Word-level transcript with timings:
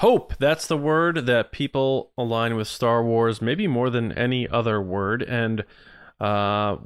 Hope, 0.00 0.32
that's 0.38 0.66
the 0.66 0.78
word 0.78 1.26
that 1.26 1.52
people 1.52 2.10
align 2.16 2.56
with 2.56 2.66
Star 2.66 3.04
Wars, 3.04 3.42
maybe 3.42 3.66
more 3.66 3.90
than 3.90 4.12
any 4.12 4.48
other 4.48 4.80
word. 4.80 5.22
And 5.22 5.60
uh, 6.18 6.78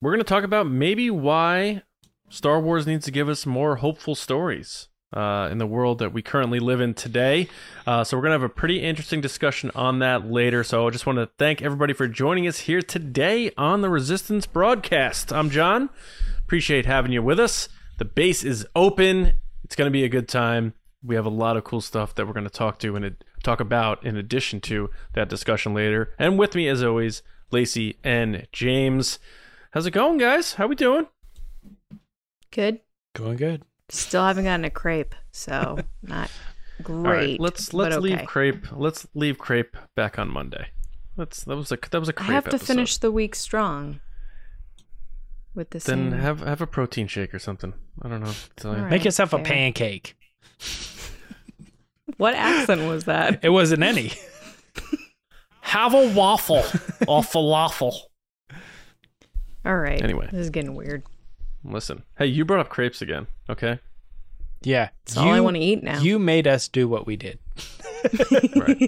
we're 0.00 0.10
going 0.10 0.20
to 0.20 0.24
talk 0.24 0.42
about 0.42 0.66
maybe 0.66 1.10
why 1.10 1.82
Star 2.30 2.58
Wars 2.62 2.86
needs 2.86 3.04
to 3.04 3.10
give 3.10 3.28
us 3.28 3.44
more 3.44 3.76
hopeful 3.76 4.14
stories 4.14 4.88
uh, 5.12 5.50
in 5.52 5.58
the 5.58 5.66
world 5.66 5.98
that 5.98 6.14
we 6.14 6.22
currently 6.22 6.60
live 6.60 6.80
in 6.80 6.94
today. 6.94 7.46
Uh, 7.86 8.04
so, 8.04 8.16
we're 8.16 8.22
going 8.22 8.30
to 8.30 8.40
have 8.40 8.50
a 8.50 8.54
pretty 8.54 8.80
interesting 8.80 9.20
discussion 9.20 9.70
on 9.74 9.98
that 9.98 10.24
later. 10.24 10.64
So, 10.64 10.86
I 10.86 10.90
just 10.90 11.04
want 11.04 11.18
to 11.18 11.28
thank 11.38 11.60
everybody 11.60 11.92
for 11.92 12.08
joining 12.08 12.48
us 12.48 12.60
here 12.60 12.80
today 12.80 13.50
on 13.58 13.82
the 13.82 13.90
Resistance 13.90 14.46
broadcast. 14.46 15.30
I'm 15.30 15.50
John. 15.50 15.90
Appreciate 16.38 16.86
having 16.86 17.12
you 17.12 17.22
with 17.22 17.38
us. 17.38 17.68
The 17.98 18.06
base 18.06 18.42
is 18.42 18.66
open. 18.74 19.32
It's 19.62 19.76
going 19.76 19.88
to 19.88 19.92
be 19.92 20.04
a 20.04 20.08
good 20.08 20.26
time 20.26 20.72
we 21.04 21.14
have 21.14 21.26
a 21.26 21.30
lot 21.30 21.56
of 21.56 21.64
cool 21.64 21.80
stuff 21.80 22.14
that 22.14 22.26
we're 22.26 22.32
going 22.32 22.44
to 22.44 22.50
talk 22.50 22.78
to 22.80 22.96
and 22.96 23.16
talk 23.42 23.60
about 23.60 24.04
in 24.04 24.16
addition 24.16 24.60
to 24.62 24.90
that 25.12 25.28
discussion 25.28 25.74
later. 25.74 26.12
And 26.18 26.38
with 26.38 26.54
me, 26.54 26.66
as 26.68 26.82
always, 26.82 27.22
Lacey 27.50 27.98
and 28.02 28.48
James. 28.52 29.18
How's 29.72 29.86
it 29.86 29.90
going, 29.90 30.18
guys? 30.18 30.54
How 30.54 30.66
we 30.66 30.74
doing? 30.74 31.06
Good. 32.50 32.80
Going 33.14 33.36
good. 33.36 33.62
Still 33.90 34.24
haven't 34.24 34.44
gotten 34.44 34.64
a 34.64 34.70
crepe, 34.70 35.14
so 35.30 35.78
not 36.02 36.30
great. 36.82 37.38
let's 37.38 37.74
let's 37.74 37.94
okay. 37.96 38.02
leave 38.02 38.24
crepe. 38.26 38.66
Let's 38.72 39.06
leave 39.14 39.38
crepe 39.38 39.76
back 39.94 40.18
on 40.18 40.28
Monday. 40.30 40.68
Let's 41.16 41.44
that 41.44 41.56
was 41.56 41.70
a 41.70 41.78
that 41.90 42.00
was 42.00 42.08
a 42.08 42.12
crepe. 42.14 42.30
I 42.30 42.32
have 42.32 42.44
to 42.44 42.50
episode. 42.54 42.66
finish 42.66 42.96
the 42.96 43.12
week 43.12 43.34
strong. 43.34 44.00
With 45.54 45.70
this, 45.70 45.84
then 45.84 46.12
same... 46.12 46.20
have 46.20 46.40
have 46.40 46.62
a 46.62 46.66
protein 46.66 47.06
shake 47.06 47.34
or 47.34 47.38
something. 47.38 47.74
I 48.02 48.08
don't 48.08 48.20
know. 48.20 48.32
Right, 48.64 48.90
Make 48.90 49.04
yourself 49.04 49.30
fair. 49.30 49.40
a 49.40 49.44
pancake. 49.44 50.16
What 52.16 52.34
accent 52.34 52.82
was 52.88 53.04
that? 53.04 53.40
It 53.42 53.48
wasn't 53.50 53.82
any. 53.82 54.12
Have 55.62 55.94
a 55.94 56.12
waffle 56.14 56.62
or 57.08 57.22
falafel. 57.22 57.94
All 59.64 59.76
right. 59.76 60.00
Anyway. 60.02 60.28
This 60.30 60.40
is 60.42 60.50
getting 60.50 60.74
weird. 60.74 61.02
Listen. 61.64 62.04
Hey, 62.18 62.26
you 62.26 62.44
brought 62.44 62.60
up 62.60 62.68
crepes 62.68 63.00
again, 63.02 63.26
okay? 63.48 63.78
Yeah. 64.62 64.90
It's 65.02 65.16
all 65.16 65.30
I 65.30 65.40
want 65.40 65.56
to 65.56 65.62
eat 65.62 65.82
now. 65.82 65.98
You 66.00 66.18
made 66.18 66.46
us 66.46 66.68
do 66.68 66.86
what 66.86 67.06
we 67.06 67.16
did. 67.16 67.38
right. 68.56 68.78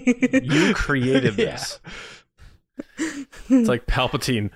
You 0.43 0.73
created 0.73 1.33
this. 1.37 1.79
Yeah. 2.99 3.23
It's 3.49 3.67
like 3.69 3.87
Palpatine 3.87 4.51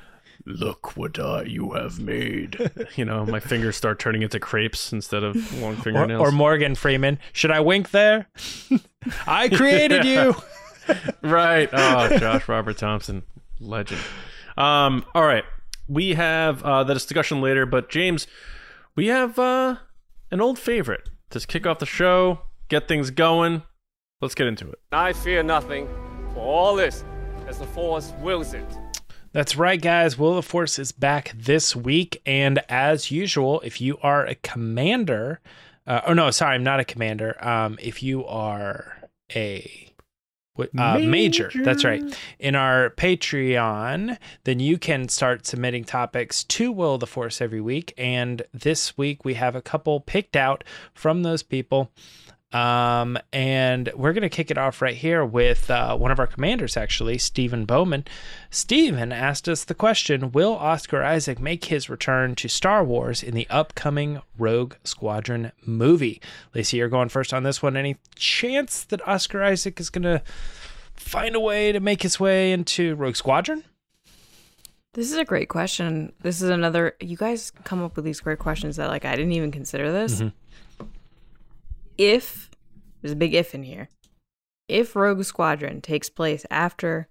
look 0.45 0.97
what 0.97 1.19
I 1.19 1.43
you 1.43 1.71
have 1.71 1.99
made. 1.99 2.71
you 2.95 3.05
know, 3.05 3.25
my 3.25 3.39
fingers 3.39 3.75
start 3.75 3.99
turning 3.99 4.21
into 4.21 4.39
crepes 4.39 4.91
instead 4.91 5.23
of 5.23 5.35
long 5.61 5.75
fingernails. 5.75 6.21
Or, 6.21 6.29
or 6.29 6.31
Morgan 6.31 6.75
Freeman. 6.75 7.19
Should 7.33 7.51
I 7.51 7.59
wink 7.59 7.91
there? 7.91 8.27
I 9.27 9.49
created 9.49 10.05
you. 10.05 10.35
right. 11.21 11.69
Oh, 11.71 12.17
Josh 12.17 12.47
Robert 12.47 12.77
Thompson, 12.77 13.23
legend. 13.59 14.01
Um, 14.57 15.05
all 15.13 15.25
right. 15.25 15.43
We 15.87 16.13
have 16.13 16.63
uh, 16.63 16.83
the 16.83 16.93
discussion 16.93 17.41
later, 17.41 17.65
but 17.65 17.89
James, 17.89 18.27
we 18.95 19.07
have 19.07 19.37
uh, 19.37 19.77
an 20.29 20.41
old 20.41 20.57
favorite 20.57 21.09
to 21.31 21.39
kick 21.39 21.65
off 21.65 21.79
the 21.79 21.85
show, 21.85 22.41
get 22.69 22.87
things 22.87 23.11
going. 23.11 23.63
Let's 24.21 24.35
get 24.35 24.47
into 24.47 24.69
it. 24.69 24.79
I 24.91 25.13
fear 25.13 25.43
nothing, 25.43 25.89
for 26.33 26.41
all 26.41 26.75
this, 26.75 27.03
as 27.47 27.57
the 27.57 27.65
Force 27.65 28.13
wills 28.21 28.53
it. 28.53 28.65
That's 29.33 29.55
right, 29.55 29.81
guys. 29.81 30.17
Will 30.17 30.37
of 30.37 30.45
Force 30.45 30.77
is 30.77 30.91
back 30.91 31.31
this 31.33 31.73
week. 31.73 32.21
And 32.25 32.59
as 32.67 33.11
usual, 33.11 33.61
if 33.61 33.79
you 33.79 33.97
are 34.03 34.25
a 34.25 34.35
commander, 34.35 35.39
uh, 35.87 36.01
oh 36.05 36.13
no, 36.13 36.31
sorry, 36.31 36.55
I'm 36.55 36.63
not 36.63 36.81
a 36.81 36.85
commander. 36.85 37.41
Um, 37.45 37.77
if 37.81 38.03
you 38.03 38.25
are 38.25 39.07
a 39.33 39.91
uh, 40.77 40.97
major. 40.99 41.49
major. 41.49 41.63
That's 41.63 41.85
right. 41.85 42.03
In 42.39 42.55
our 42.55 42.89
Patreon, 42.91 44.17
then 44.43 44.59
you 44.59 44.77
can 44.77 45.07
start 45.07 45.45
submitting 45.45 45.85
topics 45.85 46.43
to 46.43 46.71
Will 46.71 46.95
of 46.95 46.99
the 46.99 47.07
Force 47.07 47.39
every 47.39 47.61
week. 47.61 47.93
And 47.97 48.41
this 48.53 48.97
week 48.97 49.23
we 49.23 49.35
have 49.35 49.55
a 49.55 49.61
couple 49.61 50.01
picked 50.01 50.35
out 50.35 50.65
from 50.93 51.23
those 51.23 51.41
people. 51.41 51.89
Um, 52.53 53.17
and 53.31 53.91
we're 53.95 54.11
going 54.11 54.23
to 54.23 54.29
kick 54.29 54.51
it 54.51 54.57
off 54.57 54.81
right 54.81 54.95
here 54.95 55.23
with 55.23 55.71
uh, 55.71 55.95
one 55.95 56.11
of 56.11 56.19
our 56.19 56.27
commanders, 56.27 56.75
actually, 56.75 57.17
Stephen 57.17 57.65
Bowman. 57.65 58.05
Stephen 58.49 59.13
asked 59.13 59.47
us 59.47 59.63
the 59.63 59.73
question 59.73 60.31
Will 60.31 60.55
Oscar 60.55 61.01
Isaac 61.03 61.39
make 61.39 61.65
his 61.65 61.89
return 61.89 62.35
to 62.35 62.49
Star 62.49 62.83
Wars 62.83 63.23
in 63.23 63.35
the 63.35 63.47
upcoming 63.49 64.21
Rogue 64.37 64.75
Squadron 64.83 65.53
movie? 65.65 66.21
Lacey, 66.53 66.77
you're 66.77 66.89
going 66.89 67.09
first 67.09 67.33
on 67.33 67.43
this 67.43 67.63
one. 67.63 67.77
Any 67.77 67.97
chance 68.15 68.83
that 68.85 69.07
Oscar 69.07 69.43
Isaac 69.43 69.79
is 69.79 69.89
going 69.89 70.03
to 70.03 70.21
find 70.93 71.35
a 71.35 71.39
way 71.39 71.71
to 71.71 71.79
make 71.79 72.03
his 72.03 72.19
way 72.19 72.51
into 72.51 72.95
Rogue 72.95 73.15
Squadron? 73.15 73.63
This 74.93 75.09
is 75.09 75.17
a 75.17 75.23
great 75.23 75.47
question. 75.47 76.11
This 76.21 76.41
is 76.41 76.49
another. 76.49 76.97
You 76.99 77.15
guys 77.15 77.49
come 77.63 77.81
up 77.81 77.95
with 77.95 78.03
these 78.03 78.19
great 78.19 78.39
questions 78.39 78.75
that, 78.75 78.89
like, 78.89 79.05
I 79.05 79.15
didn't 79.15 79.31
even 79.31 79.51
consider 79.51 79.89
this. 79.89 80.15
Mm-hmm 80.15 80.40
if 82.01 82.49
there's 83.01 83.11
a 83.11 83.15
big 83.15 83.35
if 83.35 83.53
in 83.53 83.61
here, 83.61 83.89
if 84.67 84.95
Rogue 84.95 85.23
Squadron 85.23 85.81
takes 85.81 86.09
place 86.09 86.45
after 86.49 87.07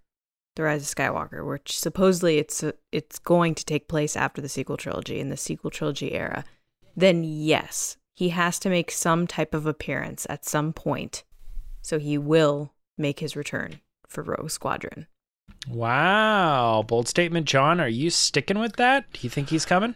the 0.56 0.64
Rise 0.64 0.82
of 0.82 0.96
Skywalker, 0.96 1.46
which 1.46 1.78
supposedly 1.78 2.38
it's 2.38 2.64
a, 2.64 2.74
it's 2.90 3.20
going 3.20 3.54
to 3.54 3.64
take 3.64 3.86
place 3.86 4.16
after 4.16 4.40
the 4.40 4.48
sequel 4.48 4.76
trilogy 4.76 5.20
in 5.20 5.28
the 5.28 5.36
sequel 5.36 5.70
trilogy 5.70 6.12
era, 6.12 6.44
then 6.96 7.22
yes, 7.22 7.96
he 8.16 8.30
has 8.30 8.58
to 8.58 8.68
make 8.68 8.90
some 8.90 9.28
type 9.28 9.54
of 9.54 9.64
appearance 9.64 10.26
at 10.28 10.44
some 10.44 10.72
point. 10.72 11.22
So 11.82 11.98
he 12.00 12.18
will 12.18 12.74
make 12.98 13.20
his 13.20 13.36
return 13.36 13.80
for 14.08 14.24
Rogue 14.24 14.50
Squadron. 14.50 15.06
Wow, 15.68 16.84
bold 16.86 17.06
statement, 17.06 17.46
John. 17.46 17.80
Are 17.80 17.88
you 17.88 18.10
sticking 18.10 18.58
with 18.58 18.76
that? 18.76 19.12
Do 19.12 19.20
you 19.22 19.30
think 19.30 19.50
he's 19.50 19.64
coming? 19.64 19.94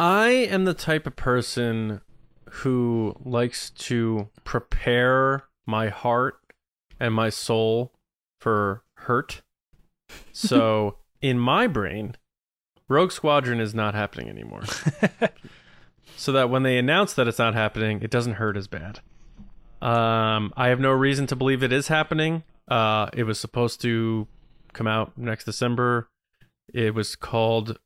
I 0.00 0.28
am 0.28 0.64
the 0.64 0.74
type 0.74 1.06
of 1.06 1.16
person 1.16 2.00
who 2.50 3.16
likes 3.24 3.70
to 3.70 4.28
prepare 4.44 5.44
my 5.66 5.88
heart 5.88 6.40
and 6.98 7.14
my 7.14 7.30
soul 7.30 7.92
for 8.40 8.82
hurt. 8.94 9.42
So 10.32 10.96
in 11.20 11.38
my 11.38 11.66
brain, 11.66 12.16
Rogue 12.88 13.12
Squadron 13.12 13.60
is 13.60 13.74
not 13.74 13.94
happening 13.94 14.28
anymore. 14.28 14.64
so 16.16 16.32
that 16.32 16.50
when 16.50 16.62
they 16.62 16.78
announce 16.78 17.12
that 17.14 17.28
it's 17.28 17.38
not 17.38 17.54
happening, 17.54 18.02
it 18.02 18.10
doesn't 18.10 18.34
hurt 18.34 18.56
as 18.56 18.66
bad. 18.66 19.00
Um, 19.80 20.52
I 20.56 20.68
have 20.68 20.80
no 20.80 20.90
reason 20.90 21.26
to 21.28 21.36
believe 21.36 21.62
it 21.62 21.72
is 21.72 21.88
happening. 21.88 22.42
Uh, 22.66 23.08
it 23.12 23.24
was 23.24 23.38
supposed 23.38 23.80
to 23.82 24.26
come 24.72 24.86
out 24.86 25.16
next 25.16 25.44
December. 25.44 26.08
It 26.72 26.94
was 26.94 27.14
called 27.14 27.78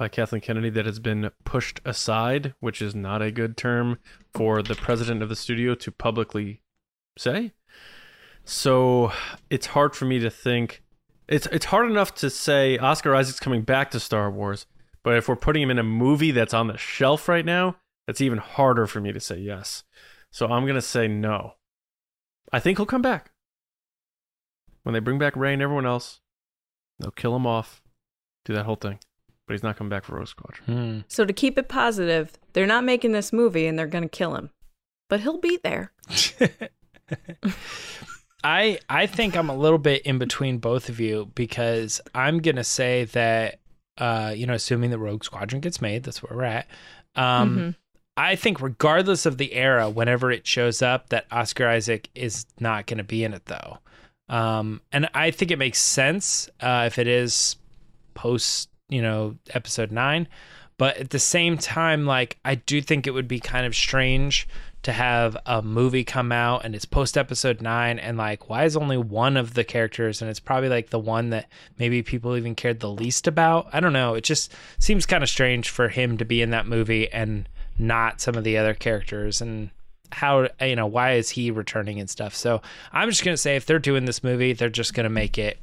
by 0.00 0.08
Kathleen 0.08 0.40
Kennedy 0.40 0.70
that 0.70 0.86
has 0.86 0.98
been 0.98 1.30
pushed 1.44 1.78
aside, 1.84 2.54
which 2.58 2.80
is 2.80 2.94
not 2.94 3.20
a 3.20 3.30
good 3.30 3.54
term 3.54 3.98
for 4.32 4.62
the 4.62 4.74
president 4.74 5.22
of 5.22 5.28
the 5.28 5.36
studio 5.36 5.74
to 5.74 5.92
publicly 5.92 6.62
say. 7.18 7.52
So 8.42 9.12
it's 9.50 9.66
hard 9.66 9.94
for 9.94 10.06
me 10.06 10.18
to 10.20 10.30
think. 10.30 10.82
It's 11.28 11.46
it's 11.52 11.66
hard 11.66 11.90
enough 11.90 12.14
to 12.14 12.30
say 12.30 12.78
Oscar 12.78 13.14
Isaac's 13.14 13.40
coming 13.40 13.60
back 13.60 13.90
to 13.90 14.00
Star 14.00 14.30
Wars, 14.30 14.64
but 15.02 15.18
if 15.18 15.28
we're 15.28 15.36
putting 15.36 15.62
him 15.62 15.70
in 15.70 15.78
a 15.78 15.82
movie 15.82 16.30
that's 16.30 16.54
on 16.54 16.68
the 16.68 16.78
shelf 16.78 17.28
right 17.28 17.44
now, 17.44 17.76
that's 18.06 18.22
even 18.22 18.38
harder 18.38 18.86
for 18.86 19.02
me 19.02 19.12
to 19.12 19.20
say 19.20 19.38
yes. 19.38 19.84
So 20.30 20.46
I'm 20.46 20.66
gonna 20.66 20.80
say 20.80 21.08
no. 21.08 21.56
I 22.50 22.58
think 22.58 22.78
he'll 22.78 22.86
come 22.86 23.02
back. 23.02 23.32
When 24.82 24.94
they 24.94 25.00
bring 25.00 25.18
back 25.18 25.36
Rey 25.36 25.52
and 25.52 25.60
everyone 25.60 25.84
else, 25.84 26.20
they'll 26.98 27.10
kill 27.10 27.36
him 27.36 27.46
off, 27.46 27.82
do 28.46 28.54
that 28.54 28.64
whole 28.64 28.76
thing 28.76 28.98
but 29.50 29.54
he's 29.54 29.64
not 29.64 29.76
coming 29.76 29.88
back 29.88 30.04
for 30.04 30.14
Rogue 30.14 30.28
Squadron. 30.28 30.64
Hmm. 30.64 31.00
So 31.08 31.24
to 31.24 31.32
keep 31.32 31.58
it 31.58 31.66
positive, 31.66 32.38
they're 32.52 32.68
not 32.68 32.84
making 32.84 33.10
this 33.10 33.32
movie 33.32 33.66
and 33.66 33.76
they're 33.76 33.88
going 33.88 34.04
to 34.04 34.08
kill 34.08 34.36
him, 34.36 34.50
but 35.08 35.18
he'll 35.18 35.38
be 35.38 35.58
there. 35.64 35.90
I 38.44 38.78
I 38.88 39.06
think 39.06 39.36
I'm 39.36 39.50
a 39.50 39.56
little 39.56 39.78
bit 39.78 40.02
in 40.02 40.18
between 40.18 40.58
both 40.58 40.88
of 40.88 41.00
you 41.00 41.32
because 41.34 42.00
I'm 42.14 42.38
gonna 42.38 42.62
say 42.62 43.06
that 43.06 43.58
uh, 43.98 44.32
you 44.36 44.46
know, 44.46 44.54
assuming 44.54 44.90
the 44.90 45.00
Rogue 45.00 45.24
Squadron 45.24 45.60
gets 45.60 45.80
made, 45.80 46.04
that's 46.04 46.22
where 46.22 46.38
we're 46.38 46.44
at. 46.44 46.68
Um, 47.16 47.56
mm-hmm. 47.56 47.70
I 48.16 48.36
think 48.36 48.60
regardless 48.60 49.26
of 49.26 49.36
the 49.36 49.54
era, 49.54 49.90
whenever 49.90 50.30
it 50.30 50.46
shows 50.46 50.80
up, 50.80 51.08
that 51.08 51.26
Oscar 51.32 51.66
Isaac 51.66 52.08
is 52.14 52.46
not 52.60 52.86
going 52.86 52.98
to 52.98 53.04
be 53.04 53.24
in 53.24 53.34
it 53.34 53.46
though. 53.46 53.78
Um, 54.28 54.80
and 54.92 55.08
I 55.12 55.32
think 55.32 55.50
it 55.50 55.58
makes 55.58 55.80
sense 55.80 56.48
uh, 56.60 56.84
if 56.86 57.00
it 57.00 57.08
is 57.08 57.56
post 58.14 58.70
you 58.90 59.00
know, 59.00 59.36
episode 59.54 59.90
nine. 59.90 60.28
But 60.76 60.96
at 60.96 61.10
the 61.10 61.18
same 61.18 61.58
time, 61.58 62.06
like, 62.06 62.38
I 62.44 62.54
do 62.54 62.80
think 62.80 63.06
it 63.06 63.10
would 63.10 63.28
be 63.28 63.40
kind 63.40 63.66
of 63.66 63.74
strange 63.74 64.48
to 64.82 64.92
have 64.92 65.36
a 65.44 65.60
movie 65.60 66.04
come 66.04 66.32
out 66.32 66.64
and 66.64 66.74
it's 66.74 66.86
post 66.86 67.18
episode 67.18 67.60
nine 67.60 67.98
and 67.98 68.16
like 68.16 68.48
why 68.48 68.64
is 68.64 68.78
only 68.78 68.96
one 68.96 69.36
of 69.36 69.52
the 69.52 69.62
characters 69.62 70.22
and 70.22 70.30
it's 70.30 70.40
probably 70.40 70.70
like 70.70 70.88
the 70.88 70.98
one 70.98 71.28
that 71.28 71.50
maybe 71.78 72.02
people 72.02 72.34
even 72.34 72.54
cared 72.54 72.80
the 72.80 72.88
least 72.88 73.26
about 73.26 73.68
i 73.74 73.78
don't 73.78 73.92
know 73.92 74.14
it 74.14 74.24
just 74.24 74.54
seems 74.78 75.04
kind 75.04 75.22
of 75.22 75.28
strange 75.28 75.68
for 75.68 75.90
him 75.90 76.16
to 76.16 76.24
be 76.24 76.40
in 76.40 76.48
that 76.48 76.66
movie 76.66 77.12
and 77.12 77.46
not 77.78 78.22
some 78.22 78.36
of 78.36 78.44
the 78.44 78.56
other 78.56 78.72
characters 78.72 79.42
and 79.42 79.68
how 80.12 80.48
you 80.60 80.76
know 80.76 80.86
why 80.86 81.12
is 81.12 81.30
he 81.30 81.50
returning 81.50 82.00
and 82.00 82.10
stuff. 82.10 82.34
So 82.34 82.62
I'm 82.92 83.08
just 83.08 83.24
gonna 83.24 83.36
say 83.36 83.56
if 83.56 83.66
they're 83.66 83.78
doing 83.78 84.04
this 84.04 84.22
movie, 84.22 84.52
they're 84.52 84.68
just 84.68 84.94
gonna 84.94 85.08
make 85.08 85.38
it 85.38 85.58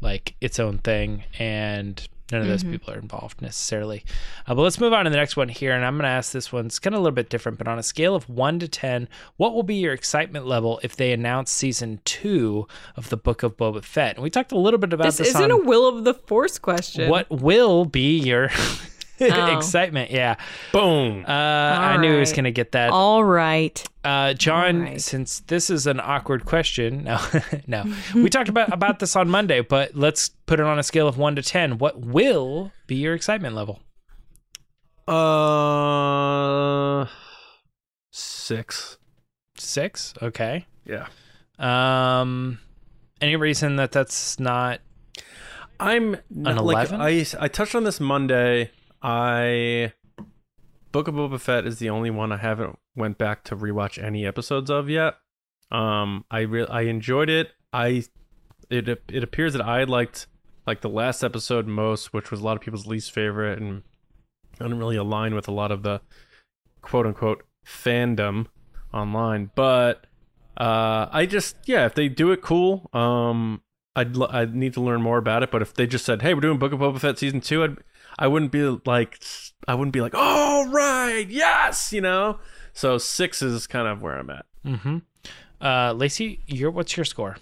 like 0.00 0.34
its 0.40 0.58
own 0.58 0.78
thing, 0.78 1.24
and 1.38 2.06
none 2.32 2.40
of 2.40 2.48
those 2.48 2.64
people 2.64 2.92
are 2.92 2.98
involved 2.98 3.40
necessarily. 3.42 4.04
Uh, 4.46 4.54
but 4.54 4.62
let's 4.62 4.80
move 4.80 4.92
on 4.92 5.04
to 5.04 5.10
the 5.10 5.16
next 5.16 5.36
one 5.36 5.48
here, 5.48 5.72
and 5.72 5.84
I'm 5.84 5.96
gonna 5.96 6.08
ask 6.08 6.32
this 6.32 6.52
one. 6.52 6.66
It's 6.66 6.78
kind 6.78 6.94
of 6.94 7.00
a 7.00 7.02
little 7.02 7.14
bit 7.14 7.28
different, 7.28 7.58
but 7.58 7.68
on 7.68 7.78
a 7.78 7.82
scale 7.82 8.14
of 8.14 8.28
one 8.28 8.58
to 8.58 8.66
ten, 8.68 9.08
what 9.36 9.54
will 9.54 9.62
be 9.62 9.76
your 9.76 9.92
excitement 9.92 10.46
level 10.46 10.80
if 10.82 10.96
they 10.96 11.12
announce 11.12 11.50
season 11.50 12.00
two 12.04 12.66
of 12.96 13.10
the 13.10 13.16
Book 13.16 13.42
of 13.42 13.56
Boba 13.56 13.84
Fett? 13.84 14.16
And 14.16 14.22
we 14.24 14.30
talked 14.30 14.52
a 14.52 14.58
little 14.58 14.78
bit 14.78 14.92
about 14.92 15.04
This 15.04 15.18
this, 15.18 15.28
isn't 15.28 15.50
a 15.50 15.56
will 15.56 15.86
of 15.86 16.04
the 16.04 16.14
force 16.14 16.58
question. 16.58 17.08
what 17.10 17.30
will 17.30 17.84
be 17.84 18.18
your 18.18 18.48
Oh. 19.32 19.56
excitement. 19.56 20.10
Yeah. 20.10 20.36
Boom. 20.72 21.24
Uh, 21.26 21.30
I 21.32 21.96
knew 21.98 22.12
he 22.12 22.20
was 22.20 22.32
going 22.32 22.44
to 22.44 22.50
get 22.52 22.72
that. 22.72 22.90
All 22.90 23.24
right. 23.24 23.82
Uh, 24.04 24.34
John, 24.34 24.76
All 24.76 24.82
right. 24.82 25.00
since 25.00 25.40
this 25.40 25.70
is 25.70 25.86
an 25.86 26.00
awkward 26.00 26.44
question, 26.44 27.04
no, 27.04 27.20
no, 27.66 27.84
we 28.14 28.28
talked 28.28 28.48
about 28.48 28.72
about 28.72 28.98
this 28.98 29.14
on 29.14 29.30
Monday, 29.30 29.60
but 29.60 29.94
let's 29.94 30.30
put 30.46 30.58
it 30.58 30.66
on 30.66 30.78
a 30.78 30.82
scale 30.82 31.06
of 31.06 31.18
one 31.18 31.36
to 31.36 31.42
ten. 31.42 31.78
What 31.78 32.00
will 32.00 32.72
be 32.86 32.96
your 32.96 33.14
excitement 33.14 33.54
level? 33.54 33.80
Uh, 35.06 37.06
six. 38.10 38.98
Six. 39.56 40.14
Okay. 40.20 40.66
Yeah. 40.84 41.06
Um, 41.58 42.58
any 43.20 43.36
reason 43.36 43.76
that 43.76 43.92
that's 43.92 44.40
not? 44.40 44.80
I'm 45.78 46.16
not, 46.30 46.64
like 46.64 46.90
11? 46.90 47.00
I 47.00 47.44
I 47.44 47.48
touched 47.48 47.74
on 47.74 47.84
this 47.84 48.00
Monday. 48.00 48.70
I 49.02 49.92
Book 50.92 51.08
of 51.08 51.14
Boba 51.14 51.40
Fett 51.40 51.66
is 51.66 51.78
the 51.78 51.90
only 51.90 52.10
one 52.10 52.32
I 52.32 52.36
haven't 52.36 52.78
went 52.94 53.18
back 53.18 53.44
to 53.44 53.56
rewatch 53.56 54.02
any 54.02 54.26
episodes 54.26 54.70
of 54.70 54.88
yet. 54.88 55.14
Um, 55.70 56.24
I 56.30 56.40
re- 56.40 56.66
I 56.66 56.82
enjoyed 56.82 57.30
it. 57.30 57.50
I 57.72 58.04
it 58.70 58.88
it 58.88 59.24
appears 59.24 59.54
that 59.54 59.62
I 59.62 59.84
liked 59.84 60.26
like 60.66 60.82
the 60.82 60.88
last 60.88 61.24
episode 61.24 61.66
most, 61.66 62.12
which 62.12 62.30
was 62.30 62.40
a 62.40 62.44
lot 62.44 62.56
of 62.56 62.62
people's 62.62 62.86
least 62.86 63.12
favorite, 63.12 63.58
and 63.58 63.82
I 64.60 64.64
didn't 64.64 64.78
really 64.78 64.96
align 64.96 65.34
with 65.34 65.48
a 65.48 65.52
lot 65.52 65.72
of 65.72 65.82
the 65.82 66.00
quote 66.82 67.06
unquote 67.06 67.44
fandom 67.66 68.46
online. 68.92 69.50
But 69.54 70.06
uh, 70.56 71.08
I 71.10 71.26
just 71.26 71.56
yeah, 71.64 71.86
if 71.86 71.94
they 71.94 72.08
do 72.08 72.30
it, 72.30 72.42
cool. 72.42 72.90
Um, 72.92 73.62
I'd 73.96 74.16
l- 74.16 74.30
I'd 74.30 74.54
need 74.54 74.74
to 74.74 74.80
learn 74.80 75.02
more 75.02 75.18
about 75.18 75.42
it. 75.42 75.50
But 75.50 75.62
if 75.62 75.74
they 75.74 75.86
just 75.86 76.04
said, 76.04 76.22
"Hey, 76.22 76.34
we're 76.34 76.40
doing 76.40 76.58
Book 76.58 76.72
of 76.72 76.80
Boba 76.80 77.00
Fett 77.00 77.18
season 77.18 77.40
2 77.40 77.64
I'd 77.64 77.76
I 78.18 78.28
wouldn't 78.28 78.52
be 78.52 78.62
like 78.84 79.22
I 79.68 79.74
wouldn't 79.74 79.92
be 79.92 80.00
like, 80.00 80.12
"Oh 80.14 80.68
right, 80.70 81.26
yes," 81.28 81.92
you 81.92 82.00
know. 82.00 82.38
So 82.72 82.98
six 82.98 83.42
is 83.42 83.66
kind 83.66 83.86
of 83.88 84.02
where 84.02 84.18
I'm 84.18 84.30
at. 84.30 84.46
Mm-hmm. 84.66 84.98
Uh, 85.60 85.92
Lacey, 85.92 86.40
your 86.46 86.70
what's 86.70 86.96
your 86.96 87.04
score? 87.04 87.36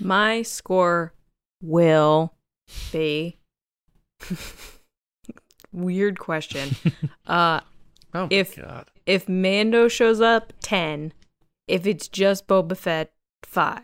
My 0.00 0.42
score 0.42 1.12
will 1.60 2.34
be 2.92 3.38
weird 5.72 6.18
question. 6.18 6.76
uh 7.26 7.60
Oh 8.14 8.28
If- 8.30 8.58
my 8.58 8.64
god. 8.64 8.90
if 9.06 9.28
Mando 9.28 9.88
shows 9.88 10.20
up, 10.20 10.52
10. 10.62 11.12
If 11.66 11.86
it's 11.86 12.08
just 12.08 12.46
Boba 12.46 12.76
Fett, 12.76 13.12
5. 13.44 13.80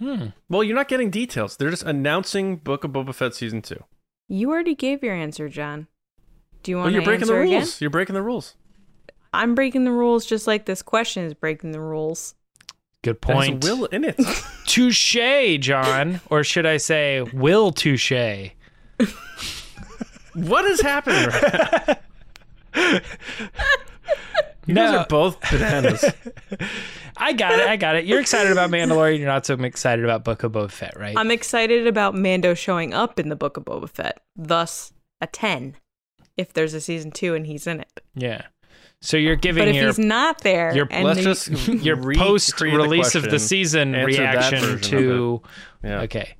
Hmm. 0.00 0.26
Well, 0.48 0.62
you're 0.62 0.76
not 0.76 0.88
getting 0.88 1.10
details. 1.10 1.56
They're 1.56 1.70
just 1.70 1.82
announcing 1.82 2.56
Book 2.56 2.84
of 2.84 2.92
Boba 2.92 3.14
Fett 3.14 3.34
season 3.34 3.62
two. 3.62 3.82
You 4.28 4.50
already 4.50 4.74
gave 4.74 5.02
your 5.02 5.14
answer, 5.14 5.48
John. 5.48 5.88
Do 6.62 6.70
you 6.70 6.76
Well, 6.76 6.84
want 6.84 6.92
you're 6.94 7.02
to 7.02 7.06
breaking 7.06 7.26
the 7.26 7.34
rules. 7.34 7.46
again? 7.52 7.68
You're 7.80 7.90
breaking 7.90 8.14
the 8.14 8.22
rules. 8.22 8.54
I'm 9.32 9.54
breaking 9.54 9.84
the 9.84 9.92
rules 9.92 10.24
just 10.26 10.46
like 10.46 10.64
this 10.66 10.82
question 10.82 11.24
is 11.24 11.34
breaking 11.34 11.72
the 11.72 11.80
rules. 11.80 12.34
Good 13.02 13.18
There's 13.20 13.36
point. 13.48 13.64
will 13.64 13.84
in 13.86 14.04
it. 14.04 14.16
Touche, 14.66 15.16
John, 15.60 16.20
or 16.30 16.42
should 16.44 16.66
I 16.66 16.76
say, 16.78 17.22
will 17.22 17.70
touche? 17.72 18.12
what 20.34 20.64
is 20.64 20.80
happening? 20.80 21.28
Right 24.68 24.74
now? 24.74 24.84
you 24.84 24.92
guys 24.92 25.00
are 25.00 25.06
both 25.08 25.40
bananas. 25.50 26.04
I 27.16 27.32
got 27.32 27.58
it. 27.58 27.66
I 27.68 27.76
got 27.76 27.96
it. 27.96 28.04
You're 28.04 28.20
excited 28.20 28.52
about 28.52 28.70
Mandalorian. 28.70 29.18
You're 29.18 29.26
not 29.26 29.44
so 29.46 29.54
excited 29.54 30.04
about 30.04 30.24
Book 30.24 30.42
of 30.44 30.52
Boba 30.52 30.70
Fett, 30.70 30.96
right? 30.98 31.14
I'm 31.16 31.30
excited 31.30 31.86
about 31.86 32.14
Mando 32.14 32.54
showing 32.54 32.94
up 32.94 33.18
in 33.18 33.28
the 33.28 33.36
Book 33.36 33.56
of 33.56 33.64
Boba 33.64 33.88
Fett, 33.88 34.20
thus 34.36 34.92
a 35.20 35.26
10 35.26 35.74
if 36.36 36.52
there's 36.52 36.74
a 36.74 36.80
season 36.80 37.10
2 37.10 37.34
and 37.34 37.46
he's 37.46 37.66
in 37.66 37.80
it. 37.80 38.00
yeah. 38.14 38.42
So 39.00 39.16
you're 39.16 39.36
giving 39.36 39.62
But 39.62 39.68
if 39.68 39.74
your 39.76 39.86
he's 39.86 39.98
not 40.00 40.40
there, 40.40 40.74
your- 40.74 40.88
and 40.90 41.04
Let's 41.04 41.18
the- 41.46 41.54
just 41.54 41.68
your 41.84 41.94
re- 41.94 42.16
post 42.16 42.56
create 42.56 42.72
the 42.72 42.78
release 42.78 43.14
of 43.14 43.30
the 43.30 43.38
season 43.38 43.92
reaction 43.92 44.80
to 44.80 45.40
Yeah. 45.84 46.00
okay. 46.02 46.34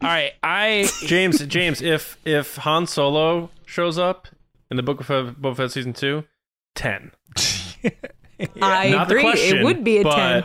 All 0.00 0.08
right, 0.08 0.32
I 0.42 0.88
James, 1.04 1.38
James, 1.46 1.82
if 1.82 2.16
if 2.24 2.56
Han 2.56 2.86
Solo 2.86 3.50
shows 3.66 3.98
up 3.98 4.26
in 4.70 4.78
the 4.78 4.82
Book 4.82 5.00
of 5.00 5.06
Fe- 5.06 5.34
Boba 5.38 5.54
Fett 5.56 5.70
season 5.72 5.92
two, 5.92 6.24
ten. 6.74 7.12
I 8.60 8.88
Not 8.90 9.08
the 9.08 9.14
agree. 9.14 9.22
question, 9.22 9.58
it 9.58 9.64
would 9.64 9.84
be 9.84 9.98
a 9.98 10.02
but 10.02 10.44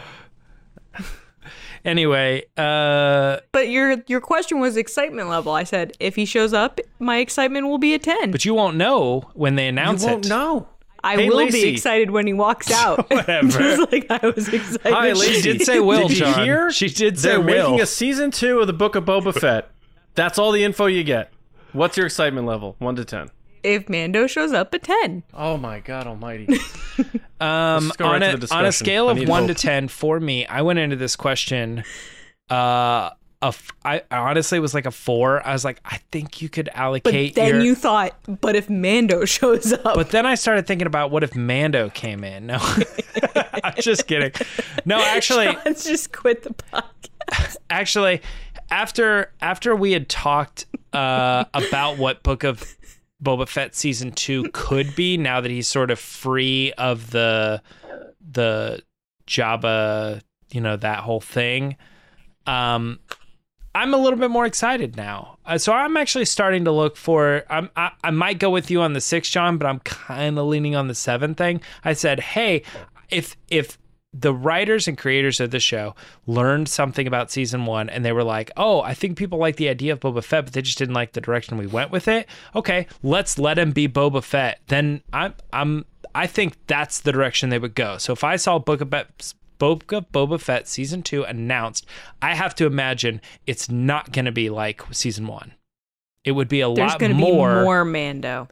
10. 0.98 1.06
anyway, 1.86 2.44
uh 2.58 3.38
But 3.52 3.70
your 3.70 3.96
your 4.08 4.22
question 4.22 4.60
was 4.60 4.78
excitement 4.78 5.30
level. 5.30 5.54
I 5.54 5.64
said 5.64 5.94
if 6.00 6.16
he 6.16 6.26
shows 6.26 6.54
up, 6.54 6.80
my 7.00 7.18
excitement 7.18 7.68
will 7.68 7.78
be 7.78 7.94
a 7.94 8.00
10. 8.00 8.32
but 8.32 8.46
you 8.46 8.54
won't 8.54 8.78
know 8.78 9.22
when 9.34 9.56
they 9.56 9.68
announce 9.68 10.04
You 10.04 10.10
announce 10.10 10.14
won't 10.14 10.26
it. 10.26 10.30
know. 10.30 10.68
I 11.04 11.16
Hey, 11.16 11.30
will 11.30 11.38
Lacey. 11.38 11.62
be 11.64 11.70
excited 11.70 12.12
when 12.12 12.28
he 12.28 12.34
walks 12.34 12.72
out. 12.84 13.10
Whatever. 13.10 13.48
Just 13.48 13.92
like 13.92 14.08
I 14.10 14.20
was 14.28 14.48
excited. 14.52 14.94
Hi, 14.94 15.14
She 15.14 15.42
did 15.42 15.62
say 15.62 15.80
will, 15.80 16.08
Did 16.08 16.18
you 16.18 16.26
John. 16.26 16.44
hear? 16.44 16.72
She 16.72 16.90
did 16.90 17.20
say 17.20 17.30
They're 17.30 17.40
will. 17.40 17.70
making 17.72 17.82
a 17.82 17.86
season 17.86 18.32
two 18.32 18.60
of 18.60 18.68
the 18.68 18.74
Book 18.74 18.96
of 18.96 19.06
Boba 19.06 19.34
Fett. 19.40 19.70
That's 20.16 20.40
all 20.40 20.52
the 20.52 20.64
info 20.64 20.88
you 20.88 21.04
get. 21.04 21.32
What's 21.72 21.98
your 21.98 22.08
excitement 22.08 22.48
level? 22.48 22.76
One 22.80 22.96
to 22.96 23.06
ten. 23.06 23.30
If 23.64 23.90
Mando 23.90 24.28
shows 24.28 24.54
up, 24.54 24.74
a 24.74 24.80
10. 24.80 25.24
Oh 25.34 25.58
my 25.58 25.80
god 25.80 26.08
Almighty! 26.08 26.48
Um, 27.40 27.92
go 27.98 28.06
on, 28.06 28.22
right 28.22 28.44
a, 28.44 28.56
on 28.56 28.66
a 28.66 28.72
scale 28.72 29.10
of 29.10 29.20
one 29.30 29.44
hope. 29.44 29.50
to 29.50 29.54
ten, 29.54 29.88
for 29.90 30.20
me, 30.20 30.48
I 30.48 30.64
went 30.64 30.80
into 30.80 30.96
this 30.96 31.16
question. 31.16 31.84
Uh, 32.50 33.12
a 33.44 33.50
f- 33.50 33.72
I 33.86 34.02
I 34.10 34.18
honestly 34.18 34.60
was 34.60 34.74
like 34.74 34.88
a 34.88 34.92
four. 34.92 35.46
I 35.46 35.54
was 35.54 35.64
like, 35.64 35.80
I 35.86 36.00
think 36.12 36.42
you 36.42 36.50
could 36.50 36.66
But 36.66 36.76
allocate. 36.76 37.36
then 37.36 37.48
your- 37.56 37.60
you 37.64 37.76
thought, 37.76 38.18
but 38.42 38.56
if 38.56 38.72
Mando 38.72 39.24
shows 39.26 39.72
up, 39.72 39.84
But 39.94 40.10
then 40.10 40.26
I 40.26 40.34
started 40.34 40.66
thinking 40.66 40.88
about 40.88 41.12
what 41.12 41.24
if 41.24 41.36
Mando 41.36 41.92
came 41.92 42.24
in? 42.24 42.48
No, 42.48 42.58
I'm 43.64 43.76
just 43.80 44.08
kidding. 44.08 44.32
No, 44.86 44.98
actually, 45.00 45.56
let's 45.64 45.84
just 45.84 46.12
quit 46.12 46.42
the 46.42 46.56
podcast. 46.56 47.58
actually, 47.70 48.22
after 48.72 49.32
after 49.42 49.76
we 49.76 49.92
had 49.92 50.10
talked 50.10 50.66
uh, 50.94 51.44
about 51.54 52.00
what 52.00 52.24
Book 52.24 52.44
of 52.44 52.64
Boba 53.24 53.48
Fett 53.48 53.76
season 53.76 54.12
two 54.12 54.50
could 54.54 54.96
be, 54.96 55.18
now 55.18 55.42
that 55.42 55.52
he's 55.52 55.68
sort 55.68 55.92
of 55.92 56.00
free 56.00 56.72
of 56.78 57.12
the 57.12 57.62
the 58.32 58.82
Jabba, 59.28 60.22
you 60.52 60.62
know, 60.62 60.78
that 60.78 61.00
whole 61.00 61.22
thing. 61.22 61.78
Um, 62.46 63.00
I'm 63.76 63.94
a 63.94 63.98
little 63.98 64.18
bit 64.18 64.32
more 64.32 64.46
excited 64.46 64.96
now. 64.96 65.38
Uh, 65.46 65.58
so 65.58 65.74
I'm 65.74 65.98
actually 65.98 66.26
starting 66.26 66.66
to 66.66 66.72
look 66.72 66.96
for. 66.98 67.44
I'm, 67.50 67.70
I 67.76 67.92
I 68.04 68.12
might 68.12 68.40
go 68.40 68.50
with 68.50 68.72
you 68.72 68.82
on 68.82 68.94
the 68.94 69.02
sixth, 69.02 69.32
John, 69.32 69.58
but 69.58 69.68
I'm 69.68 69.80
kind 69.80 70.38
of 70.40 70.48
leaning 70.48 70.76
on 70.76 70.88
the 70.88 70.96
seventh 70.96 71.38
thing. 71.38 71.62
I 71.84 71.94
said, 71.94 72.20
hey, 72.20 72.64
if 73.10 73.36
if 73.50 73.78
the 74.14 74.34
writers 74.34 74.88
and 74.88 74.98
creators 74.98 75.40
of 75.40 75.52
the 75.52 75.60
show 75.60 75.96
learned 76.26 76.70
something 76.70 77.08
about 77.08 77.32
season 77.32 77.66
one 77.66 77.90
and 77.90 78.04
they 78.04 78.12
were 78.12 78.24
like, 78.24 78.52
oh, 78.58 78.82
I 78.82 78.94
think 78.94 79.18
people 79.18 79.38
like 79.38 79.58
the 79.58 79.70
idea 79.70 79.94
of 79.94 80.00
Boba 80.00 80.24
Fett, 80.24 80.46
but 80.46 80.54
they 80.54 80.62
just 80.62 80.78
didn't 80.78 80.96
like 80.96 81.14
the 81.14 81.22
direction 81.22 81.58
we 81.58 81.68
went 81.68 81.92
with 81.92 82.08
it. 82.08 82.28
Okay, 82.56 82.88
let's 83.04 83.38
let 83.38 83.60
him 83.60 83.72
be 83.72 83.88
Boba 83.88 84.24
Fett. 84.24 84.60
Then 84.68 85.02
I'm 85.14 85.34
I'm 85.52 85.86
I 86.16 86.26
think 86.26 86.56
that's 86.68 87.02
the 87.02 87.12
direction 87.12 87.50
they 87.50 87.60
would 87.60 87.76
go. 87.76 87.98
So 87.98 88.14
if 88.14 88.24
I 88.24 88.38
saw 88.38 88.60
Book 88.60 88.82
of 88.82 88.90
Fett, 88.90 89.34
Book 89.60 89.92
of 89.92 90.12
Boba 90.12 90.40
Fett 90.40 90.68
season 90.68 91.04
two 91.04 91.24
announced, 91.24 91.86
I 92.22 92.34
have 92.34 92.56
to 92.56 92.66
imagine 92.66 93.22
it's 93.46 93.70
not 93.70 94.12
going 94.12 94.26
to 94.26 94.32
be 94.32 94.50
like 94.50 94.82
season 94.92 95.28
one. 95.28 95.54
It 96.24 96.32
would 96.32 96.48
be 96.48 96.62
a 96.62 96.74
There's 96.74 96.92
lot 96.92 97.00
going 97.00 97.12
to 97.12 97.18
be 97.18 97.24
more. 97.24 97.64
more 97.64 97.86
Mando. 97.86 98.48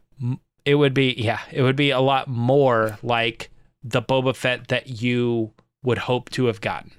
It 0.63 0.75
would 0.75 0.93
be 0.93 1.13
yeah. 1.17 1.39
It 1.51 1.61
would 1.61 1.75
be 1.75 1.91
a 1.91 1.99
lot 1.99 2.27
more 2.27 2.97
like 3.03 3.49
the 3.85 4.01
Boba 4.01 4.35
Fett 4.35 4.67
that 4.69 5.01
you 5.01 5.51
would 5.83 5.99
hope 5.99 6.29
to 6.31 6.45
have 6.45 6.59
gotten. 6.59 6.91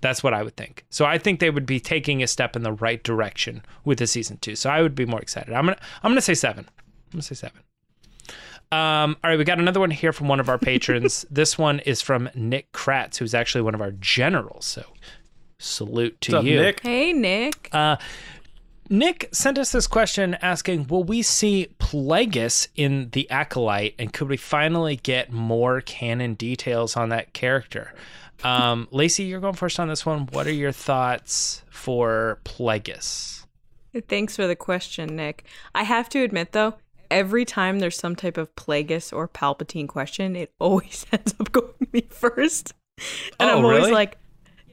That's 0.00 0.22
what 0.22 0.34
I 0.34 0.42
would 0.42 0.56
think. 0.56 0.84
So 0.90 1.04
I 1.04 1.16
think 1.16 1.38
they 1.38 1.48
would 1.48 1.64
be 1.64 1.78
taking 1.78 2.24
a 2.24 2.26
step 2.26 2.56
in 2.56 2.64
the 2.64 2.72
right 2.72 3.02
direction 3.04 3.62
with 3.84 4.00
the 4.00 4.08
season 4.08 4.36
two. 4.38 4.56
So 4.56 4.68
I 4.68 4.82
would 4.82 4.96
be 4.96 5.06
more 5.06 5.20
excited. 5.20 5.54
I'm 5.54 5.64
gonna 5.64 5.78
I'm 6.02 6.10
gonna 6.10 6.20
say 6.20 6.34
seven. 6.34 6.66
I'm 6.68 7.12
gonna 7.12 7.22
say 7.22 7.36
seven. 7.36 7.60
Um, 8.72 9.16
all 9.22 9.30
right, 9.30 9.38
we 9.38 9.44
got 9.44 9.60
another 9.60 9.78
one 9.78 9.90
here 9.90 10.12
from 10.12 10.28
one 10.28 10.40
of 10.40 10.48
our 10.48 10.58
patrons. 10.58 11.24
this 11.30 11.56
one 11.56 11.78
is 11.80 12.02
from 12.02 12.28
Nick 12.34 12.72
Kratz, 12.72 13.18
who's 13.18 13.34
actually 13.34 13.62
one 13.62 13.74
of 13.74 13.80
our 13.80 13.92
generals. 13.92 14.64
So 14.66 14.84
salute 15.58 16.20
to 16.22 16.32
What's 16.32 16.40
up, 16.40 16.46
you. 16.46 16.60
Nick? 16.60 16.80
Hey, 16.80 17.12
Nick. 17.12 17.68
Uh, 17.70 17.96
Nick 18.92 19.30
sent 19.32 19.56
us 19.56 19.72
this 19.72 19.86
question 19.86 20.34
asking, 20.42 20.86
"Will 20.88 21.02
we 21.02 21.22
see 21.22 21.68
Plagueis 21.78 22.68
in 22.76 23.08
the 23.12 23.28
Acolyte, 23.30 23.94
and 23.98 24.12
could 24.12 24.28
we 24.28 24.36
finally 24.36 24.96
get 24.96 25.32
more 25.32 25.80
canon 25.80 26.34
details 26.34 26.94
on 26.94 27.08
that 27.08 27.32
character?" 27.32 27.94
Um, 28.44 28.88
Lacey, 28.92 29.24
you're 29.24 29.40
going 29.40 29.54
first 29.54 29.80
on 29.80 29.88
this 29.88 30.04
one. 30.04 30.26
What 30.32 30.46
are 30.46 30.52
your 30.52 30.72
thoughts 30.72 31.62
for 31.70 32.38
Plagueis? 32.44 33.46
Thanks 34.08 34.36
for 34.36 34.46
the 34.46 34.56
question, 34.56 35.16
Nick. 35.16 35.46
I 35.74 35.84
have 35.84 36.10
to 36.10 36.22
admit, 36.22 36.52
though, 36.52 36.74
every 37.10 37.46
time 37.46 37.78
there's 37.78 37.96
some 37.96 38.14
type 38.14 38.36
of 38.36 38.54
Plagueis 38.56 39.10
or 39.10 39.26
Palpatine 39.26 39.88
question, 39.88 40.36
it 40.36 40.52
always 40.58 41.06
ends 41.12 41.34
up 41.40 41.50
going 41.50 41.72
to 41.80 41.86
me 41.94 42.06
first. 42.10 42.74
And 43.40 43.50
Oh, 43.50 43.58
I'm 43.58 43.64
always 43.64 43.80
really? 43.80 43.92
like, 43.92 44.18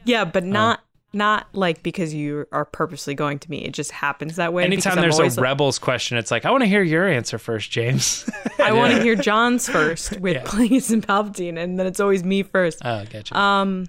yeah, 0.03 0.25
but 0.25 0.43
not 0.43 0.81
not 1.11 1.47
like 1.53 1.81
because 1.81 2.13
you 2.13 2.45
are 2.51 2.65
purposely 2.65 3.15
going 3.15 3.39
to 3.39 3.49
me. 3.49 3.63
It 3.63 3.73
just 3.73 3.91
happens 3.91 4.35
that 4.35 4.53
way. 4.53 4.63
Anytime 4.63 4.95
there's 4.97 5.17
a 5.17 5.23
like, 5.23 5.37
Rebels 5.37 5.79
question, 5.79 6.17
it's 6.17 6.29
like, 6.31 6.45
I 6.45 6.51
want 6.51 6.61
to 6.61 6.67
hear 6.67 6.83
your 6.83 7.07
answer 7.07 7.39
first, 7.39 7.71
James. 7.71 8.29
I 8.59 8.71
want 8.73 8.93
to 8.93 9.01
hear 9.01 9.15
John's 9.15 9.67
first 9.67 10.19
with 10.19 10.35
Yeah. 10.35 10.43
Plagueis 10.43 10.91
and 10.91 11.05
Palpatine, 11.05 11.57
and 11.57 11.79
then 11.79 11.87
it's 11.87 11.99
always 11.99 12.23
me 12.23 12.43
first. 12.43 12.79
oh, 12.85 13.05
gotcha. 13.09 13.37
Um, 13.37 13.87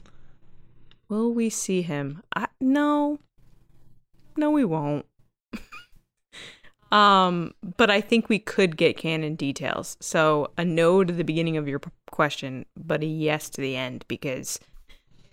will 1.08 1.32
we 1.32 1.50
see 1.50 1.82
him? 1.82 2.22
I, 2.34 2.46
no, 2.60 3.18
no, 4.36 4.50
we 4.50 4.64
won't. 4.64 5.04
um, 6.92 7.52
but 7.76 7.90
I 7.90 8.00
think 8.00 8.30
we 8.30 8.38
could 8.38 8.76
get 8.78 8.96
canon 8.96 9.34
details. 9.34 9.98
So 10.00 10.52
a 10.56 10.64
no 10.64 11.04
to 11.04 11.12
the 11.12 11.24
beginning 11.24 11.58
of 11.58 11.68
your 11.68 11.80
p- 11.80 11.90
question, 12.10 12.64
but 12.76 13.02
a 13.02 13.06
yes 13.06 13.50
to 13.50 13.60
the 13.60 13.76
end 13.76 14.06
because 14.08 14.58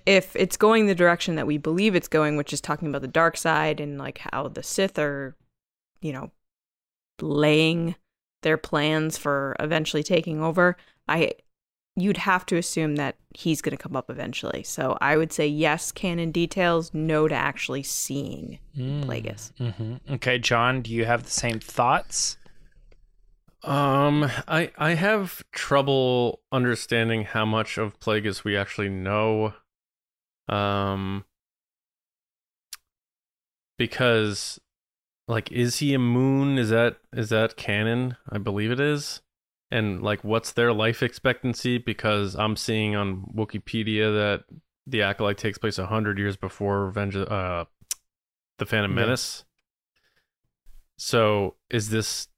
if 0.08 0.34
it's 0.38 0.56
going 0.56 0.86
the 0.86 0.96
direction 0.96 1.36
that 1.36 1.46
we 1.46 1.58
believe 1.58 1.94
it's 1.94 2.08
going, 2.08 2.38
which 2.38 2.54
is 2.54 2.62
talking 2.62 2.88
about 2.88 3.02
the 3.02 3.10
dark 3.10 3.36
side 3.36 3.82
and 3.82 3.98
like 3.98 4.22
how 4.32 4.48
the 4.48 4.64
Sith 4.64 4.98
are, 4.98 5.36
you 6.02 6.14
know, 6.14 6.32
laying 7.22 7.96
their 8.42 8.58
plans 8.58 9.18
for 9.18 9.54
eventually 9.60 10.04
taking 10.04 10.42
over, 10.42 10.78
I 11.10 11.34
you'd 11.98 12.18
have 12.18 12.46
to 12.46 12.56
assume 12.56 12.96
that 12.96 13.18
he's 13.36 13.62
going 13.62 13.76
to 13.76 13.84
come 13.84 13.98
up 13.98 14.10
eventually. 14.10 14.64
So 14.64 14.98
I 15.02 15.18
would 15.18 15.34
say 15.34 15.46
yes, 15.46 15.92
canon 15.92 16.32
details, 16.32 16.94
no 16.94 17.28
to 17.28 17.36
actually 17.36 17.84
seeing 17.84 18.60
Plagueis. 18.78 19.52
hmm 19.58 19.96
Okay, 20.14 20.40
John, 20.40 20.82
do 20.84 20.94
you 20.94 21.04
have 21.04 21.24
the 21.24 21.32
same 21.32 21.60
thoughts? 21.60 22.38
Um, 23.64 24.30
I 24.48 24.72
I 24.78 24.92
have 24.92 25.44
trouble 25.52 26.40
understanding 26.50 27.26
how 27.26 27.44
much 27.44 27.78
of 27.78 28.00
Plagueis 28.00 28.46
we 28.46 28.56
actually 28.56 28.90
know. 28.90 29.54
Um, 30.50 31.26
because, 33.78 34.60
like, 35.28 35.52
is 35.52 35.78
he 35.80 35.94
a 35.94 35.98
Muun? 36.00 36.58
Is 36.58 36.70
that 36.70 36.98
is 37.14 37.30
that 37.30 37.58
canon? 37.58 38.18
I 38.30 38.38
believe 38.38 38.72
it 38.72 38.80
is. 38.80 39.22
And 39.70 40.02
like, 40.02 40.24
what's 40.24 40.54
their 40.54 40.72
life 40.72 41.04
expectancy? 41.04 41.78
Because 41.78 42.36
I'm 42.36 42.56
seeing 42.56 42.96
on 42.96 43.32
Wikipedia 43.36 44.14
that 44.14 44.46
the 44.86 45.02
acolyte 45.02 45.38
takes 45.38 45.58
place 45.58 45.78
hundred 45.78 46.18
years 46.18 46.38
before 46.38 46.86
Revenge, 46.86 47.16
of- 47.16 47.28
uh, 47.30 47.66
the 48.58 48.66
Phantom 48.66 48.92
Yeah. 48.92 49.04
Menace. 49.04 49.44
So 50.98 51.56
is 51.70 51.90
this 51.90 52.30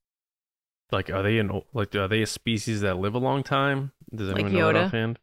like 0.92 1.10
are 1.10 1.22
they 1.22 1.38
an 1.38 1.62
like 1.74 1.94
are 1.96 2.08
they 2.08 2.24
a 2.24 2.28
species 2.28 2.82
that 2.82 2.98
live 2.98 3.14
a 3.14 3.20
long 3.20 3.44
time? 3.44 3.92
Does 4.14 4.30
Like 4.30 4.40
anyone 4.40 4.54
know 4.54 4.74
that 4.74 4.86
offhand? 4.86 5.20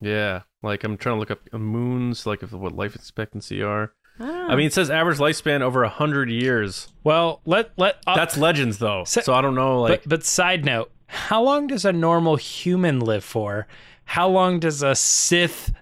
Yeah, 0.00 0.42
like 0.62 0.84
I'm 0.84 0.96
trying 0.96 1.16
to 1.16 1.20
look 1.20 1.30
up 1.30 1.48
Muuns, 1.50 2.26
like 2.26 2.42
if 2.42 2.52
what 2.52 2.72
life 2.72 2.94
expectancy 2.94 3.62
are. 3.62 3.92
Ah. 4.18 4.48
I 4.48 4.56
mean, 4.56 4.66
it 4.66 4.72
says 4.74 4.90
average 4.90 5.18
lifespan 5.18 5.62
over 5.62 5.82
a 5.82 5.88
hundred 5.88 6.30
years. 6.30 6.88
Well, 7.04 7.40
let 7.46 7.70
let 7.78 7.96
uh, 8.06 8.14
That's 8.16 8.36
legends 8.36 8.78
though, 8.78 9.04
so- 9.04 9.20
so, 9.22 9.34
I 9.34 9.40
don't 9.40 9.54
know. 9.54 9.80
Like, 9.80 10.02
but 10.02 10.08
but 10.08 10.24
side 10.24 10.64
note, 10.64 10.90
how 11.06 11.42
long 11.42 11.66
does 11.66 11.84
a 11.84 11.92
normal 11.92 12.36
human 12.36 13.00
live 13.00 13.24
for? 13.24 13.66
How 14.04 14.28
long 14.28 14.58
does 14.60 14.82
a 14.82 14.94
Sith 14.94 15.72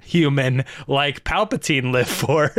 human 0.00 0.64
like 0.86 1.24
Palpatine 1.24 1.92
live 1.92 2.08
for? 2.08 2.54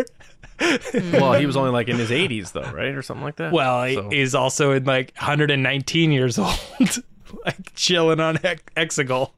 well, 1.19 1.33
he 1.33 1.45
was 1.45 1.55
only 1.57 1.71
like 1.71 1.87
in 1.87 1.97
his 1.97 2.09
80s 2.11 2.51
though, 2.51 2.69
right, 2.71 2.93
or 2.93 3.01
something 3.01 3.23
like 3.23 3.37
that. 3.37 3.51
Well, 3.53 3.91
So- 3.93 4.09
he's 4.09 4.35
also 4.35 4.71
in 4.73 4.83
like 4.83 5.13
119 5.17 6.11
years 6.11 6.37
old, 6.37 6.59
like 7.45 7.73
chilling 7.75 8.19
on 8.19 8.35
Hex- 8.35 8.63
Exegol. 8.75 9.31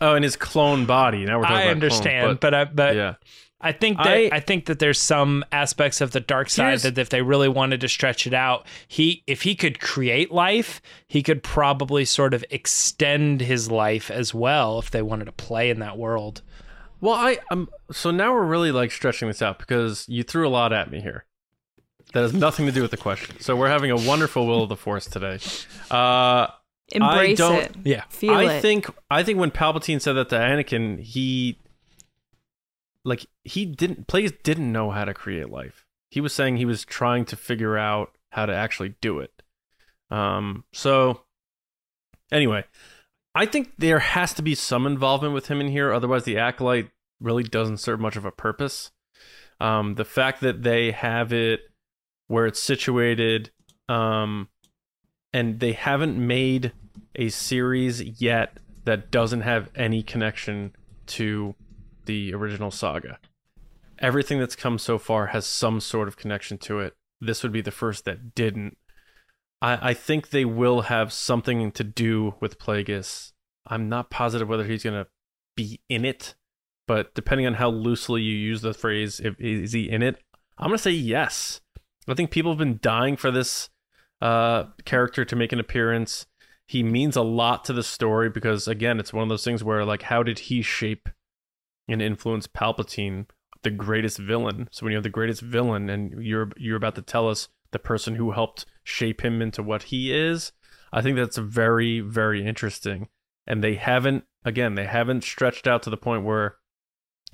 Oh, 0.00 0.14
in 0.14 0.22
his 0.22 0.36
clone 0.36 0.86
body. 0.86 1.24
Now 1.24 1.38
we're 1.38 1.44
talking 1.44 1.56
I 1.56 1.62
about 1.62 1.70
understand, 1.72 2.24
clones, 2.24 2.38
but 2.40 2.54
I 2.54 2.64
but 2.64 2.96
yeah, 2.96 3.14
I 3.60 3.72
think 3.72 3.98
that 3.98 4.06
I, 4.06 4.30
I- 4.32 4.40
think 4.40 4.66
that 4.66 4.78
there's 4.78 5.00
some 5.00 5.44
aspects 5.50 6.00
of 6.00 6.12
the 6.12 6.20
dark 6.20 6.48
side 6.50 6.78
that 6.80 6.98
if 6.98 7.08
they 7.08 7.22
really 7.22 7.48
wanted 7.48 7.80
to 7.80 7.88
stretch 7.88 8.26
it 8.26 8.34
out, 8.34 8.66
he 8.86 9.22
if 9.26 9.42
he 9.42 9.54
could 9.54 9.80
create 9.80 10.30
life, 10.30 10.80
he 11.08 11.22
could 11.22 11.42
probably 11.42 12.04
sort 12.04 12.34
of 12.34 12.44
extend 12.50 13.40
his 13.40 13.70
life 13.70 14.10
as 14.10 14.32
well 14.32 14.78
if 14.78 14.90
they 14.90 15.02
wanted 15.02 15.24
to 15.24 15.32
play 15.32 15.70
in 15.70 15.80
that 15.80 15.98
world. 15.98 16.42
Well, 17.00 17.14
I 17.14 17.38
um 17.50 17.68
so 17.90 18.10
now 18.10 18.32
we're 18.32 18.44
really 18.46 18.72
like 18.72 18.90
stretching 18.92 19.28
this 19.28 19.42
out 19.42 19.58
because 19.58 20.08
you 20.08 20.22
threw 20.22 20.46
a 20.46 20.50
lot 20.50 20.72
at 20.72 20.90
me 20.90 21.00
here. 21.00 21.24
That 22.12 22.22
has 22.22 22.32
nothing 22.32 22.64
to 22.66 22.72
do 22.72 22.80
with 22.80 22.90
the 22.90 22.96
question. 22.96 23.38
So 23.40 23.54
we're 23.54 23.68
having 23.68 23.90
a 23.90 23.96
wonderful 23.96 24.46
will 24.46 24.62
of 24.62 24.68
the 24.68 24.76
force 24.76 25.06
today. 25.06 25.38
Uh 25.90 26.46
Embrace 26.92 27.38
don't- 27.38 27.62
it. 27.62 27.76
Yeah. 27.84 28.04
Feel 28.08 28.32
I 28.34 28.54
it. 28.54 28.62
think 28.62 28.88
I 29.10 29.22
think 29.22 29.38
when 29.38 29.50
Palpatine 29.50 30.00
said 30.00 30.14
that 30.14 30.28
to 30.30 30.36
Anakin, 30.36 30.98
he 31.00 31.58
like 33.04 33.26
he 33.44 33.64
didn't 33.64 34.06
plays 34.06 34.32
didn't 34.42 34.72
know 34.72 34.90
how 34.90 35.04
to 35.04 35.14
create 35.14 35.50
life. 35.50 35.86
He 36.10 36.20
was 36.20 36.32
saying 36.32 36.56
he 36.56 36.64
was 36.64 36.84
trying 36.84 37.24
to 37.26 37.36
figure 37.36 37.76
out 37.76 38.16
how 38.30 38.46
to 38.46 38.54
actually 38.54 38.94
do 39.00 39.18
it. 39.20 39.42
Um 40.10 40.64
so 40.72 41.22
anyway, 42.32 42.64
I 43.34 43.46
think 43.46 43.72
there 43.78 43.98
has 44.00 44.32
to 44.34 44.42
be 44.42 44.54
some 44.54 44.86
involvement 44.86 45.34
with 45.34 45.48
him 45.48 45.60
in 45.60 45.68
here 45.68 45.92
otherwise 45.92 46.24
the 46.24 46.38
acolyte 46.38 46.90
really 47.20 47.42
doesn't 47.42 47.78
serve 47.78 48.00
much 48.00 48.16
of 48.16 48.24
a 48.24 48.30
purpose. 48.30 48.90
Um 49.60 49.94
the 49.96 50.04
fact 50.04 50.40
that 50.40 50.62
they 50.62 50.92
have 50.92 51.32
it 51.32 51.60
where 52.28 52.46
it's 52.46 52.62
situated 52.62 53.50
um 53.88 54.48
and 55.32 55.60
they 55.60 55.72
haven't 55.72 56.18
made 56.18 56.72
a 57.14 57.28
series 57.28 58.20
yet 58.20 58.58
that 58.84 59.10
doesn't 59.10 59.42
have 59.42 59.70
any 59.74 60.02
connection 60.02 60.74
to 61.06 61.54
the 62.06 62.32
original 62.32 62.70
saga. 62.70 63.18
Everything 63.98 64.38
that's 64.38 64.56
come 64.56 64.78
so 64.78 64.98
far 64.98 65.28
has 65.28 65.44
some 65.46 65.80
sort 65.80 66.08
of 66.08 66.16
connection 66.16 66.56
to 66.58 66.80
it. 66.80 66.96
This 67.20 67.42
would 67.42 67.52
be 67.52 67.60
the 67.60 67.70
first 67.70 68.04
that 68.04 68.34
didn't. 68.34 68.78
I, 69.60 69.90
I 69.90 69.94
think 69.94 70.30
they 70.30 70.44
will 70.44 70.82
have 70.82 71.12
something 71.12 71.72
to 71.72 71.84
do 71.84 72.34
with 72.40 72.58
Plagueis. 72.58 73.32
I'm 73.66 73.88
not 73.88 74.10
positive 74.10 74.48
whether 74.48 74.64
he's 74.64 74.84
going 74.84 75.04
to 75.04 75.10
be 75.56 75.80
in 75.88 76.04
it, 76.04 76.34
but 76.86 77.14
depending 77.14 77.46
on 77.46 77.54
how 77.54 77.68
loosely 77.68 78.22
you 78.22 78.34
use 78.34 78.62
the 78.62 78.72
phrase, 78.72 79.20
if, 79.20 79.34
is 79.40 79.72
he 79.72 79.90
in 79.90 80.02
it? 80.02 80.16
I'm 80.56 80.68
going 80.68 80.78
to 80.78 80.82
say 80.82 80.92
yes. 80.92 81.60
I 82.08 82.14
think 82.14 82.30
people 82.30 82.52
have 82.52 82.58
been 82.58 82.78
dying 82.80 83.16
for 83.16 83.30
this 83.30 83.68
uh, 84.20 84.64
character 84.84 85.24
to 85.24 85.36
make 85.36 85.52
an 85.52 85.60
appearance. 85.60 86.26
He 86.66 86.82
means 86.82 87.16
a 87.16 87.22
lot 87.22 87.64
to 87.64 87.72
the 87.72 87.82
story 87.82 88.28
because, 88.28 88.68
again, 88.68 89.00
it's 89.00 89.12
one 89.12 89.22
of 89.22 89.28
those 89.28 89.44
things 89.44 89.64
where, 89.64 89.84
like, 89.84 90.02
how 90.02 90.22
did 90.22 90.38
he 90.40 90.60
shape 90.60 91.08
and 91.88 92.02
influence 92.02 92.46
Palpatine, 92.46 93.26
the 93.62 93.70
greatest 93.70 94.18
villain? 94.18 94.68
So 94.70 94.84
when 94.84 94.92
you 94.92 94.96
have 94.96 95.04
the 95.04 95.08
greatest 95.08 95.40
villain, 95.40 95.88
and 95.88 96.22
you're 96.22 96.50
you're 96.56 96.76
about 96.76 96.94
to 96.96 97.02
tell 97.02 97.28
us 97.28 97.48
the 97.70 97.78
person 97.78 98.16
who 98.16 98.32
helped 98.32 98.66
shape 98.84 99.24
him 99.24 99.40
into 99.40 99.62
what 99.62 99.84
he 99.84 100.14
is, 100.14 100.52
I 100.92 101.00
think 101.00 101.16
that's 101.16 101.38
very 101.38 102.00
very 102.00 102.46
interesting. 102.46 103.08
And 103.46 103.64
they 103.64 103.76
haven't, 103.76 104.24
again, 104.44 104.74
they 104.74 104.84
haven't 104.84 105.24
stretched 105.24 105.66
out 105.66 105.82
to 105.84 105.90
the 105.90 105.96
point 105.96 106.24
where 106.24 106.56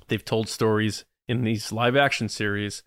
they've 0.07 0.23
told 0.23 0.47
stories 0.47 1.03
in 1.27 1.43
these 1.43 1.73
live 1.73 1.97
action 1.97 2.29
series 2.29 2.83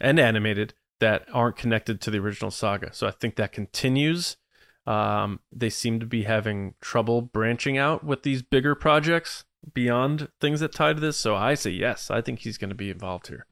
and 0.00 0.18
animated 0.18 0.74
that 1.04 1.26
aren't 1.34 1.56
connected 1.56 2.00
to 2.00 2.10
the 2.10 2.16
original 2.16 2.50
saga. 2.50 2.90
So 2.94 3.06
I 3.06 3.10
think 3.10 3.36
that 3.36 3.52
continues. 3.52 4.38
Um, 4.86 5.40
they 5.52 5.68
seem 5.68 6.00
to 6.00 6.06
be 6.06 6.22
having 6.22 6.76
trouble 6.80 7.20
branching 7.20 7.76
out 7.76 8.04
with 8.04 8.22
these 8.22 8.40
bigger 8.40 8.74
projects 8.74 9.44
beyond 9.74 10.28
things 10.40 10.60
that 10.60 10.72
tie 10.72 10.94
to 10.94 11.00
this. 11.00 11.18
So 11.18 11.36
I 11.36 11.56
say 11.56 11.72
yes. 11.72 12.10
I 12.10 12.22
think 12.22 12.38
he's 12.38 12.56
going 12.56 12.70
to 12.70 12.74
be 12.74 12.88
involved 12.88 13.26
here. 13.26 13.44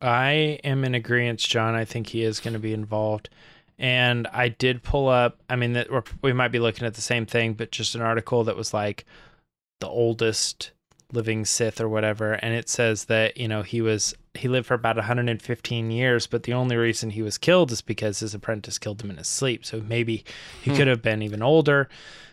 I 0.00 0.60
am 0.62 0.84
in 0.84 0.94
agreement, 0.94 1.40
John. 1.40 1.74
I 1.74 1.84
think 1.84 2.06
he 2.10 2.22
is 2.22 2.38
going 2.38 2.54
to 2.54 2.60
be 2.60 2.72
involved. 2.72 3.30
And 3.80 4.28
I 4.28 4.48
did 4.48 4.84
pull 4.84 5.08
up, 5.08 5.42
I 5.50 5.56
mean, 5.56 5.72
that 5.72 5.88
we 6.22 6.32
might 6.32 6.52
be 6.52 6.60
looking 6.60 6.86
at 6.86 6.94
the 6.94 7.00
same 7.00 7.26
thing, 7.26 7.54
but 7.54 7.72
just 7.72 7.96
an 7.96 8.00
article 8.00 8.44
that 8.44 8.56
was 8.56 8.72
like 8.72 9.04
the 9.80 9.88
oldest 9.88 10.70
living 11.10 11.44
Sith 11.44 11.80
or 11.80 11.88
whatever. 11.88 12.34
And 12.34 12.54
it 12.54 12.68
says 12.68 13.06
that, 13.06 13.38
you 13.38 13.48
know, 13.48 13.62
he 13.62 13.80
was, 13.80 14.14
he 14.38 14.48
lived 14.48 14.66
for 14.66 14.74
about 14.74 14.96
115 14.96 15.90
years, 15.90 16.26
but 16.26 16.42
the 16.44 16.52
only 16.52 16.76
reason 16.76 17.10
he 17.10 17.22
was 17.22 17.38
killed 17.38 17.70
is 17.72 17.82
because 17.82 18.20
his 18.20 18.34
apprentice 18.34 18.78
killed 18.78 19.02
him 19.02 19.10
in 19.10 19.16
his 19.16 19.28
sleep. 19.28 19.64
So 19.64 19.80
maybe 19.80 20.24
he 20.62 20.70
Hmm. 20.70 20.76
could 20.76 20.86
have 20.88 21.02
been 21.02 21.22
even 21.22 21.42
older. 21.42 21.88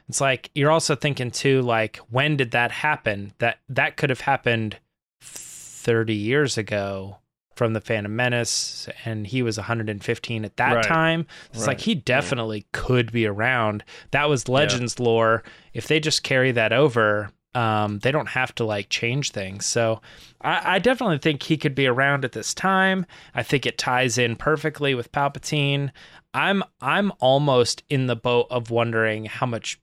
It's 0.09 0.19
like, 0.21 0.49
you're 0.53 0.71
also 0.71 0.95
thinking 0.95 1.31
too, 1.31 1.61
like, 1.61 1.97
when 2.09 2.35
did 2.37 2.51
that 2.51 2.71
happen? 2.71 3.33
That, 3.39 3.59
that 3.69 3.95
could 3.97 4.09
have 4.09 4.21
happened 4.21 4.77
30 5.21 6.13
years 6.13 6.57
ago 6.57 7.17
from 7.55 7.73
the 7.73 7.81
Phantom 7.81 8.13
Menace, 8.15 8.89
and 9.05 9.27
he 9.27 9.43
was 9.43 9.57
115 9.57 10.43
at 10.43 10.57
that 10.57 10.73
Right. 10.73 10.83
time. 10.87 11.27
It's 11.51 11.59
Right. 11.59 11.67
like 11.67 11.81
he 11.81 11.93
definitely 11.93 12.65
could 12.71 13.11
be 13.11 13.27
around. 13.27 13.83
That 14.11 14.27
was 14.27 14.49
Legends 14.49 14.99
lore. 14.99 15.43
If 15.73 15.87
they 15.87 15.99
just 15.99 16.23
carry 16.23 16.51
that 16.51 16.73
over, 16.73 17.29
um, 17.55 17.99
they 17.99 18.11
don't 18.11 18.29
have 18.29 18.53
to 18.55 18.63
like 18.63 18.89
change 18.89 19.31
things. 19.31 19.65
So 19.65 20.01
I, 20.41 20.75
I 20.75 20.79
definitely 20.79 21.19
think 21.19 21.43
he 21.43 21.57
could 21.57 21.75
be 21.75 21.87
around 21.87 22.25
at 22.25 22.31
this 22.31 22.53
time. 22.53 23.05
I 23.35 23.43
think 23.43 23.65
it 23.65 23.77
ties 23.77 24.17
in 24.17 24.35
perfectly 24.35 24.95
with 24.95 25.11
Palpatine. 25.11 25.91
I'm 26.33 26.63
I'm 26.81 27.11
almost 27.19 27.83
in 27.89 28.07
the 28.07 28.15
boat 28.15 28.47
of 28.49 28.71
wondering 28.71 29.25
how 29.25 29.45
much 29.45 29.79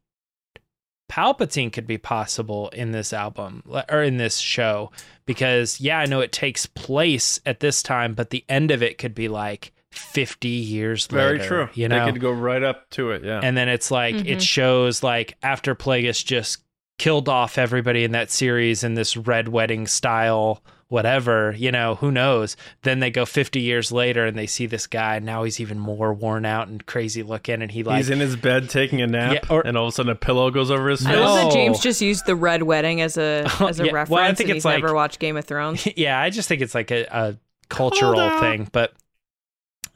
Palpatine 1.11 1.73
could 1.73 1.87
be 1.89 1.99
possible 1.99 2.69
in 2.69 2.93
this 2.93 3.13
album 3.13 3.65
or 3.91 4.03
in 4.03 4.17
this 4.17 4.39
show 4.39 4.93
because 5.27 5.81
yeah, 5.81 5.99
I 5.99 6.07
know 6.07 6.21
it 6.21 6.31
takes 6.31 6.67
place 6.67 7.41
at 7.45 7.59
this 7.61 7.83
time, 7.83 8.15
but 8.15 8.31
the 8.31 8.45
end 8.49 8.71
of 8.71 8.81
it 8.83 8.97
could 8.99 9.15
be 9.15 9.27
like 9.27 9.73
50 9.91 10.49
years 10.49 11.07
Very 11.09 11.39
later. 11.39 11.49
Very 11.49 11.49
true. 11.67 11.69
You 11.75 11.89
know, 11.89 12.05
they 12.07 12.13
could 12.13 12.21
go 12.21 12.31
right 12.31 12.63
up 12.63 12.89
to 12.91 13.11
it. 13.11 13.25
Yeah. 13.25 13.41
and 13.43 13.57
then 13.57 13.69
it's 13.69 13.91
like 13.91 14.15
Mhm. 14.15 14.27
it 14.27 14.43
shows 14.43 15.03
like 15.03 15.37
after 15.43 15.75
Plagueis 15.75 16.25
just 16.25 16.63
killed 17.01 17.31
off 17.31 17.57
everybody 17.57 18.05
in 18.05 18.13
that 18.13 18.31
series 18.31 18.85
in 18.85 18.93
this 18.93 19.17
red 19.17 19.49
wedding 19.49 19.87
style 19.87 20.63
whatever 20.89 21.55
you 21.57 21.73
know 21.73 21.95
who 21.95 22.11
knows 22.11 22.59
then 22.83 23.01
they 23.01 23.11
go 23.11 23.25
50 23.25 23.59
years 23.59 23.91
later 23.91 24.27
and 24.27 24.37
they 24.37 24.47
see 24.47 24.67
this 24.67 24.87
guy 24.87 25.17
and 25.17 25.25
now 25.25 25.43
he's 25.45 25.61
even 25.61 25.79
more 25.79 26.13
worn 26.13 26.45
out 26.45 26.69
and 26.69 26.85
crazy 26.85 27.23
looking 27.23 27.63
and 27.63 27.71
he 27.71 27.83
like 27.83 27.97
He's 27.97 28.11
in 28.11 28.21
his 28.21 28.37
bed 28.37 28.69
taking 28.69 29.01
a 29.01 29.07
nap, 29.07 29.33
Yeah, 29.33 29.41
or- 29.57 29.67
and 29.67 29.79
all 29.79 29.85
of 29.87 29.89
a 29.89 29.93
sudden 29.93 30.13
a 30.13 30.15
pillow 30.15 30.51
goes 30.51 30.71
over 30.71 30.91
his 30.91 31.07
I 31.07 31.13
face. 31.13 31.21
love 31.21 31.37
that 31.45 31.53
James 31.55 31.81
just 31.81 32.03
used 32.03 32.27
the 32.27 32.37
red 32.37 32.65
wedding 32.65 33.01
as 33.01 33.17
a 33.17 33.49
as 33.61 33.81
a 33.81 33.87
yeah. 33.87 34.05
Well, 34.07 34.23
I 34.23 34.35
think 34.35 34.51
and 34.51 34.57
it's 34.59 34.65
he's 34.67 34.71
never 34.75 34.93
watched 34.93 35.21
Game 35.21 35.39
of 35.39 35.47
Thrones. 35.47 35.89
yeah 35.97 36.21
i 36.21 36.29
just 36.29 36.49
think 36.49 36.61
it's 36.61 36.75
like 36.75 36.91
a, 36.91 37.05
a 37.11 37.37
cultural 37.71 38.41
thing 38.41 38.69
but 38.73 38.93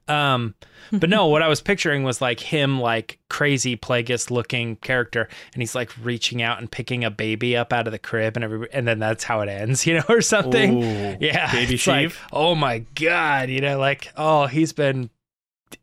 um 0.08 0.54
but 0.92 1.08
no 1.08 1.26
what 1.26 1.42
i 1.42 1.48
was 1.48 1.60
picturing 1.60 2.04
was 2.04 2.20
like 2.20 2.40
him 2.40 2.80
like 2.80 3.18
crazy 3.30 3.76
plagueis 3.76 4.30
looking 4.30 4.76
character 4.76 5.28
and 5.54 5.62
he's 5.62 5.74
like 5.74 5.90
reaching 6.02 6.42
out 6.42 6.58
and 6.58 6.70
picking 6.70 7.04
a 7.04 7.10
baby 7.10 7.56
up 7.56 7.72
out 7.72 7.86
of 7.86 7.92
the 7.92 7.98
crib 7.98 8.36
and 8.36 8.44
every 8.44 8.68
and 8.72 8.86
then 8.86 8.98
that's 8.98 9.24
how 9.24 9.40
it 9.40 9.48
ends 9.48 9.86
you 9.88 9.94
know 9.94 10.04
or 10.08 10.20
something 10.20 10.82
Ooh, 10.82 11.16
yeah 11.20 11.50
baby 11.52 11.74
it's 11.74 11.86
like, 11.86 12.12
oh 12.32 12.54
my 12.54 12.80
god 12.94 13.48
you 13.48 13.60
know 13.60 13.78
like 13.78 14.12
oh 14.16 14.46
he's 14.46 14.72
been 14.72 15.08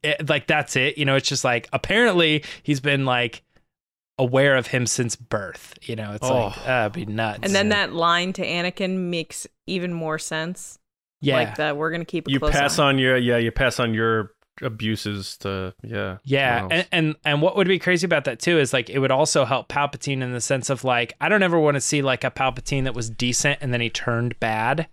it, 0.03 0.29
like 0.29 0.47
that's 0.47 0.75
it 0.75 0.97
you 0.97 1.05
know 1.05 1.15
it's 1.15 1.27
just 1.27 1.43
like 1.43 1.67
apparently 1.73 2.43
he's 2.63 2.79
been 2.79 3.03
like 3.05 3.43
aware 4.17 4.55
of 4.55 4.67
him 4.67 4.85
since 4.85 5.15
birth 5.15 5.73
you 5.81 5.95
know 5.95 6.11
it's 6.13 6.29
like 6.29 6.55
Oh. 6.57 6.63
that'd 6.65 6.93
be 6.93 7.05
nuts 7.07 7.39
And 7.41 7.55
then 7.55 7.69
that 7.69 7.91
line 7.91 8.33
to 8.33 8.45
Anakin 8.45 9.09
makes 9.09 9.47
even 9.65 9.93
more 9.93 10.19
sense. 10.19 10.77
Yeah 11.21 11.35
Like 11.35 11.55
that 11.55 11.77
we're 11.77 11.91
gonna 11.91 12.03
keep 12.05 12.27
a 12.27 12.31
You 12.31 12.39
close 12.39 12.51
pass 12.51 12.79
eye. 12.79 12.85
on 12.87 12.97
your 12.99 13.15
yeah, 13.17 13.37
you 13.37 13.51
pass 13.51 13.79
on 13.79 13.93
your 13.93 14.31
abuses 14.61 15.37
to 15.37 15.73
yeah. 15.83 16.17
Yeah, 16.23 16.67
and, 16.69 16.87
and 16.91 17.15
and 17.25 17.41
what 17.41 17.55
would 17.55 17.67
be 17.67 17.79
crazy 17.79 18.05
about 18.05 18.25
that 18.25 18.39
too 18.39 18.59
is 18.59 18.73
like 18.73 18.89
it 18.89 18.99
would 18.99 19.11
also 19.11 19.45
help 19.45 19.69
Palpatine 19.69 20.21
in 20.21 20.33
the 20.33 20.41
sense 20.41 20.69
of 20.69 20.83
like 20.83 21.13
I 21.21 21.29
don't 21.29 21.43
ever 21.43 21.59
want 21.59 21.75
to 21.75 21.81
see 21.81 22.01
like 22.01 22.23
a 22.23 22.31
Palpatine 22.31 22.83
that 22.83 22.93
was 22.93 23.09
decent 23.09 23.59
and 23.61 23.73
then 23.73 23.81
he 23.81 23.89
turned 23.89 24.39
bad. 24.39 24.87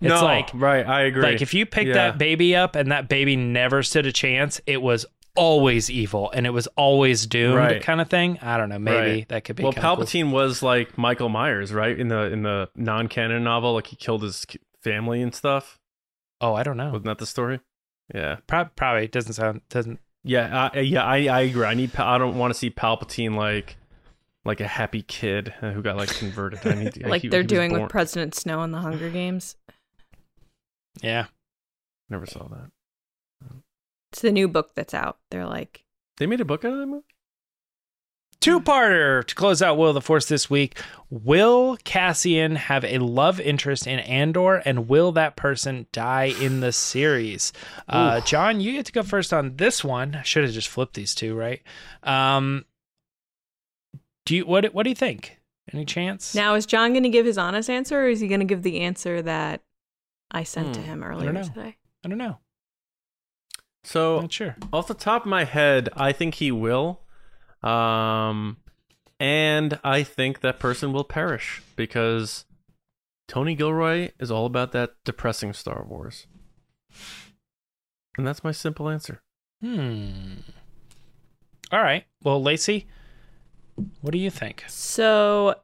It's 0.00 0.08
no, 0.08 0.24
like 0.24 0.50
right, 0.54 0.84
I 0.86 1.02
agree. 1.02 1.22
like 1.22 1.42
if 1.42 1.54
you 1.54 1.64
pick 1.66 1.86
Yeah. 1.86 1.94
that 1.94 2.18
baby 2.18 2.56
up 2.56 2.74
and 2.74 2.90
that 2.90 3.08
baby 3.08 3.36
never 3.36 3.82
stood 3.84 4.06
a 4.06 4.12
chance, 4.12 4.60
it 4.66 4.82
was 4.82 5.06
always 5.36 5.88
evil 5.88 6.30
and 6.32 6.44
it 6.44 6.50
was 6.50 6.66
always 6.76 7.24
doomed 7.26 7.54
Right. 7.56 7.82
kind 7.82 8.00
of 8.00 8.10
thing. 8.10 8.38
I 8.42 8.56
don't 8.56 8.68
know, 8.68 8.78
maybe 8.80 8.96
Right. 8.96 9.28
that 9.28 9.44
could 9.44 9.54
be 9.56 9.62
well, 9.62 9.72
kinda 9.72 9.86
cool. 9.88 9.96
Palpatine 10.04 10.30
was 10.32 10.62
like 10.62 10.98
Michael 10.98 11.28
Myers, 11.28 11.72
right? 11.72 11.96
In 11.98 12.08
the 12.08 12.22
in 12.32 12.42
the 12.42 12.68
non-canon 12.74 13.44
novel, 13.44 13.74
like 13.74 13.86
he 13.86 13.96
killed 13.96 14.22
his 14.24 14.44
ki- 14.44 14.58
family 14.82 15.22
and 15.22 15.34
stuff. 15.34 15.78
Oh, 16.40 16.54
I 16.54 16.62
don't 16.62 16.76
know. 16.76 16.86
Wasn't 16.86 17.04
that 17.04 17.18
the 17.18 17.26
story? 17.26 17.60
Yeah, 18.14 18.36
Pro- 18.46 18.66
probably 18.76 19.08
doesn't 19.08 19.32
sound 19.34 19.62
doesn't 19.70 20.00
yeah, 20.24 20.70
I, 20.72 20.80
yeah. 20.80 21.04
I, 21.04 21.16
I 21.26 21.40
agree. 21.42 21.64
I 21.64 21.74
need. 21.74 21.92
Pa- 21.92 22.14
I 22.14 22.18
don't 22.18 22.36
want 22.38 22.52
to 22.52 22.58
see 22.58 22.70
Palpatine 22.70 23.34
like 23.36 23.76
like 24.44 24.60
a 24.60 24.66
happy 24.66 25.02
kid 25.02 25.52
uh, 25.62 25.70
who 25.70 25.82
got 25.82 25.96
like 25.96 26.10
converted. 26.10 26.66
I 26.66 26.74
need 26.74 27.06
like 27.06 27.22
he- 27.22 27.28
they're 27.28 27.40
he 27.42 27.46
doing 27.46 27.70
born- 27.70 27.82
with 27.82 27.90
President 27.90 28.34
Snow 28.34 28.62
in 28.62 28.70
the 28.72 28.78
Hunger 28.78 29.08
Games. 29.10 29.56
Yeah. 31.02 31.26
Never 32.10 32.26
saw 32.26 32.46
that. 32.48 32.70
It's 34.12 34.20
the 34.20 34.30
new 34.32 34.46
book 34.46 34.74
that's 34.74 34.92
out. 34.92 35.16
They're 35.30 35.46
like, 35.46 35.84
They 36.18 36.26
made 36.26 36.40
a 36.40 36.44
book 36.44 36.64
out 36.66 36.72
of 36.74 36.78
that 36.80 36.86
movie. 36.86 37.04
Two 38.42 38.60
parter 38.60 39.24
to 39.24 39.34
close 39.36 39.62
out 39.62 39.78
Will 39.78 39.90
of 39.90 39.94
the 39.94 40.00
Force 40.00 40.26
this 40.26 40.50
week. 40.50 40.80
Will 41.10 41.76
Cassian 41.84 42.56
have 42.56 42.84
a 42.84 42.98
love 42.98 43.38
interest 43.38 43.86
in 43.86 44.00
Andor, 44.00 44.56
and 44.56 44.88
will 44.88 45.12
that 45.12 45.36
person 45.36 45.86
die 45.92 46.34
in 46.40 46.58
the 46.58 46.72
series? 46.72 47.52
Uh, 47.88 48.20
John, 48.22 48.60
you 48.60 48.72
get 48.72 48.86
to 48.86 48.92
go 48.92 49.04
first 49.04 49.32
on 49.32 49.56
this 49.58 49.84
one. 49.84 50.16
I 50.16 50.22
should 50.22 50.42
have 50.42 50.52
just 50.52 50.68
flipped 50.68 50.94
these 50.94 51.14
two, 51.14 51.36
right? 51.36 51.62
Um, 52.02 52.64
do 54.26 54.34
you 54.36 54.44
what? 54.44 54.74
What 54.74 54.82
do 54.82 54.90
you 54.90 54.96
think? 54.96 55.38
Any 55.72 55.84
chance? 55.84 56.34
now 56.34 56.54
is 56.56 56.66
John 56.66 56.92
gonna 56.92 57.08
give 57.10 57.24
his 57.24 57.38
honest 57.38 57.70
answer, 57.70 58.00
or 58.00 58.08
is 58.08 58.18
he 58.18 58.26
gonna 58.26 58.44
give 58.44 58.62
the 58.64 58.80
answer 58.80 59.22
that 59.22 59.62
I 60.32 60.42
sent 60.42 60.74
to 60.74 60.80
Hmm, 60.80 60.86
him 60.86 61.04
earlier 61.04 61.32
don't 61.32 61.44
today? 61.44 61.76
I 62.04 62.08
don't 62.08 62.18
know. 62.18 62.38
So 63.84 64.20
Not 64.22 64.32
sure. 64.32 64.56
off 64.72 64.88
the 64.88 64.94
top 64.94 65.22
of 65.22 65.28
my 65.28 65.44
head, 65.44 65.88
I 65.96 66.10
think 66.10 66.34
he 66.34 66.50
will. 66.50 66.98
Um, 67.62 68.56
and 69.20 69.78
I 69.84 70.02
think 70.02 70.40
that 70.40 70.58
person 70.58 70.92
will 70.92 71.04
perish 71.04 71.62
because 71.76 72.44
Tony 73.28 73.54
Gilroy 73.54 74.10
is 74.18 74.30
all 74.30 74.46
about 74.46 74.72
that 74.72 74.94
depressing 75.04 75.52
Star 75.52 75.84
Wars. 75.88 76.26
And 78.18 78.26
that's 78.26 78.44
my 78.44 78.52
simple 78.52 78.88
answer. 78.88 79.22
Hmm. 79.62 80.34
All 81.70 81.80
right. 81.82 82.04
Well, 82.22 82.42
Lacey, 82.42 82.86
what 84.00 84.10
do 84.12 84.18
you 84.18 84.30
think? 84.30 84.64
So 84.68 85.54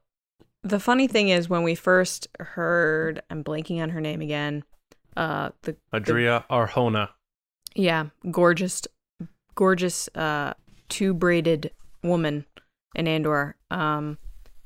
the 0.63 0.81
funny 0.81 1.07
thing 1.09 1.29
is 1.29 1.49
when 1.49 1.63
we 1.63 1.75
first 1.75 2.29
heard 2.39 3.23
I'm 3.29 3.45
blanking 3.45 3.83
on 3.83 3.91
her 3.91 4.01
name 4.01 4.21
again. 4.21 4.65
Uh 5.17 5.51
the 5.63 5.77
Adria 5.93 6.45
Arjona. 6.51 7.11
yeah, 7.75 8.07
gorgeous 8.31 8.83
gorgeous 9.55 10.09
uh 10.15 10.55
two 10.89 11.13
braided 11.13 11.73
woman 12.03 12.45
in 12.95 13.07
Andor. 13.09 13.57
Um 13.71 14.19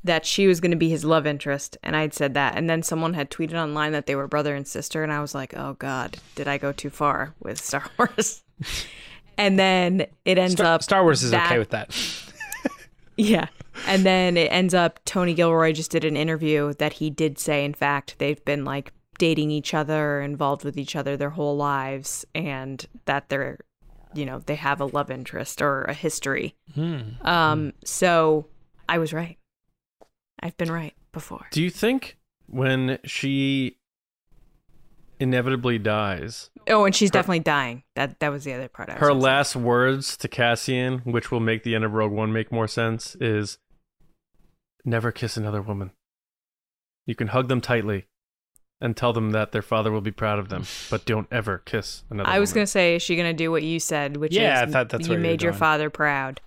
that 0.04 0.26
she 0.26 0.48
was 0.48 0.60
going 0.60 0.72
to 0.72 0.76
be 0.76 0.88
his 0.88 1.04
love 1.04 1.28
interest 1.28 1.78
and 1.84 1.94
I'd 1.94 2.12
said 2.12 2.34
that 2.34 2.56
and 2.56 2.68
then 2.68 2.82
someone 2.82 3.14
had 3.14 3.30
tweeted 3.30 3.54
online 3.54 3.92
that 3.92 4.06
they 4.06 4.16
were 4.16 4.26
brother 4.26 4.56
and 4.56 4.66
sister 4.66 5.04
and 5.04 5.12
I 5.12 5.20
was 5.20 5.32
like, 5.34 5.54
"Oh 5.56 5.74
god, 5.74 6.18
did 6.34 6.48
I 6.48 6.58
go 6.58 6.72
too 6.72 6.90
far 6.90 7.34
with 7.38 7.60
Star 7.60 7.84
Wars?" 7.98 8.42
and 9.38 9.58
then 9.60 10.06
it 10.24 10.38
ends 10.38 10.54
Star, 10.54 10.66
up 10.74 10.82
Star 10.82 11.02
Wars 11.04 11.22
is 11.22 11.30
that- 11.30 11.46
okay 11.46 11.58
with 11.60 11.70
that. 11.70 11.94
Yeah. 13.16 13.48
And 13.86 14.04
then 14.06 14.36
it 14.36 14.50
ends 14.50 14.74
up 14.74 14.98
Tony 15.04 15.34
Gilroy 15.34 15.72
just 15.72 15.90
did 15.90 16.04
an 16.04 16.16
interview 16.16 16.72
that 16.74 16.94
he 16.94 17.10
did 17.10 17.38
say, 17.38 17.64
in 17.64 17.74
fact, 17.74 18.16
they've 18.18 18.42
been 18.44 18.64
like 18.64 18.92
dating 19.18 19.50
each 19.50 19.74
other, 19.74 20.20
involved 20.20 20.64
with 20.64 20.76
each 20.78 20.96
other 20.96 21.16
their 21.16 21.30
whole 21.30 21.56
lives, 21.56 22.24
and 22.34 22.86
that 23.04 23.28
they're, 23.28 23.58
you 24.14 24.24
know, 24.26 24.40
they 24.40 24.56
have 24.56 24.80
a 24.80 24.86
love 24.86 25.10
interest 25.10 25.62
or 25.62 25.82
a 25.82 25.94
history. 25.94 26.54
Hmm. 26.74 27.00
Um, 27.22 27.72
so 27.84 28.46
I 28.88 28.98
was 28.98 29.12
right. 29.12 29.38
I've 30.40 30.56
been 30.56 30.70
right 30.70 30.94
before. 31.12 31.46
Do 31.50 31.62
you 31.62 31.70
think 31.70 32.18
when 32.46 32.98
she 33.04 33.78
inevitably 35.20 35.78
dies, 35.78 36.50
Oh, 36.68 36.84
and 36.84 36.94
she's 36.94 37.10
definitely 37.10 37.40
dying. 37.40 37.82
That 37.96 38.20
that 38.20 38.30
was 38.30 38.44
the 38.44 38.52
other 38.52 38.68
part. 38.68 38.90
I 38.90 38.94
her 38.94 39.12
last 39.14 39.56
words 39.56 40.16
to 40.18 40.28
Cassian, 40.28 40.98
which 41.00 41.30
will 41.30 41.40
make 41.40 41.62
the 41.64 41.74
end 41.74 41.84
of 41.84 41.92
Rogue 41.92 42.12
One 42.12 42.32
make 42.32 42.52
more 42.52 42.68
sense, 42.68 43.16
is 43.20 43.58
never 44.84 45.10
kiss 45.12 45.36
another 45.36 45.62
woman. 45.62 45.90
You 47.06 47.14
can 47.14 47.28
hug 47.28 47.48
them 47.48 47.60
tightly 47.60 48.06
and 48.82 48.94
tell 48.96 49.12
them 49.14 49.30
that 49.30 49.52
their 49.52 49.62
father 49.62 49.90
will 49.90 50.00
be 50.02 50.10
proud 50.10 50.38
of 50.38 50.48
them, 50.50 50.64
but 50.90 51.04
don't 51.06 51.26
ever 51.30 51.58
kiss 51.58 52.02
another 52.10 52.28
I 52.28 52.38
was 52.38 52.50
woman. 52.50 52.60
gonna 52.60 52.66
say, 52.66 52.96
is 52.96 53.02
she 53.02 53.16
gonna 53.16 53.32
do 53.32 53.50
what 53.50 53.62
you 53.62 53.80
said, 53.80 54.18
which 54.18 54.34
Yeah, 54.34 54.64
is 54.64 54.68
I 54.68 54.72
thought 54.72 54.88
that's 54.90 55.06
you 55.06 55.12
where 55.12 55.18
you 55.18 55.22
made 55.22 55.42
your 55.42 55.52
going. 55.52 55.58
father 55.60 55.88
proud. 55.90 56.40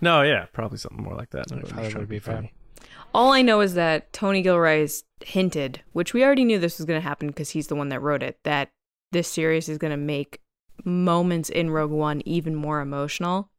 No, 0.00 0.22
yeah, 0.22 0.46
probably 0.52 0.78
something 0.78 1.02
more 1.02 1.14
like 1.14 1.30
that. 1.30 1.50
My 1.50 1.62
father 1.62 1.98
would 2.00 2.08
be 2.08 2.20
proud. 2.20 2.48
All 3.14 3.32
I 3.32 3.42
know 3.42 3.60
is 3.60 3.74
that 3.74 4.12
Tony 4.12 4.40
Gilroy's 4.42 5.04
hinted, 5.24 5.82
which 5.92 6.14
we 6.14 6.24
already 6.24 6.44
knew 6.44 6.58
this 6.58 6.78
was 6.78 6.86
going 6.86 6.98
to 7.00 7.06
happen 7.06 7.28
because 7.28 7.50
he's 7.50 7.66
the 7.66 7.76
one 7.76 7.90
that 7.90 8.00
wrote 8.00 8.22
it, 8.22 8.38
that 8.44 8.70
this 9.12 9.28
series 9.28 9.68
is 9.68 9.76
going 9.76 9.90
to 9.90 9.96
make 9.98 10.40
moments 10.84 11.50
in 11.50 11.70
Rogue 11.70 11.90
One 11.90 12.22
even 12.24 12.54
more 12.54 12.80
emotional. 12.80 13.50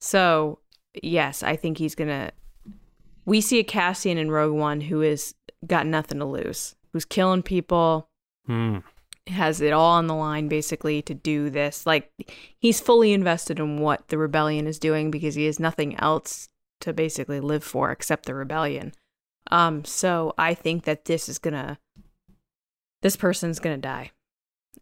So, 0.00 0.58
yes, 1.00 1.42
I 1.44 1.54
think 1.56 1.78
he's 1.78 1.94
going 1.94 2.08
to. 2.10 2.32
We 3.24 3.40
see 3.40 3.60
a 3.60 3.64
Cassian 3.64 4.18
in 4.18 4.30
Rogue 4.32 4.52
One 4.56 4.80
who 4.80 5.00
has 5.00 5.32
got 5.64 5.86
nothing 5.86 6.18
to 6.18 6.24
lose, 6.24 6.74
who's 6.92 7.04
killing 7.04 7.42
people, 7.42 8.08
Hmm. 8.46 8.78
has 9.28 9.60
it 9.60 9.72
all 9.72 9.92
on 9.92 10.08
the 10.08 10.14
line 10.14 10.48
basically 10.48 11.00
to 11.02 11.14
do 11.14 11.48
this. 11.48 11.86
Like 11.86 12.10
he's 12.58 12.80
fully 12.80 13.12
invested 13.12 13.58
in 13.60 13.78
what 13.80 14.08
the 14.08 14.18
rebellion 14.18 14.66
is 14.66 14.78
doing 14.80 15.10
because 15.12 15.36
he 15.36 15.44
has 15.46 15.60
nothing 15.60 15.94
else 16.00 16.48
to 16.80 16.92
basically 16.92 17.38
live 17.38 17.62
for 17.62 17.92
except 17.92 18.26
the 18.26 18.34
rebellion. 18.34 18.92
Um 19.50 19.84
so 19.84 20.34
I 20.36 20.54
think 20.54 20.84
that 20.84 21.04
this 21.04 21.28
is 21.28 21.38
going 21.38 21.54
to 21.54 21.78
this 23.02 23.16
person's 23.16 23.60
going 23.60 23.76
to 23.76 23.80
die. 23.80 24.10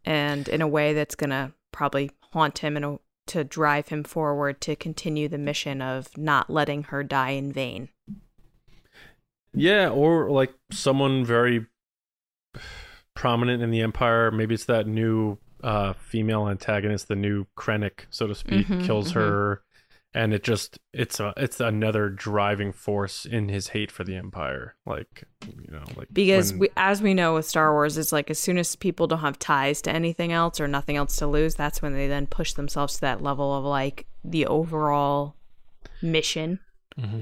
and 0.04 0.48
in 0.48 0.62
a 0.62 0.68
way 0.68 0.94
that's 0.94 1.14
gonna 1.14 1.52
probably 1.72 2.10
haunt 2.32 2.58
him 2.58 2.76
and 2.76 2.98
to 3.26 3.44
drive 3.44 3.88
him 3.88 4.02
forward 4.04 4.60
to 4.62 4.74
continue 4.74 5.28
the 5.28 5.36
mission 5.38 5.82
of 5.82 6.16
not 6.16 6.48
letting 6.48 6.84
her 6.84 7.02
die 7.04 7.30
in 7.30 7.52
vain. 7.52 7.90
Yeah, 9.52 9.90
or 9.90 10.30
like 10.30 10.52
someone 10.70 11.24
very 11.24 11.66
prominent 13.14 13.62
in 13.62 13.70
the 13.70 13.80
Empire. 13.80 14.30
Maybe 14.30 14.54
it's 14.54 14.64
that 14.66 14.86
new 14.86 15.38
uh, 15.62 15.92
female 15.94 16.48
antagonist, 16.48 17.08
the 17.08 17.16
new 17.16 17.46
Krennic, 17.56 18.06
so 18.10 18.26
to 18.26 18.34
speak, 18.34 18.66
Mhm, 18.66 18.84
kills 18.86 19.10
mhm. 19.10 19.14
her, 19.16 19.62
and 20.14 20.32
it 20.32 20.42
just 20.42 20.78
it's 20.94 21.20
a 21.20 21.34
it's 21.36 21.60
another 21.60 22.08
driving 22.08 22.72
force 22.72 23.26
in 23.26 23.48
his 23.50 23.68
hate 23.68 23.90
for 23.92 24.02
the 24.02 24.16
Empire. 24.16 24.74
Like 24.86 25.24
you 25.46 25.70
know, 25.70 25.84
like 25.96 26.08
Because 26.12 26.52
when- 26.52 26.60
we, 26.60 26.68
as 26.78 27.02
we 27.02 27.12
know 27.12 27.34
with 27.34 27.44
Star 27.46 27.72
Wars, 27.72 27.98
it's 27.98 28.10
like 28.10 28.30
as 28.30 28.38
soon 28.38 28.56
as 28.56 28.74
people 28.74 29.06
don't 29.06 29.18
have 29.20 29.38
ties 29.38 29.82
to 29.82 29.92
anything 29.92 30.32
else 30.32 30.58
or 30.60 30.66
nothing 30.66 30.96
else 30.96 31.16
to 31.16 31.26
lose, 31.26 31.54
that's 31.54 31.82
when 31.82 31.92
they 31.92 32.08
then 32.08 32.26
push 32.26 32.54
themselves 32.54 32.94
to 32.94 33.00
that 33.02 33.22
level 33.22 33.54
of 33.54 33.64
like 33.64 34.06
the 34.24 34.46
overall 34.46 35.36
mission. 36.00 36.58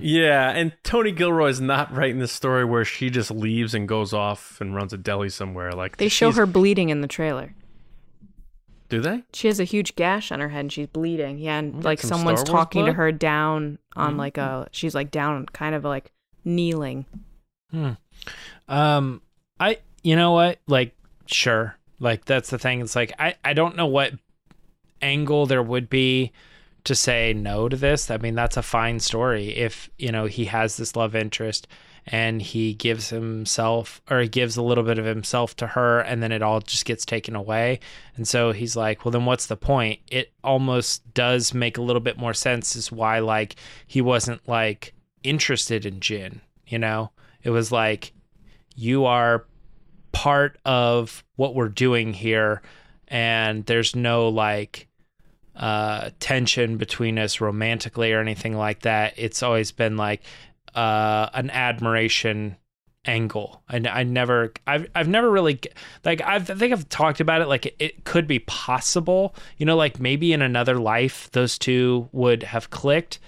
Yeah, 0.00 0.50
and 0.50 0.72
Tony 0.82 1.12
Gilroy's 1.12 1.60
not 1.60 1.94
writing 1.94 2.18
this 2.18 2.32
story 2.32 2.64
where 2.64 2.84
she 2.84 3.10
just 3.10 3.30
leaves 3.30 3.74
and 3.74 3.86
goes 3.88 4.12
off 4.12 4.60
and 4.60 4.74
runs 4.74 4.92
a 4.92 4.98
deli 4.98 5.28
somewhere. 5.28 5.72
Like 5.72 5.96
They 5.98 6.08
show 6.08 6.32
her 6.32 6.46
bleeding 6.46 6.88
in 6.88 7.00
the 7.00 7.08
trailer. 7.08 7.54
Do 8.88 9.00
they? 9.02 9.22
She 9.34 9.48
has 9.48 9.60
a 9.60 9.64
huge 9.64 9.96
gash 9.96 10.32
on 10.32 10.40
her 10.40 10.48
head 10.48 10.60
and 10.60 10.72
she's 10.72 10.86
bleeding. 10.86 11.38
Yeah, 11.38 11.58
and 11.58 11.74
Like 11.76 11.84
like 11.84 12.00
some 12.00 12.18
someone's 12.20 12.40
Star 12.40 12.54
Wars 12.54 12.64
talking 12.64 12.86
to 12.86 12.92
her 12.94 13.12
down 13.12 13.78
on 13.94 14.14
Mhm. 14.14 14.18
like 14.18 14.38
a 14.38 14.66
she's 14.72 14.94
like 14.94 15.10
down 15.10 15.44
kind 15.46 15.74
of 15.74 15.84
like 15.84 16.10
kneeling. 16.44 17.04
Hmm. 17.70 17.90
Um, 18.66 19.20
I 19.60 19.78
you 20.02 20.16
know 20.16 20.32
what? 20.32 20.58
Like, 20.66 20.94
sure. 21.26 21.76
Like 22.00 22.24
that's 22.24 22.48
the 22.50 22.58
thing. 22.58 22.80
It's 22.80 22.96
like 22.96 23.12
I 23.18 23.34
I 23.44 23.52
don't 23.52 23.76
know 23.76 23.86
what 23.86 24.14
angle 25.02 25.44
there 25.46 25.62
would 25.62 25.90
be 25.90 26.32
to 26.88 26.94
say 26.94 27.34
no 27.34 27.68
to 27.68 27.76
this. 27.76 28.10
I 28.10 28.16
mean, 28.16 28.34
that's 28.34 28.56
a 28.56 28.62
fine 28.62 28.98
story 28.98 29.50
if 29.56 29.90
you 29.98 30.10
know 30.10 30.24
he 30.24 30.46
has 30.46 30.76
this 30.76 30.96
love 30.96 31.14
interest 31.14 31.68
and 32.06 32.40
he 32.40 32.72
gives 32.72 33.10
himself 33.10 34.00
or 34.08 34.20
he 34.20 34.28
gives 34.28 34.56
a 34.56 34.62
little 34.62 34.84
bit 34.84 34.98
of 34.98 35.04
himself 35.04 35.54
to 35.56 35.66
her 35.66 36.00
and 36.00 36.22
then 36.22 36.32
it 36.32 36.42
all 36.42 36.60
just 36.60 36.86
gets 36.86 37.04
taken 37.04 37.36
away 37.36 37.78
and 38.16 38.26
so 38.26 38.52
he's 38.52 38.74
like 38.74 39.04
well 39.04 39.12
then 39.12 39.26
what's 39.26 39.46
the 39.46 39.56
point 39.56 40.00
it 40.10 40.32
almost 40.42 41.12
does 41.12 41.52
make 41.52 41.76
a 41.76 41.82
little 41.82 42.00
bit 42.00 42.16
more 42.16 42.32
sense 42.32 42.74
as 42.76 42.90
why 42.90 43.18
like 43.18 43.56
he 43.86 44.00
wasn't 44.00 44.40
like 44.48 44.94
interested 45.22 45.84
in 45.84 46.00
Jyn 46.00 46.40
you 46.66 46.78
know 46.78 47.10
it 47.42 47.50
was 47.50 47.70
like 47.70 48.14
you 48.74 49.04
are 49.04 49.44
part 50.12 50.58
of 50.64 51.22
what 51.36 51.54
we're 51.54 51.68
doing 51.68 52.14
here 52.14 52.62
and 53.08 53.66
there's 53.66 53.94
no 53.94 54.28
like 54.28 54.87
uh 55.58 56.10
tension 56.20 56.76
between 56.76 57.18
us 57.18 57.40
romantically 57.40 58.12
or 58.12 58.20
anything 58.20 58.56
like 58.56 58.80
that 58.80 59.12
it's 59.16 59.42
always 59.42 59.72
been 59.72 59.96
like 59.96 60.22
uh 60.74 61.28
an 61.34 61.50
admiration 61.50 62.56
angle 63.04 63.62
I, 63.68 63.76
I 63.76 64.02
never 64.02 64.52
I've, 64.66 64.86
I've 64.94 65.08
never 65.08 65.30
really 65.30 65.58
like 66.04 66.20
I've, 66.20 66.50
i 66.50 66.54
think 66.54 66.72
i've 66.72 66.88
talked 66.88 67.20
about 67.20 67.40
it 67.40 67.48
like 67.48 67.66
it, 67.66 67.76
it 67.78 68.04
could 68.04 68.26
be 68.26 68.38
possible 68.40 69.34
you 69.56 69.66
know 69.66 69.76
like 69.76 69.98
maybe 69.98 70.32
in 70.32 70.42
another 70.42 70.78
life 70.78 71.30
those 71.32 71.58
two 71.58 72.08
would 72.12 72.42
have 72.42 72.70
clicked 72.70 73.18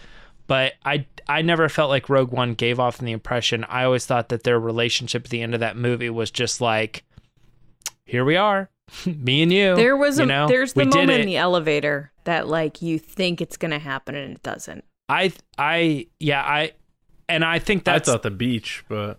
but 0.51 0.73
I 0.85 1.07
I 1.29 1.43
never 1.43 1.69
felt 1.69 1.91
like 1.91 2.09
Rogue 2.09 2.33
One 2.33 2.55
gave 2.55 2.81
off 2.81 2.99
the 2.99 3.13
impression. 3.13 3.63
I 3.69 3.85
always 3.85 4.05
thought 4.05 4.31
that 4.31 4.43
their 4.43 4.59
relationship 4.59 5.27
at 5.27 5.31
the 5.31 5.43
end 5.43 5.55
of 5.55 5.61
that 5.61 5.77
movie 5.77 6.11
was 6.11 6.33
just 6.33 6.61
like, 6.61 7.05
here 8.05 8.25
we 8.25 8.35
are, 8.35 8.69
me 9.07 9.43
and 9.45 9.53
you. 9.53 9.77
There 9.77 9.97
was 9.97 10.19
a 10.19 10.23
you 10.23 10.27
know, 10.27 10.49
there's 10.49 10.73
the 10.73 10.87
moment 10.87 11.21
in 11.21 11.27
the 11.27 11.37
elevator 11.37 12.11
that 12.31 12.49
like 12.49 12.81
you 12.81 12.99
think 12.99 13.41
it's 13.41 13.57
gonna 13.57 13.79
happen 13.79 14.15
and 14.15 14.35
it 14.37 14.43
doesn't. 14.43 14.85
I 15.09 15.33
I 15.59 16.07
yeah 16.19 16.43
I, 16.43 16.73
and 17.29 17.45
I 17.45 17.59
think 17.59 17.85
that's 17.85 18.09
I 18.09 18.13
thought 18.13 18.23
the 18.23 18.31
beach, 18.31 18.85
but 18.89 19.19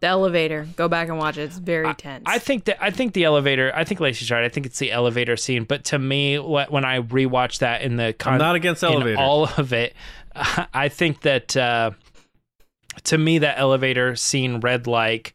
The 0.00 0.06
elevator. 0.06 0.66
Go 0.76 0.88
back 0.88 1.08
and 1.08 1.18
watch 1.18 1.36
it. 1.38 1.42
It's 1.42 1.58
very 1.58 1.92
tense. 1.94 2.22
I 2.26 2.38
think 2.38 2.64
that 2.64 2.82
I 2.82 2.90
think 2.90 3.12
the 3.14 3.24
elevator. 3.24 3.72
I 3.74 3.84
think 3.84 4.00
Lacey's 4.00 4.30
right. 4.30 4.44
I 4.44 4.48
think 4.48 4.66
it's 4.66 4.78
the 4.78 4.92
elevator 4.92 5.36
scene. 5.36 5.64
But 5.64 5.84
to 5.86 5.98
me, 5.98 6.36
wh- 6.36 6.70
when 6.70 6.84
I 6.84 7.00
rewatch 7.00 7.58
that 7.58 7.82
in 7.82 7.96
the 7.96 8.12
con- 8.12 8.34
I'm 8.34 8.38
not 8.38 8.54
against 8.56 8.82
in 8.82 8.90
elevators. 8.92 9.18
all 9.20 9.44
of 9.56 9.72
it, 9.72 9.94
I 10.34 10.88
think 10.88 11.22
that 11.22 11.56
uh, 11.56 11.90
to 13.04 13.18
me 13.18 13.38
that 13.38 13.58
elevator 13.58 14.14
scene 14.16 14.60
read 14.60 14.86
like 14.86 15.34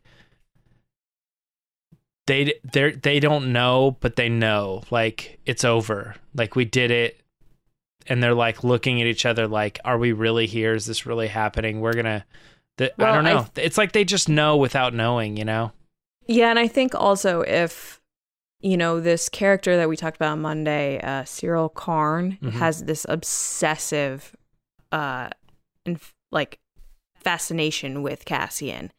they 2.28 2.54
they 2.72 2.92
they 2.92 3.20
don't 3.20 3.52
know, 3.52 3.98
but 4.00 4.16
they 4.16 4.30
know 4.30 4.84
like 4.92 5.40
it's 5.46 5.66
over. 5.66 6.16
Like 6.36 6.56
we 6.56 6.63
did 6.66 6.92
it. 6.92 7.20
And 8.10 8.24
they're 8.24 8.34
like 8.34 8.63
looking 8.63 9.02
at 9.02 9.08
each 9.08 9.26
other, 9.26 9.48
like, 9.50 9.80
"Are 9.84 9.98
we 9.98 10.13
really 10.13 10.46
here? 10.46 10.74
Is 10.74 10.86
this 10.86 11.06
really 11.06 11.28
happening? 11.28 11.82
We're 11.82 11.92
gonna." 11.94 12.26
The, 12.78 12.94
I 13.04 13.12
don't 13.13 13.26
I 13.28 13.34
know. 13.34 13.48
it's 13.58 13.78
like 13.78 13.92
they 13.92 14.06
just 14.06 14.30
know 14.30 14.56
without 14.56 14.94
knowing, 14.94 15.36
you 15.36 15.44
know. 15.44 15.74
Yeah, 16.26 16.50
and 16.50 16.58
I 16.60 16.68
think 16.70 16.96
also 16.96 17.42
if 17.42 18.00
you 18.62 18.78
know 18.78 19.02
this 19.02 19.28
character 19.28 19.76
that 19.76 19.90
we 19.90 19.98
talked 19.98 20.16
about 20.16 20.32
on 20.34 20.42
Monday, 20.42 21.02
uh, 21.02 21.24
Syril 21.24 21.74
Karn, 21.74 22.38
Mhm. 22.42 22.52
has 22.54 22.86
this 22.86 23.06
obsessive, 23.10 24.36
uh, 24.94 25.30
inf- 25.86 26.13
like 26.32 26.60
fascination 27.16 28.04
with 28.04 28.24
Cassian. 28.26 28.92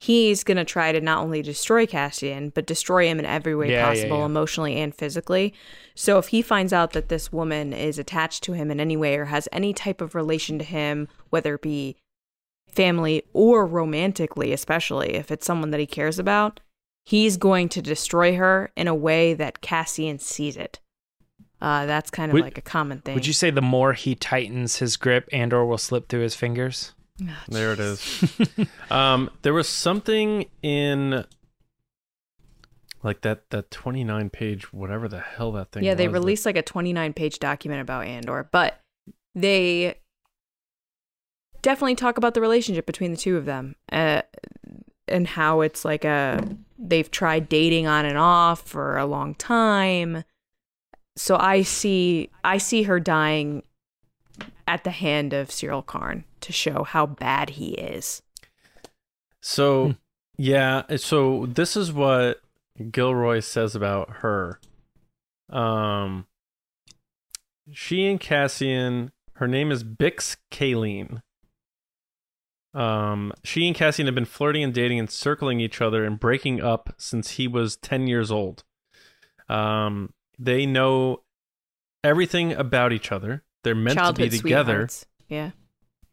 He's 0.00 0.44
gonna 0.44 0.64
try 0.64 0.92
to 0.92 1.00
not 1.00 1.18
only 1.22 1.42
destroy 1.42 1.84
Cassian, 1.86 2.50
but 2.50 2.66
destroy 2.66 3.06
him 3.08 3.18
in 3.18 3.24
every 3.24 3.54
way 3.56 3.70
Yeah, 3.70 3.80
yeah, 3.80 3.88
possible, 3.88 4.18
yeah. 4.18 4.26
emotionally 4.26 4.76
and 4.80 4.94
physically. 4.94 5.52
So 5.94 6.18
if 6.18 6.28
he 6.28 6.40
finds 6.40 6.72
out 6.72 6.92
that 6.92 7.08
this 7.08 7.32
woman 7.32 7.72
is 7.72 7.98
attached 7.98 8.44
to 8.44 8.52
him 8.52 8.70
in 8.70 8.78
any 8.78 8.96
way 8.96 9.16
or 9.16 9.24
has 9.26 9.48
any 9.50 9.72
type 9.72 10.00
of 10.00 10.14
relation 10.14 10.58
to 10.60 10.64
him, 10.64 11.08
whether 11.30 11.54
it 11.56 11.62
be 11.62 11.96
family 12.68 13.24
or 13.32 13.66
romantically, 13.66 14.52
especially 14.52 15.14
if 15.14 15.30
it's 15.32 15.46
someone 15.46 15.70
that 15.72 15.80
he 15.80 15.86
cares 15.86 16.18
about, 16.18 16.60
he's 17.04 17.36
going 17.36 17.68
to 17.70 17.82
destroy 17.82 18.36
her 18.36 18.70
in 18.76 18.86
a 18.86 18.94
way 18.94 19.34
that 19.34 19.60
Cassian 19.62 20.18
sees 20.20 20.56
it. 20.56 20.78
Uh, 21.60 21.86
that's 21.86 22.10
kind 22.10 22.30
of 22.30 22.34
Would- 22.34 22.44
like 22.44 22.58
a 22.58 22.62
common 22.62 23.00
thing. 23.00 23.14
Would 23.16 23.26
you 23.26 23.32
say 23.32 23.50
the 23.50 23.60
more 23.60 23.94
he 23.94 24.14
tightens 24.14 24.76
his 24.76 24.96
grip, 24.96 25.28
Andor 25.32 25.64
will 25.64 25.78
slip 25.78 26.08
through 26.08 26.20
his 26.20 26.36
fingers? 26.36 26.92
Ah, 27.26 27.44
there 27.48 27.72
it 27.72 27.80
is. 27.80 28.24
um, 28.90 29.30
there 29.42 29.52
was 29.52 29.68
something 29.68 30.46
in 30.62 31.24
like 33.02 33.20
that 33.22 33.50
that 33.50 33.70
29 33.70 34.30
page 34.30 34.72
whatever 34.72 35.08
the 35.08 35.20
hell 35.20 35.52
that 35.52 35.72
thing. 35.72 35.84
yeah, 35.84 35.94
they 35.94 36.08
was 36.08 36.14
released 36.14 36.46
like 36.46 36.56
a 36.56 36.62
29 36.62 37.12
page 37.12 37.38
document 37.38 37.80
about 37.80 38.06
Andor, 38.06 38.48
but 38.50 38.80
they 39.34 39.94
definitely 41.62 41.94
talk 41.94 42.18
about 42.18 42.34
the 42.34 42.40
relationship 42.40 42.86
between 42.86 43.10
the 43.10 43.16
two 43.16 43.36
of 43.36 43.44
them 43.44 43.74
uh, 43.92 44.22
and 45.06 45.26
how 45.26 45.60
it's 45.60 45.84
like 45.84 46.04
a 46.04 46.42
they've 46.78 47.10
tried 47.10 47.48
dating 47.48 47.86
on 47.86 48.04
and 48.04 48.18
off 48.18 48.62
for 48.62 48.96
a 48.96 49.06
long 49.06 49.34
time. 49.34 50.24
So 51.16 51.36
I 51.36 51.62
see 51.62 52.30
I 52.44 52.58
see 52.58 52.84
her 52.84 53.00
dying 53.00 53.62
at 54.68 54.84
the 54.84 54.90
hand 54.90 55.32
of 55.32 55.48
Syril 55.48 55.84
Karn 55.84 56.24
to 56.42 56.52
show 56.52 56.84
how 56.84 57.06
bad 57.06 57.50
he 57.50 57.70
is. 57.70 58.22
So 59.40 59.94
yeah, 60.36 60.82
so 60.96 61.46
this 61.46 61.76
is 61.76 61.92
what 61.92 62.42
Gilroy 62.90 63.40
says 63.40 63.74
about 63.74 64.18
her. 64.18 64.60
Um, 65.48 66.26
she 67.72 68.06
and 68.06 68.20
Cassian, 68.20 69.10
her 69.36 69.48
name 69.48 69.72
is 69.72 69.82
Bix 69.82 70.36
Caleen. 70.50 71.22
Um, 72.74 73.32
she 73.42 73.66
and 73.66 73.74
Cassian 73.74 74.06
have 74.06 74.14
been 74.14 74.26
flirting 74.26 74.62
and 74.62 74.74
dating 74.74 74.98
and 74.98 75.10
circling 75.10 75.60
each 75.60 75.80
other 75.80 76.04
and 76.04 76.20
breaking 76.20 76.62
up 76.62 76.94
since 76.98 77.32
he 77.32 77.48
was 77.48 77.76
10 77.76 78.06
years 78.06 78.30
old. 78.30 78.64
Um, 79.48 80.12
they 80.38 80.66
know 80.66 81.22
everything 82.04 82.52
about 82.52 82.92
each 82.92 83.10
other. 83.10 83.42
They're 83.68 83.74
meant 83.74 83.98
Childhood 83.98 84.30
to 84.30 84.30
be 84.30 84.38
together. 84.38 84.72
sweethearts. 84.72 85.06
Yeah. 85.28 85.50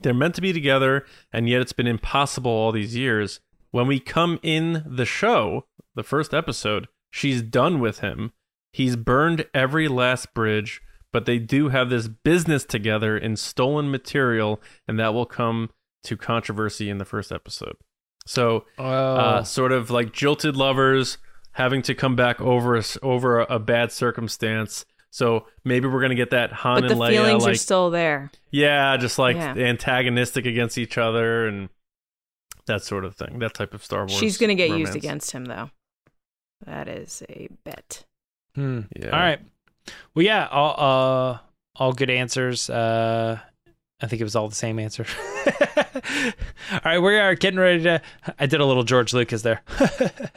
they're 0.02 0.14
meant 0.14 0.36
to 0.36 0.42
be 0.42 0.52
together 0.52 1.06
and 1.32 1.48
yet 1.48 1.62
it's 1.62 1.72
been 1.72 1.88
impossible 1.88 2.52
all 2.52 2.74
these 2.74 2.96
years. 2.98 3.40
When 3.72 3.88
we 3.88 4.00
come 4.02 4.40
in 4.44 4.84
the 4.86 5.06
show 5.06 5.68
the 5.96 6.04
first 6.04 6.34
episode 6.34 6.88
she's 7.12 7.42
done 7.42 7.80
with 7.80 8.00
him. 8.00 8.34
He's 8.74 8.98
burned 8.98 9.46
every 9.54 9.88
last 9.88 10.34
bridge 10.34 10.82
but 11.14 11.26
they 11.26 11.40
do 11.40 11.70
have 11.70 11.90
this 11.90 12.10
business 12.10 12.66
together 12.66 13.18
in 13.18 13.38
stolen 13.38 13.90
material 13.90 14.62
and 14.86 15.00
that 15.00 15.14
will 15.14 15.26
come 15.26 15.70
to 16.04 16.18
controversy 16.18 16.90
in 16.90 16.98
the 16.98 17.06
first 17.06 17.32
episode. 17.32 17.78
So 18.28 18.66
Oh, 18.78 18.84
uh, 18.84 19.44
sort 19.44 19.72
of 19.72 19.90
like 19.90 20.12
jilted 20.12 20.58
lovers 20.58 21.18
having 21.54 21.82
to 21.84 21.96
come 21.96 22.18
back 22.18 22.42
over 22.42 22.76
a, 22.76 22.80
s- 22.80 22.98
over 23.02 23.40
a, 23.40 23.56
a 23.56 23.60
bad 23.60 23.94
circumstance 23.94 24.86
so 25.16 25.48
maybe 25.64 25.88
we're 25.88 26.02
gonna 26.02 26.14
get 26.14 26.32
that 26.32 26.52
Han 26.52 26.82
But 26.82 26.92
and 26.92 27.00
the 27.00 27.04
Leia 27.06 27.10
feelings 27.12 27.44
like 27.44 27.54
are 27.54 27.58
still 27.58 27.90
there. 27.90 28.32
yeah, 28.52 28.98
just 28.98 29.18
like 29.18 29.38
Yeah. 29.38 29.54
antagonistic 29.56 30.46
against 30.46 30.78
each 30.78 30.98
other 30.98 31.48
and 31.48 31.70
that 32.66 32.84
sort 32.84 33.06
of 33.06 33.16
thing. 33.16 33.40
That 33.40 33.54
type 33.54 33.74
of 33.74 33.82
Star 33.82 34.00
Wars. 34.02 34.12
She's 34.12 34.38
going 34.38 34.50
to 34.50 34.56
get 34.56 34.78
used 34.78 34.96
against 34.96 35.32
him, 35.32 35.46
though. 35.46 35.70
That 36.66 36.88
is 36.90 37.24
a 37.30 37.48
bet. 37.64 38.04
Hmm. 38.56 38.82
Yeah. 38.94 39.12
All 39.12 39.20
right. 39.20 39.40
Well, 40.16 40.26
yeah, 40.26 40.48
all 40.52 40.76
uh, 41.32 41.38
all 41.76 41.94
good 41.94 42.10
answers. 42.10 42.70
Uh, 42.70 43.40
I 44.02 44.08
think 44.08 44.20
it 44.20 44.26
was 44.26 44.36
all 44.36 44.50
the 44.50 44.56
same 44.56 44.80
answer. 44.80 45.06
all 46.72 46.80
right, 46.84 47.00
we 47.00 47.18
are 47.18 47.36
getting 47.36 47.60
ready 47.60 47.84
to. 47.84 48.02
I 48.40 48.46
did 48.46 48.60
a 48.60 48.66
little 48.66 48.84
George 48.84 49.14
Lucas 49.14 49.42
there. 49.42 49.62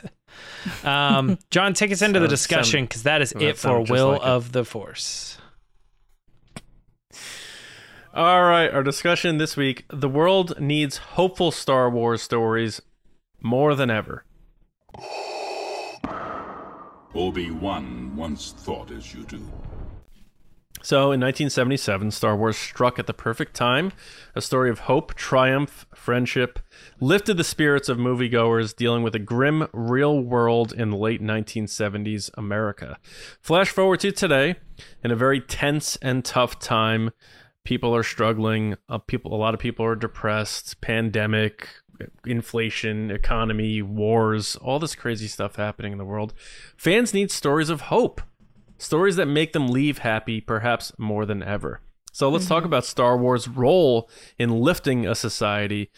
um, 0.84 1.38
John, 1.50 1.74
take 1.74 1.92
us 1.92 2.02
into 2.02 2.20
the 2.20 2.28
discussion 2.28 2.84
because 2.84 3.04
that 3.04 3.22
is 3.22 3.32
it 3.32 3.58
for 3.58 3.82
Will 3.82 4.12
like 4.12 4.20
it. 4.20 4.26
of 4.26 4.52
the 4.52 4.64
Force. 4.64 5.38
All 8.14 8.42
right, 8.42 8.70
our 8.72 8.82
discussion 8.82 9.38
this 9.38 9.56
week. 9.56 9.84
The 9.90 10.08
world 10.08 10.58
needs 10.58 10.96
hopeful 10.96 11.50
Star 11.50 11.88
Wars 11.88 12.22
stories 12.22 12.80
more 13.40 13.74
than 13.74 13.90
ever. 13.90 14.24
Obi-Wan 17.14 18.16
once 18.16 18.52
thought 18.52 18.90
as 18.90 19.14
you 19.14 19.24
do. 19.24 19.40
So, 20.88 21.12
in 21.12 21.20
1977, 21.20 22.12
Star 22.12 22.34
Wars 22.34 22.56
struck 22.56 22.98
at 22.98 23.06
the 23.06 23.12
perfect 23.12 23.52
time. 23.52 23.92
A 24.34 24.40
story 24.40 24.70
of 24.70 24.78
hope, 24.78 25.12
triumph, 25.12 25.84
friendship 25.94 26.58
lifted 26.98 27.36
the 27.36 27.44
spirits 27.44 27.90
of 27.90 27.98
moviegoers 27.98 28.74
dealing 28.74 29.02
with 29.02 29.14
a 29.14 29.18
grim 29.18 29.68
real 29.74 30.18
world 30.18 30.72
in 30.72 30.92
late 30.92 31.20
1970s 31.20 32.30
America. 32.38 32.96
Flash 33.42 33.68
forward 33.68 34.00
to 34.00 34.12
today, 34.12 34.54
in 35.04 35.10
a 35.10 35.14
very 35.14 35.42
tense 35.42 35.96
and 35.96 36.24
tough 36.24 36.58
time. 36.58 37.10
People 37.64 37.94
are 37.94 38.02
struggling. 38.02 38.76
Uh, 38.88 38.96
people, 38.96 39.34
a 39.34 39.36
lot 39.36 39.52
of 39.52 39.60
people 39.60 39.84
are 39.84 39.94
depressed. 39.94 40.80
Pandemic, 40.80 41.68
inflation, 42.26 43.10
economy, 43.10 43.82
wars, 43.82 44.56
all 44.56 44.78
this 44.78 44.94
crazy 44.94 45.28
stuff 45.28 45.56
happening 45.56 45.92
in 45.92 45.98
the 45.98 46.06
world. 46.06 46.32
Fans 46.78 47.12
need 47.12 47.30
stories 47.30 47.68
of 47.68 47.82
hope 47.82 48.22
stories 48.78 49.16
that 49.16 49.26
make 49.26 49.52
them 49.52 49.68
leave 49.68 49.98
happy 49.98 50.40
perhaps 50.40 50.92
more 50.98 51.26
than 51.26 51.42
ever. 51.42 51.80
So 52.12 52.30
let's 52.30 52.46
talk 52.46 52.64
about 52.64 52.84
Star 52.84 53.16
Wars' 53.16 53.46
role 53.46 54.08
in 54.38 54.60
lifting 54.60 55.06
a 55.06 55.14
society. 55.14 55.90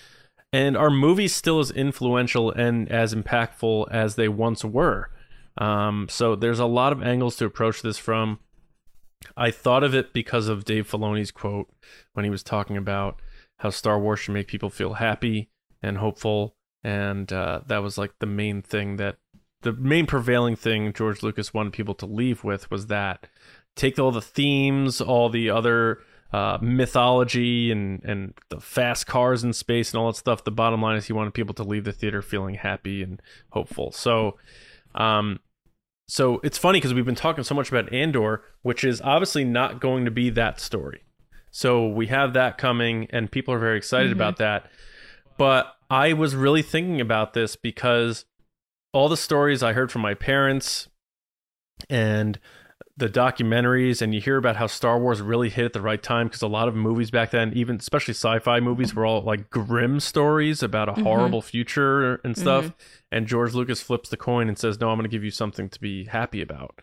And 0.53 0.77
are 0.77 0.91
movies 0.91 1.35
still 1.35 1.61
as 1.61 1.71
influential 1.71 2.51
and 2.51 2.91
as 2.91 3.15
impactful 3.15 3.87
as 3.91 4.17
they 4.17 4.29
once 4.29 4.65
were? 4.65 5.11
Um, 5.59 6.09
so 6.11 6.35
there's 6.35 6.59
a 6.59 6.67
lot 6.67 6.93
of 6.93 7.03
angles 7.03 7.37
to 7.37 7.45
approach 7.45 7.83
this 7.83 7.99
from. 7.99 8.41
I 9.37 9.51
thought 9.51 9.85
of 9.85 9.95
it 9.95 10.13
because 10.13 10.49
of 10.49 10.65
Dave 10.65 10.91
Filoni's 10.91 11.31
quote 11.31 11.69
when 12.15 12.25
he 12.25 12.31
was 12.31 12.43
talking 12.43 12.77
about 12.77 13.21
how 13.59 13.71
Star 13.71 13.99
Wars 13.99 14.21
should 14.21 14.35
make 14.35 14.49
people 14.49 14.71
feel 14.71 14.95
happy 14.95 15.51
and 15.83 15.99
hopeful, 15.99 16.57
and 16.83 17.33
uh, 17.33 17.61
that 17.67 17.83
was 17.83 17.99
like 17.99 18.13
the 18.19 18.27
main 18.27 18.63
thing 18.63 18.97
that 18.97 19.19
the 19.63 19.73
main 19.73 20.07
prevailing 20.07 20.57
thing 20.57 20.93
George 20.93 21.23
Lucas 21.23 21.53
wanted 21.53 21.73
people 21.73 21.95
to 21.95 22.07
leave 22.07 22.45
with 22.45 22.71
was 22.71 22.87
that 22.87 23.27
take 23.77 23.99
all 23.99 24.11
the 24.11 24.23
themes, 24.23 25.01
all 25.01 25.29
the 25.29 25.51
other 25.51 25.99
uh, 26.33 26.59
mythology, 26.61 27.71
and 27.71 28.03
and 28.05 28.35
the 28.49 28.61
fast 28.61 29.07
cars 29.07 29.45
in 29.45 29.53
space 29.53 29.93
and 29.93 30.01
all 30.01 30.11
that 30.11 30.19
stuff. 30.19 30.45
The 30.45 30.51
bottom 30.51 30.81
line 30.81 30.97
is 30.97 31.07
he 31.07 31.13
wanted 31.13 31.35
people 31.35 31.55
to 31.57 31.63
leave 31.63 31.85
the 31.85 31.93
theater 31.93 32.23
feeling 32.23 32.55
happy 32.55 33.03
and 33.03 33.21
hopeful. 33.51 33.93
So, 33.93 34.39
um, 34.95 35.41
so 36.09 36.41
it's 36.43 36.59
funny 36.59 36.79
because 36.79 36.95
we've 36.95 37.05
been 37.05 37.15
talking 37.15 37.45
so 37.45 37.55
much 37.55 37.69
about 37.71 37.93
Andor, 37.93 38.43
which 38.63 38.85
is 38.85 39.01
obviously 39.03 39.45
not 39.45 39.81
going 39.81 40.05
to 40.05 40.11
be 40.11 40.31
that 40.31 40.61
story. 40.61 41.03
So 41.51 41.89
we 41.89 42.07
have 42.07 42.33
that 42.35 42.59
coming, 42.59 43.09
and 43.11 43.31
people 43.31 43.53
are 43.53 43.59
very 43.59 43.77
excited 43.77 44.13
about 44.13 44.37
that. 44.37 44.71
But 45.37 45.75
I 45.91 46.13
was 46.13 46.37
really 46.37 46.63
thinking 46.63 47.01
about 47.01 47.33
this 47.33 47.57
because 47.57 48.25
all 48.93 49.09
the 49.09 49.17
stories 49.17 49.63
I 49.63 49.73
heard 49.73 49.93
from 49.93 50.03
my 50.03 50.15
parents 50.15 50.89
and 51.89 52.39
the 52.97 53.09
documentaries, 53.09 54.03
and 54.03 54.15
you 54.15 54.21
hear 54.21 54.37
about 54.37 54.57
how 54.57 54.67
Star 54.67 54.99
Wars 54.99 55.23
really 55.23 55.49
hit 55.49 55.65
at 55.65 55.73
the 55.73 55.81
right 55.81 56.03
time 56.03 56.27
because 56.27 56.43
a 56.43 56.47
lot 56.47 56.69
of 56.69 56.75
movies 56.75 57.11
back 57.11 57.31
then, 57.31 57.51
even 57.55 57.77
especially 57.77 58.13
sci-fi 58.13 58.61
movies, 58.61 58.95
were 58.95 59.07
all 59.07 59.23
like 59.23 59.49
grim 59.49 60.01
stories 60.01 60.63
about 60.63 60.89
a 60.89 60.93
horrible 61.03 61.41
future 61.41 62.17
and 62.25 62.37
stuff. 62.37 62.73
And 63.11 63.27
George 63.27 63.55
Lucas 63.55 63.81
flips 63.81 64.11
the 64.11 64.19
coin 64.19 64.49
and 64.49 64.59
says, 64.59 64.79
"No, 64.81 64.91
I'm 64.91 64.97
going 64.99 65.05
to 65.05 65.09
give 65.09 65.25
you 65.25 65.31
something 65.31 65.71
to 65.71 65.81
be 65.81 66.05
happy 66.05 66.43
about." 66.43 66.81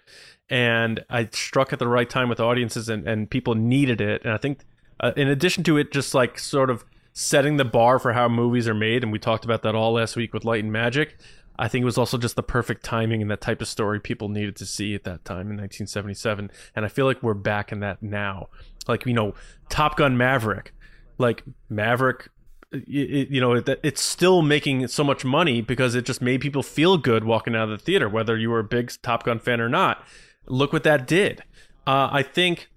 And 0.50 1.04
I 1.10 1.30
struck 1.32 1.72
at 1.72 1.78
the 1.78 1.88
right 1.88 2.10
time 2.10 2.30
with 2.30 2.39
audiences, 2.39 2.89
and 2.89 3.08
and 3.08 3.30
people 3.30 3.54
needed 3.54 4.02
it. 4.02 4.24
And 4.24 4.34
I 4.34 4.38
think, 4.38 4.65
uh, 5.00 5.12
in 5.15 5.28
addition 5.28 5.63
to 5.65 5.78
it, 5.78 5.91
just 5.91 6.15
like 6.15 6.39
sort 6.39 6.72
of 6.72 6.84
setting 7.13 7.58
the 7.58 7.65
bar 7.65 8.00
for 8.00 8.13
how 8.13 8.28
movies 8.28 8.67
are 8.67 8.74
made, 8.74 9.04
and 9.04 9.12
we 9.12 9.20
talked 9.20 9.46
about 9.46 9.62
that 9.62 9.76
all 9.76 9.93
last 9.93 10.15
week 10.15 10.34
with 10.34 10.46
Light 10.46 10.63
and 10.63 10.74
Magic. 10.74 11.17
I 11.60 11.67
think 11.67 11.82
it 11.82 11.86
was 11.86 11.98
also 11.98 12.17
just 12.17 12.36
the 12.36 12.43
perfect 12.43 12.84
timing 12.84 13.22
and 13.22 13.32
that 13.32 13.41
type 13.41 13.62
of 13.62 13.67
story 13.67 14.00
people 14.00 14.30
needed 14.30 14.56
to 14.58 14.65
see 14.65 14.93
at 14.93 15.04
that 15.06 15.26
time 15.26 15.50
in 15.50 15.58
1977. 15.58 16.52
And 16.76 16.86
I 16.86 16.88
feel 16.88 17.06
like 17.06 17.24
we're 17.24 17.34
back 17.34 17.72
in 17.72 17.80
that 17.80 18.04
now. 18.04 18.50
Like, 18.88 19.06
you 19.06 19.13
know, 19.13 19.34
Top 19.70 19.98
Gun 19.98 20.17
Maverick, 20.17 20.74
like 21.17 21.43
Maverick, 21.70 22.30
y- 22.72 22.80
you 22.88 23.41
know, 23.41 23.54
it, 23.54 23.80
it's 23.84 24.02
still 24.02 24.41
making 24.41 24.88
so 24.88 25.04
much 25.04 25.26
money 25.26 25.62
because 25.62 25.96
it 25.96 26.06
just 26.06 26.22
made 26.22 26.41
people 26.41 26.63
feel 26.63 26.98
good 26.98 27.24
walking 27.24 27.56
out 27.56 27.63
of 27.63 27.70
the 27.70 27.84
theater, 27.84 28.08
whether 28.08 28.38
you 28.38 28.50
were 28.50 28.60
a 28.60 28.63
big 28.63 28.91
Top 29.02 29.24
Gun 29.24 29.39
fan 29.39 29.60
or 29.60 29.70
not. 29.70 30.04
Look 30.46 30.72
what 30.72 30.84
that 30.84 31.08
did. 31.08 31.43
Uh, 31.86 32.10
I 32.12 32.24
think 32.24 32.70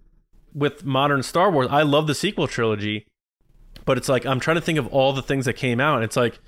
with 0.54 0.84
modern 0.84 1.22
Star 1.22 1.50
Wars, 1.50 1.68
I 1.70 1.82
love 1.82 2.06
the 2.06 2.14
sequel 2.14 2.48
trilogy, 2.48 3.06
but 3.84 3.98
it's 3.98 4.08
like 4.08 4.24
I'm 4.24 4.40
trying 4.40 4.56
to 4.56 4.60
think 4.60 4.78
of 4.78 4.86
all 4.88 5.12
the 5.12 5.22
things 5.22 5.44
that 5.44 5.54
came 5.54 5.80
out. 5.80 5.96
And 5.96 6.04
it's 6.04 6.16
like, 6.16 6.40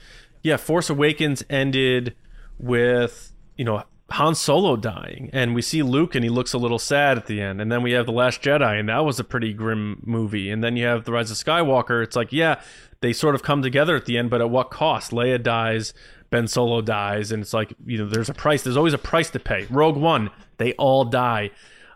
yeah, 0.42 0.56
Force 0.56 0.90
Awakens 0.90 1.42
ended 1.48 2.14
with 2.58 3.34
you 3.56 3.64
know 3.64 3.84
Han 4.12 4.34
Solo 4.34 4.76
dying, 4.76 5.30
and 5.32 5.54
we 5.54 5.62
see 5.62 5.82
Luke, 5.82 6.14
and 6.14 6.22
he 6.22 6.30
looks 6.30 6.52
a 6.52 6.58
little 6.58 6.78
sad 6.78 7.16
at 7.16 7.26
the 7.26 7.40
end. 7.40 7.60
And 7.60 7.72
then 7.72 7.82
we 7.82 7.92
have 7.92 8.06
the 8.06 8.12
Last 8.12 8.42
Jedi, 8.42 8.78
and 8.78 8.88
that 8.88 9.04
was 9.04 9.18
a 9.18 9.24
pretty 9.24 9.52
grim 9.52 10.02
movie. 10.04 10.50
And 10.50 10.62
then 10.62 10.76
you 10.76 10.84
have 10.86 11.04
the 11.04 11.12
Rise 11.12 11.30
of 11.30 11.38
Skywalker. 11.38 12.02
It's 12.02 12.16
like, 12.16 12.32
yeah, 12.32 12.60
they 13.00 13.12
sort 13.12 13.34
of 13.34 13.42
come 13.42 13.62
together 13.62 13.96
at 13.96 14.04
the 14.04 14.18
end, 14.18 14.30
but 14.30 14.40
at 14.40 14.50
what 14.50 14.70
cost? 14.70 15.12
Leia 15.12 15.42
dies, 15.42 15.94
Ben 16.30 16.46
Solo 16.46 16.80
dies, 16.80 17.32
and 17.32 17.42
it's 17.42 17.54
like 17.54 17.74
you 17.86 17.98
know, 17.98 18.06
there's 18.06 18.28
a 18.28 18.34
price. 18.34 18.62
There's 18.62 18.76
always 18.76 18.94
a 18.94 18.98
price 18.98 19.30
to 19.30 19.40
pay. 19.40 19.66
Rogue 19.70 19.96
One, 19.96 20.30
they 20.58 20.72
all 20.74 21.04
die. 21.04 21.50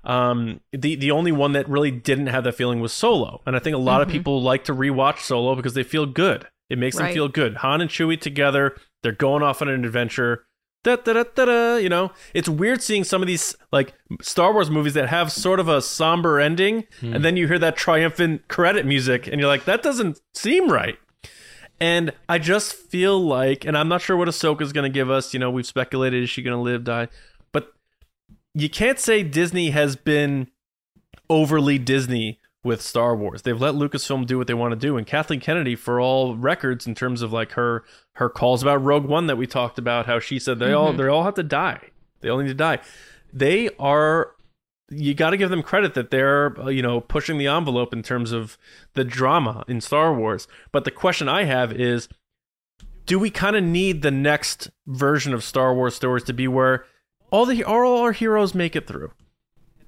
Um, 0.04 0.60
the 0.72 0.94
the 0.94 1.10
only 1.10 1.32
one 1.32 1.52
that 1.52 1.68
really 1.68 1.90
didn't 1.90 2.28
have 2.28 2.44
that 2.44 2.54
feeling 2.54 2.80
was 2.80 2.92
Solo, 2.92 3.42
and 3.44 3.56
I 3.56 3.58
think 3.58 3.74
a 3.74 3.80
lot 3.80 4.02
of 4.02 4.08
people 4.08 4.40
like 4.40 4.64
to 4.64 4.74
rewatch 4.74 5.20
Solo 5.20 5.54
because 5.54 5.74
they 5.74 5.82
feel 5.82 6.06
good. 6.06 6.46
It 6.68 6.78
makes 6.78 6.96
them 6.96 7.12
feel 7.12 7.28
good. 7.28 7.56
Han 7.56 7.80
and 7.80 7.90
Chewie 7.90 8.20
together, 8.20 8.76
they're 9.02 9.12
going 9.12 9.42
off 9.42 9.62
on 9.62 9.68
an 9.68 9.84
adventure. 9.84 10.46
Da, 10.82 10.96
da, 10.96 11.14
da, 11.14 11.24
da, 11.34 11.44
da, 11.44 11.76
you 11.76 11.88
know, 11.88 12.12
it's 12.32 12.48
weird 12.48 12.80
seeing 12.80 13.02
some 13.02 13.20
of 13.20 13.26
these 13.26 13.56
like 13.72 13.94
Star 14.22 14.52
Wars 14.52 14.70
movies 14.70 14.94
that 14.94 15.08
have 15.08 15.32
sort 15.32 15.58
of 15.58 15.68
a 15.68 15.82
somber 15.82 16.38
ending, 16.38 16.84
hmm. 17.00 17.12
and 17.12 17.24
then 17.24 17.36
you 17.36 17.48
hear 17.48 17.58
that 17.58 17.76
triumphant 17.76 18.46
credit 18.48 18.86
music, 18.86 19.26
and 19.26 19.40
you're 19.40 19.48
like, 19.48 19.64
that 19.64 19.82
doesn't 19.82 20.20
seem 20.34 20.70
right. 20.70 20.96
And 21.80 22.12
I 22.28 22.38
just 22.38 22.72
feel 22.72 23.20
like, 23.20 23.64
and 23.64 23.76
I'm 23.76 23.88
not 23.88 24.00
sure 24.00 24.16
what 24.16 24.28
Ahsoka's 24.28 24.72
going 24.72 24.90
to 24.90 24.94
give 24.94 25.10
us. 25.10 25.34
You 25.34 25.40
know, 25.40 25.50
we've 25.50 25.66
speculated 25.66 26.22
is 26.22 26.30
she 26.30 26.42
going 26.42 26.56
to 26.56 26.62
live, 26.62 26.84
die, 26.84 27.08
but 27.52 27.72
you 28.54 28.70
can't 28.70 28.98
say 28.98 29.22
Disney 29.22 29.70
has 29.70 29.96
been 29.96 30.48
overly 31.28 31.78
Disney 31.78 32.38
with 32.66 32.82
Star 32.82 33.16
Wars. 33.16 33.42
They've 33.42 33.58
let 33.58 33.74
Lucasfilm 33.74 34.26
do 34.26 34.36
what 34.36 34.48
they 34.48 34.54
want 34.54 34.72
to 34.72 34.76
do, 34.76 34.98
and 34.98 35.06
Kathleen 35.06 35.40
Kennedy, 35.40 35.76
for 35.76 36.00
all 36.00 36.36
records, 36.36 36.86
in 36.86 36.94
terms 36.94 37.22
of 37.22 37.32
like 37.32 37.52
her 37.52 37.84
her 38.14 38.28
calls 38.28 38.62
about 38.62 38.82
Rogue 38.82 39.06
One 39.06 39.28
that 39.28 39.36
we 39.36 39.46
talked 39.46 39.78
about, 39.78 40.06
how 40.06 40.18
she 40.18 40.38
said 40.38 40.58
they 40.58 40.72
all 40.72 40.92
they 40.92 41.06
all 41.06 41.24
have 41.24 41.34
to 41.34 41.42
die. 41.42 41.90
They 42.20 42.28
all 42.28 42.38
need 42.38 42.48
to 42.48 42.54
die. 42.54 42.80
They 43.32 43.70
are. 43.78 44.32
You 44.88 45.14
got 45.14 45.30
to 45.30 45.36
give 45.36 45.50
them 45.50 45.62
credit 45.62 45.94
that 45.94 46.10
they're 46.10 46.60
uh, 46.60 46.68
you 46.68 46.82
know 46.82 47.00
pushing 47.00 47.38
the 47.38 47.46
envelope 47.46 47.92
in 47.92 48.02
terms 48.02 48.32
of 48.32 48.58
the 48.94 49.04
drama 49.04 49.64
in 49.68 49.80
Star 49.80 50.12
Wars. 50.12 50.46
But 50.72 50.84
the 50.84 50.90
question 50.90 51.28
I 51.28 51.44
have 51.44 51.72
is, 51.72 52.08
do 53.06 53.18
we 53.18 53.30
kind 53.30 53.56
of 53.56 53.62
need 53.64 54.02
the 54.02 54.10
next 54.10 54.70
version 54.86 55.32
of 55.32 55.44
Star 55.44 55.74
Wars 55.74 55.94
stories 55.94 56.24
to 56.24 56.32
be 56.32 56.48
where 56.48 56.84
all 57.30 57.46
the 57.46 57.64
all 57.64 58.02
our 58.02 58.12
heroes 58.12 58.54
make 58.54 58.76
it 58.76 58.86
through? 58.86 59.12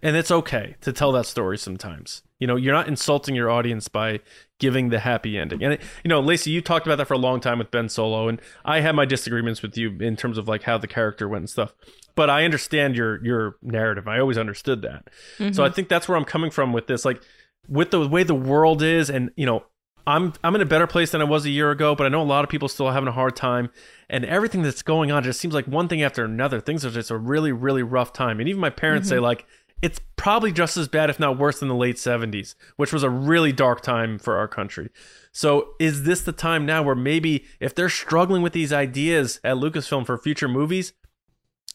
And 0.03 0.17
it's 0.17 0.31
okay 0.31 0.77
to 0.81 0.93
tell 0.93 1.13
that 1.13 1.27
story 1.27 1.59
sometimes. 1.59 2.23
You 2.39 2.47
know, 2.47 2.57
you're 2.57 2.75
not 2.75 2.87
insulting 2.87 3.35
your 3.35 3.51
audience 3.51 3.89
by 3.89 4.21
giving 4.61 4.91
the 4.91 5.01
happy 5.01 5.37
ending. 5.37 5.63
And 5.63 5.79
you 6.05 6.09
know, 6.09 6.21
Lacey, 6.21 6.51
you 6.51 6.61
talked 6.61 6.87
about 6.87 6.99
that 6.99 7.07
for 7.07 7.15
a 7.15 7.19
long 7.19 7.41
time 7.41 7.59
with 7.59 7.71
Ben 7.71 7.89
Solo, 7.89 8.29
and 8.29 8.41
I 8.65 8.81
had 8.81 8.95
my 8.95 9.05
disagreements 9.05 9.61
with 9.61 9.77
you 9.77 9.97
in 10.01 10.17
terms 10.17 10.39
of 10.39 10.47
like 10.47 10.63
how 10.63 10.79
the 10.79 10.87
character 10.87 11.29
went 11.29 11.43
and 11.43 11.51
stuff. 11.51 11.73
But 12.15 12.31
I 12.31 12.45
understand 12.45 12.97
your 12.97 13.25
your 13.25 13.57
narrative. 13.63 14.07
I 14.07 14.21
always 14.21 14.39
understood 14.39 14.83
that. 14.83 15.09
So 15.39 15.45
I 15.45 15.49
mm-hmm. 15.51 15.75
think 15.75 15.89
that's 15.89 16.09
where 16.09 16.17
I'm 16.17 16.25
coming 16.25 16.51
from 16.51 16.73
with 16.73 16.87
this. 16.87 17.05
Like 17.05 17.23
with 17.69 17.91
the 17.91 18.07
way 18.07 18.23
the 18.23 18.35
world 18.35 18.83
is, 18.83 19.11
and 19.11 19.31
you 19.37 19.47
know, 19.47 19.65
I'm 20.07 20.33
I'm 20.43 20.55
in 20.55 20.61
a 20.61 20.67
better 20.67 20.87
place 20.87 21.11
than 21.11 21.21
I 21.21 21.25
was 21.25 21.45
a 21.45 21.51
year 21.51 21.71
ago, 21.71 21.95
but 21.95 22.07
I 22.07 22.09
know 22.09 22.23
a 22.23 22.25
lot 22.25 22.43
of 22.43 22.51
people 22.51 22.69
still 22.69 22.91
having 22.91 23.09
a 23.09 23.13
hard 23.13 23.37
time. 23.37 23.71
And 24.09 24.25
everything 24.25 24.63
that's 24.63 24.83
going 24.83 25.13
on 25.13 25.23
just 25.23 25.39
seems 25.39 25.53
like 25.53 25.67
one 25.67 25.87
thing 25.87 26.03
after 26.03 26.25
another. 26.25 26.61
Things 26.61 26.85
are 26.85 26.91
just 26.91 27.11
a 27.11 27.17
really, 27.19 27.53
really 27.53 27.83
rough 27.83 28.13
time. 28.13 28.41
And 28.41 28.49
even 28.49 28.61
my 28.61 28.71
parents 28.71 29.09
say 29.09 29.17
mm-hmm. 29.17 29.25
like 29.25 29.47
it's 29.81 30.01
probably 30.17 30.53
just 30.53 30.77
as 30.77 30.89
bad, 30.89 31.11
if 31.11 31.21
not 31.21 31.39
worse, 31.39 31.61
than 31.61 31.69
the 31.69 31.75
late 31.75 31.97
70s, 31.97 32.55
which 32.77 32.93
was 32.93 33.03
a 33.03 33.11
really 33.11 33.53
dark 33.53 33.81
time 33.81 34.19
for 34.19 34.37
our 34.37 34.49
country. 34.49 34.91
So, 35.33 35.75
is 35.79 36.03
this 36.05 36.23
the 36.23 36.33
time 36.33 36.67
now 36.67 36.83
where 36.83 36.95
maybe 36.95 37.45
if 37.61 37.75
they're 37.75 37.89
struggling 37.89 38.43
with 38.43 38.53
these 38.53 38.73
ideas 38.73 39.41
at 39.45 39.57
Lucasfilm 39.57 40.05
for 40.05 40.19
future 40.19 40.49
movies, 40.49 40.93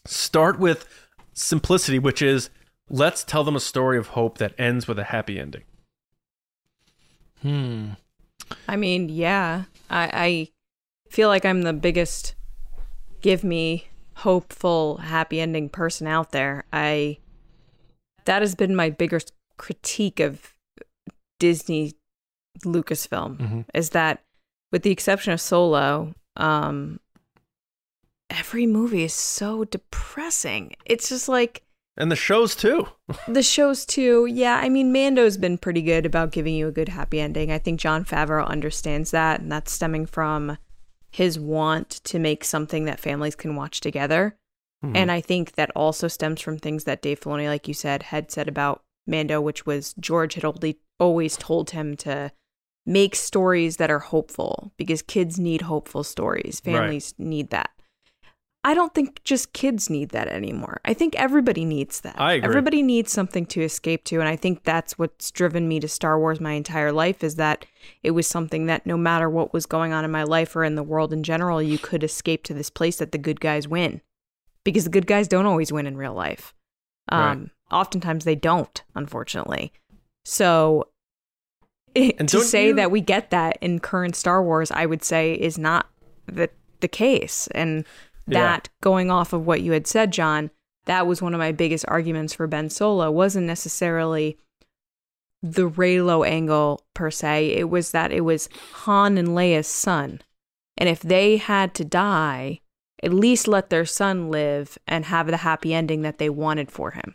start 0.06 0.58
with 0.58 0.86
simplicity, 1.32 1.98
which 1.98 2.20
is 2.20 2.50
let's 2.90 3.24
tell 3.24 3.44
them 3.44 3.56
a 3.56 3.60
story 3.60 3.96
of 3.96 4.08
hope 4.08 4.38
that 4.38 4.54
ends 4.58 4.86
with 4.86 4.98
a 4.98 5.04
happy 5.04 5.38
ending. 5.38 5.62
Hmm. 7.40 7.90
I 8.68 8.76
mean, 8.76 9.08
yeah. 9.08 9.64
I, 9.88 10.10
I 10.12 10.48
feel 11.10 11.28
like 11.28 11.44
I'm 11.44 11.62
the 11.62 11.72
biggest 11.72 12.34
give 13.20 13.42
me 13.42 13.88
hopeful, 14.16 14.98
happy 14.98 15.40
ending 15.40 15.68
person 15.68 16.06
out 16.06 16.32
there. 16.32 16.64
I 16.72 17.18
that 18.24 18.42
has 18.42 18.54
been 18.54 18.74
my 18.76 18.90
biggest 18.90 19.32
critique 19.56 20.20
of 20.20 20.54
Disney 21.38 21.92
Lucasfilm 22.64 23.36
Mm-hmm. 23.38 23.60
is 23.74 23.90
that 23.90 24.22
with 24.72 24.82
the 24.82 24.90
exception 24.90 25.32
of 25.32 25.40
Solo, 25.40 26.14
um 26.36 27.00
every 28.30 28.66
movie 28.66 29.04
is 29.04 29.12
so 29.14 29.64
depressing. 29.64 30.74
It's 30.86 31.08
just 31.08 31.28
like 31.28 31.62
And 31.96 32.10
the 32.10 32.16
shows 32.16 32.56
too. 32.56 32.88
the 33.28 33.42
shows 33.42 33.84
too. 33.84 34.26
Yeah, 34.26 34.56
I 34.62 34.68
mean 34.68 34.92
Mando's 34.92 35.36
been 35.36 35.58
pretty 35.58 35.82
good 35.82 36.06
about 36.06 36.32
giving 36.32 36.54
you 36.54 36.68
a 36.68 36.72
good 36.72 36.88
happy 36.88 37.20
ending. 37.20 37.52
I 37.52 37.58
think 37.58 37.80
Jon 37.80 38.04
Favreau 38.04 38.46
understands 38.46 39.10
that 39.10 39.40
and 39.40 39.50
that's 39.52 39.72
stemming 39.72 40.06
from 40.06 40.58
his 41.10 41.38
want 41.38 41.90
to 42.04 42.18
make 42.18 42.44
something 42.44 42.86
that 42.86 42.98
families 42.98 43.36
can 43.36 43.54
watch 43.54 43.80
together. 43.80 44.36
Mhm. 44.84 44.96
And 44.96 45.12
I 45.12 45.20
think 45.20 45.52
that 45.52 45.70
also 45.74 46.08
stems 46.08 46.40
from 46.40 46.58
things 46.58 46.84
that 46.84 47.02
Dave 47.02 47.20
Filoni, 47.20 47.46
like 47.46 47.68
you 47.68 47.74
said, 47.74 48.04
had 48.04 48.30
said 48.30 48.48
about 48.48 48.82
Mando, 49.06 49.40
which 49.40 49.66
was 49.66 49.94
George 50.00 50.34
had 50.34 50.44
only, 50.44 50.78
always 50.98 51.36
told 51.36 51.70
him 51.70 51.96
to 51.98 52.32
make 52.86 53.14
stories 53.14 53.78
that 53.78 53.90
are 53.90 53.98
hopeful 53.98 54.72
because 54.76 55.02
kids 55.02 55.38
need 55.38 55.62
hopeful 55.62 56.04
stories. 56.04 56.60
Right. 56.64 56.74
Families 56.74 57.14
need 57.18 57.50
that. 57.50 57.70
I 58.66 58.72
don't 58.72 58.94
think 58.94 59.22
just 59.24 59.52
kids 59.52 59.90
need 59.90 60.08
that 60.10 60.26
anymore. 60.28 60.80
I 60.86 60.94
think 60.94 61.14
everybody 61.16 61.66
needs 61.66 62.00
that. 62.00 62.18
I 62.18 62.34
agree. 62.34 62.48
Everybody 62.48 62.82
needs 62.82 63.12
something 63.12 63.44
to 63.46 63.60
escape 63.60 64.04
to. 64.04 64.20
And 64.20 64.28
I 64.28 64.36
think 64.36 64.64
that's 64.64 64.98
what's 64.98 65.30
driven 65.30 65.68
me 65.68 65.80
to 65.80 65.88
Star 65.88 66.18
Wars 66.18 66.40
my 66.40 66.52
entire 66.52 66.90
life 66.90 67.22
is 67.22 67.36
that 67.36 67.66
it 68.02 68.12
was 68.12 68.26
something 68.26 68.64
that 68.66 68.86
no 68.86 68.96
matter 68.96 69.28
what 69.28 69.52
was 69.52 69.66
going 69.66 69.92
on 69.92 70.02
in 70.02 70.10
my 70.10 70.22
life 70.22 70.56
or 70.56 70.64
in 70.64 70.76
the 70.76 70.82
world 70.82 71.12
in 71.12 71.22
general, 71.22 71.60
you 71.60 71.76
could 71.76 72.02
escape 72.02 72.42
to 72.44 72.54
this 72.54 72.70
place 72.70 72.96
that 72.96 73.12
the 73.12 73.18
good 73.18 73.38
guys 73.38 73.68
win. 73.68 74.00
Because 74.64 74.84
the 74.84 74.90
good 74.90 75.06
guys 75.06 75.28
don't 75.28 75.46
always 75.46 75.72
win 75.72 75.86
in 75.86 75.96
real 75.96 76.14
life. 76.14 76.54
Um, 77.10 77.20
Right. 77.20 77.50
Oftentimes 77.70 78.24
they 78.24 78.34
don't, 78.34 78.82
unfortunately. 78.94 79.72
So 80.24 80.88
it, 81.94 82.28
to 82.28 82.40
say 82.40 82.68
you- 82.68 82.74
that 82.74 82.90
we 82.90 83.00
get 83.00 83.30
that 83.30 83.58
in 83.60 83.78
current 83.80 84.16
Star 84.16 84.42
Wars, 84.42 84.70
I 84.70 84.86
would 84.86 85.02
say 85.04 85.34
is 85.34 85.58
not 85.58 85.88
the 86.26 86.50
the 86.80 86.88
case. 86.88 87.46
And 87.48 87.84
Yeah. 88.26 88.40
that 88.40 88.68
going 88.82 89.10
off 89.10 89.32
of 89.32 89.46
what 89.46 89.60
you 89.62 89.72
had 89.72 89.86
said, 89.86 90.12
John, 90.12 90.50
that 90.86 91.06
was 91.06 91.22
one 91.22 91.32
of 91.34 91.38
my 91.38 91.52
biggest 91.52 91.84
arguments 91.88 92.34
for 92.34 92.46
Ben 92.46 92.68
Solo. 92.68 93.10
wasn't 93.10 93.46
necessarily 93.46 94.36
the 95.42 95.68
Reylo 95.68 96.26
angle 96.26 96.82
per 96.94 97.10
se. 97.10 97.50
It 97.52 97.70
was 97.70 97.90
that 97.92 98.12
it 98.12 98.22
was 98.22 98.48
Han 98.84 99.16
and 99.18 99.28
Leia's 99.28 99.66
son, 99.66 100.20
and 100.76 100.88
if 100.88 101.00
they 101.00 101.36
had 101.38 101.74
to 101.74 101.84
die, 101.84 102.60
at 103.04 103.12
least 103.12 103.46
let 103.46 103.70
their 103.70 103.84
son 103.84 104.30
live 104.30 104.78
and 104.88 105.04
have 105.04 105.26
the 105.28 105.36
happy 105.36 105.72
ending 105.74 106.02
that 106.02 106.18
they 106.18 106.30
wanted 106.30 106.70
for 106.70 106.90
him 106.92 107.14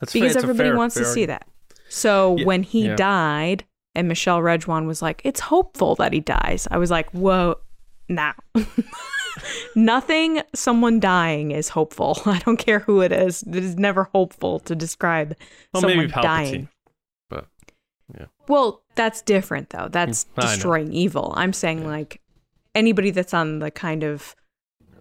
That's 0.00 0.12
because 0.12 0.34
a 0.36 0.38
everybody 0.40 0.70
fair- 0.70 0.76
wants 0.76 0.94
to 0.96 1.04
see 1.04 1.26
that. 1.26 1.46
So 1.88 2.36
Yeah, 2.38 2.44
when 2.46 2.62
he 2.62 2.86
yeah. 2.86 2.96
died 2.96 3.64
and 3.94 4.08
Michelle 4.08 4.40
Rejwan 4.40 4.86
was 4.86 5.02
like, 5.02 5.20
"It's 5.24 5.40
hopeful 5.40 5.94
that 5.96 6.12
he 6.14 6.20
dies," 6.20 6.66
I 6.70 6.78
was 6.78 6.90
like, 6.90 7.10
"Whoa, 7.10 7.56
now." 8.08 8.32
Nothing 9.74 10.42
someone 10.54 11.00
dying 11.00 11.50
is 11.52 11.68
hopeful. 11.70 12.18
I 12.26 12.38
don't 12.40 12.58
care 12.58 12.80
who 12.80 13.00
it 13.00 13.12
is. 13.12 13.42
It 13.42 13.56
is 13.56 13.76
never 13.76 14.04
hopeful 14.04 14.60
to 14.60 14.74
describe 14.74 15.34
Well, 15.72 15.80
someone 15.82 15.98
maybe 15.98 16.12
Palpatine. 16.12 16.22
dying. 16.22 16.68
But 17.30 17.46
yeah. 18.18 18.26
Well, 18.48 18.82
that's 18.94 19.22
different 19.22 19.70
though. 19.70 19.88
That's 19.90 20.24
hmm, 20.24 20.40
I 20.40 20.44
know. 20.44 20.50
destroying 20.50 20.92
evil. 20.92 21.32
I'm 21.36 21.52
saying 21.52 21.86
like 21.86 22.20
anybody 22.74 23.10
that's 23.10 23.34
on 23.34 23.58
the 23.60 23.70
kind 23.70 24.02
of 24.04 24.34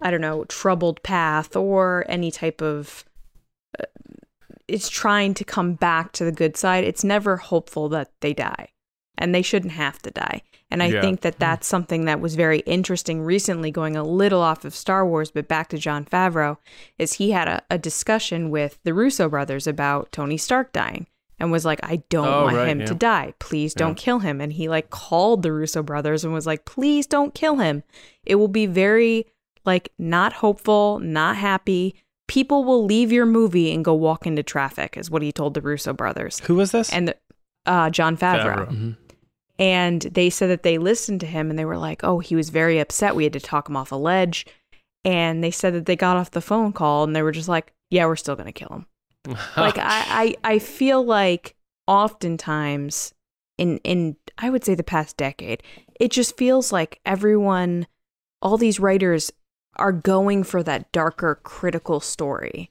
I 0.01 0.11
don't 0.11 0.21
know, 0.21 0.45
troubled 0.45 1.03
path 1.03 1.55
or 1.55 2.05
any 2.09 2.31
type 2.31 2.61
of 2.61 3.05
uh, 3.79 3.85
it's 4.67 4.89
trying 4.89 5.33
to 5.35 5.43
come 5.43 5.73
back 5.73 6.11
to 6.13 6.23
the 6.25 6.31
good 6.31 6.55
side. 6.57 6.83
It's 6.83 7.03
never 7.03 7.37
hopeful 7.37 7.89
that 7.89 8.11
they 8.21 8.33
die. 8.33 8.69
And 9.17 9.35
they 9.35 9.41
shouldn't 9.41 9.73
have 9.73 9.99
to 10.03 10.11
die. 10.11 10.41
And 10.71 10.81
I 10.81 10.87
Yeah. 10.87 11.01
think 11.01 11.21
that 11.21 11.37
that's 11.37 11.67
something 11.67 12.05
that 12.05 12.21
was 12.21 12.35
very 12.35 12.59
interesting 12.59 13.21
recently 13.21 13.69
going 13.69 13.95
a 13.97 14.03
little 14.03 14.41
off 14.41 14.63
of 14.65 14.73
Star 14.73 15.05
Wars 15.05 15.29
but 15.29 15.47
back 15.47 15.67
to 15.69 15.77
Jon 15.77 16.05
Favreau 16.05 16.57
is 16.97 17.13
he 17.13 17.31
had 17.31 17.47
a, 17.47 17.61
a 17.69 17.77
discussion 17.77 18.49
with 18.49 18.79
the 18.83 18.93
Russo 18.93 19.27
brothers 19.29 19.67
about 19.67 20.11
Tony 20.13 20.37
Stark 20.37 20.71
dying 20.71 21.07
and 21.39 21.51
was 21.51 21.65
like 21.65 21.81
I 21.83 21.97
don't 22.09 22.25
Oh, 22.27 22.43
want 22.45 22.55
right, 22.55 22.69
him 22.69 22.85
to 22.85 22.95
die. 22.95 23.33
Please 23.39 23.73
don't 23.73 23.97
Yeah. 23.99 24.03
kill 24.05 24.19
him. 24.19 24.39
And 24.39 24.53
he 24.53 24.69
like 24.69 24.89
called 24.89 25.43
the 25.43 25.51
Russo 25.51 25.83
brothers 25.83 26.23
and 26.23 26.33
was 26.33 26.47
like, 26.47 26.63
please 26.65 27.05
don't 27.05 27.33
kill 27.35 27.57
him. 27.57 27.83
It 28.25 28.35
will 28.35 28.47
be 28.47 28.65
very 28.65 29.27
like 29.65 29.91
not 29.97 30.33
hopeful, 30.33 30.99
not 30.99 31.35
happy. 31.37 31.95
People 32.27 32.63
will 32.63 32.85
leave 32.85 33.11
your 33.11 33.25
movie 33.25 33.73
and 33.73 33.83
go 33.83 33.93
walk 33.93 34.25
into 34.25 34.43
traffic, 34.43 34.95
is 34.97 35.09
what 35.11 35.21
he 35.21 35.31
told 35.31 35.53
the 35.53 35.61
Russo 35.61 35.93
brothers. 35.93 36.39
Who 36.41 36.55
was 36.55 36.71
this? 36.71 36.91
And 36.91 37.13
uh, 37.65 37.89
Jon 37.89 38.17
Favreau. 38.17 38.67
Favreau. 38.67 38.67
Mhm. 38.69 38.97
And 39.59 40.01
they 40.01 40.29
said 40.31 40.49
that 40.49 40.63
they 40.63 40.77
listened 40.79 41.19
to 41.19 41.27
him 41.27 41.49
and 41.49 41.59
they 41.59 41.65
were 41.65 41.77
like, 41.77 42.03
oh, 42.03 42.19
he 42.19 42.35
was 42.35 42.49
very 42.49 42.79
upset. 42.79 43.15
We 43.15 43.25
had 43.25 43.33
to 43.33 43.39
talk 43.39 43.69
him 43.69 43.77
off 43.77 43.91
a 43.91 43.95
ledge. 43.95 44.45
And 45.05 45.43
they 45.43 45.51
said 45.51 45.73
that 45.75 45.85
they 45.85 45.95
got 45.95 46.17
off 46.17 46.31
the 46.31 46.41
phone 46.41 46.73
call 46.73 47.03
and 47.03 47.15
they 47.15 47.21
were 47.21 47.31
just 47.31 47.49
like, 47.49 47.73
yeah, 47.91 48.05
we're 48.07 48.15
still 48.15 48.35
going 48.35 48.47
to 48.47 48.53
kill 48.53 48.69
him 48.69 48.85
like 49.57 49.77
I, 49.77 50.35
I 50.43 50.53
I 50.53 50.59
feel 50.59 51.03
like 51.03 51.55
oftentimes 51.85 53.13
in 53.57 53.77
in 53.83 54.15
I 54.37 54.49
would 54.49 54.63
say 54.63 54.73
the 54.75 54.83
past 54.83 55.17
decade, 55.17 55.61
it 55.99 56.11
just 56.11 56.37
feels 56.37 56.71
like 56.71 56.99
everyone 57.05 57.87
all 58.41 58.57
these 58.57 58.79
writers 58.79 59.31
are 59.81 59.91
going 59.91 60.43
for 60.43 60.61
that 60.63 60.91
darker 60.91 61.39
critical 61.43 61.99
story, 61.99 62.69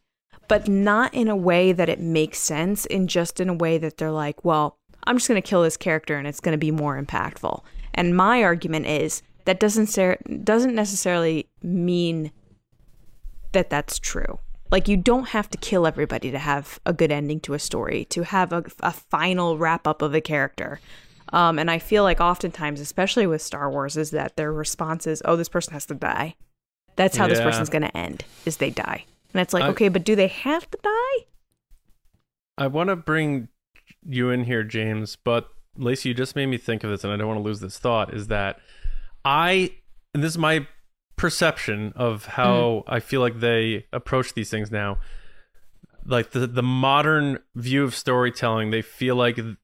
but 0.49 0.69
not 0.69 1.13
in 1.13 1.29
a 1.29 1.37
way 1.37 1.73
that 1.73 1.89
it 1.89 2.01
makes 2.01 2.39
sense, 2.39 2.87
in 2.87 3.09
just 3.09 3.41
in 3.41 3.49
a 3.49 3.55
way 3.55 3.79
that 3.79 3.97
they're 3.97 4.13
like, 4.13 4.45
well, 4.45 4.79
I'm 5.05 5.17
just 5.17 5.29
going 5.29 5.43
to 5.43 5.49
kill 5.49 5.63
this 5.63 5.77
character 5.77 6.17
and 6.17 6.27
it's 6.27 6.41
going 6.41 6.53
to 6.53 6.59
be 6.59 6.71
more 6.71 7.01
impactful. 7.03 7.63
And 7.95 8.17
my 8.17 8.43
argument 8.45 8.87
is 8.87 9.23
that 9.45 9.59
doesn't 9.59 9.89
ser- 9.89 10.19
doesn't 10.45 10.75
necessarily 10.75 11.49
mean 11.63 12.31
that 13.53 13.71
that's 13.71 13.99
true. 13.99 14.39
Like 14.71 14.87
you 14.87 14.97
don't 14.97 15.31
have 15.31 15.51
to 15.51 15.59
kill 15.59 15.87
everybody 15.87 16.31
to 16.31 16.39
have 16.39 16.79
a 16.87 16.93
good 16.93 17.11
ending 17.11 17.41
to 17.41 17.55
a 17.55 17.59
story, 17.59 18.05
to 18.07 18.23
have 18.23 18.53
a, 18.53 18.65
a 18.81 18.93
final 18.93 19.59
wrap 19.59 19.89
up 19.89 20.01
of 20.01 20.15
a 20.15 20.21
character. 20.21 20.81
Um, 21.33 21.59
and 21.59 21.71
I 21.71 21.81
feel 21.81 22.05
like 22.05 22.21
oftentimes, 22.21 22.79
especially 22.81 23.27
with 23.27 23.43
Star 23.43 23.69
Wars, 23.69 23.97
is 23.97 24.13
that 24.13 24.37
their 24.37 24.53
response 24.53 25.07
is, 25.07 25.23
"Oh, 25.25 25.37
this 25.37 25.49
person 25.49 25.73
has 25.73 25.87
to 25.87 25.95
die. 25.95 26.37
That's 26.97 27.17
how 27.17 27.27
this 27.27 27.41
person's 27.41 27.71
going 27.71 27.83
to 27.83 27.97
end. 27.97 28.25
Is 28.45 28.59
they 28.59 28.71
die." 28.71 29.05
And 29.33 29.41
it's 29.41 29.55
like, 29.55 29.65
I- 29.65 29.69
okay, 29.69 29.89
but 29.89 30.05
do 30.05 30.17
they 30.17 30.29
have 30.29 30.71
to 30.71 30.79
die? 30.83 31.27
I 32.59 32.67
want 32.67 32.89
to 32.91 32.97
bring 32.97 33.49
you 34.07 34.31
in 34.31 34.45
here, 34.45 34.65
James, 34.65 35.17
but 35.17 35.49
Lacey, 35.77 36.11
you 36.11 36.15
just 36.15 36.37
made 36.37 36.47
me 36.47 36.59
think 36.59 36.85
of 36.85 36.91
this, 36.91 37.05
and 37.05 37.13
I 37.13 37.17
don't 37.17 37.29
want 37.29 37.39
to 37.39 37.45
lose 37.45 37.61
this 37.61 37.79
thought. 37.79 38.13
Is 38.13 38.27
that 38.27 38.59
I, 39.25 39.73
and 40.15 40.23
this 40.23 40.33
is 40.33 40.39
my 40.39 40.67
perception 41.17 41.93
of 41.97 42.27
how 42.27 42.85
mm-hmm. 42.87 42.95
I 42.95 43.01
feel 43.01 43.21
like 43.21 43.41
they 43.41 43.87
approach 43.93 44.35
these 44.35 44.51
things 44.51 44.71
now. 44.71 44.99
Like 46.05 46.31
the 46.31 46.47
the 46.47 46.63
modern 46.63 47.39
view 47.55 47.85
of 47.85 47.95
storytelling, 47.95 48.71
they 48.71 48.83
feel 48.83 49.17
like 49.17 49.39
it 49.39 49.57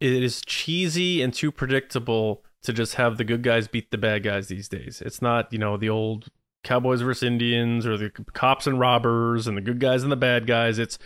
is 0.00 0.42
cheesy 0.46 1.22
and 1.22 1.32
too 1.32 1.50
predictable 1.50 2.44
to 2.62 2.72
just 2.72 2.94
have 2.94 3.16
the 3.16 3.24
good 3.24 3.42
guys 3.42 3.68
beat 3.68 3.90
the 3.90 3.98
bad 3.98 4.22
guys 4.22 4.48
these 4.48 4.68
days. 4.68 5.02
It's 5.04 5.22
not, 5.22 5.52
you 5.52 5.58
know, 5.58 5.76
the 5.76 5.88
old 5.88 6.28
cowboys 6.64 7.00
versus 7.00 7.22
Indians 7.22 7.86
or 7.86 7.96
the 7.96 8.10
cops 8.32 8.66
and 8.66 8.80
robbers 8.80 9.46
and 9.46 9.56
the 9.56 9.60
good 9.60 9.78
guys 9.78 10.02
and 10.02 10.10
the 10.10 10.16
bad 10.16 10.46
guys. 10.46 10.78
It's 10.78 10.98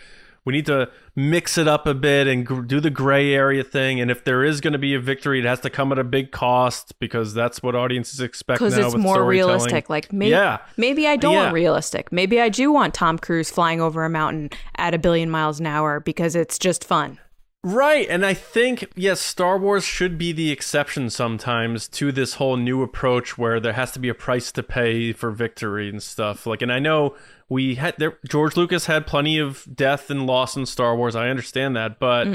we 0.43 0.53
need 0.53 0.65
to 0.65 0.89
mix 1.15 1.55
it 1.59 1.67
up 1.67 1.85
a 1.85 1.93
bit 1.93 2.25
and 2.25 2.47
gr- 2.47 2.61
do 2.61 2.79
the 2.79 2.89
gray 2.89 3.31
area 3.31 3.63
thing. 3.63 3.99
And 4.01 4.09
if 4.09 4.23
there 4.23 4.43
is 4.43 4.59
going 4.59 4.73
to 4.73 4.79
be 4.79 4.95
a 4.95 4.99
victory, 4.99 5.37
it 5.37 5.45
has 5.45 5.59
to 5.59 5.69
come 5.69 5.91
at 5.91 5.99
a 5.99 6.03
big 6.03 6.31
cost 6.31 6.97
because 6.97 7.35
that's 7.35 7.61
what 7.61 7.75
audiences 7.75 8.19
expect 8.21 8.57
Because 8.59 8.75
it's 8.75 8.95
more 8.95 9.23
realistic. 9.23 9.87
Like 9.87 10.11
maybe, 10.11 10.31
Yeah. 10.31 10.57
maybe 10.77 11.05
I 11.07 11.15
don't 11.15 11.33
Yeah. 11.33 11.43
want 11.43 11.53
realistic. 11.53 12.11
Maybe 12.11 12.41
I 12.41 12.49
do 12.49 12.71
want 12.71 12.95
Tom 12.95 13.19
Cruise 13.19 13.51
flying 13.51 13.81
over 13.81 14.03
a 14.03 14.09
mountain 14.09 14.49
at 14.77 14.95
a 14.95 14.97
billion 14.97 15.29
miles 15.29 15.59
an 15.59 15.67
hour 15.67 15.99
because 15.99 16.35
it's 16.35 16.57
just 16.57 16.83
fun. 16.83 17.19
Right. 17.63 18.07
And 18.09 18.25
I 18.25 18.33
think, 18.33 18.91
yes, 18.95 19.21
Star 19.21 19.55
Wars 19.55 19.83
should 19.83 20.17
be 20.17 20.31
the 20.31 20.51
exception 20.51 21.11
sometimes 21.11 21.87
to 21.89 22.11
this 22.11 22.35
whole 22.35 22.57
new 22.57 22.81
approach 22.81 23.37
where 23.37 23.59
there 23.59 23.73
has 23.73 23.91
to 23.91 23.99
be 23.99 24.09
a 24.09 24.15
price 24.15 24.51
to 24.53 24.63
pay 24.63 25.13
for 25.13 25.29
victory 25.29 25.87
and 25.87 26.01
stuff. 26.01 26.47
Like, 26.47 26.63
and 26.63 26.71
I 26.71 26.79
know 26.79 27.15
we 27.49 27.75
had 27.75 27.95
there, 27.99 28.17
George 28.27 28.57
Lucas 28.57 28.87
had 28.87 29.05
plenty 29.05 29.37
of 29.37 29.67
death 29.75 30.09
and 30.09 30.25
loss 30.25 30.57
in 30.57 30.65
Star 30.65 30.95
Wars. 30.95 31.15
I 31.15 31.29
understand 31.29 31.75
that. 31.75 31.99
But, 31.99 32.27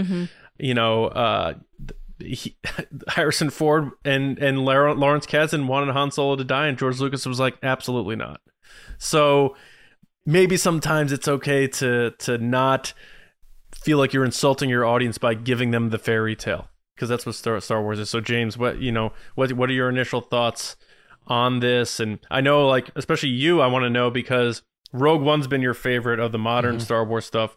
you 0.59 0.74
know, 0.74 1.07
uh, 1.07 1.55
he, 2.20 2.57
Harrison 3.09 3.51
Ford 3.51 3.91
and, 4.05 4.39
and 4.39 4.64
Lawrence 4.64 5.27
Kasdan 5.27 5.66
wanted 5.66 5.93
Han 5.93 6.12
Solo 6.12 6.37
to 6.37 6.45
die, 6.45 6.68
and 6.68 6.79
George 6.79 7.01
Lucas 7.01 7.27
was 7.27 7.41
like, 7.41 7.57
absolutely 7.64 8.14
not. 8.14 8.41
So 8.99 9.57
maybe 10.24 10.57
sometimes 10.57 11.12
it's 11.12 11.29
okay 11.29 11.66
to 11.68 12.11
to 12.18 12.39
not 12.39 12.93
feel 13.87 13.99
like 13.99 14.12
you're 14.12 14.24
insulting 14.24 14.68
your 14.68 14.84
audience 14.84 15.16
by 15.16 15.32
giving 15.32 15.70
them 15.70 15.91
the 15.91 15.99
fairy 15.99 16.34
tale 16.34 16.68
because 16.97 17.09
that's 17.09 17.24
what 17.24 17.37
Star, 17.37 17.61
Star 17.61 17.80
Wars 17.80 18.01
is. 18.01 18.11
So 18.11 18.20
James, 18.20 18.59
what 18.59 18.80
you 18.80 18.91
know, 18.91 19.12
what 19.37 19.53
what 19.53 19.70
are 19.70 19.74
your 19.74 19.89
initial 19.89 20.20
thoughts 20.20 20.74
on 21.28 21.61
this? 21.61 22.01
And 22.01 22.18
I 22.28 22.41
know, 22.41 22.66
like 22.66 22.91
especially 22.97 23.28
you, 23.28 23.61
I 23.61 23.68
want 23.68 23.84
to 23.84 23.91
know 23.91 24.11
because 24.11 24.62
Rogue 24.93 25.22
One's 25.22 25.47
been 25.47 25.62
your 25.62 25.72
favorite 25.72 26.18
of 26.18 26.32
the 26.32 26.39
modern 26.39 26.80
Star 26.80 27.05
Wars 27.05 27.26
stuff. 27.26 27.57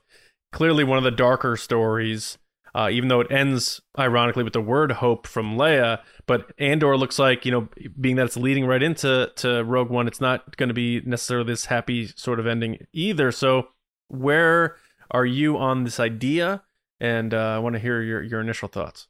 Clearly, 0.51 0.84
one 0.84 0.99
of 0.99 1.03
the 1.03 1.11
darker 1.11 1.57
stories. 1.57 2.38
Uh, 2.75 2.88
even 2.91 3.09
though 3.09 3.19
it 3.19 3.32
ends 3.32 3.82
ironically 3.97 4.43
with 4.43 4.53
the 4.53 4.61
word 4.61 4.91
hope 4.91 5.25
from 5.25 5.57
Leia, 5.57 6.01
but 6.27 6.51
Andor 6.59 6.95
looks 6.95 7.17
like 7.17 7.43
you 7.43 7.51
know, 7.51 7.67
being 7.99 8.15
that 8.17 8.27
it's 8.27 8.38
leading 8.38 8.67
right 8.67 8.84
into 8.84 9.32
to 9.38 9.63
Rogue 9.63 9.89
One, 9.89 10.07
it's 10.07 10.21
not 10.21 10.55
going 10.55 10.67
to 10.67 10.75
be 10.75 11.01
necessarily 11.01 11.47
this 11.47 11.65
happy 11.65 12.05
sort 12.15 12.39
of 12.39 12.45
ending 12.45 12.86
either. 12.93 13.32
So, 13.32 13.69
where 14.09 14.75
are 15.12 15.26
you 15.26 15.57
on 15.57 15.84
this 15.84 15.99
idea? 15.99 16.64
And 16.99 17.34
uh, 17.34 17.38
I 17.38 17.60
want 17.60 17.74
to 17.74 17.80
hear 17.80 18.01
your 18.01 18.22
your 18.22 18.41
initial 18.41 18.68
thoughts. 18.68 19.07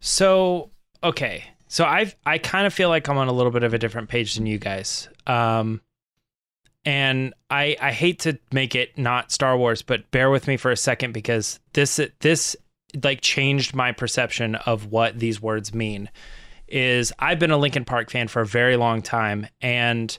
So 0.00 0.70
okay, 1.02 1.44
so 1.68 1.84
I 1.84 2.12
I 2.24 2.38
kind 2.38 2.66
of 2.66 2.74
feel 2.74 2.88
like 2.88 3.08
I'm 3.08 3.18
on 3.18 3.28
a 3.28 3.32
little 3.32 3.52
bit 3.52 3.62
of 3.62 3.74
a 3.74 3.78
different 3.78 4.08
page 4.08 4.34
than 4.34 4.46
you 4.46 4.58
guys. 4.58 5.08
Um, 5.26 5.80
and 6.84 7.34
I 7.50 7.76
I 7.80 7.92
hate 7.92 8.20
to 8.20 8.38
make 8.52 8.74
it 8.74 8.96
not 8.96 9.32
Star 9.32 9.56
Wars, 9.56 9.82
but 9.82 10.10
bear 10.10 10.30
with 10.30 10.46
me 10.46 10.56
for 10.56 10.70
a 10.70 10.76
second 10.76 11.12
because 11.12 11.58
this 11.72 12.00
this 12.20 12.56
like 13.02 13.20
changed 13.20 13.74
my 13.74 13.92
perception 13.92 14.54
of 14.54 14.86
what 14.86 15.18
these 15.18 15.40
words 15.42 15.74
mean. 15.74 16.08
Is 16.68 17.12
I've 17.18 17.38
been 17.38 17.50
a 17.50 17.56
Linkin 17.56 17.84
Park 17.84 18.10
fan 18.10 18.28
for 18.28 18.42
a 18.42 18.46
very 18.46 18.76
long 18.76 19.02
time, 19.02 19.46
and 19.60 20.16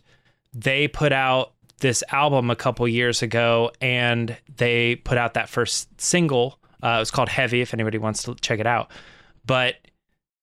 they 0.54 0.88
put 0.88 1.12
out 1.12 1.54
this 1.80 2.04
album 2.12 2.50
a 2.50 2.56
couple 2.56 2.88
years 2.88 3.22
ago, 3.22 3.72
and 3.82 4.36
they 4.58 4.96
put 4.96 5.18
out 5.18 5.36
that 5.36 5.50
first 5.50 6.00
single. 6.00 6.60
Uh, 6.84 6.96
it 6.98 7.00
was 7.00 7.12
called 7.12 7.30
Heavy. 7.30 7.62
If 7.62 7.74
anybody 7.74 7.98
wants 7.98 8.24
to 8.24 8.36
check 8.36 8.60
it 8.60 8.68
out, 8.68 8.92
but 9.46 9.76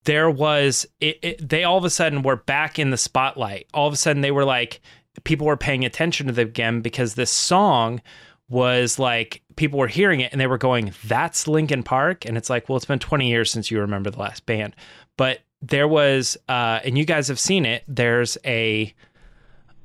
there 0.04 0.30
was 0.30 0.86
it, 1.00 1.18
it, 1.22 1.48
they 1.48 1.64
all 1.64 1.78
of 1.78 1.84
a 1.84 1.90
sudden 1.90 2.22
were 2.22 2.36
back 2.36 2.78
in 2.78 2.90
the 2.90 2.96
spotlight 2.96 3.66
all 3.74 3.86
of 3.86 3.94
a 3.94 3.96
sudden 3.96 4.22
they 4.22 4.30
were 4.30 4.44
like 4.44 4.80
people 5.24 5.46
were 5.46 5.56
paying 5.56 5.84
attention 5.84 6.26
to 6.26 6.32
them 6.32 6.48
again 6.48 6.80
because 6.80 7.14
this 7.14 7.30
song 7.30 8.00
was 8.48 8.98
like 8.98 9.42
people 9.56 9.78
were 9.78 9.88
hearing 9.88 10.20
it 10.20 10.30
and 10.32 10.40
they 10.40 10.46
were 10.46 10.58
going 10.58 10.92
that's 11.04 11.48
linkin 11.48 11.82
park 11.82 12.24
and 12.24 12.36
it's 12.36 12.50
like 12.50 12.68
well 12.68 12.76
it's 12.76 12.84
been 12.84 12.98
20 12.98 13.28
years 13.28 13.50
since 13.50 13.70
you 13.70 13.80
remember 13.80 14.10
the 14.10 14.18
last 14.18 14.44
band 14.46 14.76
but 15.16 15.40
there 15.62 15.88
was 15.88 16.36
uh 16.48 16.80
and 16.84 16.98
you 16.98 17.04
guys 17.04 17.28
have 17.28 17.40
seen 17.40 17.64
it 17.64 17.82
there's 17.88 18.36
a 18.44 18.92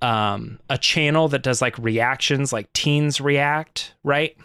um 0.02 0.60
a 0.70 0.78
channel 0.78 1.28
that 1.28 1.44
does 1.44 1.62
like 1.62 1.78
reactions 1.78 2.54
like 2.54 2.72
teens 2.74 3.20
react 3.22 3.94
right 4.04 4.38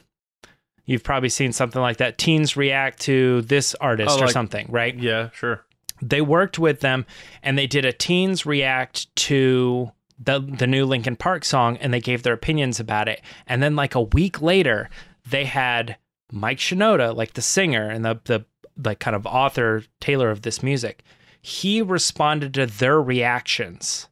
You've 0.86 1.02
probably 1.02 1.30
seen 1.30 1.55
something 1.55 1.80
like 1.80 1.96
that. 1.96 2.18
Teens 2.18 2.59
react 2.59 3.00
to 3.02 3.40
this 3.40 3.74
artist 3.76 4.11
Oh, 4.11 4.18
or 4.18 4.26
like- 4.26 4.32
something, 4.32 4.66
right? 4.68 4.94
Yeah, 4.94 5.30
sure. 5.32 5.64
They 6.02 6.20
worked 6.20 6.59
with 6.59 6.80
them 6.80 7.07
and 7.42 7.57
they 7.57 7.66
did 7.66 7.86
a 7.86 7.92
teens 7.94 8.44
react 8.44 9.14
to 9.16 9.90
the 10.18 10.40
the 10.40 10.66
new 10.66 10.84
Linkin 10.84 11.16
Park 11.16 11.46
song 11.46 11.78
and 11.78 11.94
they 11.94 12.00
gave 12.00 12.22
their 12.22 12.34
opinions 12.34 12.80
about 12.80 13.09
it. 13.09 13.22
And 13.46 13.62
then 13.62 13.74
like 13.76 13.94
a 13.94 14.02
week 14.02 14.42
later, 14.42 14.90
they 15.26 15.46
had 15.46 15.96
Mike 16.30 16.59
Shinoda, 16.59 17.16
like 17.16 17.32
the 17.32 17.40
singer 17.40 17.88
and 17.88 18.05
the 18.05 18.20
the 18.24 18.44
like 18.76 18.98
kind 18.98 19.16
of 19.16 19.24
author 19.24 19.84
Taylor 20.00 20.28
of 20.28 20.42
this 20.42 20.62
music. 20.62 21.02
He 21.40 21.80
responded 21.80 22.52
to 22.55 22.66
their 22.66 23.00
reactions. 23.00 24.09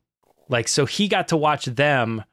Like 0.52 0.68
so 0.68 0.86
he 0.86 1.08
got 1.08 1.28
to 1.28 1.36
watch 1.36 1.64
them 1.64 2.24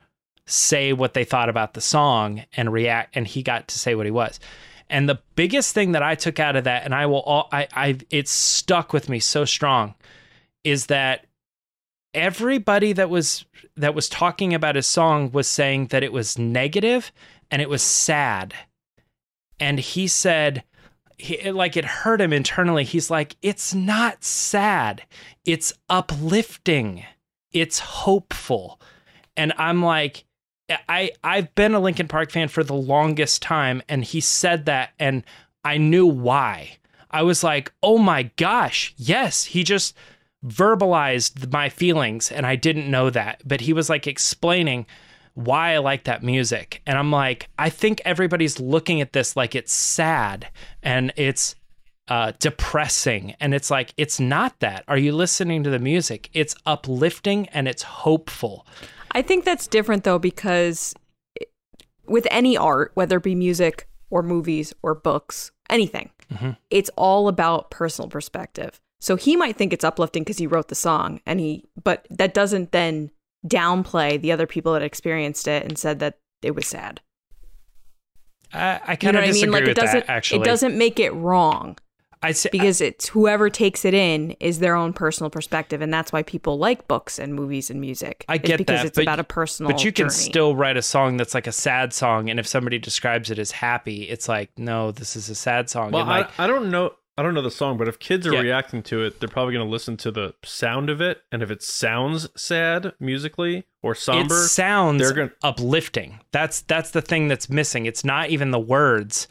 say 0.45 0.93
what 0.93 1.13
they 1.13 1.23
thought 1.23 1.49
about 1.49 1.73
the 1.73 1.81
song 1.81 2.43
and 2.53 2.73
react 2.73 3.15
and 3.15 3.27
he 3.27 3.41
got 3.41 3.67
to 3.69 3.79
say 3.79 3.95
what 3.95 4.05
he 4.05 4.11
was. 4.11 4.39
And 4.89 5.07
the 5.07 5.19
biggest 5.35 5.73
thing 5.73 5.91
that 5.93 6.03
i 6.03 6.15
took 6.15 6.39
out 6.39 6.55
of 6.55 6.63
that 6.63 6.83
and 6.83 6.95
i 6.95 7.05
will 7.05 7.21
all 7.21 7.47
i 7.51 7.67
i 7.73 7.97
it's 8.09 8.31
stuck 8.31 8.91
with 8.91 9.07
me 9.07 9.19
so 9.19 9.45
strong 9.45 9.93
is 10.63 10.87
that 10.87 11.25
everybody 12.13 12.93
that 12.93 13.09
was 13.09 13.45
that 13.77 13.95
was 13.95 14.09
talking 14.09 14.53
about 14.53 14.75
his 14.75 14.87
song 14.87 15.31
was 15.31 15.47
saying 15.47 15.87
that 15.87 16.03
it 16.03 16.11
was 16.11 16.37
negative 16.37 17.11
and 17.51 17.61
it 17.61 17.69
was 17.69 17.81
sad. 17.81 18.53
And 19.59 19.79
he 19.79 20.07
said 20.07 20.63
he, 21.17 21.51
like 21.51 21.75
it 21.75 21.85
hurt 21.85 22.21
him 22.21 22.33
internally. 22.33 22.83
He's 22.83 23.09
like 23.09 23.35
it's 23.41 23.73
not 23.73 24.23
sad. 24.23 25.03
It's 25.45 25.73
uplifting 25.89 27.05
it's 27.51 27.79
hopeful 27.79 28.79
and 29.37 29.53
i'm 29.57 29.81
like 29.81 30.25
I 30.87 31.11
I've 31.23 31.53
been 31.55 31.73
a 31.73 31.79
Linkin 31.79 32.07
Park 32.07 32.31
fan 32.31 32.47
for 32.47 32.63
the 32.63 32.75
longest 32.75 33.41
time 33.41 33.81
and 33.89 34.03
he 34.03 34.21
said 34.21 34.65
that 34.65 34.91
and 34.99 35.23
I 35.63 35.77
knew 35.77 36.05
why. 36.05 36.77
I 37.11 37.23
was 37.23 37.43
like, 37.43 37.73
"Oh 37.81 37.97
my 37.97 38.23
gosh, 38.37 38.93
yes, 38.97 39.45
he 39.45 39.63
just 39.63 39.95
verbalized 40.45 41.51
my 41.51 41.69
feelings 41.69 42.31
and 42.31 42.45
I 42.45 42.55
didn't 42.55 42.89
know 42.89 43.09
that." 43.09 43.41
But 43.45 43.61
he 43.61 43.73
was 43.73 43.89
like 43.89 44.05
explaining 44.05 44.85
why 45.33 45.73
I 45.73 45.77
like 45.79 46.03
that 46.03 46.23
music. 46.23 46.81
And 46.85 46.97
I'm 46.97 47.11
like, 47.11 47.49
I 47.57 47.69
think 47.69 48.01
everybody's 48.05 48.59
looking 48.59 49.01
at 49.01 49.13
this 49.13 49.35
like 49.35 49.55
it's 49.55 49.73
sad 49.73 50.49
and 50.83 51.13
it's 51.15 51.55
uh, 52.09 52.33
depressing. 52.39 53.35
And 53.39 53.53
it's 53.53 53.69
like, 53.71 53.93
it's 53.95 54.19
not 54.19 54.59
that. 54.59 54.83
Are 54.87 54.97
you 54.97 55.11
listening 55.11 55.63
to 55.63 55.69
the 55.69 55.79
music? 55.79 56.29
It's 56.33 56.55
uplifting 56.65 57.47
and 57.49 57.67
it's 57.67 57.83
hopeful. 57.83 58.65
I 59.11 59.21
think 59.21 59.45
that's 59.45 59.67
different 59.67 60.03
though 60.03 60.19
because 60.19 60.93
with 62.07 62.27
any 62.31 62.57
art, 62.57 62.91
whether 62.95 63.17
it 63.17 63.23
be 63.23 63.35
music 63.35 63.87
or 64.09 64.23
movies 64.23 64.73
or 64.81 64.95
books, 64.95 65.51
anything, 65.69 66.09
it's 66.69 66.89
all 66.95 67.27
about 67.27 67.71
personal 67.71 68.09
perspective. 68.09 68.79
So 69.01 69.15
he 69.15 69.35
might 69.35 69.55
think 69.55 69.71
it's 69.73 69.83
uplifting 69.85 70.23
because 70.23 70.37
he 70.37 70.47
wrote 70.47 70.67
the 70.67 70.75
song 70.75 71.21
and 71.25 71.39
he 71.39 71.65
but 71.83 72.05
that 72.09 72.33
doesn't 72.33 72.71
then 72.71 73.11
downplay 73.47 74.21
the 74.21 74.31
other 74.31 74.45
people 74.45 74.73
that 74.73 74.81
experienced 74.81 75.47
it 75.47 75.63
and 75.63 75.77
said 75.77 75.99
that 75.99 76.17
it 76.41 76.53
was 76.53 76.67
sad. 76.67 77.01
I, 78.51 78.79
I 78.85 78.91
You 78.91 78.97
kind 78.97 79.01
know 79.03 79.09
of 79.09 79.15
what 79.15 79.23
I 79.23 79.27
disagree 79.27 79.41
mean? 79.41 79.51
Like 79.51 79.61
with 79.63 79.77
it 79.77 79.81
doesn't 79.81 80.07
that. 80.07 80.09
Actually, 80.09 80.41
it 80.41 80.45
doesn't 80.45 80.77
make 80.77 80.99
it 80.99 81.11
wrong 81.13 81.77
I 82.21 82.33
say, 82.33 82.49
because 82.51 82.81
it's 82.81 83.07
whoever 83.07 83.49
takes 83.49 83.85
it 83.85 83.93
in 83.93 84.31
is 84.41 84.59
their 84.59 84.75
own 84.75 84.91
personal 84.91 85.29
perspective 85.29 85.81
and 85.81 85.93
that's 85.93 86.11
why 86.11 86.21
people 86.23 86.57
like 86.57 86.87
books 86.87 87.17
and 87.17 87.33
movies 87.33 87.69
and 87.69 87.79
music. 87.79 88.25
I 88.27 88.35
It's 88.35 88.47
get 88.47 88.57
because 88.57 88.79
that, 88.81 88.87
it's 88.87 88.95
but- 88.97 89.03
about 89.03 89.19
a 89.19 89.23
personal 89.23 89.71
but 89.71 89.83
you 89.85 89.91
can 89.93 90.09
journey. 90.09 90.13
still 90.19 90.55
write 90.55 90.75
a 90.75 90.81
song 90.81 91.15
that's 91.17 91.33
like 91.33 91.47
a 91.47 91.51
sad 91.53 91.93
song, 91.93 92.29
and 92.29 92.39
if 92.39 92.45
somebody 92.47 92.77
describes 92.77 93.31
it 93.31 93.39
as 93.39 93.51
happy, 93.51 94.03
it's 94.03 94.27
like, 94.27 94.49
no, 94.57 94.91
this 94.91 95.15
is 95.15 95.29
a 95.29 95.35
sad 95.35 95.69
song. 95.69 95.91
Well, 95.91 96.01
and 96.01 96.09
like, 96.09 96.39
I, 96.39 96.43
I 96.43 96.47
don't 96.47 96.69
know. 96.69 96.93
I 97.17 97.21
don't 97.21 97.33
know 97.33 97.41
the 97.41 97.51
song, 97.51 97.77
but 97.77 97.89
if 97.89 97.99
kids 97.99 98.25
are 98.27 98.33
Yeah. 98.33 98.39
reacting 98.39 98.81
to 98.83 99.03
it, 99.03 99.19
they're 99.19 99.27
probably 99.27 99.53
going 99.53 99.65
to 99.65 99.69
listen 99.69 99.97
to 99.97 100.09
the 100.11 100.33
sound 100.45 100.89
of 100.89 101.01
it, 101.01 101.21
and 101.33 101.43
if 101.43 101.51
it 101.51 101.61
sounds 101.61 102.29
sad 102.37 102.93
musically 102.97 103.65
or 103.83 103.93
somber, 103.93 104.35
it 104.43 104.47
sounds 104.47 105.01
they're 105.01 105.13
gonna- 105.13 105.31
uplifting. 105.43 106.19
That's 106.31 106.61
that's 106.61 106.91
the 106.91 107.01
thing 107.01 107.27
that's 107.27 107.49
missing. 107.49 107.85
It's 107.85 108.05
not 108.05 108.29
even 108.29 108.51
the 108.51 108.59
words. 108.59 109.27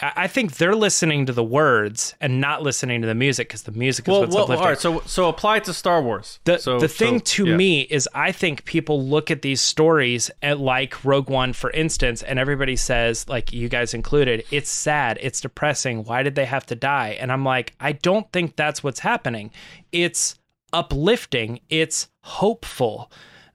I, 0.00 0.26
think 0.26 0.56
they're 0.56 0.74
listening 0.74 1.26
to 1.26 1.32
the 1.32 1.44
words 1.44 2.14
and 2.20 2.40
not 2.40 2.62
listening 2.62 3.02
to 3.02 3.06
the 3.06 3.14
music 3.14 3.48
because 3.48 3.64
the 3.64 3.72
music 3.72 4.08
is 4.08 4.12
well, 4.12 4.20
what's 4.22 4.34
well, 4.34 4.44
uplifting. 4.44 4.64
all 4.64 4.70
right. 4.70 4.80
So, 4.80 5.00
so 5.00 5.28
apply 5.28 5.58
it 5.58 5.64
to 5.64 5.74
Star 5.74 6.02
Wars. 6.02 6.40
The, 6.44 6.58
so, 6.58 6.80
the 6.80 6.88
thing 6.88 7.18
so, 7.18 7.24
to 7.24 7.46
yeah. 7.46 7.56
me 7.56 7.80
is 7.82 8.08
I 8.14 8.32
think 8.32 8.64
people 8.64 9.06
look 9.06 9.30
at 9.30 9.42
these 9.42 9.60
stories 9.60 10.30
at 10.40 10.58
like 10.58 11.04
Rogue 11.04 11.28
One, 11.28 11.52
for 11.52 11.70
instance, 11.70 12.22
and 12.22 12.38
everybody 12.38 12.74
says, 12.74 13.28
like 13.28 13.52
you 13.52 13.68
guys 13.68 13.92
included, 13.92 14.44
it's 14.50 14.70
sad, 14.70 15.18
it's 15.20 15.42
depressing. 15.42 16.04
Why 16.04 16.22
did 16.22 16.36
they 16.36 16.46
have 16.46 16.64
to 16.66 16.74
die? 16.74 17.18
And 17.20 17.30
I'm 17.30 17.44
like, 17.44 17.74
I 17.78 17.92
don't 17.92 18.30
think 18.32 18.56
that's 18.56 18.82
what's 18.82 19.00
happening. 19.00 19.50
It's 19.92 20.36
uplifting, 20.72 21.60
it's 21.68 22.08
hopeful. 22.22 23.12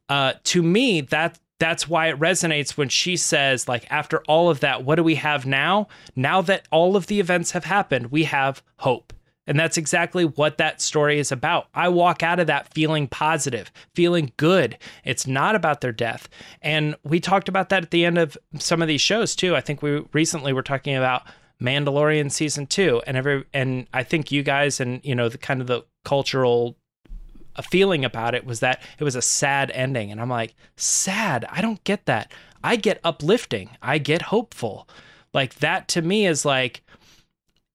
Uh, 0.07 0.33
to 0.45 0.61
me, 0.61 1.01
that 1.01 1.39
that's 1.59 1.87
why 1.87 2.07
it 2.07 2.19
resonates 2.19 2.77
when 2.77 2.89
she 2.89 3.15
says, 3.15 3.67
like, 3.67 3.87
after 3.89 4.19
all 4.27 4.49
of 4.49 4.59
that, 4.59 4.83
what 4.83 4.95
do 4.95 5.03
we 5.03 5.15
have 5.15 5.45
now? 5.45 5.87
Now 6.15 6.41
that 6.41 6.67
all 6.71 6.95
of 6.95 7.07
the 7.07 7.19
events 7.19 7.51
have 7.51 7.65
happened, 7.65 8.11
we 8.11 8.25
have 8.25 8.61
hope. 8.77 9.13
And 9.47 9.57
that's 9.57 9.77
exactly 9.77 10.25
what 10.25 10.57
that 10.57 10.81
story 10.81 11.19
is 11.19 11.31
about. 11.31 11.67
I 11.73 11.87
walk 11.87 12.21
out 12.21 12.39
of 12.39 12.47
that 12.47 12.73
feeling 12.73 13.07
positive, 13.07 13.71
feeling 13.95 14.33
good. 14.35 14.77
It's 15.05 15.25
not 15.25 15.55
about 15.55 15.79
their 15.79 15.93
death. 15.93 16.27
And 16.61 16.95
we 17.03 17.21
talked 17.21 17.47
about 17.47 17.69
that 17.69 17.83
at 17.83 17.91
the 17.91 18.05
end 18.05 18.17
of 18.17 18.37
some 18.59 18.81
of 18.81 18.89
these 18.89 19.01
shows 19.01 19.35
too. 19.35 19.55
I 19.55 19.61
think 19.61 19.81
we 19.81 20.03
recently 20.11 20.51
were 20.51 20.63
talking 20.63 20.95
about 20.95 21.23
Mandalorian 21.61 22.31
season 22.31 22.67
2 22.67 23.01
and 23.07 23.17
every 23.17 23.43
and 23.51 23.87
I 23.93 24.03
think 24.03 24.31
you 24.31 24.43
guys 24.43 24.79
and 24.79 25.01
you 25.03 25.15
know 25.15 25.27
the 25.27 25.39
kind 25.39 25.59
of 25.59 25.65
the 25.65 25.83
cultural 26.05 26.77
feeling 27.63 28.05
about 28.05 28.35
it 28.35 28.45
was 28.45 28.59
that 28.59 28.81
it 28.99 29.03
was 29.03 29.15
a 29.15 29.21
sad 29.21 29.71
ending 29.71 30.11
and 30.11 30.21
i'm 30.21 30.29
like 30.29 30.55
sad 30.75 31.45
i 31.49 31.61
don't 31.61 31.83
get 31.83 32.05
that 32.05 32.31
i 32.63 32.75
get 32.75 32.99
uplifting 33.03 33.69
i 33.81 33.97
get 33.97 34.23
hopeful 34.23 34.87
like 35.33 35.55
that 35.55 35.87
to 35.87 36.01
me 36.01 36.25
is 36.25 36.45
like 36.45 36.83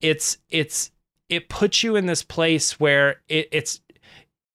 it's 0.00 0.38
it's 0.50 0.90
it 1.28 1.48
puts 1.48 1.82
you 1.82 1.96
in 1.96 2.06
this 2.06 2.22
place 2.22 2.78
where 2.78 3.20
it, 3.28 3.48
it's 3.52 3.80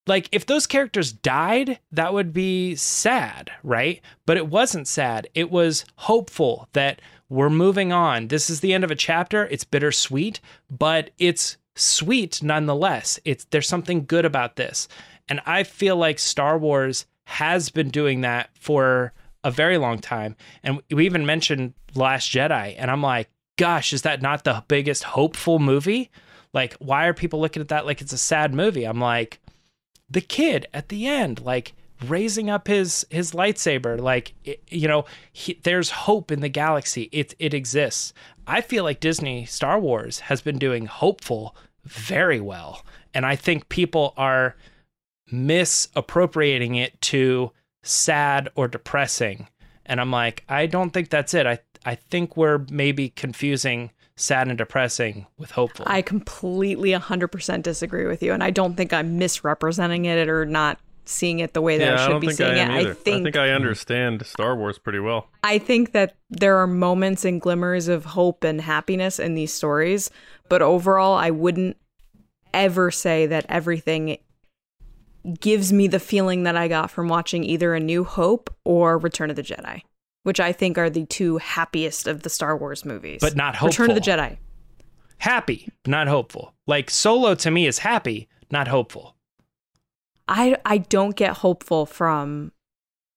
like 0.08 0.30
if 0.32 0.46
those 0.46 0.68
characters 0.68 1.12
died, 1.12 1.80
that 1.92 2.14
would 2.14 2.34
be 2.34 2.76
sad, 2.76 3.52
right? 3.64 4.02
But 4.26 4.38
it 4.38 4.48
wasn't 4.48 4.88
sad. 4.88 5.28
It 5.34 5.52
was 5.52 5.86
hopeful 5.96 6.70
that 6.74 7.02
we're 7.30 7.50
moving 7.50 7.92
on. 7.92 8.30
This 8.30 8.50
is 8.50 8.62
the 8.62 8.74
end 8.74 8.84
of 8.84 8.92
a 8.92 8.96
chapter. 8.96 9.46
It's 9.48 9.66
bittersweet, 9.66 10.40
but 10.70 11.10
it's 11.18 11.58
sweet 11.76 12.42
nonetheless. 12.42 13.20
It's 13.26 13.46
there's 13.46 13.68
something 13.68 14.06
good 14.06 14.26
about 14.26 14.56
this. 14.56 14.88
And 15.30 15.42
I 15.46 15.64
feel 15.64 15.96
like 15.96 16.20
Star 16.20 16.58
Wars 16.58 17.06
has 17.26 17.70
been 17.70 17.90
doing 17.90 18.22
that 18.22 18.50
for 18.58 19.14
a 19.44 19.52
very 19.52 19.78
long 19.78 20.00
time. 20.00 20.36
And 20.64 20.82
we 20.92 21.06
even 21.06 21.26
mentioned 21.26 21.74
Last 21.96 22.32
Jedi, 22.32 22.76
and 22.78 22.90
I'm 22.92 23.02
like, 23.02 23.30
gosh, 23.58 23.92
is 23.92 24.04
that 24.04 24.22
not 24.22 24.44
the 24.44 24.64
biggest 24.68 25.04
hopeful 25.04 25.60
movie? 25.60 26.12
Like, 26.54 26.76
why 26.76 27.06
are 27.08 27.14
people 27.14 27.40
looking 27.40 27.62
at 27.62 27.68
that 27.70 27.86
like 27.86 28.02
it's 28.02 28.14
a 28.14 28.18
sad 28.18 28.54
movie? 28.54 28.86
I'm 28.86 29.00
like, 29.00 29.40
the 30.10 30.22
kid 30.22 30.68
at 30.74 30.90
the 30.90 31.08
end, 31.08 31.42
like 31.42 31.74
raising 32.06 32.50
up 32.50 32.68
his 32.68 33.06
his 33.10 33.32
lightsaber, 33.32 34.00
like 34.00 34.34
it, 34.44 34.62
you 34.70 34.88
know, 34.88 35.06
he, 35.32 35.60
there's 35.64 35.90
hope 35.90 36.32
in 36.32 36.42
the 36.42 36.50
galaxy. 36.50 37.10
It 37.12 37.34
it 37.40 37.54
exists. 37.54 38.14
I 38.46 38.62
feel 38.62 38.84
like 38.84 39.00
Disney 39.00 39.46
Star 39.46 39.80
Wars 39.80 40.20
has 40.22 40.42
been 40.42 40.58
doing 40.58 40.86
hopeful 40.86 41.56
very 41.84 42.40
well, 42.40 42.86
and 43.14 43.26
I 43.26 43.36
think 43.36 43.70
people 43.70 44.14
are 44.18 44.56
misappropriating 45.32 46.76
it 46.76 47.00
to 47.02 47.52
sad 47.84 48.50
or 48.56 48.68
depressing. 48.68 49.48
And 49.86 50.02
I'm 50.02 50.12
like, 50.12 50.44
I 50.50 50.66
don't 50.66 50.92
think 50.92 51.10
that's 51.10 51.34
it. 51.34 51.46
I 51.48 51.60
I 51.86 51.96
think 51.96 52.36
we're 52.36 52.66
maybe 52.70 53.10
confusing 53.10 53.92
sad 54.18 54.50
and 54.50 54.58
depressing 54.58 55.26
with 55.38 55.52
hopeful. 55.52 55.86
I 55.88 56.02
completely 56.02 56.90
100% 56.90 57.62
disagree 57.62 58.06
with 58.08 58.22
you. 58.22 58.34
And 58.34 58.44
I 58.44 58.50
don't 58.50 58.76
think 58.76 58.92
I'm 58.92 59.18
misrepresenting 59.18 60.06
it 60.06 60.28
or 60.28 60.46
not 60.46 60.80
seeing 61.06 61.40
it 61.40 61.54
the 61.54 61.62
way 61.62 61.78
that 61.78 61.86
yeah, 61.86 61.94
I 61.94 61.98
should 61.98 62.12
don't 62.12 62.20
be 62.20 62.28
think 62.28 62.38
seeing 62.38 62.52
I 62.52 62.58
am 62.58 62.72
it. 62.72 62.80
either. 62.82 62.92
I 62.92 62.94
think, 62.94 63.22
I 63.22 63.24
think 63.24 63.36
I 63.38 63.50
understand 63.52 64.26
Star 64.26 64.58
Wars 64.58 64.78
pretty 64.78 65.00
well. 65.00 65.30
I 65.44 65.60
think 65.60 65.94
that 65.94 66.18
there 66.30 66.58
are 66.58 66.68
moments 66.68 67.24
and 67.24 67.40
glimmers 67.40 67.88
of 67.88 68.04
hope 68.04 68.44
and 68.44 68.60
happiness 68.60 69.20
in 69.20 69.36
these 69.36 69.54
stories. 69.54 70.12
But 70.50 70.62
overall, 70.62 71.16
I 71.16 71.30
wouldn't 71.30 71.78
ever 72.54 72.92
say 72.92 73.28
that 73.28 73.46
everything 73.48 74.18
gives 75.40 75.74
me 75.74 75.88
the 75.88 76.00
feeling 76.00 76.44
that 76.44 76.56
I 76.56 76.68
got 76.68 76.92
from 76.92 77.08
watching 77.08 77.44
either 77.44 77.74
A 77.74 77.80
New 77.80 78.04
Hope 78.04 78.54
or 78.64 78.98
Return 78.98 79.30
of 79.30 79.36
the 79.36 79.44
Jedi, 79.44 79.82
which 80.24 80.40
I 80.40 80.52
think 80.52 80.78
are 80.78 80.90
the 80.90 81.06
two 81.06 81.38
happiest 81.38 82.08
of 82.08 82.24
the 82.24 82.30
Star 82.30 82.56
Wars 82.58 82.86
movies. 82.86 83.20
But 83.22 83.36
not 83.36 83.56
hopeful. 83.56 83.86
Return 83.86 83.98
of 83.98 84.04
the. 84.04 84.12
Jedi. 84.12 84.38
happy, 85.20 85.70
not 85.86 86.08
hopeful. 86.08 86.54
Like 86.66 86.90
Solo 86.90 87.36
to 87.36 87.52
me 87.52 87.66
is 87.68 87.80
happy, 87.80 88.28
not 88.52 88.68
hopeful. 88.68 89.16
I 90.28 90.58
I 90.66 90.80
don't 90.80 91.16
get 91.16 91.38
hopeful 91.38 91.86
from 91.86 92.52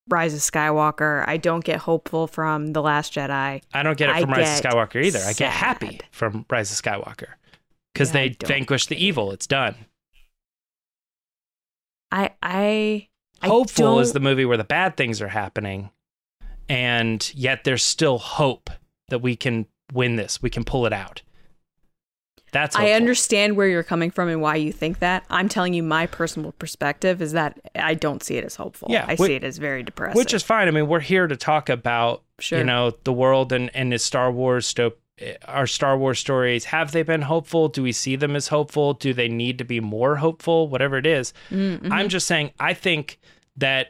Rise 0.08 0.34
of 0.34 0.40
Skywalker. 0.40 1.24
I 1.26 1.36
don't 1.36 1.64
get 1.64 1.78
hopeful 1.80 2.26
from 2.26 2.68
The 2.72 2.82
Last 2.82 3.14
Jedi. 3.14 3.62
I 3.72 3.82
don't 3.82 3.96
get 3.98 4.08
it 4.08 4.16
I 4.16 4.20
from 4.22 4.30
Rise 4.30 4.58
of 4.58 4.64
Skywalker 4.64 5.04
either. 5.04 5.20
I 5.20 5.32
get 5.32 5.52
happy 5.52 6.00
from 6.10 6.44
Rise 6.50 6.70
of 6.72 6.82
Skywalker 6.82 7.28
because 7.92 8.08
Yeah, 8.10 8.12
they 8.14 8.28
don't 8.30 8.48
vanquished 8.48 8.88
the 8.88 9.04
evil. 9.04 9.30
It's 9.32 9.46
done. 9.46 9.74
I 12.12 12.30
I 12.42 13.08
I 13.42 13.48
Hopeful 13.48 13.98
is 14.00 14.12
the 14.12 14.20
movie 14.20 14.44
where 14.44 14.56
the 14.56 14.64
bad 14.64 14.96
things 14.96 15.20
are 15.22 15.28
happening, 15.28 15.90
and 16.68 17.32
yet 17.34 17.64
there's 17.64 17.82
still 17.84 18.18
hope 18.18 18.70
that 19.08 19.20
we 19.20 19.36
can 19.36 19.66
win 19.92 20.16
this. 20.16 20.42
We 20.42 20.50
can 20.50 20.64
pull 20.64 20.86
it 20.86 20.92
out. 20.92 21.22
That's 22.52 22.74
I 22.74 22.90
understand 22.92 23.56
where 23.56 23.68
you're 23.68 23.84
coming 23.84 24.10
from 24.10 24.28
and 24.28 24.40
why 24.42 24.56
you 24.56 24.72
think 24.72 24.98
that. 24.98 25.24
I'm 25.30 25.48
telling 25.48 25.72
you 25.72 25.84
my 25.84 26.06
personal 26.06 26.50
perspective 26.52 27.22
is 27.22 27.30
that 27.32 27.60
I 27.76 27.94
don't 27.94 28.24
see 28.24 28.36
it 28.38 28.44
as 28.44 28.56
hopeful. 28.56 28.88
Yeah, 28.90 29.04
I 29.06 29.14
whi- 29.14 29.26
see 29.28 29.34
it 29.34 29.44
as 29.44 29.58
very 29.58 29.84
depressing. 29.84 30.18
which 30.18 30.34
is 30.34 30.42
fine. 30.42 30.66
I 30.66 30.72
mean, 30.72 30.88
we're 30.88 30.98
here 31.00 31.28
to 31.28 31.36
talk 31.36 31.68
about 31.68 32.22
Sure. 32.40 32.58
you 32.58 32.64
know 32.64 32.92
the 33.04 33.12
world 33.12 33.52
and 33.52 33.70
and 33.74 33.92
is 33.94 34.04
Star 34.04 34.32
Wars 34.32 34.66
sto- 34.66 34.94
our 35.46 35.66
Star 35.66 35.96
Wars 35.98 36.18
stories. 36.18 36.64
Have 36.66 36.92
they 36.92 37.02
been 37.02 37.22
hopeful? 37.22 37.68
Do 37.68 37.82
we 37.82 37.92
see 37.92 38.16
them 38.16 38.34
as 38.36 38.48
hopeful? 38.48 38.94
Do 38.94 39.12
they 39.12 39.28
need 39.28 39.58
to 39.58 39.64
be 39.64 39.80
more 39.80 40.16
hopeful? 40.16 40.68
Whatever 40.68 40.96
it 40.98 41.06
is, 41.06 41.32
Mm-hmm. 41.50 41.92
I'm 41.92 42.08
just 42.08 42.26
saying. 42.26 42.52
I 42.58 42.74
think 42.74 43.18
that 43.56 43.88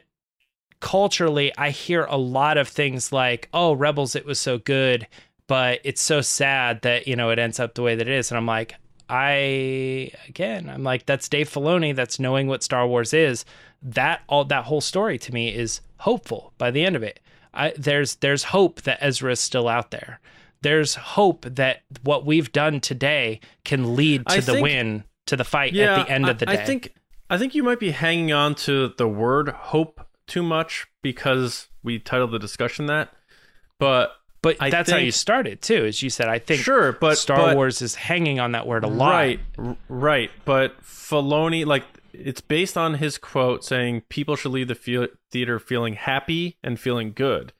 culturally, 0.79 1.51
I 1.57 1.69
hear 1.69 2.05
a 2.05 2.17
lot 2.17 2.57
of 2.57 2.67
things 2.67 3.11
like, 3.11 3.49
"Oh, 3.53 3.73
Rebels, 3.73 4.15
it 4.15 4.25
was 4.25 4.39
so 4.39 4.57
good." 4.57 5.07
But 5.47 5.81
it's 5.83 6.01
so 6.01 6.21
sad 6.21 6.81
that 6.83 7.07
you 7.07 7.15
know 7.15 7.29
it 7.29 7.39
ends 7.39 7.59
up 7.59 7.73
the 7.75 7.81
way 7.83 7.95
that 7.95 8.07
it 8.07 8.13
is, 8.13 8.31
and 8.31 8.37
I'm 8.37 8.45
like, 8.45 8.75
I 9.09 10.11
again, 10.27 10.69
I'm 10.69 10.83
like, 10.83 11.05
that's 11.05 11.27
Dave 11.29 11.49
Filoni. 11.49 11.95
That's 11.95 12.19
knowing 12.19 12.47
what 12.47 12.63
Star 12.63 12.87
Wars 12.87 13.13
is. 13.13 13.43
That 13.81 14.21
all 14.29 14.45
that 14.45 14.65
whole 14.65 14.81
story 14.81 15.17
to 15.19 15.33
me 15.33 15.49
is 15.53 15.81
hopeful. 15.97 16.53
By 16.57 16.71
the 16.71 16.85
end 16.85 16.95
of 16.95 17.03
it, 17.03 17.19
I, 17.53 17.73
there's 17.77 18.15
there's 18.15 18.43
hope 18.45 18.83
that 18.83 18.99
Ezra 19.01 19.33
is 19.33 19.39
still 19.39 19.67
out 19.67 19.91
there. 19.91 20.19
There's 20.61 20.95
hope 20.95 21.45
that 21.45 21.81
what 22.03 22.25
we've 22.25 22.51
done 22.51 22.79
today 22.81 23.39
can 23.63 23.95
lead 23.95 24.25
to 24.27 24.33
I 24.33 24.39
the 24.41 24.51
think- 24.53 24.63
win, 24.63 25.03
to 25.27 25.35
the 25.35 25.43
fight 25.43 25.73
Yeah, 25.73 25.99
at 26.01 26.05
the 26.05 26.11
end 26.11 26.25
I, 26.25 26.29
of 26.31 26.39
the 26.39 26.45
day. 26.45 26.53
I 26.53 26.65
think 26.65 26.93
I 27.29 27.37
think 27.37 27.55
you 27.55 27.63
might 27.63 27.79
be 27.79 27.91
hanging 27.91 28.31
on 28.33 28.55
to 28.55 28.89
the 28.97 29.07
word 29.07 29.49
hope 29.49 30.05
too 30.27 30.43
much 30.43 30.87
because 31.01 31.67
we 31.83 31.97
titled 31.99 32.31
the 32.31 32.39
discussion 32.39 32.85
that. 32.87 33.13
But 33.79 34.11
but 34.41 34.57
I 34.59 34.69
that's 34.69 34.91
how 34.91 34.97
you 34.97 35.11
started 35.11 35.61
too. 35.61 35.85
As 35.85 36.01
you 36.03 36.09
said, 36.09 36.27
I 36.27 36.39
think 36.39 36.61
Sure, 36.61 36.91
but- 36.93 37.17
Star 37.17 37.37
but- 37.37 37.55
Wars 37.55 37.81
is 37.81 37.95
hanging 37.95 38.39
on 38.39 38.51
that 38.53 38.67
word 38.67 38.83
a 38.83 38.87
lot. 38.87 39.09
Right, 39.11 39.39
right. 39.87 40.31
But 40.45 40.81
Filoni, 40.83 41.65
like, 41.65 41.83
it's 42.13 42.41
based 42.41 42.75
on 42.77 42.95
his 42.95 43.17
quote 43.17 43.63
saying 43.63 44.01
people 44.09 44.35
should 44.35 44.51
leave 44.51 44.67
the 44.67 45.09
theater 45.31 45.59
feeling 45.59 45.93
happy 45.93 46.57
and 46.63 46.79
feeling 46.79 47.13
good. 47.13 47.53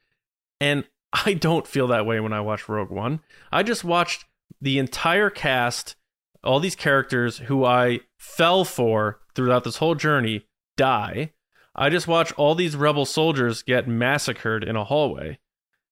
And 0.59 0.83
I 1.26 1.34
don't 1.34 1.68
feel 1.68 1.88
that 1.88 2.05
way 2.05 2.20
when 2.20 2.34
I 2.34 2.41
watch 2.41 2.70
Rogue 2.70 2.91
One. 2.91 3.22
I 3.51 3.64
just 3.64 3.84
watched 3.84 4.26
the 4.62 4.80
entire 4.80 5.30
cast, 5.30 5.95
all 6.43 6.59
these 6.59 6.76
characters 6.76 7.39
who 7.39 7.66
I 7.66 8.01
fell 8.18 8.64
for 8.66 9.20
throughout 9.36 9.64
this 9.64 9.78
whole 9.78 9.95
journey 9.95 10.45
die. 10.78 11.32
I 11.76 11.89
just 11.89 12.07
watched 12.07 12.38
all 12.38 12.55
these 12.55 12.76
rebel 12.76 13.05
soldiers 13.05 13.64
get 13.64 13.88
massacred 13.88 14.64
in 14.64 14.76
a 14.76 14.84
hallway. 14.84 15.39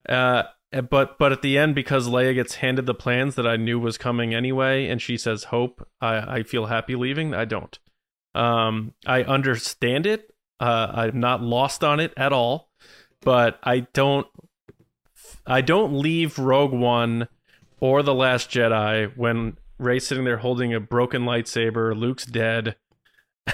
Uh, 0.07 0.43
but 0.89 1.17
but 1.17 1.31
at 1.31 1.41
the 1.41 1.57
end, 1.57 1.73
because 1.73 2.07
Leia 2.07 2.35
gets 2.35 2.55
handed 2.55 2.85
the 2.85 2.93
plans 2.93 3.35
that 3.35 3.47
I 3.47 3.55
knew 3.55 3.79
was 3.79 3.97
coming 3.97 4.35
anyway, 4.35 4.87
and 4.87 5.01
she 5.01 5.17
says 5.17 5.45
hope, 5.45 5.87
I, 5.99 6.39
I 6.39 6.43
feel 6.43 6.67
happy 6.67 6.95
leaving. 6.95 7.33
I 7.33 7.45
don't. 7.45 7.77
Um, 8.35 8.93
I 9.05 9.23
understand 9.23 10.05
it. 10.05 10.31
Uh, 10.59 10.91
I'm 10.93 11.19
not 11.19 11.41
lost 11.41 11.83
on 11.83 11.99
it 11.99 12.13
at 12.17 12.33
all, 12.33 12.69
but 13.21 13.57
I 13.63 13.87
don't. 13.93 14.27
I 15.49 15.61
don't 15.61 15.99
leave 15.99 16.37
Rogue 16.39 16.73
One 16.73 17.27
or 17.79 18.03
The 18.03 18.13
Last 18.13 18.49
Jedi 18.49 19.15
when 19.17 19.57
Rey's 19.77 20.05
sitting 20.05 20.25
there 20.25 20.37
holding 20.37 20.73
a 20.73 20.79
broken 20.79 21.23
lightsaber, 21.23 21.97
Luke's 21.97 22.25
dead, 22.25 22.75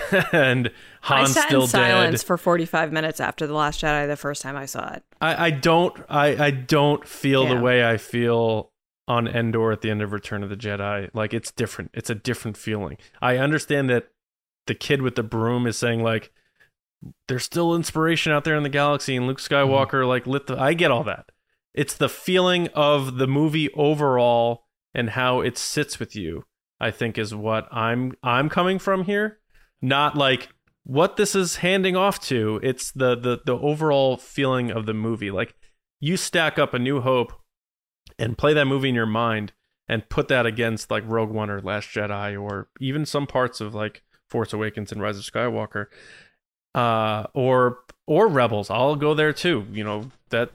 and 0.32 0.72
Han's 1.02 1.30
I 1.30 1.42
sat 1.42 1.48
still 1.48 1.62
in 1.64 1.68
silence 1.68 2.22
dead. 2.22 2.28
for 2.28 2.38
45 2.38 2.92
minutes 2.92 3.20
after 3.20 3.48
The 3.48 3.54
Last 3.54 3.82
Jedi 3.82 4.08
the 4.08 4.18
first 4.18 4.42
time 4.42 4.56
I 4.56 4.66
saw 4.66 4.94
it. 4.94 5.04
I, 5.22 5.48
I 5.48 5.50
don't 5.52 5.98
I, 6.10 6.46
I 6.46 6.52
don't 6.52 7.08
feel 7.08 7.44
Yeah. 7.44 7.56
the 7.56 7.62
way 7.62 7.88
I 7.88 7.98
feel 7.98 8.72
on 9.08 9.28
Endor 9.28 9.72
at 9.72 9.82
the 9.82 9.92
end 9.92 10.02
of 10.02 10.12
Return 10.12 10.44
of 10.44 10.50
the 10.50 10.58
Jedi. 10.58 11.10
Like 11.14 11.34
it's 11.34 11.52
different. 11.52 11.92
It's 11.94 12.10
a 12.10 12.16
different 12.16 12.58
feeling. 12.58 12.98
I 13.22 13.38
understand 13.38 13.90
that 13.90 14.08
the 14.66 14.76
kid 14.76 15.02
with 15.02 15.16
the 15.16 15.24
broom 15.24 15.68
is 15.68 15.78
saying 15.78 16.02
like 16.02 16.32
there's 17.28 17.44
still 17.44 17.76
inspiration 17.76 18.32
out 18.32 18.44
there 18.44 18.56
in 18.56 18.64
the 18.64 18.70
galaxy 18.70 19.16
and 19.16 19.28
Luke 19.28 19.40
mm-hmm. 19.40 19.54
Skywalker 19.54 20.08
like 20.08 20.26
lit 20.26 20.48
the 20.48 20.60
I 20.60 20.74
get 20.74 20.92
all 20.92 21.04
that. 21.04 21.30
It's 21.76 21.94
the 21.94 22.10
feeling 22.10 22.70
of 22.70 23.18
the 23.18 23.28
movie 23.28 23.70
overall 23.74 24.64
and 24.94 25.12
how 25.12 25.42
it 25.42 25.58
sits 25.58 26.00
with 26.00 26.16
you. 26.16 26.46
I 26.80 26.92
think 26.92 27.18
is 27.18 27.36
what 27.36 27.68
I'm 27.72 28.14
I'm 28.24 28.50
coming 28.50 28.80
from 28.80 29.04
here. 29.04 29.40
Not 29.82 30.18
like 30.18 30.50
what 30.84 31.18
this 31.18 31.36
is 31.36 31.58
handing 31.58 31.96
off 31.96 32.20
to. 32.22 32.60
It's 32.64 32.92
the 32.92 33.16
the 33.16 33.42
the 33.46 33.58
overall 33.58 34.18
feeling 34.18 34.72
of 34.72 34.86
the 34.86 34.94
movie. 34.94 35.32
Like 35.32 35.56
you 36.00 36.18
stack 36.18 36.58
up 36.58 36.74
a 36.74 36.80
New 36.80 37.02
Hope 37.02 37.34
and 38.18 38.38
play 38.38 38.54
that 38.54 38.66
movie 38.66 38.90
in 38.90 38.96
your 38.96 39.06
mind 39.06 39.52
and 39.88 40.08
put 40.10 40.28
that 40.30 40.46
against 40.46 40.90
like 40.90 41.04
Rogue 41.06 41.30
One 41.32 41.50
or 41.50 41.62
Last 41.62 41.90
Jedi 41.90 42.42
or 42.42 42.70
even 42.80 43.06
some 43.06 43.28
parts 43.28 43.62
of 43.62 43.76
like 43.76 44.04
Force 44.30 44.54
Awakens 44.54 44.92
and 44.92 45.02
Rise 45.02 45.18
of 45.18 45.26
Skywalker. 45.26 45.88
Uh 46.74 47.28
or 47.34 47.80
or 48.06 48.28
Rebels. 48.28 48.70
I'll 48.70 48.96
go 48.96 49.14
there 49.14 49.34
too, 49.34 49.66
you 49.72 49.84
know, 49.84 50.12
that 50.30 50.52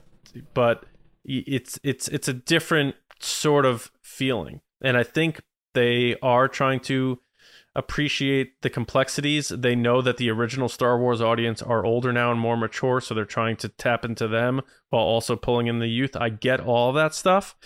but 0.54 0.84
it's 1.24 1.78
it's 1.82 2.08
it's 2.08 2.28
a 2.28 2.32
different 2.32 2.96
sort 3.20 3.66
of 3.66 3.90
feeling. 4.02 4.60
And 4.82 4.96
I 4.96 5.02
think 5.02 5.40
they 5.74 6.16
are 6.22 6.48
trying 6.48 6.80
to 6.80 7.20
appreciate 7.74 8.62
the 8.62 8.70
complexities. 8.70 9.48
They 9.48 9.76
know 9.76 10.02
that 10.02 10.16
the 10.16 10.30
original 10.30 10.68
Star 10.68 10.98
Wars 10.98 11.20
audience 11.20 11.62
are 11.62 11.84
older 11.84 12.12
now 12.12 12.30
and 12.30 12.40
more 12.40 12.56
mature, 12.56 13.00
so 13.00 13.14
they're 13.14 13.24
trying 13.24 13.56
to 13.58 13.68
tap 13.68 14.04
into 14.04 14.26
them 14.26 14.62
while 14.88 15.02
also 15.02 15.36
pulling 15.36 15.68
in 15.68 15.78
the 15.78 15.86
youth. 15.86 16.16
I 16.16 16.30
get 16.30 16.60
all 16.60 16.92
that 16.94 17.14
stuff. 17.14 17.56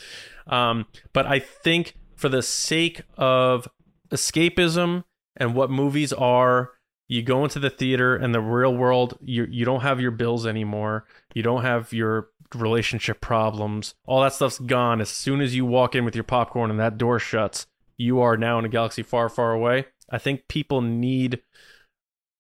Um, 0.47 0.87
but 1.13 1.27
I 1.27 1.39
think 1.39 1.95
for 2.17 2.29
the 2.29 2.43
sake 2.43 3.03
of 3.17 3.69
escapism 4.11 5.05
and 5.37 5.55
what 5.55 5.71
movies 5.71 6.13
are 6.13 6.73
you 7.09 7.23
go 7.23 7.45
into 7.45 7.59
the 7.59 7.71
theater 7.71 8.17
and 8.17 8.35
the 8.35 8.41
real 8.41 8.75
world 8.75 9.19
you 9.21 9.47
you 9.51 9.65
don't 9.65 9.81
have 9.81 10.01
your 10.01 10.11
bills 10.11 10.47
anymore 10.47 11.05
you 11.35 11.43
don't 11.43 11.63
have 11.63 11.93
your 11.93 12.29
relationship 12.55 13.21
problems 13.21 13.95
all 14.07 14.23
that 14.23 14.33
stuff's 14.33 14.59
gone 14.59 15.01
as 15.01 15.09
soon 15.09 15.41
as 15.41 15.55
you 15.55 15.65
walk 15.65 15.95
in 15.95 16.05
with 16.05 16.15
your 16.15 16.25
popcorn 16.25 16.71
and 16.71 16.81
that 16.81 16.99
door 16.99 17.19
shuts 17.19 17.67
you 17.97 18.21
are 18.21 18.37
now 18.37 18.59
in 18.59 18.65
a 18.65 18.69
galaxy 18.69 19.03
far 19.03 19.29
far 19.29 19.53
away 19.53 19.87
i 20.11 20.19
think 20.19 20.49
people 20.49 20.81
need 20.81 21.41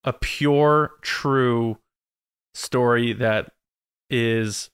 a 0.04 0.12
pure 0.12 0.92
true 1.00 1.78
story 2.54 3.12
that 3.12 3.52
is 4.10 4.70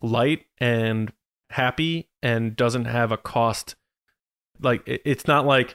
light 0.00 0.44
and 0.58 1.12
happy 1.50 2.08
and 2.22 2.56
doesn't 2.56 2.86
have 2.86 3.12
a 3.12 3.16
cost 3.16 3.76
like 4.60 4.82
it's 4.86 5.26
not 5.26 5.46
like 5.46 5.74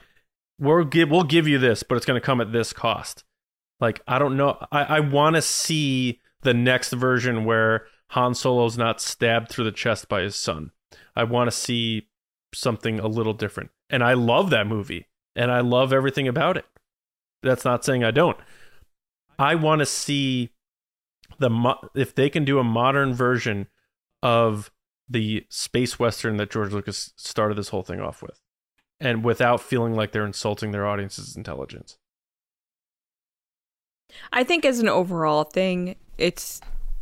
we'll 0.59 0.83
give 0.85 1.09
we'll 1.09 1.23
give 1.23 1.47
you 1.47 1.57
this, 1.57 1.83
but 1.83 1.95
it's 1.95 2.05
going 2.05 2.19
to 2.19 2.25
come 2.25 2.41
at 2.41 2.51
this 2.51 2.73
cost. 2.73 3.23
Like 3.79 4.01
I 4.07 4.19
don't 4.19 4.37
know. 4.37 4.57
I 4.71 4.83
I 4.83 4.99
want 5.01 5.35
to 5.35 5.41
see 5.41 6.21
the 6.41 6.53
next 6.53 6.93
version 6.93 7.45
where 7.45 7.85
Han 8.09 8.33
Solo's 8.33 8.77
not 8.77 9.01
stabbed 9.01 9.49
through 9.49 9.65
the 9.65 9.71
chest 9.71 10.07
by 10.07 10.21
his 10.21 10.35
son. 10.35 10.71
I 11.15 11.23
want 11.23 11.49
to 11.49 11.55
see 11.55 12.07
something 12.53 12.99
a 12.99 13.07
little 13.07 13.33
different. 13.33 13.71
And 13.89 14.03
I 14.03 14.13
love 14.13 14.49
that 14.49 14.67
movie, 14.67 15.07
and 15.35 15.51
I 15.51 15.61
love 15.61 15.93
everything 15.93 16.27
about 16.27 16.57
it. 16.57 16.65
That's 17.43 17.65
not 17.65 17.85
saying 17.85 18.03
I 18.03 18.11
don't. 18.11 18.37
I 19.39 19.55
want 19.55 19.79
to 19.79 19.85
see 19.85 20.51
the 21.39 21.49
mo- 21.49 21.89
if 21.95 22.15
they 22.15 22.29
can 22.29 22.45
do 22.45 22.59
a 22.59 22.63
modern 22.63 23.13
version 23.13 23.67
of 24.23 24.71
the 25.09 25.45
space 25.49 25.99
western 25.99 26.37
that 26.37 26.51
George 26.51 26.73
Lucas 26.73 27.13
started 27.15 27.57
this 27.57 27.69
whole 27.69 27.83
thing 27.83 28.01
off 28.01 28.21
with 28.21 28.41
and 28.99 29.23
without 29.23 29.61
feeling 29.61 29.93
like 29.93 30.11
they're 30.11 30.25
insulting 30.25 30.71
their 30.71 30.87
audience's 30.87 31.35
intelligence. 31.35 31.97
I 34.33 34.43
think 34.43 34.65
as 34.65 34.79
an 34.79 34.89
overall 34.89 35.43
thing, 35.43 35.95
it's 36.17 36.61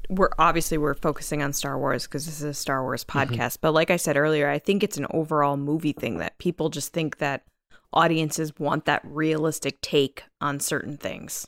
we're 0.10 0.30
obviously 0.38 0.78
we're 0.78 0.94
focusing 0.94 1.42
on 1.42 1.54
Star 1.54 1.78
Wars 1.78 2.06
because 2.06 2.26
this 2.26 2.38
is 2.40 2.44
a 2.44 2.54
Star 2.54 2.84
Wars 2.84 3.04
mm-hmm. 3.04 3.34
podcast. 3.34 3.58
But 3.62 3.74
like 3.74 3.92
I 3.92 3.98
said 3.98 4.18
earlier, 4.18 4.50
I 4.50 4.60
think 4.60 4.84
it's 4.84 4.98
an 4.98 5.08
overall 5.12 5.58
movie 5.58 5.94
thing 5.94 6.18
that 6.18 6.38
people 6.38 6.70
just 6.70 6.94
think 6.94 7.18
that 7.18 7.44
audiences 7.94 8.58
want 8.60 8.86
that 8.86 9.02
realistic 9.04 9.80
take 9.82 10.24
on 10.42 10.60
certain 10.60 10.98
things. 10.98 11.48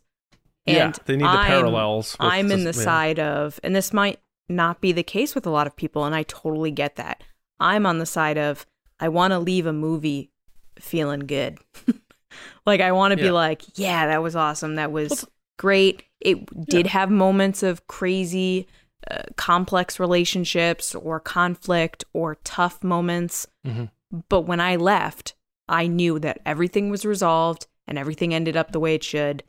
yeah, 0.65 0.85
And 0.85 0.99
they 1.05 1.17
need 1.17 1.25
the 1.25 1.29
I'm- 1.29 1.47
parallels. 1.47 2.15
I'm 2.19 2.51
in 2.51 2.63
the 2.63 2.77
yeah. 2.77 2.83
side 2.83 3.19
of, 3.19 3.59
and 3.63 3.75
this 3.75 3.93
might 3.93 4.19
not 4.49 4.79
be 4.81 4.91
the 4.91 5.03
case 5.03 5.35
with 5.35 5.45
a 5.45 5.49
lot 5.49 5.67
of 5.67 5.75
people, 5.75 6.05
and 6.05 6.15
I 6.15 6.23
totally 6.23 6.71
get 6.71 6.95
that. 6.95 7.21
I'm 7.59 7.85
on 7.85 7.99
the 7.99 8.05
side 8.05 8.37
of, 8.37 8.65
I 8.99 9.09
want 9.09 9.31
to 9.31 9.39
leave 9.39 9.65
a 9.65 9.73
movie 9.73 10.31
feeling 10.79 11.21
good. 11.21 11.59
like, 12.65 12.81
I 12.81 12.91
want 12.93 13.11
to 13.11 13.17
be 13.17 13.31
like, 13.31 13.63
yeah, 13.77 14.07
that 14.07 14.23
was 14.23 14.35
awesome. 14.35 14.75
That 14.75 14.91
was 14.91 15.09
Well, 15.09 15.31
great. 15.57 16.03
It 16.20 16.68
did 16.68 16.88
have 16.88 17.09
moments 17.11 17.63
of 17.63 17.86
crazy, 17.88 18.68
uh, 19.09 19.24
complex 19.36 19.99
relationships 19.99 20.95
or 20.95 21.20
conflict 21.20 22.03
or 22.13 22.36
tough 22.43 22.84
moments. 22.84 23.47
Mhm. 23.65 23.91
But 24.30 24.41
when 24.41 24.59
I 24.59 24.76
left, 24.78 25.36
I 25.70 25.88
knew 25.88 26.18
that 26.20 26.39
everything 26.45 26.89
was 26.89 27.05
resolved 27.05 27.68
and 27.88 27.97
everything 27.97 28.34
ended 28.34 28.57
up 28.57 28.72
the 28.72 28.80
way 28.80 28.95
it 28.95 29.03
should. 29.03 29.43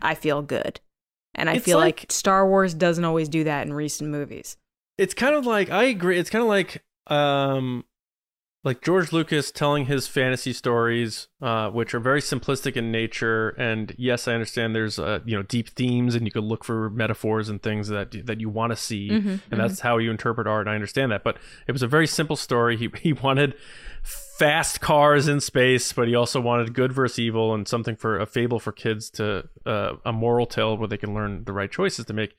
I 0.00 0.14
feel 0.14 0.42
good. 0.42 0.80
And 1.34 1.48
I 1.48 1.54
It's 1.54 1.64
feel 1.64 1.78
like, 1.78 2.00
like- 2.00 2.12
Star 2.12 2.46
Wars 2.46 2.74
doesn't 2.74 3.04
always 3.04 3.28
do 3.28 3.44
that 3.44 3.66
in 3.66 3.72
recent 3.72 4.10
movies. 4.10 4.56
It's 4.98 5.14
kind 5.14 5.34
of 5.34 5.46
like 5.46 5.70
I 5.70 5.84
agree. 5.84 6.18
It's 6.18 6.30
kind 6.30 6.42
of 6.42 6.48
like 6.48 6.82
um 7.08 7.84
like 8.64 8.80
George 8.80 9.12
Lucas 9.12 9.50
telling 9.50 9.86
his 9.86 10.06
fantasy 10.06 10.52
stories, 10.52 11.26
uh, 11.40 11.68
which 11.70 11.94
are 11.94 12.00
very 12.00 12.20
simplistic 12.20 12.76
in 12.76 12.92
nature. 12.92 13.48
And 13.50 13.92
yes, 13.98 14.28
I 14.28 14.34
understand 14.34 14.74
there's 14.74 14.98
uh, 14.98 15.18
you 15.24 15.36
know 15.36 15.42
deep 15.42 15.70
themes, 15.70 16.14
and 16.14 16.24
you 16.26 16.30
could 16.30 16.44
look 16.44 16.64
for 16.64 16.88
metaphors 16.90 17.48
and 17.48 17.60
things 17.62 17.88
that 17.88 18.26
that 18.26 18.40
you 18.40 18.48
want 18.48 18.70
to 18.70 18.76
see, 18.76 19.10
Mhm, 19.10 19.40
and 19.50 19.60
that's 19.60 19.80
how 19.80 19.98
you 19.98 20.10
interpret 20.10 20.46
art. 20.46 20.66
And 20.66 20.70
I 20.70 20.74
understand 20.74 21.10
that, 21.12 21.24
but 21.24 21.38
it 21.66 21.72
was 21.72 21.82
a 21.82 21.88
very 21.88 22.06
simple 22.06 22.36
story. 22.36 22.76
He 22.76 22.88
he 23.00 23.12
wanted 23.12 23.54
fast 24.02 24.80
cars 24.80 25.28
in 25.28 25.40
space, 25.40 25.92
but 25.92 26.08
he 26.08 26.14
also 26.14 26.40
wanted 26.40 26.74
good 26.74 26.92
versus 26.92 27.18
evil 27.18 27.54
and 27.54 27.66
something 27.68 27.96
for 27.96 28.18
a 28.18 28.26
fable 28.26 28.58
for 28.58 28.72
kids 28.72 29.10
to 29.10 29.48
uh, 29.66 29.94
a 30.04 30.12
moral 30.12 30.46
tale 30.46 30.76
where 30.76 30.88
they 30.88 30.96
can 30.96 31.14
learn 31.14 31.44
the 31.44 31.52
right 31.52 31.70
choices 31.70 32.04
to 32.06 32.12
make. 32.12 32.34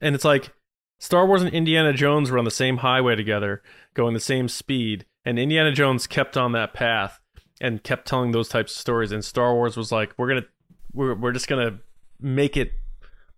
And 0.00 0.14
it's 0.14 0.24
like 0.24 0.52
Star 0.98 1.26
Wars 1.26 1.42
and 1.42 1.52
Indiana 1.52 1.92
Jones 1.92 2.30
were 2.30 2.38
on 2.38 2.44
the 2.44 2.50
same 2.50 2.78
highway 2.78 3.16
together, 3.16 3.62
going 3.94 4.14
the 4.14 4.20
same 4.20 4.48
speed, 4.48 5.06
and 5.26 5.38
Indiana 5.40 5.72
Jones 5.72 6.06
kept 6.06 6.36
on 6.36 6.52
that 6.52 6.72
path 6.72 7.18
and 7.60 7.82
kept 7.82 8.06
telling 8.06 8.30
those 8.30 8.48
types 8.48 8.72
of 8.72 8.80
stories. 8.80 9.10
And 9.10 9.24
Star 9.24 9.52
Wars 9.54 9.76
was 9.76 9.90
like, 9.90 10.14
we're 10.16 10.28
gonna, 10.28 10.46
we're 10.92 11.14
we're 11.14 11.32
just 11.32 11.48
gonna 11.48 11.80
make 12.20 12.56
it 12.56 12.72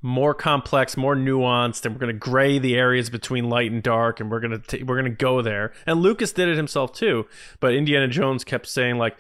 more 0.03 0.35
complex, 0.35 0.97
more 0.97 1.17
nuanced, 1.17 1.85
and 1.87 1.95
we're 1.95 2.01
gonna 2.01 2.13
gray 2.13 2.59
the 2.59 2.77
areas 2.77 3.09
between 3.11 3.49
light 3.49 3.73
and 3.73 3.83
dark, 3.83 4.21
and 4.21 4.31
we're 4.31 4.41
gonna 4.41 4.59
t- 4.59 4.83
we're 4.83 4.97
gonna 4.97 5.11
go 5.11 5.41
there. 5.41 5.73
And 5.87 6.03
Lucas 6.03 6.33
did 6.33 6.49
it 6.49 6.57
himself 6.57 6.93
too, 6.93 7.27
but 7.59 7.75
Indiana 7.75 8.07
Jones 8.07 8.45
kept 8.45 8.67
saying 8.67 8.99
like. 8.99 9.17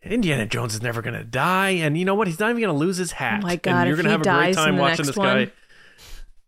Indiana 0.00 0.46
Jones 0.46 0.74
is 0.74 0.80
never 0.80 1.02
gonna 1.02 1.24
die, 1.24 1.70
and 1.70 1.98
you 1.98 2.04
know 2.04 2.14
what? 2.14 2.28
He's 2.28 2.38
not 2.38 2.50
even 2.50 2.62
gonna 2.62 2.78
lose 2.78 2.98
his 2.98 3.10
hat. 3.10 3.40
Oh 3.42 3.46
my 3.46 3.54
and 3.54 3.62
God, 3.62 3.88
you're 3.88 3.96
if 3.98 4.02
gonna 4.04 4.10
have 4.10 4.20
a 4.20 4.24
great 4.24 4.54
time 4.54 4.76
watching 4.76 5.06
this 5.06 5.16
guy. 5.16 5.50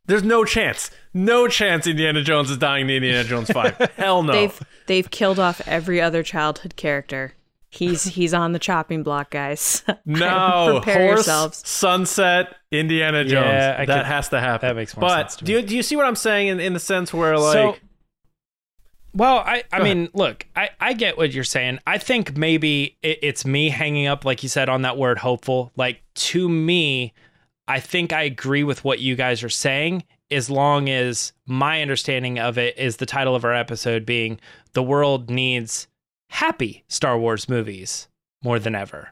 One- 0.05 0.07
There's 0.07 0.22
no 0.24 0.44
chance. 0.44 0.90
No 1.14 1.48
chance 1.48 1.86
Indiana 1.86 2.22
Jones 2.22 2.51
is 2.51 2.59
dying 2.59 2.88
in 2.88 2.96
Indiana 2.96 3.24
Jones 3.24 3.51
5. 3.51 3.76
Hell 3.96 4.22
no. 4.22 4.32
They've 4.32 4.62
they've 4.86 5.11
killed 5.11 5.38
off 5.38 5.61
every 5.66 6.01
other 6.01 6.22
childhood 6.22 6.76
character. 6.76 7.34
He's 7.72 8.03
he's 8.05 8.34
on 8.34 8.53
the 8.53 8.59
chopping 8.59 9.03
block, 9.05 9.30
guys. 9.30 9.84
no. 10.05 10.80
Prepare 10.82 11.03
Horse, 11.07 11.16
yourselves. 11.18 11.68
Sunset, 11.68 12.55
Indiana 12.72 13.24
Jones. 13.24 13.46
Yeah, 13.46 13.76
I 13.78 13.86
that 13.86 13.96
could- 13.98 14.07
has 14.07 14.28
to 14.30 14.40
happen. 14.40 14.68
that 14.68 14.74
makes 14.76 14.96
more 14.96 15.03
but 15.09 15.30
sense 15.30 15.36
to 15.36 15.44
do 15.44 15.53
you, 15.53 15.62
do 15.62 15.76
you 15.76 15.82
see 15.84 15.94
what 15.96 16.07
I'm 16.07 16.16
saying 16.16 16.48
in, 16.48 16.59
in 16.61 16.72
the 16.72 16.80
sense 16.80 17.12
where, 17.14 17.38
like, 17.38 17.53
so, 17.53 17.76
well, 19.14 19.38
I, 19.38 19.64
I 19.72 19.78
Go 19.78 19.84
mean, 19.84 20.09
look, 20.14 20.46
I, 20.55 20.70
I 20.80 20.92
get 20.92 21.16
what 21.16 21.32
you're 21.32 21.42
saying. 21.44 21.80
I 21.86 21.98
think 21.98 22.36
maybe 22.36 22.96
it, 23.03 23.18
it's 23.22 23.44
me 23.44 23.68
hanging 23.68 24.07
up, 24.07 24.24
like 24.24 24.42
you 24.44 24.48
said, 24.48 24.68
on 24.68 24.82
that 24.82 24.96
word 24.96 25.18
hopeful. 25.18 25.72
Like, 25.76 26.03
to 26.14 26.48
me, 26.48 27.12
I 27.71 27.79
think 27.79 28.12
I 28.12 28.23
agree 28.23 28.64
with 28.64 28.83
what 28.83 28.99
you 28.99 29.14
guys 29.14 29.45
are 29.45 29.49
saying, 29.49 30.03
as 30.29 30.51
long 30.51 30.89
as 30.89 31.33
my 31.47 31.83
understanding 31.83 32.37
of 32.41 32.59
it 32.59 32.77
is 32.77 32.97
the 32.97 33.07
title 33.07 33.37
of 33.37 33.45
our 33.45 33.55
episode 33.55 34.05
being 34.05 34.41
The 34.73 34.83
World 34.83 35.31
Needs 35.31 35.87
Happy 36.31 36.83
Star 36.89 37.16
Wars 37.16 37.49
Movies 37.49 38.09
More 38.43 38.59
Than 38.59 38.75
Ever. 38.75 39.11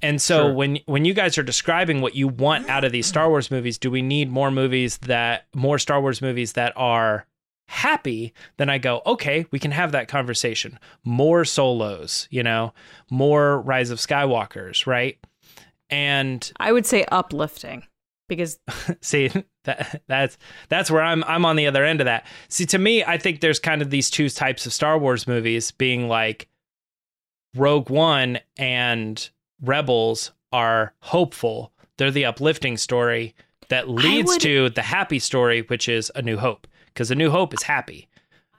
And 0.00 0.22
so 0.22 0.44
Sure. 0.44 0.54
when 0.54 0.78
when 0.86 1.04
you 1.04 1.12
guys 1.14 1.36
are 1.36 1.42
describing 1.42 2.00
what 2.00 2.14
you 2.14 2.28
want 2.28 2.70
out 2.70 2.84
of 2.84 2.92
these 2.92 3.06
Star 3.06 3.28
Wars 3.28 3.50
movies, 3.50 3.76
do 3.76 3.90
we 3.90 4.02
need 4.02 4.30
more 4.30 4.52
movies 4.52 4.98
that 4.98 5.46
more 5.52 5.78
Star 5.80 6.00
Wars 6.00 6.22
movies 6.22 6.52
that 6.52 6.72
are 6.76 7.26
happy? 7.66 8.32
Then 8.56 8.70
I 8.70 8.78
go, 8.78 9.02
okay, 9.04 9.46
we 9.50 9.58
can 9.58 9.72
have 9.72 9.90
that 9.92 10.06
conversation. 10.06 10.78
More 11.04 11.44
solos, 11.44 12.28
you 12.30 12.44
know, 12.44 12.72
more 13.10 13.60
Rise 13.60 13.90
of 13.90 13.98
Skywalkers, 13.98 14.86
right? 14.86 15.18
And 15.90 16.50
I 16.58 16.72
would 16.72 16.86
say 16.86 17.04
uplifting 17.10 17.82
because 18.28 18.58
see 19.02 19.30
that 19.64 20.02
that's 20.06 20.38
that's 20.68 20.90
where 20.90 21.02
I'm 21.02 21.24
I'm 21.24 21.44
on 21.44 21.56
the 21.56 21.66
other 21.66 21.84
end 21.84 22.00
of 22.00 22.04
that. 22.06 22.26
See 22.48 22.64
to 22.66 22.78
me 22.78 23.04
I 23.04 23.18
think 23.18 23.40
there's 23.40 23.58
kind 23.58 23.82
of 23.82 23.90
these 23.90 24.08
two 24.08 24.28
types 24.30 24.66
of 24.66 24.72
Star 24.72 24.98
Wars 24.98 25.26
movies 25.26 25.70
being 25.72 26.08
like 26.08 26.48
Rogue 27.54 27.90
One 27.90 28.38
and 28.56 29.28
Rebels 29.60 30.32
are 30.52 30.94
hopeful. 31.02 31.72
They're 31.98 32.10
the 32.10 32.24
uplifting 32.24 32.76
story 32.76 33.34
that 33.68 33.88
leads 33.88 34.28
would- 34.28 34.40
to 34.42 34.70
the 34.70 34.82
happy 34.82 35.18
story 35.18 35.62
which 35.62 35.88
is 35.88 36.10
A 36.14 36.22
New 36.22 36.36
Hope 36.38 36.66
because 36.86 37.10
A 37.10 37.14
New 37.14 37.30
Hope 37.30 37.52
is 37.52 37.62
happy. 37.62 38.08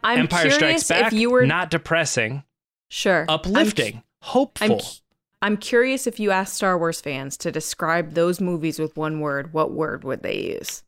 I'm 0.03 0.19
Empire 0.19 0.49
curious 0.49 0.55
Strikes 0.83 0.87
Back 0.87 1.13
if 1.13 1.19
you 1.19 1.29
were 1.29 1.45
not 1.45 1.69
depressing, 1.69 2.43
sure 2.89 3.21
I'm 3.29 3.35
uplifting, 3.35 4.03
hopeful. 4.21 4.81
I'm, 4.81 5.00
I'm 5.41 5.57
curious 5.57 6.05
if 6.05 6.19
you 6.19 6.31
asked 6.31 6.55
Star 6.55 6.77
Wars 6.77 7.01
fans 7.01 7.35
to 7.37 7.51
describe 7.51 8.13
those 8.13 8.39
movies 8.39 8.77
with 8.77 8.95
one 8.95 9.19
word, 9.19 9.53
what 9.53 9.71
word 9.71 10.03
would 10.03 10.21
they 10.21 10.39
use? 10.53 10.83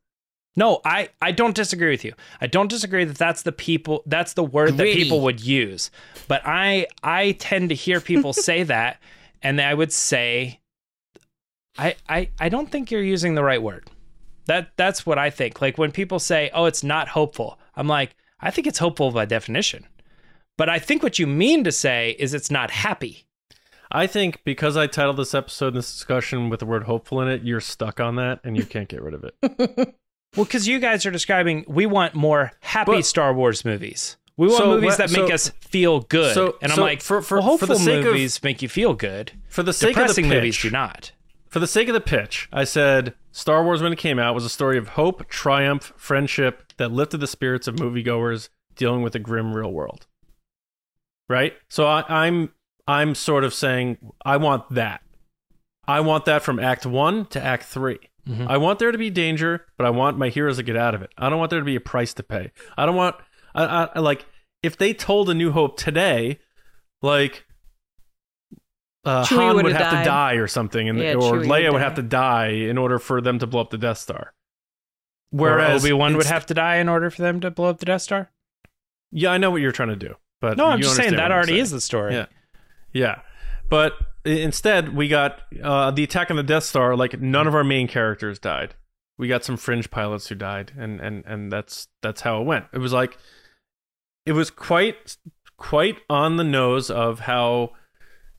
No, 0.56 0.82
I, 0.86 1.10
I 1.22 1.32
don't 1.32 1.56
disagree 1.56 1.90
with 1.90 2.06
you. 2.06 2.14
I 2.40 2.46
don't 2.46 2.70
disagree 2.70 3.06
that 3.06 3.18
that's 3.18 3.42
the 3.42 3.52
people 3.52 4.04
that's 4.06 4.34
the 4.34 4.44
word 4.44 4.78
that 4.78 4.86
people 4.86 5.22
would 5.22 5.44
use. 5.44 5.90
But 6.28 6.44
I 6.46 6.88
I 7.02 7.32
tend 7.34 7.70
to 7.70 7.76
hear 7.76 8.00
people 8.00 8.34
say 8.34 8.64
that 8.64 9.00
and 9.42 9.60
I 9.60 9.74
would 9.74 9.92
say 9.92 10.60
I, 11.78 11.96
I 12.08 12.30
I 12.40 12.50
don't 12.50 12.70
think 12.70 12.92
you're 12.92 13.02
using 13.02 13.34
the 13.34 13.44
right 13.44 13.62
word. 13.62 13.90
That 14.46 14.72
that's 14.78 15.06
what 15.06 15.18
I 15.18 15.30
think. 15.30 15.62
Like 15.62 15.78
when 15.78 15.92
people 15.92 16.20
say, 16.20 16.52
"Oh, 16.54 16.66
it's 16.66 16.84
not 16.84 17.08
hopeful." 17.08 17.58
I'm 17.76 17.88
like, 17.88 18.16
I 18.40 18.52
think 18.52 18.68
it's 18.68 18.78
hopeful 18.78 19.10
by 19.12 19.26
definition. 19.26 19.88
But 20.58 20.70
I 20.70 20.78
think 20.78 21.02
what 21.02 21.18
you 21.18 21.26
mean 21.26 21.64
to 21.64 21.72
say 21.72 22.16
is 22.20 22.34
it's 22.34 22.52
not 22.52 22.70
happy. 22.70 23.26
I 23.94 24.08
think 24.08 24.44
because 24.44 24.76
I 24.76 24.88
titled 24.88 25.18
this 25.18 25.34
episode 25.36 25.68
and 25.68 25.78
this 25.78 25.94
discussion 25.94 26.50
with 26.50 26.60
the 26.60 26.66
word 26.66 26.84
hopeful 26.84 27.22
in 27.22 27.28
it, 27.30 27.44
you're 27.44 27.62
stuck 27.62 28.00
on 28.00 28.16
that 28.16 28.40
and 28.44 28.58
you 28.58 28.66
can't 28.66 28.90
get 28.90 29.02
rid 29.02 29.14
of 29.14 29.24
it. 29.24 29.96
Well, 30.36 30.46
because 30.46 30.68
you 30.68 30.80
guys 30.80 31.06
are 31.06 31.12
describing, 31.12 31.64
we 31.68 31.86
want 31.86 32.16
more 32.16 32.54
happy 32.62 32.94
But- 32.94 33.06
Star 33.06 33.36
Wars 33.36 33.64
movies. 33.64 34.18
We 34.36 34.48
want 34.48 34.58
So 34.58 34.66
movies 34.72 34.98
that 34.98 35.12
make 35.12 35.28
so- 35.28 35.34
us 35.36 35.50
feel 35.62 36.00
good. 36.00 36.34
so- 36.34 36.58
and 36.60 36.72
I'm 36.72 36.80
like, 36.80 37.04
for- 37.04 37.22
for- 37.22 37.38
well, 37.38 37.44
for 37.60 37.68
hopeful 37.68 37.68
the 37.68 37.76
sake 37.76 38.00
of- 38.00 38.06
movies 38.06 38.42
make 38.42 38.64
you 38.64 38.68
feel 38.68 38.96
good. 38.96 39.34
For 39.48 39.62
the 39.62 39.74
sake 39.74 39.90
Depressing 39.94 40.26
of 40.26 40.30
the 40.32 40.36
movies 40.38 40.60
do 40.60 40.72
not. 40.72 41.12
for 41.50 41.60
the 41.60 41.68
sake 41.68 41.88
of 41.88 41.94
the 41.94 42.02
pitch, 42.02 42.50
I 42.52 42.64
said 42.64 43.14
Star 43.32 43.64
Wars 43.64 43.84
when 43.84 43.94
it 43.94 44.00
came 44.00 44.18
out 44.18 44.34
was 44.34 44.44
a 44.44 44.50
story 44.50 44.76
of 44.80 44.88
hope, 44.90 45.30
triumph, 45.30 45.94
friendship 45.98 46.74
that 46.78 46.92
lifted 46.92 47.20
the 47.20 47.28
spirits 47.28 47.68
of 47.68 47.76
moviegoers 47.76 48.50
dealing 48.76 49.04
with 49.04 49.14
a 49.14 49.20
grim 49.20 49.54
real 49.54 49.72
world. 49.72 50.08
Right? 51.30 51.54
So 51.70 51.86
I, 51.86 52.04
I'm 52.10 52.52
I'm 52.88 53.16
sort 53.16 53.44
of 53.44 53.54
saying 53.54 53.98
I 54.26 54.38
want 54.38 54.70
that. 54.72 55.02
I 55.88 56.00
want 56.02 56.26
that 56.26 56.42
from 56.44 56.60
Act 56.60 56.86
One 56.86 57.26
to 57.28 57.42
Act 57.44 57.64
3 57.66 58.00
Mhm. 58.28 58.48
I 58.48 58.56
want 58.58 58.80
there 58.80 58.92
to 58.92 58.98
be 58.98 59.10
danger, 59.10 59.66
but 59.78 59.86
I 59.86 59.90
want 59.90 60.18
my 60.18 60.30
heroes 60.30 60.56
to 60.56 60.64
get 60.64 60.78
out 60.78 60.96
of 60.96 61.02
it. 61.02 61.12
I 61.18 61.30
don't 61.30 61.40
want 61.40 61.50
there 61.50 61.60
to 61.60 61.66
be 61.66 61.76
a 61.76 61.82
price 61.82 62.14
to 62.14 62.24
pay. 62.24 62.52
I 62.78 62.86
don't 62.86 62.96
want 62.96 63.16
I, 63.54 63.66
I, 63.66 63.90
I 63.96 64.00
like 64.00 64.26
if 64.62 64.78
they 64.78 64.94
told 64.94 65.30
A 65.30 65.34
New 65.34 65.52
Hope 65.52 65.78
today, 65.78 66.40
like 67.02 67.46
uh, 69.06 69.24
Chewie 69.26 69.36
Han 69.38 69.56
would 69.58 69.66
would've 69.66 69.78
have 69.78 70.00
to 70.04 70.06
die 70.10 70.34
or 70.36 70.48
something, 70.48 70.88
and 70.88 70.98
Yeah, 71.00 71.16
or 71.16 71.34
Chewie 71.34 71.46
Leia 71.48 71.72
would 71.74 71.80
die. 71.80 71.84
have 71.84 71.96
to 71.96 72.02
die 72.02 72.48
in 72.48 72.78
order 72.78 72.98
for 73.00 73.20
them 73.20 73.40
to 73.40 73.48
blow 73.48 73.60
up 73.62 73.70
the 73.72 73.78
Death 73.78 73.98
Star. 73.98 74.34
Whereas 75.32 75.84
Obi 75.84 75.92
Wan 75.94 76.16
would 76.16 76.26
have 76.28 76.46
to 76.46 76.54
die 76.54 76.78
in 76.78 76.88
order 76.88 77.10
for 77.10 77.22
them 77.24 77.42
to 77.42 77.52
blow 77.52 77.68
up 77.70 77.80
the 77.80 77.86
Death 77.86 78.04
Star. 78.04 78.32
Yeah, 79.12 79.32
I 79.32 79.38
know 79.38 79.52
what 79.52 79.62
you're 79.62 79.72
trying 79.74 79.90
to 79.90 79.96
do, 79.96 80.16
but 80.40 80.56
No, 80.58 80.68
I'm 80.68 80.78
you 80.78 80.84
just 80.86 80.96
saying 80.96 81.12
that 81.16 81.26
I'm 81.26 81.32
already 81.34 81.54
saying. 81.54 81.62
is 81.64 81.72
the 81.72 81.82
story. 81.82 82.14
Yeah. 82.14 82.28
Yeah. 82.94 83.22
But 83.70 83.94
instead, 84.26 84.96
we 84.96 85.08
got 85.08 85.42
uh, 85.62 85.92
the 85.92 86.04
attack 86.04 86.30
on 86.30 86.38
the 86.38 86.44
Death 86.44 86.64
Star. 86.64 86.96
Like 86.96 87.20
none 87.20 87.48
of 87.48 87.56
our 87.56 87.64
main 87.64 87.88
characters 87.88 88.40
died. 88.40 88.76
We 89.18 89.28
got 89.28 89.44
some 89.44 89.58
fringe 89.58 89.92
pilots 89.92 90.28
who 90.28 90.36
died, 90.36 90.72
and 90.78 91.00
and 91.00 91.24
and 91.26 91.52
that's 91.52 91.88
that's 92.02 92.22
how 92.22 92.42
it 92.42 92.46
went. 92.46 92.66
It 92.74 92.80
was 92.80 92.94
like 92.94 93.18
it 94.26 94.34
was 94.34 94.50
quite 94.50 95.18
quite 95.58 95.98
on 96.10 96.38
the 96.38 96.44
nose 96.44 96.90
of 96.90 97.22
how 97.22 97.72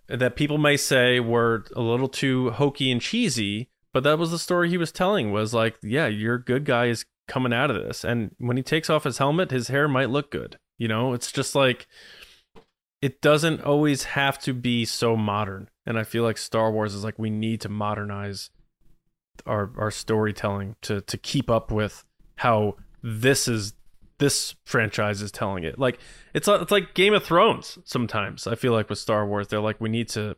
that 0.09 0.37
people 0.37 0.59
may 0.59 0.77
say 0.77 1.21
were 1.21 1.65
a 1.75 1.81
little 1.81 2.09
too 2.09 2.51
hokey 2.51 2.91
and 2.91 3.01
cheesy, 3.01 3.71
but 3.93 4.03
that 4.03 4.19
was 4.19 4.31
the 4.31 4.39
story 4.39 4.69
he 4.69 4.79
was 4.79 4.93
telling. 4.93 5.33
Was 5.33 5.55
like, 5.55 5.77
yeah, 5.83 6.07
your 6.07 6.39
good 6.39 6.65
guy 6.65 6.87
is 6.87 7.05
coming 7.29 7.53
out 7.53 7.71
of 7.71 7.77
this, 7.83 8.05
and 8.05 8.33
when 8.39 8.57
he 8.57 8.63
takes 8.63 8.91
off 8.91 9.05
his 9.05 9.19
helmet, 9.19 9.51
his 9.51 9.69
hair 9.69 9.89
might 9.89 10.11
look 10.11 10.31
good. 10.31 10.59
You 10.77 10.89
know, 10.89 11.13
it's 11.13 11.31
just 11.31 11.55
like 11.55 11.87
it 13.05 13.21
doesn't 13.21 13.61
always 13.61 14.05
have 14.05 14.39
to 14.39 14.55
be 14.55 14.87
so 14.87 15.15
modern. 15.15 15.69
And 15.85 15.99
I 15.99 16.05
feel 16.05 16.23
like 16.23 16.39
Star 16.39 16.73
Wars 16.73 16.95
is 16.95 17.05
like 17.05 17.19
we 17.19 17.29
need 17.29 17.61
to 17.61 17.69
modernize 17.69 18.49
our 19.45 19.71
our 19.77 19.91
storytelling 19.91 20.77
to 20.81 21.03
to 21.03 21.19
keep 21.19 21.51
up 21.51 21.71
with 21.71 22.03
how 22.37 22.77
this 23.03 23.47
is 23.47 23.75
this 24.17 24.55
franchise 24.65 25.21
is 25.21 25.31
telling 25.31 25.65
it. 25.65 25.79
Like 25.79 25.99
it's 26.33 26.49
it's 26.49 26.71
like 26.71 26.95
Game 26.95 27.13
of 27.13 27.23
Thrones 27.23 27.77
sometimes. 27.85 28.47
I 28.47 28.55
feel 28.55 28.73
like 28.73 28.89
with 28.89 28.99
Star 28.99 29.27
Wars 29.27 29.49
they're 29.49 29.61
like 29.61 29.83
we 29.83 29.91
need 29.91 30.09
to 30.11 30.35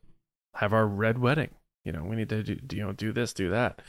have 0.57 0.73
our 0.73 0.89
red 0.89 1.19
wedding. 1.19 1.51
You 1.85 1.93
know, 1.93 2.03
we 2.03 2.17
need 2.17 2.31
to 2.31 2.43
do 2.43 2.77
you 2.77 2.83
know 2.83 2.91
do 2.91 3.13
this, 3.13 3.33
do 3.33 3.49
that. 3.51 3.81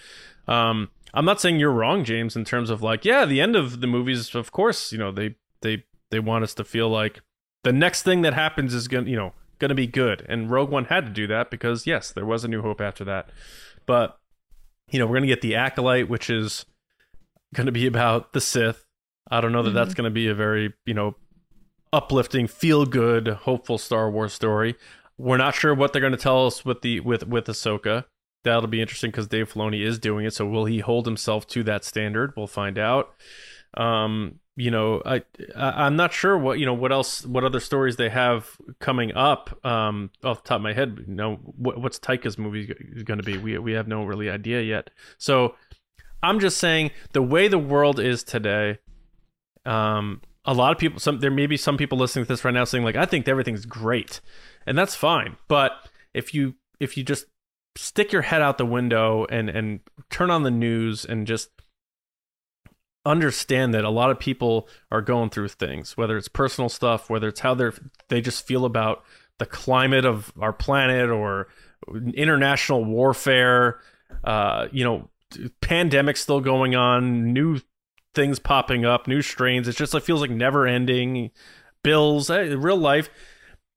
Um 0.48 0.92
I'm 1.16 1.26
not 1.26 1.42
saying 1.42 1.58
you're 1.58 1.72
wrong, 1.72 2.04
James, 2.04 2.36
in 2.36 2.46
terms 2.46 2.70
of 2.70 2.84
like, 2.84 3.06
yeah, 3.06 3.26
the 3.26 3.42
end 3.42 3.56
of 3.56 3.82
the 3.82 3.88
movies, 3.88 4.36
of 4.36 4.52
course, 4.52 4.92
you 4.92 5.00
know, 5.00 5.12
they 5.12 5.34
they 5.62 5.86
they 6.12 6.20
want 6.20 6.44
us 6.44 6.54
to 6.54 6.64
feel 6.64 6.90
like 6.90 7.22
the 7.68 7.74
next 7.74 8.04
thing 8.04 8.22
that 8.22 8.34
happens 8.34 8.74
is 8.74 8.88
gonna 8.88 9.10
you 9.10 9.18
know 9.18 9.34
gonna 9.60 9.76
be 9.76 9.88
good. 9.88 10.26
And 10.30 10.50
rogue 10.50 10.70
one 10.70 10.86
had 10.86 11.06
to 11.06 11.12
do 11.12 11.28
that 11.28 11.52
because 11.52 11.86
yes 11.86 12.14
there 12.14 12.26
was 12.26 12.46
a 12.46 12.48
new 12.48 12.62
hope 12.62 12.80
after 12.80 13.04
that. 13.04 13.30
But 13.86 14.18
you 14.90 15.00
know 15.00 15.06
we're 15.06 15.18
gonna 15.18 15.28
get 15.28 15.42
the 15.42 15.56
acolyte 15.56 16.08
which 16.08 16.30
is 16.30 16.66
gonna 17.54 17.74
be 17.74 17.86
about 17.86 18.32
the 18.32 18.40
sith. 18.40 18.86
I 19.30 19.42
don't 19.42 19.52
know 19.52 19.64
that 19.64 19.72
that's 19.72 19.94
gonna 19.94 20.10
be 20.10 20.30
a 20.30 20.34
very 20.34 20.76
you 20.86 20.94
know 20.94 21.16
uplifting 21.92 22.48
feel 22.48 22.86
good 22.86 23.28
hopeful 23.28 23.78
star 23.78 24.10
wars 24.10 24.32
story. 24.32 24.76
We're 25.18 25.36
not 25.36 25.54
sure 25.54 25.74
what 25.74 25.92
they're 25.92 26.02
gonna 26.02 26.16
tell 26.16 26.48
us 26.48 26.64
with 26.64 26.84
the 26.84 27.02
with 27.02 27.28
with 27.28 27.48
ahsoka. 27.48 28.06
That'll 28.46 28.68
be 28.68 28.80
interesting 28.80 29.12
because 29.12 29.28
dave 29.28 29.52
filoni 29.52 29.86
is 29.86 30.00
doing 30.00 30.26
it 30.26 30.34
so 30.34 30.46
will 30.46 30.64
he 30.64 30.80
hold 30.80 31.06
himself 31.06 31.46
to 31.48 31.64
that 31.64 31.84
standard? 31.84 32.32
We'll 32.38 32.48
find 32.48 32.78
out. 32.78 33.14
Um 33.74 34.40
you 34.58 34.70
know 34.70 35.02
I, 35.06 35.22
I 35.56 35.86
i'm 35.86 35.96
not 35.96 36.12
sure 36.12 36.38
what 36.38 36.60
you 36.60 36.66
know 36.66 36.74
what 36.74 36.92
else 36.92 37.26
what 37.26 37.46
other 37.46 37.62
stories 37.62 37.96
they 37.96 38.10
have 38.10 38.58
coming 38.80 39.14
up 39.14 39.58
um 39.66 40.10
off 40.24 40.44
the 40.44 40.50
top 40.50 40.56
of 40.58 40.62
my 40.64 40.74
head. 40.74 41.06
You 41.08 41.14
know 41.14 41.36
what, 41.36 41.80
what's 41.80 42.00
taika's 42.00 42.38
movie 42.38 42.74
is 42.94 43.04
going 43.04 43.20
to 43.20 43.24
be? 43.24 43.38
We 43.38 43.58
we 43.60 43.72
have 43.74 43.88
no 43.88 44.04
really 44.04 44.30
idea 44.30 44.62
yet. 44.62 44.90
So 45.18 45.56
i'm 46.22 46.40
just 46.40 46.58
saying 46.58 46.92
the 47.14 47.22
way 47.22 47.48
the 47.48 47.60
world 47.60 48.00
is 48.00 48.24
today 48.24 48.80
um 49.66 50.22
a 50.46 50.54
lot 50.54 50.72
of 50.72 50.78
people 50.78 51.00
some 51.00 51.20
there 51.20 51.32
may 51.32 51.46
be 51.46 51.58
some 51.58 51.78
people 51.78 51.98
listening 51.98 52.26
to 52.26 52.30
this 52.30 52.44
right 52.44 52.54
now 52.54 52.64
saying 52.64 52.84
like 52.84 52.96
i 52.96 53.06
think 53.06 53.28
everything's 53.28 53.66
great 53.66 54.20
and 54.68 54.78
that's 54.78 54.94
fine. 54.94 55.38
But 55.48 55.72
if 56.14 56.36
you 56.36 56.56
if 56.80 56.98
you 56.98 57.04
just 57.04 57.26
stick 57.76 58.12
your 58.12 58.22
head 58.22 58.42
out 58.42 58.60
the 58.60 58.66
window 58.66 59.26
and 59.32 59.50
and 59.50 59.80
turn 60.12 60.30
on 60.30 60.44
the 60.44 60.52
news 60.52 61.06
and 61.06 61.26
just 61.26 61.50
understand 63.08 63.74
that 63.74 63.84
a 63.84 63.90
lot 63.90 64.12
of 64.12 64.20
people 64.20 64.68
are 64.92 65.02
going 65.02 65.30
through 65.30 65.48
things 65.48 65.98
whether 65.98 66.18
it's 66.18 66.28
personal 66.28 66.70
stuff 66.70 67.10
whether 67.10 67.28
it's 67.28 67.40
how 67.40 67.54
they're 67.54 67.74
they 68.10 68.22
just 68.22 68.46
feel 68.46 68.66
about 68.66 69.04
the 69.40 69.46
climate 69.46 70.06
of 70.06 70.32
our 70.40 70.54
planet 70.54 71.10
or 71.10 71.48
international 72.14 72.84
warfare 72.84 73.80
uh 74.24 74.68
you 74.72 74.84
know 74.84 75.10
pandemic 75.62 76.18
still 76.18 76.40
going 76.40 76.76
on 76.76 77.34
new 77.34 77.60
things 78.18 78.40
popping 78.40 78.84
up 78.84 79.08
new 79.08 79.22
strains. 79.22 79.68
It's 79.68 79.78
just 79.78 79.94
it 79.96 80.04
feels 80.04 80.22
like 80.22 80.32
never 80.32 80.66
ending. 80.66 81.32
Bills 81.84 82.30
eh, 82.30 82.56
real 82.58 82.78
life. 82.78 83.10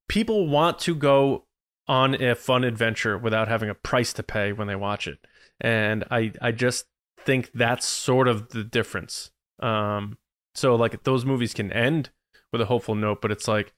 People 0.09 0.49
want 0.49 0.79
to 0.81 0.95
go 0.95 1.45
on 1.87 2.21
a 2.21 2.35
fun 2.35 2.65
adventure 2.65 3.19
without 3.19 3.49
having 3.49 3.69
a 3.69 3.75
price 3.75 4.13
to 4.15 4.23
pay 4.23 4.53
when 4.53 4.67
they 4.67 4.75
watch 4.75 5.07
it. 5.07 5.19
And 5.61 6.05
i 6.11 6.33
i 6.41 6.51
just 6.53 6.87
think 7.25 7.51
that's 7.53 7.87
sort 7.87 8.29
of 8.29 8.51
the 8.51 8.65
difference. 8.65 9.31
Um, 9.61 10.19
so 10.55 10.75
like 10.75 11.03
those 11.05 11.25
movies 11.25 11.55
can 11.55 11.73
end 11.73 12.11
with 12.53 12.61
a 12.61 12.67
hopeful 12.67 12.95
note, 12.95 13.21
but 13.21 13.31
it's 13.31 13.49
like, 13.49 13.73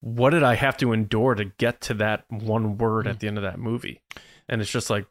what 0.00 0.30
did 0.30 0.42
I 0.42 0.56
have 0.56 0.76
to 0.78 0.92
endure 0.92 1.34
to 1.34 1.44
get 1.44 1.80
to 1.82 1.94
that 1.94 2.24
one 2.28 2.76
word 2.76 3.06
at 3.06 3.20
the 3.20 3.28
end 3.28 3.38
of 3.38 3.44
that 3.44 3.58
movie? 3.58 4.02
And 4.48 4.60
it's 4.60 4.70
just 4.70 4.90
like 4.90 5.06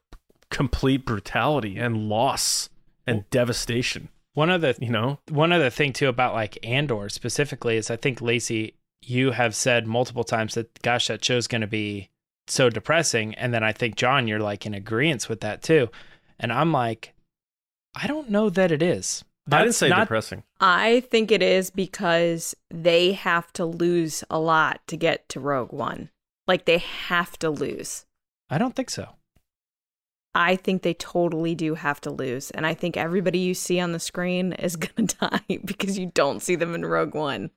complete 0.50 1.06
brutality 1.06 1.78
and 1.78 2.10
loss 2.10 2.70
and 3.08 3.28
devastation. 3.30 4.10
One 4.34 4.50
of 4.50 4.62
the 4.62 4.76
You 4.80 4.90
know? 4.90 5.20
one 5.30 5.52
other 5.52 5.70
thing 5.70 5.94
too 5.94 6.08
about 6.08 6.34
like 6.34 6.58
Andor 6.64 7.10
specifically 7.10 7.78
is 7.78 7.90
I 7.90 7.96
think 7.96 8.22
Lacey, 8.22 8.76
you 9.02 9.32
have 9.32 9.56
said 9.56 9.88
multiple 9.88 10.24
times 10.24 10.56
that 10.56 10.82
gosh, 10.82 11.08
that 11.08 11.24
show's 11.24 11.48
gonna 11.48 11.68
be 11.68 12.10
so 12.48 12.70
depressing. 12.70 13.34
And 13.36 13.54
then 13.54 13.64
I 13.64 13.72
think 13.72 13.96
John, 13.96 14.28
you're 14.28 14.40
like 14.40 14.66
in 14.66 14.74
agreement 14.74 15.30
with 15.30 15.42
that 15.42 15.62
too. 15.62 15.90
And 16.40 16.52
I'm 16.52 16.72
like, 16.72 17.14
I 17.96 18.08
don't 18.08 18.30
know 18.30 18.50
that 18.50 18.72
it 18.72 18.82
is. 18.82 19.24
I 19.52 19.64
didn't 19.64 19.76
say 19.76 19.90
not, 19.90 20.02
depressing. 20.02 20.44
I 20.60 21.02
think 21.10 21.32
it 21.32 21.42
is 21.42 21.72
because 21.72 22.56
they 22.70 23.14
have 23.14 23.52
to 23.54 23.66
lose 23.66 24.24
a 24.30 24.40
lot 24.40 24.82
to 24.88 24.98
get 24.98 25.28
to 25.30 25.40
Rogue 25.40 25.74
One. 25.74 26.10
Like 26.48 26.66
they 26.66 26.78
have 26.78 27.38
to 27.40 27.50
lose. 27.50 28.06
I 28.50 28.58
don't 28.58 28.76
think 28.76 28.90
so. 28.90 29.10
I 30.34 30.56
think 30.56 30.82
they 30.82 30.94
totally 30.94 31.56
do 31.56 31.76
have 31.76 32.00
to 32.02 32.12
lose. 32.12 32.52
And 32.52 32.66
I 32.66 32.74
think 32.74 32.96
everybody 32.96 33.40
you 33.40 33.54
see 33.54 33.80
on 33.80 33.92
the 33.92 34.00
screen 34.00 34.54
is 34.54 34.76
going 34.78 35.08
to 35.08 35.18
die 35.18 35.60
because 35.66 35.98
you 35.98 36.12
don't 36.14 36.42
see 36.42 36.56
them 36.56 36.74
in 36.74 36.86
Rogue 36.86 37.16
One. 37.16 37.50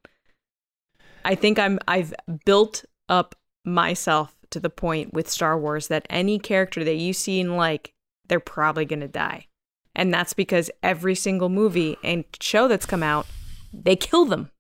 I 1.24 1.34
think 1.34 1.58
I'm 1.58 1.78
I've 1.86 2.14
built 2.44 2.84
up 3.08 3.34
myself 3.64 4.34
to 4.50 4.60
the 4.60 4.70
point 4.70 5.12
with 5.12 5.30
Star 5.30 5.58
Wars 5.58 5.88
that 5.88 6.06
any 6.10 6.38
character 6.38 6.84
that 6.84 6.96
you 6.96 7.12
see 7.12 7.40
in 7.40 7.56
like, 7.56 7.92
they're 8.28 8.40
probably 8.40 8.84
going 8.84 9.00
to 9.00 9.08
die. 9.08 9.46
And 9.94 10.12
that's 10.12 10.32
because 10.32 10.70
every 10.82 11.14
single 11.14 11.48
movie 11.48 11.96
and 12.02 12.24
show 12.40 12.66
that's 12.68 12.86
come 12.86 13.02
out, 13.02 13.26
they 13.72 13.96
kill 13.96 14.24
them. 14.24 14.50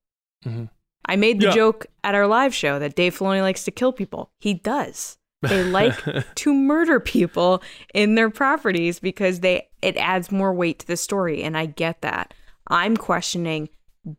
Mhm. 0.44 0.70
I 1.06 1.16
made 1.16 1.40
the 1.40 1.46
Yeah. 1.46 1.54
joke 1.54 1.86
at 2.02 2.14
our 2.14 2.26
live 2.26 2.54
show 2.54 2.78
that 2.78 2.94
Dave 2.94 3.18
Filoni 3.18 3.42
likes 3.42 3.64
to 3.64 3.70
kill 3.70 3.92
people. 3.92 4.30
He 4.38 4.54
does. 4.54 5.18
They 5.42 5.62
like 5.62 5.94
to 6.36 6.54
murder 6.54 7.00
people 7.00 7.62
in 7.92 8.14
their 8.14 8.30
properties 8.30 9.00
because 9.00 9.40
they 9.40 9.68
it 9.82 9.96
adds 9.98 10.32
more 10.32 10.54
weight 10.54 10.78
to 10.78 10.86
the 10.86 10.96
story 10.96 11.42
and 11.42 11.56
I 11.58 11.66
get 11.66 12.00
that. 12.00 12.32
I'm 12.68 12.96
questioning 12.96 13.68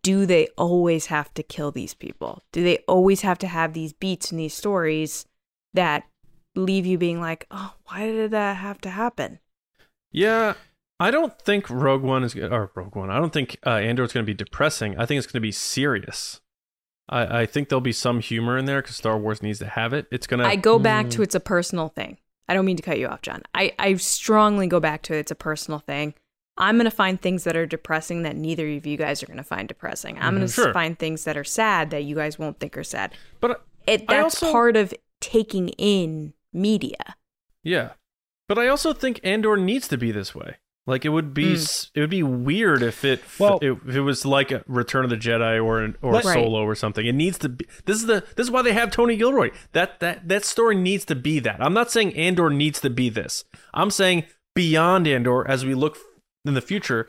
do 0.04 0.26
they 0.26 0.48
always 0.58 1.08
have 1.08 1.32
to 1.36 1.44
kill 1.44 1.72
these 1.72 1.94
people? 1.94 2.42
Do 2.52 2.64
they 2.64 2.80
always 2.88 3.22
have 3.22 3.38
to 3.40 3.48
have 3.48 3.74
these 3.74 3.94
beats 3.94 4.32
and 4.32 4.40
these 4.40 4.54
stories 4.56 5.26
that 5.76 6.04
leave 6.56 6.86
you 6.88 6.98
being 6.98 7.20
like, 7.22 7.46
"Oh, 7.52 7.74
why 7.86 8.06
did 8.08 8.32
that 8.32 8.58
have 8.58 8.80
to 8.82 8.90
happen?" 8.90 9.40
Yeah, 10.12 10.54
I 11.00 11.12
don't 11.12 11.38
think 11.42 11.70
Rogue 11.70 12.04
One 12.04 12.24
is 12.24 12.36
or 12.36 12.72
Rogue 12.76 12.96
One. 12.96 13.10
I 13.10 13.18
don't 13.20 13.34
think 13.34 13.58
uh, 13.66 13.72
Andor 13.72 14.04
is 14.04 14.14
going 14.14 14.26
to 14.26 14.30
be 14.30 14.34
depressing. 14.36 14.98
I 14.98 15.06
think 15.06 15.18
it's 15.18 15.28
going 15.28 15.34
to 15.40 15.42
be 15.42 15.52
serious. 15.52 16.40
I, 17.10 17.42
I 17.42 17.46
think 17.46 17.70
there'll 17.70 17.82
be 17.82 17.92
some 17.92 18.20
humor 18.22 18.58
in 18.58 18.66
there 18.66 18.82
because 18.82 18.96
Star 18.96 19.18
Wars 19.18 19.44
needs 19.44 19.60
to 19.60 19.68
have 19.68 19.94
it. 19.94 20.08
It's 20.12 20.26
gonna. 20.26 20.46
I 20.46 20.56
go 20.56 20.80
back 20.80 21.10
to 21.12 21.22
it's 21.22 21.36
a 21.36 21.40
personal 21.40 21.90
thing. 21.90 22.18
I 22.48 22.54
don't 22.54 22.66
mean 22.66 22.78
to 22.78 22.84
cut 22.84 23.00
you 23.00 23.08
off, 23.08 23.22
John. 23.24 23.42
I, 23.54 23.74
I 23.80 23.96
strongly 23.96 24.68
go 24.68 24.80
back 24.80 25.02
to 25.04 25.14
it's 25.16 25.32
a 25.32 25.36
personal 25.36 25.80
thing. 25.80 26.14
I'm 26.58 26.76
going 26.78 26.86
to 26.86 26.92
find 26.92 27.20
things 27.20 27.44
that 27.44 27.58
are 27.58 27.66
depressing 27.66 28.22
that 28.22 28.36
neither 28.38 28.70
of 28.70 28.86
you 28.86 28.96
guys 28.98 29.22
are 29.22 29.26
going 29.26 29.36
to 29.38 29.44
find 29.44 29.68
depressing. 29.68 30.18
I'm 30.20 30.36
going 30.36 30.48
to 30.48 30.54
Sure. 30.54 30.72
find 30.72 30.98
things 30.98 31.26
that 31.26 31.36
are 31.36 31.44
sad 31.44 31.90
that 31.90 32.04
you 32.06 32.16
guys 32.16 32.40
won't 32.40 32.60
think 32.60 32.78
are 32.78 32.84
sad. 32.84 33.14
but 33.42 33.66
It 33.88 34.08
that's 34.08 34.24
also- 34.42 34.52
part 34.54 34.78
of 34.78 34.94
taking 35.20 35.70
in 35.70 36.34
media. 36.54 37.16
yeah, 37.64 37.94
But 38.48 38.58
I 38.60 38.68
also 38.68 38.94
think 38.94 39.20
Andor 39.24 39.58
needs 39.58 39.88
to 39.90 39.98
be 39.98 40.12
this 40.14 40.34
way. 40.36 40.58
Like 40.88 41.04
it 41.04 41.10
would 41.10 41.34
be, 41.34 41.54
Mm. 41.56 41.90
it 41.96 42.00
would 42.02 42.10
be 42.12 42.22
weird 42.22 42.84
if 42.84 43.04
it, 43.04 43.20
f- 43.22 43.40
Well- 43.40 43.60
if 43.62 43.96
it 43.96 44.02
was 44.02 44.24
like 44.24 44.52
a 44.52 44.64
Return 44.68 45.04
of 45.04 45.10
the 45.10 45.18
Jedi 45.18 45.64
or 45.64 45.80
an, 45.82 45.96
or 46.02 46.14
Let- 46.14 46.26
Right. 46.26 46.34
Solo 46.36 46.62
or 46.64 46.76
something. 46.76 47.06
It 47.06 47.16
needs 47.16 47.40
to 47.40 47.50
be. 47.50 47.66
This 47.86 47.98
is 47.98 48.06
the 48.06 48.24
this 48.36 48.46
is 48.46 48.52
why 48.52 48.62
they 48.62 48.74
have 48.74 48.92
Tony 48.92 49.16
Gilroy. 49.18 49.50
That 49.72 50.00
that 50.00 50.28
that 50.28 50.46
story 50.46 50.76
needs 50.76 51.04
to 51.06 51.16
be 51.16 51.40
that. 51.40 51.58
I'm 51.60 51.74
not 51.74 51.90
saying 51.92 52.16
Andor 52.16 52.50
needs 52.52 52.80
to 52.82 52.90
be 52.92 53.10
this. 53.10 53.46
I'm 53.74 53.90
saying 53.90 54.26
beyond 54.54 55.08
Andor, 55.08 55.48
as 55.48 55.66
we 55.66 55.74
look 55.74 55.98
in 56.46 56.54
the 56.54 56.62
future, 56.62 57.08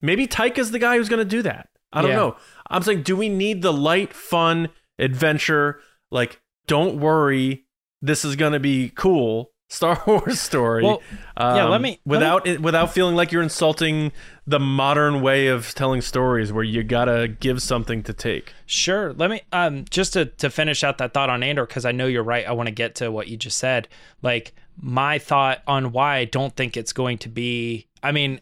maybe 0.00 0.26
Taika's 0.28 0.70
the 0.70 0.78
guy 0.78 0.96
who's 0.96 1.08
going 1.08 1.18
to 1.18 1.24
do 1.24 1.42
that. 1.42 1.68
I 1.92 2.02
don't 2.02 2.10
Yeah. 2.12 2.16
know. 2.16 2.36
I'm 2.70 2.82
saying, 2.82 3.02
do 3.02 3.16
we 3.16 3.28
need 3.28 3.60
the 3.62 3.72
light, 3.72 4.14
fun 4.14 4.68
adventure? 4.98 5.80
Like, 6.10 6.40
don't 6.66 6.98
worry, 7.00 7.64
this 8.00 8.24
is 8.24 8.36
going 8.36 8.52
to 8.54 8.60
be 8.60 8.90
cool. 8.94 9.51
Star 9.72 10.02
Wars 10.06 10.38
story. 10.38 10.84
Well, 10.84 11.02
yeah, 11.38 11.64
let 11.64 11.76
um, 11.76 11.82
me- 11.82 11.88
let 11.88 11.92
me- 11.92 12.00
without 12.04 12.46
it, 12.46 12.60
without 12.60 12.92
feeling 12.92 13.16
like 13.16 13.32
you're 13.32 13.42
insulting 13.42 14.12
the 14.46 14.60
modern 14.60 15.22
way 15.22 15.46
of 15.46 15.74
telling 15.74 16.02
stories, 16.02 16.52
where 16.52 16.62
you 16.64 16.82
gotta 16.82 17.26
give 17.28 17.62
something 17.62 18.02
to 18.02 18.12
take. 18.12 18.52
Sure. 18.66 19.12
Let 19.14 19.30
me 19.30 19.40
um 19.50 19.86
just 19.88 20.12
to 20.12 20.26
to 20.26 20.50
finish 20.50 20.84
out 20.84 20.98
that 20.98 21.14
thought 21.14 21.30
on 21.30 21.42
Andor 21.42 21.64
because 21.66 21.86
I 21.86 21.92
know 21.92 22.06
you're 22.06 22.22
right. 22.22 22.46
I 22.46 22.52
want 22.52 22.66
to 22.66 22.74
get 22.74 22.96
to 22.96 23.10
what 23.10 23.28
you 23.28 23.36
just 23.38 23.56
said. 23.58 23.88
Like 24.20 24.52
my 24.76 25.18
thought 25.18 25.62
on 25.66 25.92
why 25.92 26.16
I 26.18 26.24
don't 26.26 26.54
think 26.54 26.76
it's 26.76 26.92
going 26.92 27.18
to 27.18 27.28
be. 27.28 27.86
I 28.02 28.12
mean, 28.12 28.40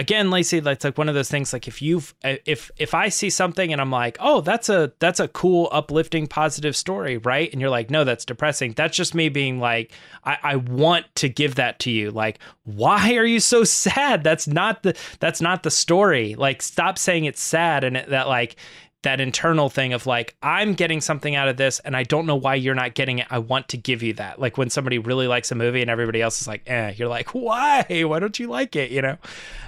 again, 0.00 0.30
Lacey, 0.30 0.60
that's 0.60 0.82
like 0.82 0.96
one 0.96 1.10
of 1.10 1.14
those 1.14 1.30
things. 1.30 1.52
Like 1.52 1.68
if 1.68 1.82
you've 1.82 2.14
uh, 2.24 2.36
if 2.46 2.70
if 2.78 2.94
I 2.94 3.10
see 3.10 3.28
something 3.28 3.70
and 3.70 3.80
I'm 3.80 3.90
like, 3.90 4.16
oh, 4.18 4.40
that's 4.40 4.70
a 4.70 4.92
that's 4.98 5.20
a 5.20 5.28
cool, 5.28 5.68
uplifting, 5.70 6.26
positive 6.26 6.74
story, 6.74 7.18
right? 7.18 7.52
And 7.52 7.60
you're 7.60 7.70
like, 7.70 7.90
no, 7.90 8.02
that's 8.04 8.24
depressing. 8.24 8.72
That's 8.72 8.96
just 8.96 9.14
me 9.14 9.28
being 9.28 9.60
like, 9.60 9.92
I, 10.24 10.38
I 10.42 10.56
want 10.56 11.06
to 11.16 11.28
give 11.28 11.56
that 11.56 11.78
to 11.80 11.90
you. 11.90 12.10
Like, 12.10 12.38
why 12.64 13.14
are 13.14 13.26
you 13.26 13.40
so 13.40 13.62
sad? 13.84 14.24
That's 14.24 14.48
not 14.48 14.82
the 14.82 14.96
that's 15.20 15.42
not 15.42 15.62
the 15.62 15.70
story. 15.70 16.34
Like, 16.34 16.62
stop 16.62 16.96
saying 16.96 17.26
it's 17.26 17.42
sad 17.42 17.84
and 17.84 17.98
it, 17.98 18.08
that 18.08 18.26
like 18.26 18.56
that 19.02 19.20
internal 19.20 19.70
thing 19.70 19.92
of 19.92 20.06
like 20.06 20.36
I'm 20.42 20.74
getting 20.74 21.00
something 21.00 21.34
out 21.34 21.48
of 21.48 21.56
this 21.56 21.80
and 21.80 21.96
I 21.96 22.02
don't 22.02 22.26
know 22.26 22.36
why 22.36 22.54
you're 22.56 22.74
not 22.74 22.94
getting 22.94 23.18
it. 23.18 23.26
I 23.30 23.38
want 23.38 23.68
to 23.68 23.78
give 23.78 24.02
you 24.02 24.12
that. 24.14 24.38
Like 24.38 24.58
when 24.58 24.68
somebody 24.68 24.98
really 24.98 25.26
likes 25.26 25.50
a 25.50 25.54
movie 25.54 25.80
and 25.80 25.90
everybody 25.90 26.20
else 26.20 26.40
is 26.40 26.46
like, 26.46 26.62
"Eh," 26.66 26.94
you're 26.96 27.08
like, 27.08 27.34
"Why? 27.34 27.84
Why 28.06 28.18
don't 28.18 28.38
you 28.38 28.48
like 28.48 28.76
it?" 28.76 28.90
you 28.90 29.00
know? 29.00 29.16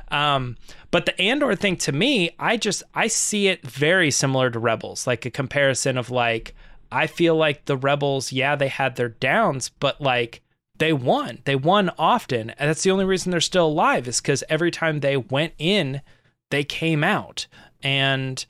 Um 0.09 0.57
but 0.91 1.07
the 1.07 1.19
Andor 1.21 1.55
thing 1.57 1.77
to 1.79 1.93
me, 1.93 2.31
I 2.39 2.59
just 2.59 2.83
I 2.95 3.07
see 3.07 3.49
it 3.49 3.67
very 3.67 4.11
similar 4.11 4.51
to 4.51 4.59
Rebels, 4.59 5.07
like 5.07 5.25
a 5.25 5.31
comparison 5.31 5.97
of 5.97 6.11
like 6.11 6.55
I 6.91 7.07
feel 7.07 7.35
like 7.35 7.65
the 7.65 7.77
Rebels, 7.77 8.33
yeah, 8.33 8.55
they 8.55 8.69
had 8.69 8.97
their 8.97 9.09
downs, 9.09 9.71
but 9.81 10.01
like 10.01 10.43
they 10.77 10.93
won. 10.93 11.39
They 11.45 11.57
won 11.57 11.91
often. 11.97 12.51
And 12.51 12.69
that's 12.69 12.83
the 12.83 12.91
only 12.91 13.07
reason 13.07 13.31
they're 13.31 13.41
still 13.41 13.69
alive 13.69 14.07
is 14.07 14.21
cuz 14.21 14.45
every 14.51 14.71
time 14.71 15.01
they 15.01 15.17
went 15.17 15.55
in, 15.59 16.03
they 16.51 16.65
came 16.65 17.03
out. 17.03 17.47
And 17.83 18.45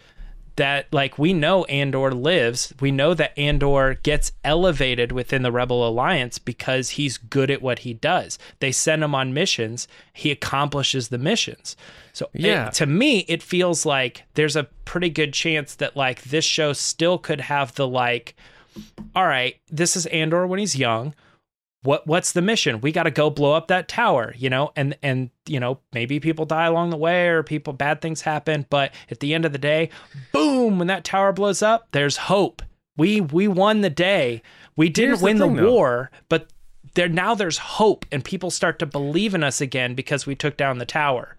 that 0.56 0.86
like 0.92 1.18
we 1.18 1.32
know 1.32 1.64
Andor 1.64 2.12
lives. 2.12 2.72
We 2.80 2.90
know 2.90 3.14
that 3.14 3.36
Andor 3.38 3.94
gets 4.02 4.32
elevated 4.44 5.10
within 5.12 5.42
the 5.42 5.52
Rebel 5.52 5.86
Alliance 5.88 6.38
because 6.38 6.90
he's 6.90 7.16
good 7.18 7.50
at 7.50 7.62
what 7.62 7.80
he 7.80 7.94
does. 7.94 8.38
They 8.60 8.72
send 8.72 9.02
him 9.02 9.14
on 9.14 9.32
missions, 9.34 9.88
he 10.12 10.30
accomplishes 10.30 11.08
the 11.08 11.18
missions. 11.18 11.76
So 12.12 12.28
it- 12.34 12.40
to 12.70 12.86
me 12.86 13.20
it 13.28 13.42
feels 13.42 13.86
like 13.86 14.24
there's 14.34 14.56
a 14.56 14.64
pretty 14.84 15.08
good 15.10 15.32
chance 15.32 15.74
that 15.76 15.96
like 15.96 16.22
this 16.22 16.44
show 16.44 16.72
still 16.72 17.18
could 17.18 17.40
have 17.42 17.74
the 17.74 17.88
like 17.88 18.34
all 19.14 19.26
right, 19.26 19.56
this 19.70 19.96
is 19.96 20.06
Andor 20.06 20.46
when 20.46 20.58
he's 20.58 20.76
young 20.76 21.14
what 21.82 22.06
what's 22.06 22.32
the 22.32 22.42
mission? 22.42 22.80
We 22.80 22.92
got 22.92 23.04
to 23.04 23.10
go 23.10 23.28
blow 23.30 23.52
up 23.54 23.68
that 23.68 23.88
tower 23.88 24.34
you 24.36 24.48
know 24.50 24.72
and 24.76 24.96
and 25.02 25.30
you 25.46 25.58
know 25.60 25.80
maybe 25.92 26.20
people 26.20 26.44
die 26.44 26.66
along 26.66 26.90
the 26.90 26.96
way 26.96 27.28
or 27.28 27.42
people 27.42 27.72
bad 27.72 28.00
things 28.00 28.20
happen 28.22 28.66
but 28.70 28.92
at 29.10 29.20
the 29.20 29.34
end 29.34 29.44
of 29.44 29.52
the 29.52 29.58
day 29.58 29.90
boom 30.32 30.78
when 30.78 30.86
that 30.88 31.04
tower 31.04 31.32
blows 31.32 31.62
up 31.62 31.88
there's 31.92 32.16
hope. 32.16 32.62
We 32.96 33.20
we 33.20 33.48
won 33.48 33.80
the 33.80 33.90
day. 33.90 34.42
We 34.76 34.88
didn't 34.90 35.18
the 35.18 35.24
win 35.24 35.38
the, 35.38 35.46
thing, 35.46 35.56
though. 35.56 35.72
war 35.72 36.10
but 36.28 36.48
there 36.94 37.08
now 37.08 37.34
there's 37.34 37.58
hope 37.58 38.04
and 38.12 38.22
people 38.24 38.50
start 38.50 38.78
to 38.80 38.86
believe 38.86 39.34
in 39.34 39.42
us 39.42 39.60
again 39.60 39.94
because 39.94 40.26
we 40.26 40.34
took 40.34 40.56
down 40.56 40.78
the 40.78 40.84
tower. 40.86 41.36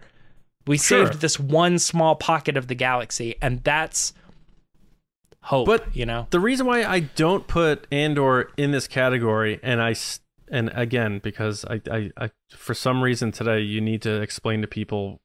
We 0.66 0.78
Sure. 0.78 1.06
saved 1.06 1.20
this 1.20 1.38
one 1.38 1.78
small 1.78 2.16
pocket 2.16 2.56
of 2.56 2.66
the 2.68 2.74
galaxy 2.74 3.36
and 3.40 3.62
that's 3.64 4.12
hope 5.42 5.66
But 5.66 5.94
you 5.96 6.06
know? 6.06 6.26
The 6.30 6.40
reason 6.40 6.66
why 6.66 6.84
I 6.84 7.00
don't 7.00 7.46
put 7.46 7.86
Andor 7.92 8.50
in 8.56 8.70
this 8.72 8.88
category, 8.88 9.60
and 9.62 9.80
I 9.80 9.90
s- 9.92 10.20
and 10.50 10.70
again 10.74 11.20
because 11.22 11.64
I, 11.64 11.80
I, 11.90 12.10
I 12.16 12.30
for 12.56 12.74
some 12.74 13.02
reason 13.02 13.32
today 13.32 13.60
you 13.60 13.80
need 13.80 14.02
to 14.02 14.20
explain 14.20 14.60
to 14.62 14.68
people 14.68 15.20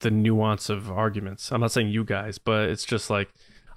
the 0.00 0.10
nuance 0.10 0.68
of 0.68 0.90
arguments. 0.90 1.50
I'm 1.50 1.60
not 1.60 1.72
saying 1.72 1.88
you 1.88 2.04
guys, 2.04 2.38
but 2.38 2.68
it's 2.68 2.84
just 2.84 3.10
like 3.10 3.30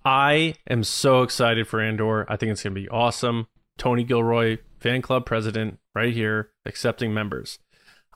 I 0.03 0.55
am 0.69 0.83
so 0.83 1.21
excited 1.21 1.67
for 1.67 1.79
Andor. 1.79 2.31
I 2.31 2.37
think 2.37 2.51
it's 2.51 2.63
gonna 2.63 2.75
be 2.75 2.89
awesome. 2.89 3.47
Tony 3.77 4.03
Gilroy, 4.03 4.57
fan 4.79 5.01
club 5.01 5.25
president, 5.25 5.79
right 5.95 6.13
here, 6.13 6.51
accepting 6.65 7.13
members. 7.13 7.59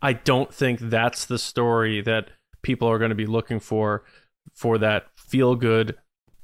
I 0.01 0.13
don't 0.13 0.53
think 0.53 0.79
that's 0.79 1.25
the 1.25 1.39
story 1.39 2.01
that 2.01 2.29
people 2.61 2.87
are 2.87 2.99
going 2.99 3.09
to 3.09 3.15
be 3.15 3.25
looking 3.25 3.59
for 3.59 4.03
for 4.53 4.77
that 4.77 5.07
feel 5.15 5.55
good 5.55 5.95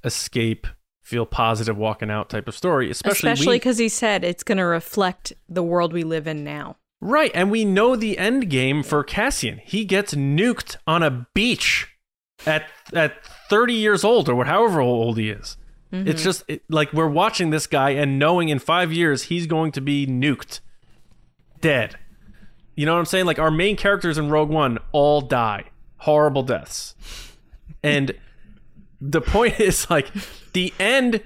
escape 0.04 0.68
feel 1.02 1.26
positive 1.26 1.78
walking 1.78 2.12
out 2.12 2.30
type 2.30 2.48
of 2.48 2.56
story 2.56 2.90
especially, 2.90 3.32
Especially 3.32 3.56
because 3.58 3.78
he 3.78 3.90
said 3.90 4.24
it's 4.24 4.44
going 4.44 4.58
to 4.58 4.66
reflect 4.66 5.34
the 5.50 5.64
world 5.64 5.94
we 5.94 6.04
live 6.04 6.28
in 6.28 6.44
now. 6.44 6.78
right 7.00 7.32
and 7.34 7.50
we 7.50 7.66
know 7.66 7.96
the 7.96 8.18
end 8.18 8.50
game 8.50 8.84
for 8.84 9.04
cassian. 9.04 9.60
He 9.64 9.86
gets 9.86 10.14
nuked 10.14 10.76
on 10.86 11.04
a 11.04 11.28
beach 11.34 11.88
at 12.46 12.66
at 12.94 13.26
30 13.50 13.74
years 13.74 14.04
old 14.04 14.30
or 14.30 14.46
however 14.46 14.82
old 14.82 15.18
he 15.18 15.30
is. 15.30 15.58
It's 15.92 16.22
mm-hmm. 16.22 16.24
just 16.24 16.44
it, 16.48 16.64
like 16.70 16.94
we're 16.94 17.10
watching 17.10 17.50
this 17.50 17.68
guy 17.68 17.90
and 17.92 18.18
knowing 18.18 18.48
in 18.48 18.60
five 18.60 18.94
years 18.94 19.24
he's 19.24 19.46
going 19.46 19.74
to 19.74 19.82
be 19.82 20.08
nuked. 20.08 20.62
Dead. 21.60 21.98
You 22.76 22.86
know 22.86 22.94
what 22.94 23.00
i'm 23.00 23.06
saying? 23.06 23.26
Like 23.26 23.40
our 23.40 23.52
main 23.52 23.76
characters 23.76 24.18
in 24.18 24.30
rogue 24.30 24.50
one 24.50 24.78
all 24.92 25.22
die. 25.22 25.66
Horrible 25.98 26.44
deaths. 26.44 26.96
And 27.84 28.14
the 29.02 29.20
point 29.22 29.60
is 29.60 29.90
like 29.90 30.10
the 30.54 30.74
end 30.80 31.24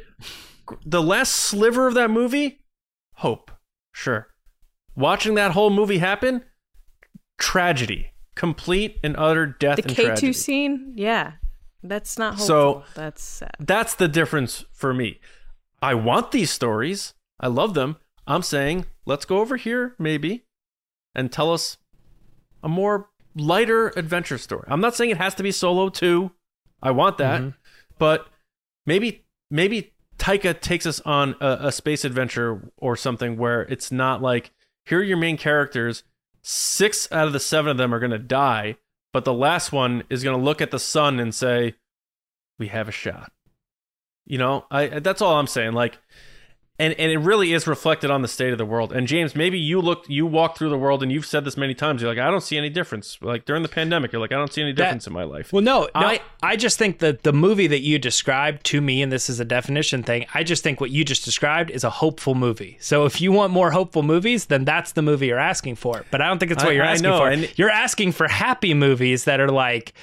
the 0.85 1.01
last 1.03 1.33
sliver 1.33 1.87
of 1.87 1.93
that 1.93 2.09
movie 2.09 2.61
hope. 3.15 3.51
Sure. 3.91 4.27
Watching 4.95 5.35
that 5.35 5.51
whole 5.51 5.69
movie 5.69 5.97
happen 5.99 6.43
tragedy. 7.37 8.11
Complete 8.35 8.99
and 9.03 9.15
utter 9.17 9.45
death 9.45 9.77
The 9.77 9.83
and 9.83 9.95
K 9.95 10.03
tragedy. 10.05 10.27
two 10.27 10.33
scene, 10.33 10.93
yeah, 10.97 11.33
that's 11.83 12.17
not 12.17 12.31
hopeful. 12.31 12.45
So- 12.47 12.83
that's 12.93 13.23
sad. 13.23 13.55
that's 13.59 13.95
the 13.95 14.07
difference 14.09 14.65
for 14.73 14.93
me. 14.93 15.19
I 15.81 15.93
want 15.93 16.31
these 16.31 16.51
stories. 16.51 17.13
I 17.39 17.47
love 17.47 17.73
them. 17.75 17.95
I'm 18.27 18.41
saying 18.41 18.87
let's 19.05 19.23
go 19.25 19.37
over 19.39 19.55
here 19.55 19.95
maybe 19.99 20.45
and 21.13 21.31
tell 21.31 21.53
us 21.53 21.77
a 22.63 22.67
more 22.67 23.09
lighter 23.35 23.89
adventure 23.95 24.37
story. 24.37 24.63
I'm 24.67 24.81
not 24.81 24.95
saying 24.95 25.11
it 25.11 25.17
has 25.17 25.35
to 25.35 25.43
be 25.43 25.51
solo 25.51 25.87
too. 25.89 26.31
I 26.81 26.91
want 26.91 27.17
that. 27.19 27.41
Mhm. 27.41 27.53
But 27.97 28.27
maybe 28.85 29.25
maybe 29.49 29.93
taika 30.17 30.59
takes 30.59 30.85
us 30.85 30.99
on 31.01 31.35
a, 31.41 31.67
a 31.67 31.71
space 31.71 32.05
adventure 32.05 32.71
or 32.77 32.95
something 32.95 33.37
where 33.37 33.61
it's 33.63 33.91
not 33.91 34.21
like 34.21 34.51
here 34.85 34.99
are 34.99 35.03
your 35.03 35.17
main 35.17 35.37
characters. 35.37 36.03
Six 36.41 37.11
out 37.11 37.27
of 37.27 37.33
the 37.33 37.39
seven 37.39 37.71
of 37.71 37.77
them 37.77 37.93
are 37.93 37.99
to 38.11 38.19
die 38.19 38.77
but 39.15 39.23
the 39.23 39.33
last 39.33 39.71
one 39.71 40.03
is 40.09 40.23
to 40.37 40.43
look 40.43 40.59
at 40.59 40.71
the 40.71 40.77
sun 40.77 41.21
and 41.21 41.33
say 41.33 41.75
we 42.59 42.67
have 42.67 42.89
a 42.89 42.91
shot. 42.91 43.31
You 44.25 44.37
know 44.37 44.65
i 44.69 44.87
that's 44.99 45.21
all 45.21 45.39
i'm 45.39 45.47
saying. 45.47 45.71
Like 45.71 45.99
and 46.77 46.93
and 46.99 47.11
it 47.11 47.17
really 47.19 47.53
is 47.53 47.67
reflected 47.67 48.11
on 48.11 48.21
the 48.21 48.27
state 48.27 48.51
of 48.51 48.57
the 48.57 48.65
world 48.65 48.91
and 48.91 49.07
james 49.07 49.35
maybe 49.35 49.57
you 49.57 49.79
looked 49.79 50.09
you 50.09 50.25
walked 50.25 50.57
through 50.57 50.69
the 50.69 50.77
world 50.77 51.01
and 51.01 51.11
you've 51.11 51.25
said 51.25 51.45
this 51.45 51.55
many 51.55 51.73
times 51.73 52.01
you're 52.01 52.11
like 52.11 52.19
i 52.19 52.29
don't 52.29 52.41
see 52.43 52.57
any 52.57 52.69
difference 52.69 53.17
like 53.21 53.45
during 53.45 53.63
the 53.63 53.69
pandemic 53.69 54.11
you're 54.11 54.19
like 54.19 54.31
i 54.33 54.35
don't 54.35 54.51
see 54.51 54.61
any 54.61 54.73
difference 54.73 55.07
in 55.07 55.13
my 55.13 55.23
life 55.23 55.53
Well, 55.53 55.61
no, 55.61 55.81
no. 55.83 55.89
I, 55.93 56.21
I- 56.43 56.55
just 56.57 56.77
think 56.77 56.99
that 56.99 57.23
the 57.23 57.33
movie 57.33 57.67
that 57.67 57.81
you 57.81 57.99
described 57.99 58.65
to 58.67 58.79
me, 58.81 59.01
and 59.01 59.11
this 59.11 59.29
is 59.29 59.39
a 59.39 59.45
definition 59.45 60.03
thing, 60.03 60.25
I 60.33 60.43
just 60.43 60.63
think 60.63 60.79
what 60.81 60.89
you 60.89 61.03
just 61.03 61.23
described 61.25 61.69
is 61.69 61.83
a 61.83 61.89
hopeful 61.89 62.33
movie. 62.33 62.77
So 62.79 63.05
if 63.05 63.19
you 63.21 63.31
want 63.33 63.51
more 63.51 63.71
hopeful 63.71 64.03
movies, 64.03 64.45
then 64.45 64.63
that's 64.65 64.93
the 64.93 65.01
movie 65.01 65.27
you're 65.27 65.37
asking 65.37 65.75
for. 65.75 66.05
But 66.11 66.21
I 66.21 66.27
don't 66.27 66.39
think 66.39 66.51
it's 66.53 66.63
what 66.63 66.71
I- 66.71 66.75
you're 66.75 66.85
asking 66.85 67.09
know, 67.09 67.17
for. 67.19 67.29
and- 67.29 67.51
You're 67.57 67.69
asking 67.69 68.13
for 68.13 68.27
happy 68.29 68.73
movies 68.73 69.25
that 69.25 69.39
are 69.41 69.49
like, 69.51 69.93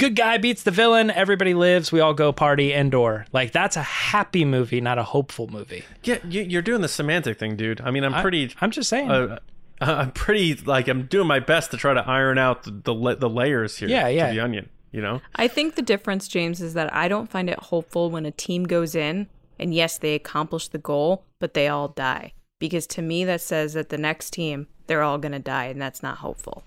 good 0.00 0.16
guy 0.16 0.38
beats 0.38 0.62
the 0.64 0.70
villain, 0.72 1.10
everybody 1.10 1.54
lives, 1.54 1.92
we 1.92 2.00
all 2.00 2.14
go 2.14 2.32
party, 2.32 2.72
Endor. 2.72 3.26
Like 3.32 3.52
that's 3.52 3.76
a 3.76 3.82
happy 3.82 4.44
movie, 4.44 4.80
not 4.80 4.98
a 4.98 5.02
hopeful 5.04 5.46
movie. 5.46 5.84
yeah 6.02 6.18
you, 6.28 6.42
you're 6.42 6.62
doing 6.62 6.80
the 6.80 6.88
semantic 6.88 7.38
thing 7.38 7.54
dude 7.56 7.80
i 7.82 7.90
mean 7.90 8.02
i'm 8.04 8.20
pretty 8.22 8.50
I'm 8.60 8.70
just 8.72 8.88
saying. 8.88 9.10
uh, 9.10 9.38
i'm 9.80 10.10
pretty 10.12 10.54
like 10.56 10.88
i'm 10.88 11.02
doing 11.06 11.26
my 11.28 11.38
best 11.40 11.70
to 11.70 11.76
try 11.76 11.94
to 11.94 12.00
iron 12.08 12.38
out 12.38 12.64
the 12.64 12.70
the, 12.72 13.14
the 13.16 13.28
layers 13.30 13.76
here 13.78 13.88
Yeah, 13.88 14.04
to 14.08 14.12
yeah. 14.12 14.30
the 14.32 14.40
onion 14.40 14.68
you 14.92 15.00
know 15.00 15.20
I 15.36 15.46
think 15.48 15.76
the 15.76 15.82
difference, 15.82 16.26
James, 16.26 16.60
is 16.60 16.74
that 16.74 16.92
I 16.92 17.06
don't 17.08 17.30
find 17.30 17.48
it 17.48 17.58
hopeful 17.58 18.10
when 18.10 18.26
a 18.26 18.32
team 18.32 18.64
goes 18.64 18.94
in 18.96 19.28
and 19.58 19.72
yes, 19.72 19.98
they 19.98 20.14
accomplish 20.14 20.66
the 20.68 20.78
goal, 20.78 21.24
but 21.38 21.54
they 21.54 21.68
all 21.68 21.88
die. 21.88 22.32
because 22.58 22.86
to 22.88 23.02
me 23.02 23.24
that 23.24 23.40
says 23.40 23.74
that 23.74 23.88
the 23.90 23.98
next 23.98 24.32
team 24.32 24.66
they're 24.88 25.02
all 25.02 25.18
going 25.18 25.30
to 25.32 25.38
die 25.38 25.66
and 25.66 25.80
that's 25.80 26.02
not 26.02 26.18
hopeful. 26.18 26.64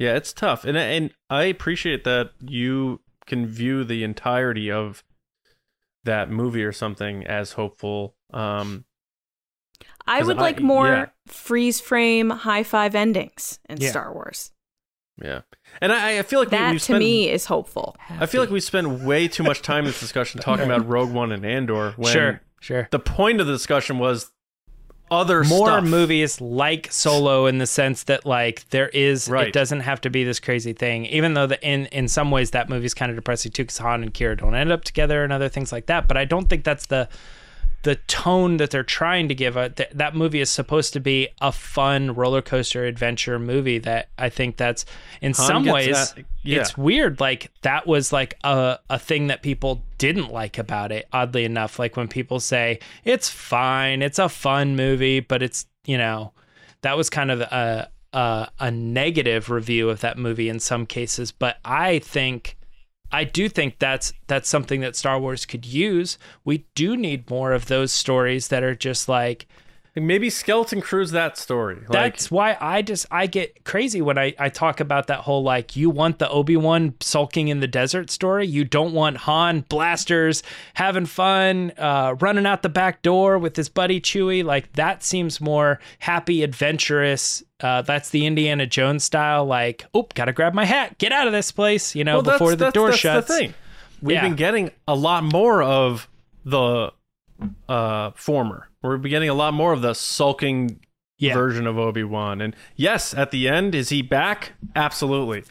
Yeah, 0.00 0.16
it's 0.16 0.32
tough, 0.32 0.64
and 0.64 0.76
and 0.78 1.12
I 1.28 1.44
appreciate 1.44 2.04
that 2.04 2.30
you 2.40 3.00
can 3.26 3.46
view 3.46 3.84
the 3.84 4.02
entirety 4.02 4.70
of 4.70 5.04
that 6.04 6.30
movie 6.30 6.64
or 6.64 6.72
something 6.72 7.26
as 7.26 7.52
hopeful. 7.52 8.16
Um, 8.32 8.86
I 10.06 10.18
'Cause 10.20 10.28
would 10.28 10.38
I- 10.38 10.40
like 10.40 10.60
more 10.60 10.86
yeah. 10.88 11.06
freeze 11.28 11.80
frame 11.80 12.30
high 12.30 12.62
five 12.62 12.94
endings 12.94 13.60
in 13.68 13.76
Yeah. 13.78 13.90
Star 13.90 14.12
Wars. 14.14 14.52
yeah, 15.22 15.42
and 15.82 15.92
I, 15.92 16.18
I 16.18 16.22
feel 16.22 16.38
like 16.40 16.48
we, 16.50 16.56
That 16.56 16.72
we 16.72 16.78
to 16.78 16.84
spent, 16.84 16.98
me 17.00 17.28
is 17.28 17.44
hopeful. 17.44 17.94
I 18.08 18.24
feel 18.24 18.40
like 18.40 18.50
we 18.50 18.60
spend 18.60 19.04
way 19.06 19.28
too 19.28 19.42
much 19.42 19.60
time 19.60 19.80
in 19.80 19.84
this 19.90 20.00
discussion 20.00 20.40
talking 20.42 20.64
about 20.64 20.88
Rogue 20.88 21.12
One 21.12 21.30
and 21.30 21.44
Andor. 21.44 21.92
When 21.98 22.10
sure, 22.12 22.40
sure. 22.60 22.88
the 22.90 22.98
point 22.98 23.42
of 23.42 23.46
the 23.46 23.52
discussion 23.52 23.98
was 23.98 24.32
other 25.10 25.42
More 25.44 25.66
stuff. 25.68 25.84
movies 25.84 26.40
like 26.40 26.88
Solo 26.90 27.46
in 27.46 27.58
the 27.58 27.66
sense 27.66 28.04
that 28.04 28.24
like 28.24 28.68
there 28.70 28.88
is 28.90 29.28
Right. 29.28 29.48
it 29.48 29.52
doesn't 29.52 29.80
have 29.80 30.00
to 30.02 30.10
be 30.10 30.24
this 30.24 30.38
crazy 30.40 30.72
thing. 30.72 31.06
Even 31.06 31.34
though 31.34 31.46
the 31.46 31.60
in 31.66 31.86
in 31.86 32.06
some 32.08 32.30
ways 32.30 32.52
that 32.52 32.68
movie's 32.68 32.94
kind 32.94 33.10
of 33.10 33.16
depressing 33.16 33.52
too 33.52 33.64
because 33.64 33.78
Han 33.78 34.02
and 34.02 34.14
Qi'ra 34.14 34.38
don't 34.38 34.54
end 34.54 34.70
up 34.70 34.84
together 34.84 35.24
and 35.24 35.32
other 35.32 35.48
things 35.48 35.72
like 35.72 35.86
that. 35.86 36.06
But 36.08 36.16
I 36.16 36.24
don't 36.24 36.48
think 36.48 36.64
that's 36.64 36.86
the 36.86 37.08
the 37.82 37.96
tone 37.96 38.58
that 38.58 38.70
they're 38.70 38.82
trying 38.82 39.28
to 39.28 39.34
give. 39.34 39.56
Uh, 39.56 39.70
th- 39.70 39.88
that 39.94 40.14
movie 40.14 40.40
is 40.40 40.50
supposed 40.50 40.92
to 40.92 41.00
be 41.00 41.28
a 41.40 41.50
fun 41.50 42.14
roller 42.14 42.42
coaster 42.42 42.84
adventure 42.84 43.38
movie. 43.38 43.78
That 43.78 44.08
I 44.18 44.28
think 44.28 44.56
that's 44.56 44.84
in 45.22 45.32
Han 45.32 45.46
some 45.46 45.64
ways 45.64 46.12
that- 46.14 46.24
yeah. 46.42 46.60
it's 46.60 46.76
weird. 46.76 47.20
Like 47.20 47.50
that 47.62 47.86
was 47.86 48.12
like 48.12 48.34
a 48.44 48.78
a 48.90 48.98
thing 48.98 49.28
that 49.28 49.42
people 49.42 49.82
didn't 49.98 50.30
like 50.30 50.58
about 50.58 50.92
it. 50.92 51.08
Oddly 51.12 51.44
enough, 51.44 51.78
like 51.78 51.96
when 51.96 52.08
people 52.08 52.40
say 52.40 52.80
it's 53.04 53.28
fine, 53.28 54.02
it's 54.02 54.18
a 54.18 54.28
fun 54.28 54.76
movie, 54.76 55.20
but 55.20 55.42
it's 55.42 55.66
you 55.86 55.96
know 55.96 56.32
that 56.82 56.96
was 56.96 57.08
kind 57.08 57.30
of 57.30 57.40
a 57.40 57.90
a, 58.12 58.48
a 58.58 58.70
negative 58.70 59.48
review 59.50 59.88
of 59.88 60.00
that 60.00 60.18
movie 60.18 60.48
in 60.48 60.60
some 60.60 60.84
cases. 60.86 61.32
But 61.32 61.58
I 61.64 62.00
think. 62.00 62.56
I 63.12 63.24
do 63.24 63.48
think 63.48 63.78
that's 63.78 64.12
that's 64.26 64.48
something 64.48 64.80
that 64.80 64.96
Star 64.96 65.18
Wars 65.18 65.44
could 65.46 65.66
use. 65.66 66.18
We 66.44 66.66
do 66.74 66.96
need 66.96 67.28
more 67.30 67.52
of 67.52 67.66
those 67.66 67.92
stories 67.92 68.48
that 68.48 68.62
are 68.62 68.74
just 68.74 69.08
like 69.08 69.46
Maybe 69.96 70.30
Skeleton 70.30 70.80
Crew's 70.80 71.10
that 71.10 71.36
story. 71.36 71.74
Like, 71.88 71.88
that's 72.14 72.30
why 72.30 72.56
I 72.60 72.80
just 72.82 73.06
I 73.10 73.26
get 73.26 73.64
crazy 73.64 74.00
when 74.00 74.18
I 74.18 74.34
I 74.38 74.48
talk 74.48 74.78
about 74.80 75.08
that 75.08 75.20
whole 75.20 75.42
like 75.42 75.74
you 75.74 75.90
want 75.90 76.18
the 76.20 76.28
Obi-Wan 76.28 76.94
sulking 77.00 77.48
in 77.48 77.58
the 77.60 77.66
desert 77.66 78.08
story. 78.10 78.46
You 78.46 78.64
don't 78.64 78.92
want 78.94 79.16
Han 79.18 79.62
blasters 79.68 80.42
having 80.74 81.06
fun, 81.06 81.72
uh, 81.76 82.14
running 82.20 82.46
out 82.46 82.62
the 82.62 82.68
back 82.68 83.02
door 83.02 83.38
with 83.38 83.56
his 83.56 83.68
buddy 83.68 84.00
Chewie. 84.00 84.44
Like 84.44 84.72
that 84.74 85.02
seems 85.02 85.40
more 85.40 85.80
happy, 85.98 86.42
adventurous. 86.44 87.42
Uh, 87.60 87.82
that's 87.82 88.10
the 88.10 88.26
Indiana 88.26 88.66
Jones 88.66 89.02
style. 89.04 89.44
Like, 89.44 89.84
oh, 89.92 90.06
gotta 90.14 90.32
grab 90.32 90.54
my 90.54 90.64
hat, 90.64 90.98
get 90.98 91.10
out 91.12 91.26
of 91.26 91.32
this 91.32 91.50
place, 91.52 91.94
you 91.94 92.04
know, 92.04 92.14
well, 92.14 92.22
that's- 92.22 92.38
before 92.38 92.50
the 92.52 92.56
that's- 92.56 92.72
door 92.74 92.88
that's 92.90 93.00
shuts. 93.00 93.26
The 93.28 93.34
thing. 93.36 93.54
We've 94.00 94.14
Yeah. 94.14 94.22
been 94.22 94.36
getting 94.36 94.70
a 94.88 94.94
lot 94.94 95.24
more 95.24 95.62
of 95.62 96.08
the 96.44 96.92
uh 97.68 98.10
former. 98.14 98.68
We're 98.82 98.98
getting 98.98 99.28
a 99.28 99.34
lot 99.34 99.54
more 99.54 99.72
of 99.72 99.82
the 99.82 99.94
sulking 99.94 100.80
Yeah. 101.18 101.34
version 101.34 101.66
of 101.66 101.78
Obi 101.78 102.02
Wan. 102.04 102.40
And 102.40 102.56
yes, 102.76 103.12
at 103.14 103.30
the 103.30 103.48
end, 103.48 103.74
is 103.74 103.90
he 103.90 104.00
back? 104.02 104.52
Absolutely. 104.74 105.44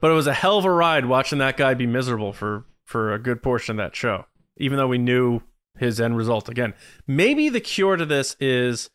But 0.00 0.10
it 0.10 0.14
was 0.14 0.26
a 0.26 0.32
hell 0.34 0.56
of 0.58 0.64
a 0.64 0.70
ride 0.70 1.06
watching 1.06 1.38
that 1.40 1.56
guy 1.58 1.74
be 1.74 1.86
miserable 1.86 2.32
for 2.32 2.64
for 2.86 3.12
a 3.14 3.18
good 3.18 3.42
portion 3.42 3.78
of 3.78 3.84
that 3.84 3.94
show, 3.94 4.24
even 4.56 4.76
though 4.78 4.88
we 4.88 4.98
knew 4.98 5.42
his 5.78 6.00
end 6.00 6.16
result. 6.16 6.48
Again, 6.48 6.74
maybe 7.06 7.48
the 7.48 7.60
cure 7.60 7.96
to 7.96 8.04
this 8.06 8.34
is 8.40 8.90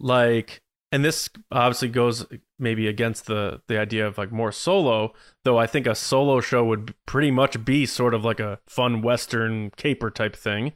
like, 0.00 0.60
and 0.92 1.04
this 1.04 1.28
obviously 1.52 1.88
goes 1.88 2.26
maybe 2.58 2.86
against 2.88 3.26
the 3.26 3.60
the 3.68 3.78
idea 3.78 4.06
of 4.06 4.18
like 4.18 4.32
more 4.32 4.52
solo. 4.52 5.12
Though 5.44 5.58
I 5.58 5.66
think 5.66 5.86
a 5.86 5.94
solo 5.94 6.40
show 6.40 6.64
would 6.64 6.94
pretty 7.06 7.30
much 7.30 7.64
be 7.64 7.86
sort 7.86 8.14
of 8.14 8.24
like 8.24 8.40
a 8.40 8.58
fun 8.66 9.02
western 9.02 9.70
caper 9.76 10.10
type 10.10 10.34
thing, 10.34 10.72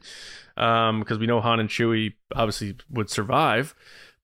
because 0.61 1.17
we 1.17 1.25
know 1.25 1.41
Han 1.41 1.59
and 1.59 1.69
Chewie 1.69 2.13
obviously 2.35 2.75
would 2.89 3.09
survive 3.09 3.73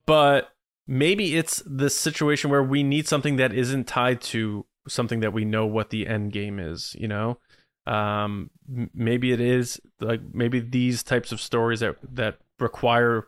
but 0.06 0.50
maybe 0.86 1.36
it's 1.36 1.62
this 1.66 1.98
situation 1.98 2.48
where 2.48 2.62
we 2.62 2.82
need 2.82 3.08
something 3.08 3.36
that 3.36 3.52
isn't 3.52 3.88
tied 3.88 4.20
to 4.20 4.64
something 4.86 5.20
that 5.20 5.32
we 5.32 5.44
know 5.44 5.66
what 5.66 5.90
the 5.90 6.06
end 6.06 6.32
game 6.32 6.58
is 6.58 6.94
you 6.98 7.08
know? 7.08 7.38
Um 7.86 8.50
maybe 8.94 9.32
it 9.32 9.40
is 9.40 9.80
like 10.00 10.20
maybe 10.32 10.60
these 10.60 11.02
types 11.02 11.32
of 11.32 11.40
stories 11.40 11.80
that 11.80 11.96
that 12.14 12.38
require 12.60 13.26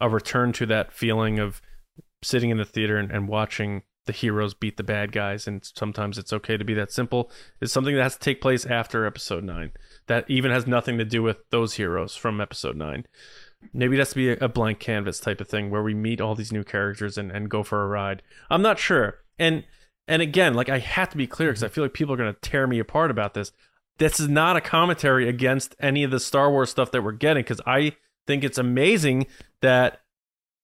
a 0.00 0.08
return 0.08 0.52
to 0.52 0.66
that 0.66 0.92
feeling 0.92 1.38
of 1.38 1.60
sitting 2.22 2.50
in 2.50 2.58
the 2.58 2.64
theater 2.64 2.96
and, 2.96 3.10
and 3.10 3.28
watching 3.28 3.82
the 4.06 4.12
heroes 4.12 4.54
beat 4.54 4.76
the 4.76 4.82
bad 4.82 5.12
guys 5.12 5.46
and 5.46 5.70
sometimes 5.74 6.16
it's 6.16 6.32
okay 6.32 6.56
to 6.56 6.64
be 6.64 6.74
that 6.74 6.92
simple 6.92 7.30
is 7.60 7.72
something 7.72 7.94
that 7.94 8.02
has 8.02 8.14
to 8.14 8.20
take 8.20 8.40
place 8.40 8.64
after 8.64 9.04
episode 9.04 9.44
9 9.44 9.72
that 10.06 10.24
even 10.28 10.50
has 10.50 10.66
nothing 10.66 10.98
to 10.98 11.04
do 11.04 11.22
with 11.22 11.38
those 11.50 11.74
heroes 11.74 12.16
from 12.16 12.40
episode 12.40 12.76
9 12.76 13.04
Maybe 13.72 13.96
it 13.96 13.98
has 13.98 14.10
to 14.10 14.16
be 14.16 14.30
a, 14.32 14.48
blank 14.48 14.78
canvas 14.78 15.20
type 15.20 15.40
of 15.40 15.48
thing 15.48 15.70
where 15.70 15.82
we 15.82 15.94
meet 15.94 16.20
all 16.20 16.34
these 16.34 16.52
new 16.52 16.64
characters 16.64 17.18
and, 17.18 17.30
and 17.30 17.50
go 17.50 17.62
for 17.62 17.82
a 17.82 17.88
ride. 17.88 18.22
I'm 18.50 18.62
not 18.62 18.78
sure. 18.78 19.20
And 19.38 19.64
and 20.08 20.22
again, 20.22 20.54
like 20.54 20.68
I 20.68 20.78
have 20.78 21.10
to 21.10 21.16
be 21.16 21.26
clear 21.26 21.50
because 21.50 21.64
I 21.64 21.68
feel 21.68 21.82
like 21.82 21.92
people 21.92 22.14
are 22.14 22.18
going 22.18 22.32
to 22.32 22.40
tear 22.40 22.66
me 22.66 22.78
apart 22.78 23.10
about 23.10 23.34
this. 23.34 23.52
This 23.98 24.20
is 24.20 24.28
not 24.28 24.56
a 24.56 24.60
commentary 24.60 25.28
against 25.28 25.74
any 25.80 26.04
of 26.04 26.10
the 26.10 26.20
Star 26.20 26.50
Wars 26.50 26.70
stuff 26.70 26.92
that 26.92 27.02
we're 27.02 27.12
getting 27.12 27.42
because 27.42 27.60
I 27.66 27.96
think 28.26 28.44
it's 28.44 28.58
amazing 28.58 29.26
that 29.62 30.00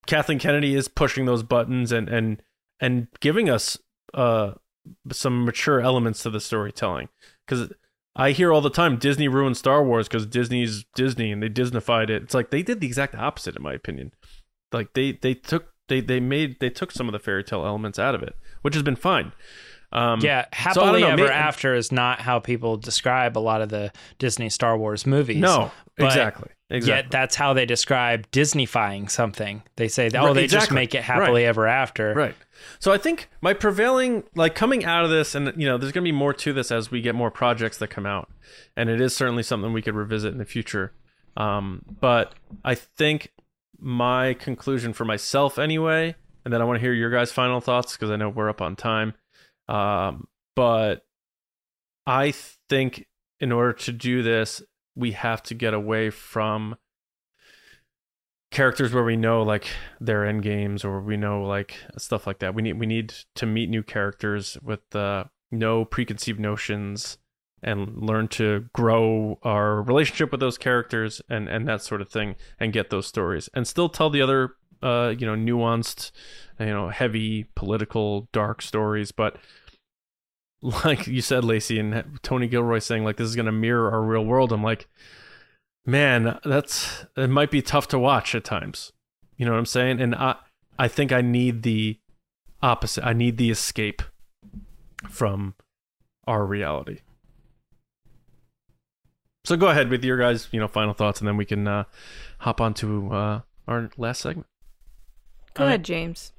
Kathleen 0.06 0.38
Kennedy 0.38 0.74
is 0.74 0.86
pushing 0.86 1.24
those 1.24 1.42
buttons 1.42 1.92
and 1.92 2.08
and 2.08 2.42
and 2.78 3.08
giving 3.20 3.50
us 3.50 3.78
uh 4.14 4.52
some 5.10 5.44
mature 5.44 5.80
elements 5.80 6.22
to 6.22 6.30
the 6.30 6.40
storytelling 6.40 7.08
because 7.46 7.72
I 8.14 8.32
hear 8.32 8.52
all 8.52 8.60
the 8.60 8.70
time 8.70 8.98
Disney 8.98 9.28
ruined 9.28 9.56
Star 9.56 9.82
Wars 9.84 10.06
because 10.08 10.26
Disney's 10.26 10.84
Disney 10.94 11.32
and 11.32 11.42
they 11.42 11.48
Disneyfied 11.48 12.10
it. 12.10 12.22
It's 12.22 12.34
like 12.34 12.50
they 12.50 12.62
did 12.62 12.80
the 12.80 12.86
exact 12.86 13.14
opposite, 13.14 13.56
in 13.56 13.62
my 13.62 13.72
opinion. 13.72 14.12
Like 14.72 14.92
they 14.94 15.12
they 15.12 15.34
took 15.34 15.66
they 15.88 16.00
they 16.00 16.20
made 16.20 16.60
they 16.60 16.70
took 16.70 16.92
some 16.92 17.08
of 17.08 17.12
the 17.12 17.18
fairy 17.18 17.42
tale 17.44 17.64
elements 17.64 17.98
out 17.98 18.14
of 18.14 18.22
it, 18.22 18.34
which 18.62 18.74
has 18.74 18.82
been 18.82 18.96
fine. 18.96 19.32
Um, 19.92 20.20
Yeah, 20.22 20.44
so 20.44 20.48
happily 20.52 21.02
know, 21.02 21.08
ever 21.08 21.24
may- 21.24 21.30
after 21.30 21.74
is 21.74 21.92
not 21.92 22.20
how 22.20 22.38
people 22.38 22.78
describe 22.78 23.36
a 23.36 23.40
lot 23.40 23.60
of 23.60 23.68
the 23.68 23.92
Disney 24.18 24.48
Star 24.48 24.76
Wars 24.78 25.06
movies. 25.06 25.36
No, 25.36 25.70
But 25.98 26.06
exactly, 26.06 26.48
exactly. 26.70 26.96
Yet 27.02 27.10
that's 27.10 27.34
how 27.36 27.52
they 27.52 27.66
describe 27.66 28.30
Disneyfying 28.30 29.10
something. 29.10 29.62
They 29.76 29.88
say, 29.88 30.08
"Oh, 30.14 30.28
Right, 30.28 30.34
they 30.34 30.46
just 30.46 30.70
make 30.70 30.94
it 30.94 31.02
happily 31.02 31.42
Right. 31.42 31.48
ever 31.48 31.66
after." 31.66 32.14
Right. 32.14 32.34
So 32.78 32.92
I 32.92 32.98
think 32.98 33.28
my 33.40 33.54
prevailing, 33.54 34.24
like 34.34 34.54
coming 34.54 34.84
out 34.84 35.04
of 35.04 35.10
this, 35.10 35.34
and 35.34 35.52
you 35.56 35.66
know, 35.66 35.78
there's 35.78 35.92
going 35.92 36.04
to 36.04 36.08
be 36.08 36.16
more 36.16 36.34
to 36.34 36.52
this 36.52 36.70
as 36.70 36.90
we 36.90 37.00
get 37.00 37.14
more 37.14 37.30
projects 37.30 37.78
that 37.78 37.88
come 37.88 38.06
out, 38.06 38.30
and 38.76 38.88
it 38.88 39.00
is 39.00 39.14
certainly 39.14 39.42
something 39.42 39.72
we 39.72 39.82
could 39.82 39.94
revisit 39.94 40.32
in 40.32 40.38
the 40.38 40.44
future. 40.44 40.92
Um, 41.36 41.82
but 42.00 42.34
I 42.64 42.74
think 42.74 43.32
my 43.78 44.34
conclusion 44.34 44.92
for 44.92 45.04
myself, 45.04 45.58
anyway, 45.58 46.14
and 46.44 46.52
then 46.52 46.60
I 46.60 46.64
want 46.64 46.76
to 46.76 46.80
hear 46.80 46.92
your 46.92 47.10
guys' 47.10 47.32
final 47.32 47.60
thoughts 47.60 47.96
because 47.96 48.10
I 48.10 48.16
know 48.16 48.28
we're 48.28 48.48
up 48.50 48.62
on 48.62 48.76
time. 48.76 49.14
Um, 49.68 50.28
but 50.54 51.04
I 52.06 52.32
think 52.68 53.06
in 53.40 53.52
order 53.52 53.72
to 53.72 53.92
do 53.92 54.22
this, 54.22 54.62
we 54.94 55.12
have 55.12 55.42
to 55.44 55.54
get 55.54 55.74
away 55.74 56.10
from 56.10 56.76
characters 58.52 58.92
where 58.92 59.04
we 59.04 59.16
know 59.16 59.42
like 59.42 59.66
their 60.00 60.24
end 60.24 60.42
games 60.42 60.84
or 60.84 61.00
we 61.00 61.16
know 61.16 61.42
like 61.42 61.76
stuff 61.98 62.26
like 62.26 62.38
that. 62.40 62.54
We 62.54 62.62
need 62.62 62.78
we 62.78 62.86
need 62.86 63.14
to 63.34 63.46
meet 63.46 63.68
new 63.68 63.82
characters 63.82 64.56
with 64.62 64.94
uh, 64.94 65.24
no 65.50 65.84
preconceived 65.84 66.38
notions 66.38 67.18
and 67.62 67.96
learn 67.96 68.26
to 68.26 68.66
grow 68.72 69.38
our 69.42 69.82
relationship 69.82 70.30
with 70.32 70.40
those 70.40 70.58
characters 70.58 71.22
and 71.28 71.48
and 71.48 71.68
that 71.68 71.82
sort 71.82 72.00
of 72.00 72.08
thing 72.10 72.34
and 72.58 72.72
get 72.72 72.90
those 72.90 73.06
stories 73.06 73.48
and 73.54 73.68
still 73.68 73.88
tell 73.88 74.10
the 74.10 74.20
other 74.20 74.56
uh 74.82 75.14
you 75.16 75.24
know 75.24 75.36
nuanced 75.36 76.10
you 76.58 76.66
know 76.66 76.88
heavy 76.88 77.46
political 77.54 78.28
dark 78.32 78.60
stories 78.60 79.12
but 79.12 79.36
like 80.84 81.06
you 81.06 81.20
said 81.20 81.44
Lacey 81.44 81.78
and 81.78 82.18
Tony 82.22 82.48
Gilroy 82.48 82.78
saying 82.78 83.04
like 83.04 83.16
this 83.16 83.28
is 83.28 83.36
going 83.36 83.46
to 83.46 83.52
mirror 83.52 83.90
our 83.90 84.02
real 84.02 84.24
world 84.24 84.52
I'm 84.52 84.62
like 84.62 84.88
man 85.84 86.38
that's 86.44 87.06
it 87.16 87.28
might 87.28 87.50
be 87.50 87.62
tough 87.62 87.88
to 87.88 87.98
watch 87.98 88.34
at 88.34 88.44
times. 88.44 88.92
You 89.36 89.46
know 89.46 89.52
what 89.52 89.58
i'm 89.58 89.66
saying? 89.66 90.00
And 90.00 90.14
i 90.14 90.36
i 90.78 90.88
think 90.88 91.12
i 91.12 91.20
need 91.20 91.62
the 91.62 91.98
opposite. 92.62 93.04
I 93.04 93.12
need 93.12 93.36
the 93.36 93.50
escape 93.50 94.02
from 95.08 95.54
our 96.26 96.46
reality. 96.46 96.98
So 99.44 99.56
go 99.56 99.68
ahead 99.68 99.90
with 99.90 100.04
your 100.04 100.18
guys 100.18 100.48
you 100.52 100.60
know 100.60 100.68
final 100.68 100.94
thoughts 100.94 101.20
and 101.20 101.26
then 101.28 101.36
we 101.36 101.44
can 101.44 101.66
uh 101.66 101.84
hop 102.38 102.60
on 102.60 102.74
to 102.74 103.12
uh 103.12 103.40
our 103.66 103.90
last 103.96 104.20
segment. 104.20 104.46
Go 105.54 105.64
All 105.64 105.66
right. 105.66 105.74
ahead, 105.74 105.84
James. 105.84 106.32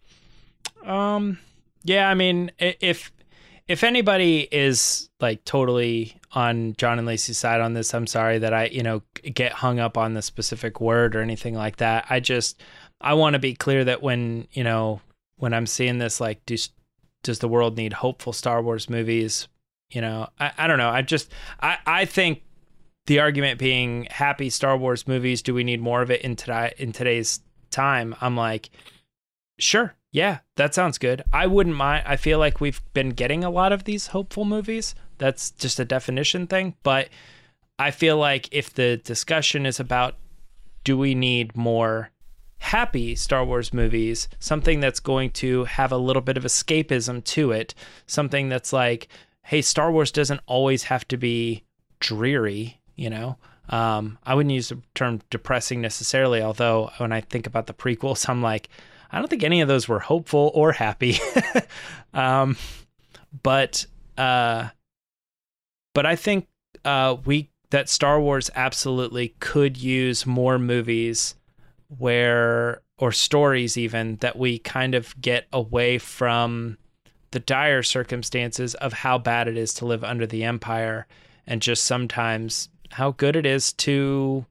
Um, 0.83 1.39
yeah, 1.83 2.09
I 2.09 2.13
mean, 2.13 2.51
if 2.59 3.11
if 3.67 3.83
anybody 3.83 4.47
is 4.51 5.09
like 5.19 5.45
totally 5.45 6.19
on 6.33 6.73
John 6.77 6.97
and 6.97 7.07
Lacey's 7.07 7.37
side 7.37 7.61
on 7.61 7.73
this, 7.73 7.93
I'm 7.93 8.07
sorry 8.07 8.39
that 8.39 8.53
I, 8.53 8.65
you 8.65 8.83
know, 8.83 9.01
get 9.33 9.53
hung 9.53 9.79
up 9.79 9.97
on 9.97 10.13
the 10.13 10.21
specific 10.21 10.81
word 10.81 11.15
or 11.15 11.21
anything 11.21 11.55
like 11.55 11.77
that. 11.77 12.05
I 12.09 12.19
just 12.19 12.61
I 13.01 13.13
want 13.13 13.33
to 13.33 13.39
be 13.39 13.53
clear 13.53 13.83
that 13.85 14.01
when 14.01 14.47
you 14.51 14.63
know 14.63 15.01
when 15.37 15.53
I'm 15.53 15.67
seeing 15.67 15.97
this, 15.97 16.19
like, 16.19 16.45
does 16.45 16.69
does 17.21 17.39
the 17.39 17.47
world 17.47 17.77
need 17.77 17.93
hopeful 17.93 18.33
Star 18.33 18.61
Wars 18.61 18.89
movies? 18.89 19.47
You 19.91 20.01
know, 20.01 20.27
I, 20.39 20.51
I 20.57 20.67
don't 20.67 20.77
know. 20.79 20.89
I 20.89 21.01
just 21.01 21.31
I 21.61 21.77
I 21.85 22.05
think 22.05 22.41
the 23.05 23.19
argument 23.19 23.59
being 23.59 24.07
happy 24.09 24.49
Star 24.49 24.77
Wars 24.77 25.07
movies. 25.07 25.41
Do 25.41 25.53
we 25.53 25.63
need 25.63 25.81
more 25.81 26.01
of 26.01 26.09
it 26.09 26.21
in 26.21 26.35
today 26.35 26.73
in 26.77 26.91
today's 26.91 27.41
time? 27.69 28.15
I'm 28.21 28.35
like, 28.35 28.69
sure, 29.59 29.95
yeah, 30.11 30.39
that 30.55 30.73
sounds 30.73 30.97
good. 30.97 31.23
I 31.33 31.47
wouldn't 31.47 31.75
mind. 31.75 32.03
I 32.07 32.15
feel 32.15 32.39
like 32.39 32.61
we've 32.61 32.81
been 32.93 33.09
getting 33.09 33.43
a 33.43 33.49
lot 33.49 33.71
of 33.71 33.83
these 33.83 34.07
hopeful 34.07 34.45
movies. 34.45 34.95
That's 35.17 35.51
just 35.51 35.79
a 35.79 35.85
definition 35.85 36.47
thing, 36.47 36.75
but 36.83 37.09
I 37.79 37.91
feel 37.91 38.17
like 38.17 38.49
if 38.51 38.73
the 38.73 38.97
discussion 38.97 39.65
is 39.65 39.79
about 39.79 40.15
do 40.83 40.97
we 40.97 41.15
need 41.15 41.55
more 41.55 42.11
happy 42.59 43.15
Star 43.15 43.43
Wars 43.43 43.73
movies, 43.73 44.27
something 44.39 44.79
that's 44.79 44.99
going 44.99 45.31
to 45.31 45.65
have 45.65 45.91
a 45.91 45.97
little 45.97 46.21
bit 46.21 46.37
of 46.37 46.43
escapism 46.43 47.23
to 47.25 47.51
it, 47.51 47.73
something 48.05 48.49
that's 48.49 48.71
like, 48.73 49.07
hey, 49.43 49.61
Star 49.61 49.91
Wars 49.91 50.11
doesn't 50.11 50.41
always 50.45 50.83
have 50.83 51.07
to 51.09 51.17
be 51.17 51.63
dreary, 51.99 52.79
you 52.95 53.09
know? 53.09 53.37
Um, 53.69 54.17
I 54.25 54.35
wouldn't 54.35 54.53
use 54.53 54.69
the 54.69 54.79
term 54.95 55.21
depressing 55.29 55.81
necessarily, 55.81 56.41
although 56.41 56.91
when 56.97 57.11
I 57.11 57.21
think 57.21 57.47
about 57.47 57.67
the 57.67 57.73
prequels, 57.73 58.27
I'm 58.27 58.41
like, 58.41 58.69
I 59.11 59.19
don't 59.19 59.27
think 59.27 59.43
any 59.43 59.61
of 59.61 59.67
those 59.67 59.87
were 59.87 59.99
hopeful 59.99 60.51
or 60.53 60.71
happy. 60.71 61.19
um, 62.13 62.57
but 63.43 63.85
uh, 64.17 64.69
but 65.93 66.05
I 66.05 66.15
think 66.15 66.47
uh, 66.85 67.17
we 67.25 67.49
that 67.69 67.89
Star 67.89 68.19
Wars 68.19 68.51
absolutely 68.55 69.29
could 69.39 69.77
use 69.77 70.25
more 70.25 70.59
movies 70.59 71.35
where 71.97 72.81
or 72.97 73.11
stories 73.11 73.77
even 73.77 74.17
that 74.17 74.37
we 74.37 74.59
kind 74.59 74.95
of 74.95 75.19
get 75.19 75.47
away 75.51 75.97
from 75.97 76.77
the 77.31 77.39
dire 77.39 77.81
circumstances 77.81 78.75
of 78.75 78.93
how 78.93 79.17
bad 79.17 79.47
it 79.47 79.57
is 79.57 79.73
to 79.73 79.85
live 79.85 80.03
under 80.03 80.27
the 80.27 80.43
empire 80.43 81.07
and 81.47 81.61
just 81.61 81.83
sometimes 81.83 82.69
how 82.91 83.11
good 83.11 83.35
it 83.35 83.45
is 83.45 83.73
to 83.73 84.45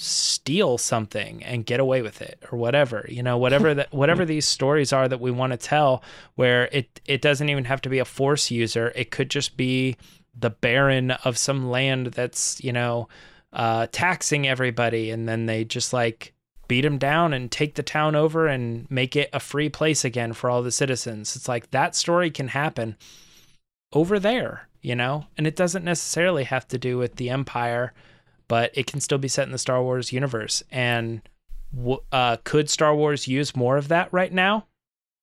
steal 0.00 0.78
something 0.78 1.42
and 1.44 1.66
get 1.66 1.78
away 1.78 2.00
with 2.00 2.22
it 2.22 2.42
or 2.50 2.58
whatever 2.58 3.04
you 3.10 3.22
know 3.22 3.36
whatever 3.36 3.74
that 3.74 3.92
whatever 3.92 4.24
these 4.24 4.46
stories 4.46 4.94
are 4.94 5.06
that 5.06 5.20
we 5.20 5.30
want 5.30 5.52
to 5.52 5.58
tell 5.58 6.02
where 6.36 6.70
it 6.72 7.00
it 7.04 7.20
doesn't 7.20 7.50
even 7.50 7.64
have 7.64 7.82
to 7.82 7.88
be 7.88 7.98
a 7.98 8.04
force 8.04 8.50
user. 8.50 8.92
It 8.94 9.10
could 9.10 9.28
just 9.28 9.56
be 9.56 9.96
the 10.34 10.48
baron 10.48 11.10
of 11.10 11.36
some 11.36 11.70
land 11.70 12.08
that's 12.08 12.62
you 12.64 12.72
know 12.72 13.08
uh 13.52 13.88
taxing 13.92 14.48
everybody 14.48 15.10
and 15.10 15.28
then 15.28 15.46
they 15.46 15.64
just 15.64 15.92
like 15.92 16.32
beat 16.66 16.84
him 16.84 16.98
down 16.98 17.34
and 17.34 17.50
take 17.50 17.74
the 17.74 17.82
town 17.82 18.14
over 18.14 18.46
and 18.46 18.88
make 18.90 19.16
it 19.16 19.28
a 19.32 19.40
free 19.40 19.68
place 19.68 20.04
again 20.04 20.32
for 20.32 20.48
all 20.48 20.62
the 20.62 20.70
citizens. 20.70 21.34
It's 21.34 21.48
like 21.48 21.72
that 21.72 21.96
story 21.96 22.30
can 22.30 22.48
happen 22.48 22.96
over 23.92 24.18
there 24.18 24.68
you 24.80 24.94
know 24.94 25.26
and 25.36 25.46
it 25.46 25.56
doesn't 25.56 25.84
necessarily 25.84 26.44
have 26.44 26.66
to 26.68 26.78
do 26.78 26.96
with 26.96 27.16
the 27.16 27.28
empire 27.28 27.92
but 28.50 28.72
it 28.74 28.88
can 28.88 28.98
still 29.00 29.16
be 29.16 29.28
set 29.28 29.46
in 29.46 29.52
the 29.52 29.58
Star 29.58 29.80
Wars 29.80 30.12
universe. 30.12 30.60
And 30.72 31.22
uh, 32.10 32.36
could 32.42 32.68
Star 32.68 32.96
Wars 32.96 33.28
use 33.28 33.54
more 33.54 33.76
of 33.76 33.86
that 33.88 34.12
right 34.12 34.32
now? 34.32 34.66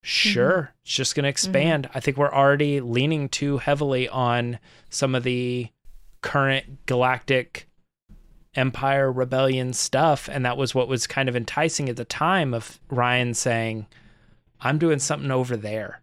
Sure, 0.02 0.62
mm-hmm. 0.62 0.72
it's 0.86 0.94
just 0.94 1.14
going 1.14 1.26
to 1.26 1.30
expand. 1.30 1.88
Mm-hmm. 1.88 1.98
I 1.98 2.00
think 2.00 2.16
we're 2.16 2.34
already 2.34 2.80
leaning 2.80 3.28
too 3.28 3.58
heavily 3.58 4.08
on 4.08 4.60
some 4.90 5.14
of 5.14 5.24
the 5.24 5.68
current 6.22 6.86
galactic 6.86 7.68
empire 8.56 9.12
rebellion 9.12 9.74
stuff 9.74 10.28
and 10.32 10.44
that 10.46 10.58
was 10.58 10.74
what 10.74 10.88
was 10.88 11.06
kind 11.06 11.30
of 11.30 11.36
enticing 11.36 11.90
at 11.90 11.96
the 11.96 12.06
time 12.06 12.56
of 12.56 12.80
Ryan 12.90 13.36
saying 13.36 13.86
I'm 14.60 14.80
doing 14.80 14.98
something 14.98 15.30
over 15.30 15.56
there 15.56 16.02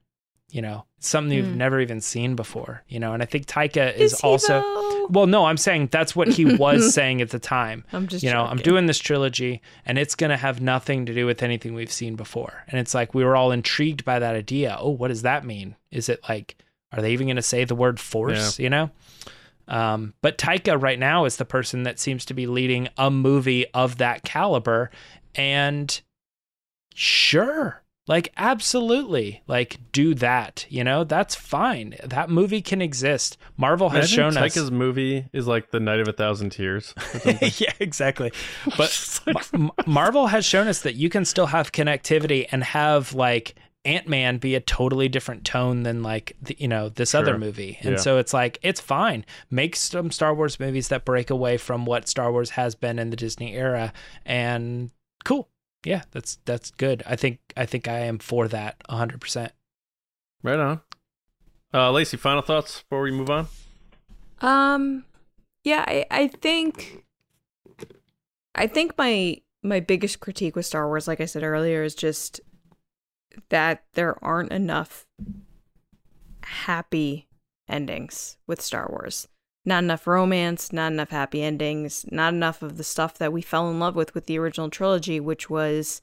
you 0.54 0.62
know 0.62 0.86
something 1.00 1.36
you've 1.36 1.46
mm. 1.46 1.56
never 1.56 1.80
even 1.80 2.00
seen 2.00 2.36
before 2.36 2.82
you 2.88 3.00
know 3.00 3.12
and 3.12 3.22
i 3.22 3.26
think 3.26 3.44
taika 3.46 3.92
is, 3.96 4.14
is 4.14 4.20
also 4.20 4.60
though? 4.60 5.06
well 5.10 5.26
no 5.26 5.44
i'm 5.46 5.56
saying 5.56 5.88
that's 5.90 6.14
what 6.14 6.28
he 6.28 6.44
was 6.44 6.94
saying 6.98 7.20
at 7.20 7.30
the 7.30 7.40
time 7.40 7.84
i'm 7.92 8.06
just 8.06 8.22
you 8.22 8.30
know 8.30 8.44
joking. 8.44 8.50
i'm 8.50 8.62
doing 8.62 8.86
this 8.86 8.98
trilogy 8.98 9.60
and 9.84 9.98
it's 9.98 10.14
going 10.14 10.30
to 10.30 10.36
have 10.36 10.60
nothing 10.60 11.04
to 11.04 11.12
do 11.12 11.26
with 11.26 11.42
anything 11.42 11.74
we've 11.74 11.92
seen 11.92 12.14
before 12.14 12.64
and 12.68 12.78
it's 12.78 12.94
like 12.94 13.12
we 13.14 13.24
were 13.24 13.34
all 13.34 13.50
intrigued 13.50 14.04
by 14.04 14.20
that 14.20 14.36
idea 14.36 14.76
oh 14.78 14.90
what 14.90 15.08
does 15.08 15.22
that 15.22 15.44
mean 15.44 15.74
is 15.90 16.08
it 16.08 16.20
like 16.28 16.56
are 16.92 17.02
they 17.02 17.12
even 17.12 17.26
going 17.26 17.36
to 17.36 17.42
say 17.42 17.64
the 17.64 17.74
word 17.74 17.98
force 17.98 18.58
yeah. 18.58 18.62
you 18.62 18.70
know 18.70 18.90
um, 19.66 20.12
but 20.20 20.36
Taika 20.36 20.80
right 20.80 20.98
now 20.98 21.24
is 21.24 21.38
the 21.38 21.46
person 21.46 21.84
that 21.84 21.98
seems 21.98 22.26
to 22.26 22.34
be 22.34 22.46
leading 22.46 22.86
a 22.98 23.10
movie 23.10 23.66
of 23.72 23.96
that 23.96 24.22
caliber. 24.22 24.90
And 25.34 25.98
sure, 26.94 27.82
like, 28.06 28.32
absolutely. 28.36 29.42
Like, 29.46 29.78
do 29.92 30.14
that. 30.16 30.66
You 30.68 30.84
know, 30.84 31.04
that's 31.04 31.34
fine. 31.34 31.96
That 32.04 32.28
movie 32.28 32.60
can 32.60 32.82
exist. 32.82 33.38
Marvel 33.56 33.88
has 33.90 34.10
shown 34.10 34.32
Taika's 34.32 34.64
us. 34.64 34.70
movie 34.70 35.26
is 35.32 35.46
like 35.46 35.70
The 35.70 35.80
Night 35.80 36.00
of 36.00 36.08
a 36.08 36.12
Thousand 36.12 36.50
Tears. 36.50 36.94
yeah, 37.24 37.72
exactly. 37.80 38.32
But 38.76 39.20
like... 39.26 39.86
Marvel 39.86 40.26
has 40.26 40.44
shown 40.44 40.68
us 40.68 40.82
that 40.82 40.94
you 40.94 41.08
can 41.08 41.24
still 41.24 41.46
have 41.46 41.72
connectivity 41.72 42.46
and 42.50 42.62
have 42.62 43.14
like 43.14 43.54
Ant 43.84 44.08
Man 44.08 44.38
be 44.38 44.54
a 44.54 44.60
totally 44.60 45.08
different 45.08 45.44
tone 45.44 45.82
than 45.82 46.02
like 46.02 46.36
the, 46.42 46.56
you 46.58 46.68
know 46.68 46.88
this 46.88 47.10
sure. 47.10 47.20
other 47.20 47.38
movie, 47.38 47.78
and 47.82 47.92
yeah. 47.92 47.96
so 47.96 48.18
it's 48.18 48.32
like 48.32 48.58
it's 48.62 48.80
fine. 48.80 49.26
Make 49.50 49.76
some 49.76 50.10
Star 50.10 50.34
Wars 50.34 50.58
movies 50.58 50.88
that 50.88 51.04
break 51.04 51.28
away 51.30 51.58
from 51.58 51.84
what 51.84 52.08
Star 52.08 52.32
Wars 52.32 52.50
has 52.50 52.74
been 52.74 52.98
in 52.98 53.10
the 53.10 53.16
Disney 53.16 53.54
era, 53.54 53.92
and 54.24 54.90
cool 55.24 55.48
yeah, 55.84 56.02
that's 56.10 56.38
that's 56.44 56.70
good. 56.70 57.02
I 57.06 57.16
think 57.16 57.40
I 57.56 57.66
think 57.66 57.88
I 57.88 58.00
am 58.00 58.18
for 58.18 58.48
that 58.48 58.76
100%. 58.88 59.50
Right 60.42 60.58
on. 60.58 60.80
Uh 61.72 61.90
Lacey, 61.90 62.16
final 62.16 62.42
thoughts 62.42 62.82
before 62.82 63.02
we 63.02 63.10
move 63.10 63.30
on? 63.30 63.48
Um 64.40 65.04
yeah, 65.64 65.84
I, 65.86 66.06
I 66.10 66.28
think 66.28 67.04
I 68.54 68.66
think 68.66 68.96
my 68.98 69.40
my 69.62 69.80
biggest 69.80 70.20
critique 70.20 70.56
with 70.56 70.66
Star 70.66 70.86
Wars, 70.86 71.08
like 71.08 71.20
I 71.20 71.24
said 71.24 71.42
earlier, 71.42 71.82
is 71.82 71.94
just 71.94 72.40
that 73.48 73.84
there 73.94 74.22
aren't 74.24 74.52
enough 74.52 75.06
happy 76.42 77.28
endings 77.68 78.36
with 78.46 78.60
Star 78.60 78.86
Wars 78.90 79.26
not 79.64 79.82
enough 79.82 80.06
romance, 80.06 80.72
not 80.72 80.92
enough 80.92 81.10
happy 81.10 81.42
endings, 81.42 82.04
not 82.10 82.34
enough 82.34 82.62
of 82.62 82.76
the 82.76 82.84
stuff 82.84 83.18
that 83.18 83.32
we 83.32 83.42
fell 83.42 83.70
in 83.70 83.78
love 83.78 83.96
with 83.96 84.14
with 84.14 84.26
the 84.26 84.38
original 84.38 84.70
trilogy, 84.70 85.20
which 85.20 85.48
was 85.48 86.02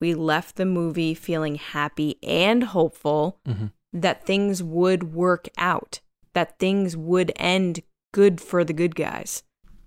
we 0.00 0.14
left 0.14 0.56
the 0.56 0.66
movie 0.66 1.14
feeling 1.14 1.56
happy 1.56 2.18
and 2.22 2.64
hopeful 2.64 3.40
mm-hmm. 3.46 3.66
that 3.92 4.24
things 4.24 4.62
would 4.62 5.14
work 5.14 5.48
out, 5.56 6.00
that 6.34 6.58
things 6.58 6.96
would 6.96 7.32
end 7.36 7.80
good 8.12 8.40
for 8.40 8.64
the 8.64 8.72
good 8.72 8.94
guys, 8.94 9.42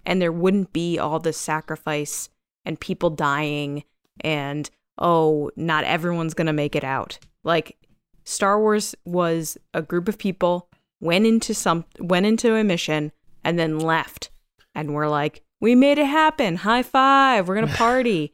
and 0.06 0.22
there 0.22 0.32
wouldn't 0.32 0.74
be 0.74 0.98
all 0.98 1.20
this 1.20 1.38
sacrifice 1.38 2.30
and 2.66 2.80
people 2.80 3.10
dying 3.10 3.84
and 4.20 4.70
oh, 4.98 5.50
not 5.56 5.84
everyone's 5.84 6.34
going 6.34 6.48
to 6.48 6.54
make 6.54 6.76
it 6.76 6.84
out. 6.84 7.18
Like 7.44 7.78
Star 8.24 8.60
Wars 8.60 8.96
was 9.06 9.58
a 9.74 9.82
group 9.82 10.08
of 10.08 10.18
people 10.18 10.70
went 11.02 11.26
into 11.26 11.54
some 11.54 11.84
went 12.00 12.26
into 12.26 12.56
a 12.56 12.64
mission 12.64 13.12
and 13.44 13.60
then 13.60 13.80
left. 13.80 14.30
And 14.74 14.94
we're 14.94 15.10
like 15.10 15.44
we 15.60 15.76
made 15.76 15.98
it 15.98 16.08
happen. 16.08 16.56
High 16.58 16.84
five. 16.84 17.48
We're 17.48 17.56
gonna 17.56 17.68
party. 17.76 18.32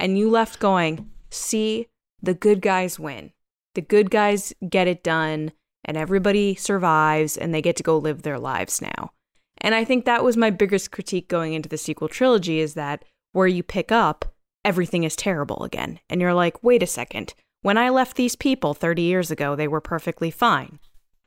And 0.00 0.16
you 0.16 0.30
left 0.30 0.60
going 0.60 1.10
see 1.30 1.88
the 2.22 2.34
good 2.34 2.60
guys 2.60 3.00
win. 3.00 3.32
The 3.74 3.80
good 3.80 4.10
guys 4.10 4.52
get 4.68 4.86
it 4.86 5.02
done 5.02 5.52
and 5.84 5.96
everybody 5.96 6.54
survives 6.54 7.36
and 7.36 7.52
they 7.54 7.62
get 7.62 7.76
to 7.76 7.82
go 7.82 7.98
live 7.98 8.22
their 8.22 8.38
lives 8.38 8.80
now. 8.80 9.12
And 9.58 9.74
i 9.74 9.84
think 9.84 10.04
that 10.04 10.24
was 10.24 10.36
my 10.36 10.50
biggest 10.50 10.90
critique 10.90 11.28
going 11.28 11.54
into 11.54 11.68
the 11.68 11.78
sequel 11.78 12.08
trilogy 12.08 12.60
is 12.60 12.74
that 12.74 13.04
where 13.32 13.46
you 13.46 13.62
pick 13.62 13.90
up 13.90 14.34
everything 14.64 15.04
is 15.04 15.16
terrible 15.16 15.64
again. 15.64 16.00
And 16.10 16.20
you're 16.20 16.34
like 16.34 16.62
wait 16.62 16.82
a 16.82 16.86
second. 16.86 17.34
When 17.62 17.78
i 17.78 17.88
left 17.88 18.16
these 18.16 18.36
people 18.36 18.74
30 18.74 19.02
years 19.02 19.30
ago 19.30 19.56
they 19.56 19.68
were 19.68 19.80
perfectly 19.80 20.30
fine 20.30 20.78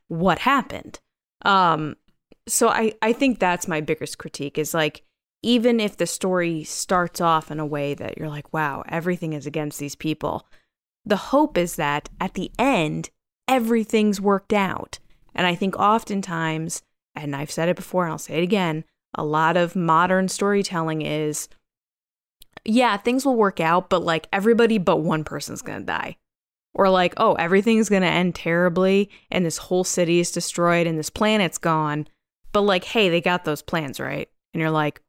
what 0.08 0.40
happened. 0.40 1.00
Um, 1.42 1.96
so 2.46 2.68
I, 2.68 2.92
I 3.02 3.12
think 3.12 3.38
that's 3.38 3.68
my 3.68 3.80
biggest 3.80 4.18
critique 4.18 4.58
is 4.58 4.74
like, 4.74 5.02
even 5.42 5.78
if 5.78 5.96
the 5.96 6.06
story 6.06 6.64
starts 6.64 7.20
off 7.20 7.50
in 7.50 7.60
a 7.60 7.66
way 7.66 7.92
that 7.94 8.16
you're 8.16 8.30
like, 8.30 8.52
wow, 8.52 8.82
everything 8.88 9.34
is 9.34 9.46
against 9.46 9.78
these 9.78 9.94
people, 9.94 10.46
the 11.04 11.16
hope 11.16 11.58
is 11.58 11.76
that 11.76 12.08
at 12.18 12.34
the 12.34 12.50
end, 12.58 13.10
everything's 13.46 14.20
worked 14.20 14.54
out. 14.54 14.98
And 15.34 15.46
I 15.46 15.54
think 15.54 15.76
oftentimes, 15.76 16.82
and 17.14 17.36
I've 17.36 17.50
said 17.50 17.68
it 17.68 17.76
before 17.76 18.04
and 18.04 18.12
I'll 18.12 18.18
say 18.18 18.38
it 18.38 18.42
again, 18.42 18.84
a 19.14 19.24
lot 19.24 19.56
of 19.56 19.76
modern 19.76 20.28
storytelling 20.28 21.02
is, 21.02 21.48
yeah, 22.64 22.96
things 22.96 23.26
will 23.26 23.36
work 23.36 23.60
out, 23.60 23.90
but 23.90 24.02
like 24.02 24.28
everybody 24.32 24.78
but 24.78 24.98
one 24.98 25.24
person's 25.24 25.60
gonna 25.60 25.84
die 25.84 26.16
or 26.74 26.90
like, 26.90 27.14
oh, 27.16 27.34
everything's 27.34 27.88
going 27.88 28.02
to 28.02 28.08
end 28.08 28.34
terribly 28.34 29.10
and 29.30 29.46
this 29.46 29.58
whole 29.58 29.84
city 29.84 30.20
is 30.20 30.30
destroyed 30.30 30.86
and 30.86 30.98
this 30.98 31.10
planet's 31.10 31.58
gone. 31.58 32.06
But 32.52 32.62
like, 32.62 32.84
hey, 32.84 33.08
they 33.08 33.20
got 33.20 33.44
those 33.44 33.62
plans, 33.62 34.00
right? 34.00 34.28
And 34.52 34.60
you're 34.60 34.70
like, 34.70 35.00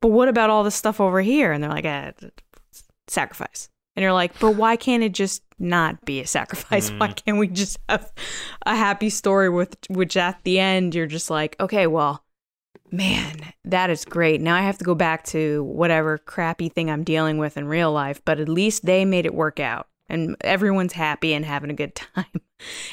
but 0.00 0.08
what 0.08 0.28
about 0.28 0.50
all 0.50 0.64
this 0.64 0.74
stuff 0.74 1.00
over 1.00 1.20
here? 1.20 1.52
And 1.52 1.62
they're 1.62 1.70
like, 1.70 1.84
eh, 1.84 2.12
sacrifice. 3.08 3.68
And 3.96 4.02
you're 4.02 4.12
like, 4.12 4.38
but 4.38 4.52
why 4.52 4.76
can't 4.76 5.02
it 5.02 5.12
just 5.12 5.42
not 5.58 6.04
be 6.04 6.20
a 6.20 6.26
sacrifice? 6.26 6.90
Why 6.98 7.08
can't 7.08 7.38
we 7.38 7.48
just 7.48 7.80
have 7.88 8.12
a 8.64 8.76
happy 8.76 9.10
story 9.10 9.48
with 9.48 9.76
which 9.90 10.16
at 10.16 10.38
the 10.44 10.60
end 10.60 10.94
you're 10.94 11.08
just 11.08 11.30
like, 11.30 11.56
okay, 11.58 11.88
well, 11.88 12.22
man, 12.92 13.40
that 13.64 13.90
is 13.90 14.04
great. 14.04 14.40
Now 14.40 14.54
I 14.54 14.60
have 14.60 14.78
to 14.78 14.84
go 14.84 14.94
back 14.94 15.24
to 15.24 15.64
whatever 15.64 16.16
crappy 16.16 16.68
thing 16.68 16.88
I'm 16.88 17.02
dealing 17.02 17.38
with 17.38 17.56
in 17.56 17.66
real 17.66 17.90
life, 17.90 18.22
but 18.24 18.38
at 18.38 18.48
least 18.48 18.86
they 18.86 19.04
made 19.04 19.26
it 19.26 19.34
work 19.34 19.58
out 19.58 19.88
and 20.08 20.36
everyone's 20.42 20.94
happy 20.94 21.34
and 21.34 21.44
having 21.44 21.70
a 21.70 21.74
good 21.74 21.94
time. 22.14 22.26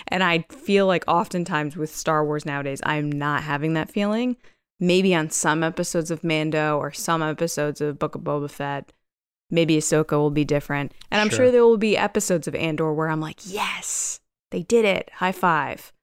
And 0.08 0.24
I 0.24 0.46
feel 0.50 0.86
like 0.88 1.04
oftentimes 1.08 1.76
with 1.76 1.94
Star 1.96 2.24
Wars 2.26 2.46
nowadays, 2.46 2.82
I'm 2.84 3.12
not 3.12 3.44
having 3.44 3.74
that 3.74 3.90
feeling. 3.92 4.38
Maybe 4.80 5.16
on 5.16 5.30
some 5.30 5.64
episodes 5.64 6.12
of 6.12 6.24
Mando 6.24 6.78
or 6.78 6.92
some 6.92 7.24
episodes 7.24 7.80
of 7.82 7.98
Book 7.98 8.16
of 8.16 8.22
Boba 8.22 8.50
Fett, 8.50 8.92
maybe 9.50 9.78
Ahsoka 9.78 10.14
will 10.14 10.32
be 10.32 10.44
different. 10.44 10.94
And 11.10 11.22
I'm 11.22 11.30
Sure. 11.30 11.38
sure 11.38 11.52
there 11.52 11.66
will 11.66 11.78
be 11.78 11.98
episodes 11.98 12.48
of 12.48 12.56
Andor 12.56 12.94
where 12.94 13.08
I'm 13.10 13.22
like, 13.22 13.40
yes, 13.46 14.20
they 14.52 14.64
did 14.64 14.84
it. 14.86 15.10
High 15.16 15.32
five. 15.32 15.94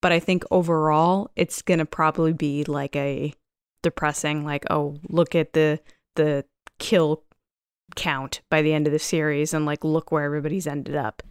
But 0.00 0.12
I 0.12 0.18
think 0.18 0.44
overall, 0.50 1.30
it's 1.36 1.62
going 1.62 1.78
to 1.78 1.84
probably 1.84 2.32
be 2.32 2.64
like 2.64 2.96
a 2.96 3.34
depressing, 3.82 4.44
like, 4.44 4.64
oh, 4.70 4.96
look 5.08 5.34
at 5.34 5.52
the, 5.52 5.78
the 6.16 6.44
kill 6.78 7.22
count 7.94 8.40
by 8.50 8.62
the 8.62 8.72
end 8.72 8.86
of 8.86 8.92
the 8.92 8.98
series 8.98 9.52
and 9.54 9.64
like 9.66 9.84
look 9.84 10.10
where 10.12 10.24
everybody's 10.24 10.66
ended 10.66 10.96
up. 10.96 11.22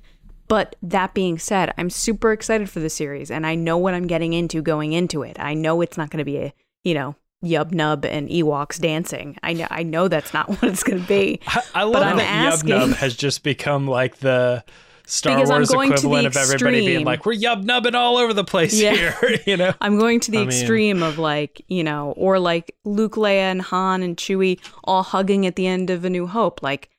But 0.47 0.75
that 0.81 1.13
being 1.13 1.39
said, 1.39 1.73
I'm 1.77 1.89
super 1.89 2.31
excited 2.33 2.69
for 2.69 2.79
the 2.81 2.89
series 2.89 3.31
and 3.31 3.45
I 3.47 3.55
know 3.55 3.77
what 3.77 3.93
I'm 3.93 4.07
getting 4.07 4.33
into 4.33 4.61
going 4.61 4.91
into 4.93 5.23
it. 5.23 5.37
I 5.39 5.53
know 5.53 5.81
it's 5.81 5.97
not 5.97 6.09
going 6.09 6.17
to 6.19 6.25
be 6.25 6.37
a, 6.37 6.53
you 6.83 6.93
know, 6.93 7.15
Yub 7.43 7.71
Nub 7.71 8.05
and 8.05 8.29
Ewoks 8.29 8.79
dancing. 8.79 9.37
I 9.41 9.53
know 9.53 9.67
I 9.71 9.83
know 9.83 10.07
that's 10.07 10.33
not 10.33 10.49
what 10.49 10.63
it's 10.63 10.83
going 10.83 11.01
to 11.01 11.07
be. 11.07 11.39
I, 11.47 11.61
I 11.73 11.83
love 11.83 12.03
I'm 12.03 12.17
that 12.17 12.25
asking- 12.25 12.69
Yub 12.69 12.79
Nub 12.89 12.97
has 12.97 13.15
just 13.15 13.43
become 13.43 13.87
like 13.87 14.17
the 14.17 14.63
Star 15.11 15.35
Because 15.35 15.49
I'm 15.49 15.57
Wars 15.57 15.69
going 15.69 15.89
to 15.89 15.93
the 15.95 15.97
equivalent 16.07 16.27
of 16.27 16.37
everybody 16.37 16.85
being 16.85 17.05
like, 17.05 17.25
we're 17.25 17.33
Yub 17.33 17.63
Nubbing 17.65 17.95
all 17.95 18.15
over 18.17 18.33
the 18.33 18.45
place 18.45 18.79
Yeah. 18.79 18.93
here, 18.95 19.39
you 19.45 19.57
know? 19.57 19.73
I'm 19.81 19.99
going 19.99 20.21
to 20.21 20.31
the 20.31 20.37
I 20.37 20.41
mean- 20.41 20.47
extreme 20.49 21.03
of 21.03 21.17
like, 21.19 21.61
you 21.67 21.83
know, 21.83 22.13
or 22.15 22.39
like 22.39 22.75
Luke, 22.85 23.15
Leia, 23.15 23.51
and 23.51 23.61
Han 23.61 24.03
and 24.03 24.15
Chewie 24.15 24.59
all 24.85 25.03
hugging 25.03 25.45
at 25.45 25.57
the 25.57 25.67
end 25.67 25.89
of 25.89 26.05
A 26.05 26.09
New 26.09 26.27
Hope. 26.27 26.63
Like, 26.63 26.89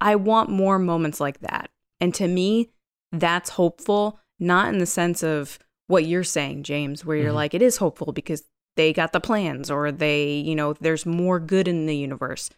I 0.00 0.16
want 0.16 0.50
more 0.50 0.80
moments 0.80 1.20
like 1.20 1.38
that. 1.40 1.70
And 2.00 2.12
to 2.16 2.26
me, 2.26 2.70
that's 3.12 3.50
hopeful, 3.50 4.18
not 4.40 4.72
in 4.72 4.78
the 4.78 4.86
sense 4.86 5.22
of 5.22 5.60
what 5.86 6.04
you're 6.04 6.24
saying, 6.24 6.64
James, 6.64 7.04
where 7.04 7.16
you're 7.16 7.30
Mhm. 7.30 7.34
like, 7.36 7.54
it 7.54 7.62
is 7.62 7.76
hopeful 7.76 8.12
because 8.12 8.42
they 8.74 8.92
got 8.92 9.12
the 9.12 9.20
plans 9.20 9.70
or 9.70 9.92
they, 9.92 10.32
you 10.32 10.56
know, 10.56 10.72
there's 10.80 11.06
more 11.06 11.38
good 11.38 11.68
in 11.68 11.86
the 11.86 11.96
universe. 11.96 12.50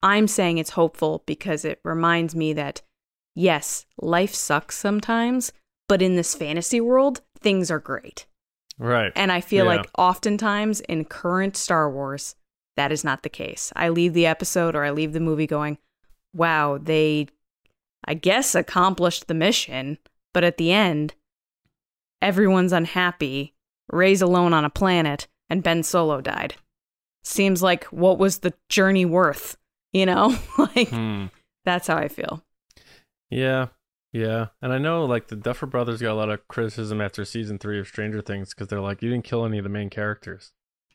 I'm 0.00 0.28
saying 0.28 0.58
it's 0.58 0.70
hopeful 0.70 1.24
because 1.26 1.64
it 1.64 1.80
reminds 1.82 2.36
me 2.36 2.52
that, 2.52 2.82
yes, 3.34 3.86
life 4.00 4.34
sucks 4.34 4.76
sometimes, 4.76 5.52
but 5.88 6.02
in 6.02 6.16
this 6.16 6.34
fantasy 6.34 6.80
world, 6.80 7.20
things 7.40 7.70
are 7.70 7.78
great. 7.78 8.26
Right. 8.78 9.12
And 9.16 9.32
I 9.32 9.40
feel 9.40 9.64
Yeah. 9.64 9.76
like 9.76 9.90
oftentimes 9.98 10.80
in 10.80 11.04
current 11.04 11.56
Star 11.56 11.90
Wars, 11.90 12.34
that 12.76 12.92
is 12.92 13.02
not 13.04 13.22
the 13.22 13.28
case. 13.28 13.72
I 13.74 13.88
leave 13.88 14.12
the 14.14 14.26
episode 14.26 14.76
or 14.76 14.84
I 14.84 14.90
leave 14.90 15.12
the 15.12 15.20
movie 15.20 15.46
going, 15.48 15.78
wow, 16.32 16.78
they, 16.78 17.26
I 18.04 18.14
guess, 18.14 18.54
accomplished 18.54 19.26
the 19.26 19.34
mission. 19.34 19.98
But 20.32 20.44
at 20.44 20.58
the 20.58 20.70
end, 20.72 21.14
everyone's 22.22 22.72
unhappy. 22.72 23.54
Rey's 23.90 24.22
alone 24.22 24.52
on 24.52 24.64
a 24.64 24.70
planet 24.70 25.26
and 25.48 25.62
Ben 25.62 25.82
Solo 25.82 26.20
died. 26.20 26.54
Seems 27.24 27.62
like 27.62 27.84
what 27.84 28.18
was 28.18 28.38
the 28.38 28.54
journey 28.68 29.04
worth? 29.04 29.56
You 29.92 30.06
know, 30.06 30.36
like 30.58 30.88
Hmm. 30.90 31.26
that's 31.64 31.86
how 31.88 31.96
I 31.96 32.08
feel. 32.08 32.44
Yeah. 33.30 33.66
Yeah. 34.12 34.46
And 34.62 34.72
I 34.72 34.78
know 34.78 35.04
like 35.04 35.28
the 35.28 35.36
Duffer 35.36 35.66
Brothers 35.66 36.00
got 36.00 36.12
a 36.12 36.14
lot 36.14 36.30
of 36.30 36.46
criticism 36.48 37.00
after 37.00 37.24
season 37.24 37.58
three 37.58 37.78
of 37.78 37.86
Stranger 37.86 38.22
Things 38.22 38.54
because 38.54 38.68
they're 38.68 38.80
like, 38.80 39.02
you 39.02 39.10
didn't 39.10 39.24
kill 39.24 39.44
any 39.44 39.58
of 39.58 39.64
the 39.64 39.70
main 39.70 39.90
characters. 39.90 40.52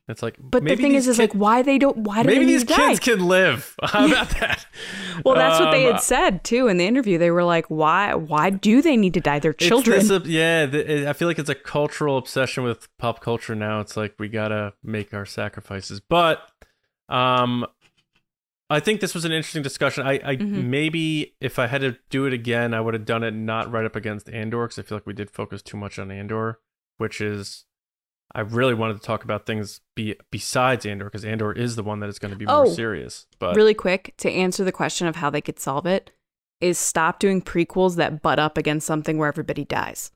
It's 0.09 0.21
like, 0.21 0.35
But 0.37 0.65
the 0.65 0.75
thing 0.75 0.95
is, 0.95 1.07
is 1.07 1.17
like, 1.17 1.31
why 1.31 1.61
they 1.61 1.77
don't? 1.77 1.99
Why 1.99 2.23
do 2.23 2.27
maybe 2.27 2.43
these 2.43 2.63
to 2.65 2.73
die? 2.73 2.87
kids 2.89 2.99
can 2.99 3.25
live. 3.25 3.73
How 3.83 4.05
about 4.07 4.29
that? 4.31 4.65
Well, 5.23 5.35
that's 5.35 5.59
what 5.59 5.69
they 5.71 5.85
Um, 5.85 5.93
had 5.93 6.01
said 6.01 6.43
too 6.43 6.67
in 6.67 6.77
the 6.77 6.87
interview. 6.87 7.19
They 7.19 7.29
were 7.29 7.43
like, 7.43 7.67
"Why? 7.67 8.15
Why 8.15 8.49
do 8.49 8.81
they 8.81 8.97
need 8.97 9.13
to 9.13 9.21
die? 9.21 9.37
They're 9.39 9.51
It's 9.51 9.63
children." 9.65 10.05
this, 10.07 10.25
yeah, 10.25 10.65
th- 10.65 10.87
it- 10.87 11.07
I 11.07 11.13
feel 11.13 11.27
like 11.27 11.37
it's 11.37 11.51
a 11.51 11.55
cultural 11.55 12.17
obsession 12.17 12.63
with 12.63 12.89
pop 12.97 13.21
culture 13.21 13.53
now. 13.53 13.79
It's 13.79 13.95
like 13.95 14.15
we 14.17 14.27
gotta 14.27 14.73
make 14.83 15.13
our 15.13 15.25
sacrifices. 15.27 15.99
But, 16.01 16.41
um, 17.09 17.65
I 18.73 18.79
think 18.79 18.99
this 19.01 19.13
was 19.13 19.25
an 19.25 19.31
interesting 19.31 19.61
discussion. 19.63 20.05
I, 20.05 20.19
I 20.23 20.35
Mhm. 20.37 20.65
maybe 20.65 21.35
if 21.41 21.59
I 21.59 21.67
had 21.67 21.81
to 21.81 21.97
do 22.09 22.25
it 22.25 22.33
again, 22.33 22.73
I 22.73 22.81
would 22.81 22.93
have 22.93 23.05
done 23.05 23.23
it 23.23 23.33
not 23.33 23.71
right 23.71 23.85
up 23.85 23.95
against 23.95 24.29
Andor 24.29 24.65
because 24.67 24.79
I 24.79 24.81
feel 24.81 24.97
like 24.97 25.07
we 25.07 25.13
did 25.13 25.29
focus 25.29 25.61
too 25.61 25.77
much 25.77 25.97
on 25.99 26.11
Andor, 26.11 26.59
which 26.97 27.21
is. 27.21 27.65
I 28.35 28.41
really 28.41 28.73
wanted 28.73 28.95
to 28.95 29.01
talk 29.03 29.23
about 29.23 29.45
things 29.45 29.81
be, 29.95 30.15
besides 30.31 30.87
Andor 30.87 31.05
because 31.05 31.23
Andor 31.23 31.51
is 31.51 31.75
the 31.75 31.83
one 31.83 31.99
that 31.99 32.09
is 32.09 32.17
going 32.17 32.31
to 32.31 32.37
be 32.37 32.45
more 32.47 32.65
Oh, 32.65 32.69
serious. 32.73 33.27
But 33.37 33.55
really 33.55 33.75
quick 33.75 34.15
to 34.17 34.31
answer 34.31 34.63
the 34.63 34.71
question 34.71 35.05
of 35.05 35.17
how 35.17 35.29
they 35.29 35.41
could 35.41 35.59
solve 35.59 35.85
it 35.85 36.09
is 36.59 36.79
stop 36.79 37.19
doing 37.19 37.43
prequels 37.43 37.95
that 37.97 38.23
butt 38.23 38.39
up 38.39 38.57
against 38.57 38.87
something 38.87 39.17
where 39.19 39.27
everybody 39.27 39.65
dies. 39.65 40.11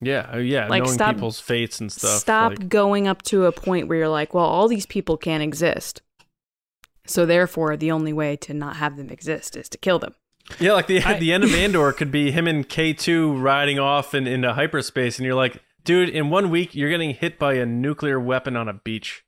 yeah, 0.00 0.30
uh, 0.32 0.38
yeah, 0.38 0.68
Like, 0.68 0.84
knowing 0.84 0.94
stop- 0.94 1.14
people's 1.16 1.40
fates 1.40 1.80
and 1.80 1.90
stuff. 1.92 2.20
Stop 2.20 2.50
like- 2.52 2.68
going 2.68 3.06
up 3.08 3.20
to 3.22 3.44
a 3.46 3.52
point 3.52 3.88
where 3.88 3.98
you're 3.98 4.08
like, 4.08 4.32
"Well, 4.32 4.44
all 4.44 4.68
these 4.68 4.86
people 4.86 5.16
can't 5.18 5.42
exist." 5.42 6.00
So 7.08 7.26
therefore, 7.26 7.76
the 7.76 7.90
only 7.90 8.12
way 8.12 8.36
to 8.36 8.54
not 8.54 8.76
have 8.76 8.96
them 8.96 9.08
exist 9.10 9.56
is 9.56 9.68
to 9.70 9.78
kill 9.78 9.98
them. 9.98 10.14
Yeah, 10.60 10.72
like 10.74 10.86
the 10.86 11.02
I- 11.02 11.18
the 11.18 11.32
end 11.32 11.44
of 11.44 11.54
Andor 11.54 11.92
could 11.92 12.10
be 12.12 12.30
him 12.30 12.46
and 12.46 12.68
K 12.68 12.92
two 12.92 13.32
riding 13.36 13.78
off 13.78 14.14
in, 14.14 14.26
into 14.26 14.52
hyperspace, 14.52 15.18
and 15.18 15.26
you're 15.26 15.34
like, 15.34 15.62
dude, 15.84 16.08
in 16.08 16.30
one 16.30 16.50
week 16.50 16.74
you're 16.74 16.90
getting 16.90 17.14
hit 17.14 17.38
by 17.38 17.54
a 17.54 17.66
nuclear 17.66 18.20
weapon 18.20 18.56
on 18.56 18.68
a 18.68 18.74
beach. 18.74 19.24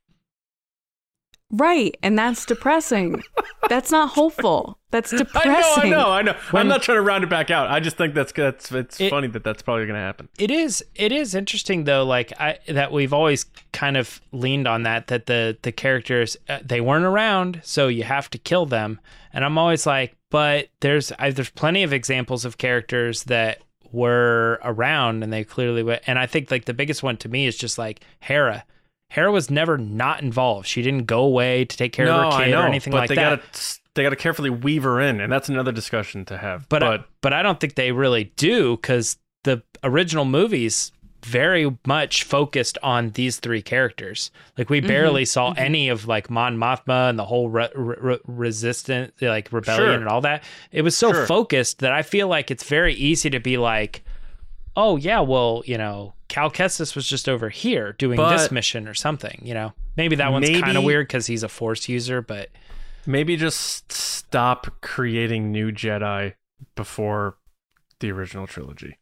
Right, 1.51 1.95
and 2.01 2.17
that's 2.17 2.45
depressing. 2.45 3.23
that's 3.69 3.91
not 3.91 4.09
hopeful. 4.11 4.77
That's 4.91 5.11
depressing. 5.11 5.51
I 5.83 5.89
know, 5.89 5.97
I 5.97 6.03
know, 6.03 6.09
I 6.09 6.21
know. 6.21 6.35
When- 6.51 6.61
I'm 6.61 6.67
not 6.67 6.81
trying 6.81 6.97
to 6.97 7.01
round 7.01 7.23
it 7.23 7.29
back 7.29 7.51
out. 7.51 7.69
I 7.69 7.79
just 7.79 7.97
think 7.97 8.13
that's 8.13 8.31
that's 8.31 8.71
it's 8.71 8.99
It- 9.01 9.09
funny 9.09 9.27
that 9.27 9.43
that's 9.43 9.61
probably 9.61 9.85
gonna 9.85 9.99
happen. 9.99 10.29
It 10.37 10.49
is 10.51 10.83
it 10.95 11.11
is 11.11 11.35
interesting 11.35 11.83
though 11.83 12.03
like 12.05 12.31
I 12.39 12.59
that 12.67 12.91
we've 12.91 13.13
always 13.13 13.45
kind 13.73 13.97
of 13.97 14.21
leaned 14.31 14.67
on 14.67 14.83
that 14.83 15.07
that 15.07 15.25
the 15.25 15.57
the 15.61 15.71
characters 15.71 16.37
uh, 16.49 16.59
they 16.63 16.79
weren't 16.81 17.05
around 17.05 17.61
so 17.63 17.87
you 17.87 18.03
have 18.03 18.29
to 18.31 18.37
kill 18.37 18.65
them 18.65 18.99
and 19.33 19.43
I'm 19.45 19.57
always 19.57 19.85
like 19.85 20.15
but 20.29 20.69
there's 20.79 21.11
I, 21.19 21.31
there's 21.31 21.49
plenty 21.49 21.83
of 21.83 21.91
examples 21.93 22.43
of 22.45 22.57
characters 22.57 23.23
that 23.25 23.61
were 23.91 24.59
around 24.63 25.21
and 25.23 25.31
they 25.33 25.43
clearly 25.43 25.83
were 25.83 25.99
and 26.07 26.17
I 26.19 26.25
think 26.25 26.49
like 26.51 26.65
the 26.65 26.73
biggest 26.73 27.03
one 27.03 27.17
to 27.17 27.29
me 27.29 27.45
is 27.45 27.57
just 27.57 27.77
like 27.77 28.01
Hera 28.21 28.63
Hera 29.11 29.31
was 29.31 29.51
never 29.51 29.77
not 29.77 30.21
involved 30.21 30.67
she 30.67 30.81
didn't 30.81 31.05
go 31.05 31.21
away 31.21 31.65
to 31.65 31.77
take 31.77 31.93
care 31.93 32.05
no, 32.05 32.15
of 32.15 32.33
her 32.33 32.39
I 32.39 32.45
kid 32.45 32.51
know, 32.51 32.61
or 32.61 32.67
anything 32.67 32.91
but 32.91 32.99
like 32.99 33.09
they 33.09 33.15
that 33.15 33.41
gotta 33.41 33.79
they 33.93 34.03
gotta 34.03 34.15
carefully 34.15 34.49
weave 34.49 34.83
her 34.83 35.01
in, 35.01 35.19
and 35.19 35.31
that's 35.31 35.49
another 35.49 35.71
discussion 35.71 36.25
to 36.25 36.37
have. 36.37 36.67
but 36.69 36.79
but 36.79 37.01
I, 37.01 37.03
but 37.21 37.33
I 37.33 37.41
don't 37.41 37.59
think 37.59 37.75
they 37.75 37.91
really 37.91 38.31
do 38.35 38.77
because 38.77 39.17
the 39.43 39.63
original 39.83 40.25
movies 40.25 40.91
very 41.23 41.77
much 41.85 42.23
focused 42.23 42.77
on 42.81 43.11
these 43.11 43.37
three 43.39 43.61
characters. 43.61 44.31
Like 44.57 44.69
we 44.69 44.79
mm-hmm, 44.79 44.87
barely 44.87 45.25
saw 45.25 45.51
mm-hmm. 45.51 45.59
any 45.59 45.89
of 45.89 46.07
like 46.07 46.29
Mon 46.29 46.57
Mothma 46.57 47.09
and 47.09 47.19
the 47.19 47.25
whole 47.25 47.49
re- 47.49 47.69
re- 47.75 48.19
resistant 48.25 49.13
like 49.21 49.51
rebellion 49.51 49.87
Sure. 49.87 49.93
and 49.99 50.07
all 50.07 50.21
that. 50.21 50.43
It 50.71 50.81
was 50.81 50.97
so 50.97 51.11
Sure. 51.11 51.25
focused 51.27 51.79
that 51.79 51.91
I 51.91 52.01
feel 52.01 52.27
like 52.27 52.49
it's 52.49 52.63
very 52.63 52.93
easy 52.95 53.29
to 53.29 53.39
be 53.39 53.57
like, 53.57 54.03
oh 54.75 54.95
yeah, 54.95 55.19
well 55.19 55.63
you 55.65 55.77
know 55.77 56.13
Cal 56.31 56.49
Kestis 56.49 56.95
was 56.95 57.05
just 57.05 57.27
over 57.27 57.49
here 57.49 57.91
doing 57.99 58.17
this 58.17 58.51
mission 58.51 58.87
or 58.87 58.93
something. 58.93 59.41
You 59.43 59.53
know 59.53 59.73
maybe 59.97 60.15
that 60.15 60.31
one's 60.31 60.49
kind 60.49 60.77
of 60.77 60.83
weird 60.85 61.07
because 61.07 61.27
he's 61.27 61.43
a 61.43 61.49
Force 61.49 61.89
user, 61.89 62.21
but 62.21 62.47
maybe 63.05 63.35
just 63.35 63.91
stop 63.91 64.67
creating 64.81 65.51
new 65.51 65.71
Jedi 65.73 66.33
before 66.75 67.35
the 67.99 68.11
original 68.11 68.47
trilogy. 68.47 68.97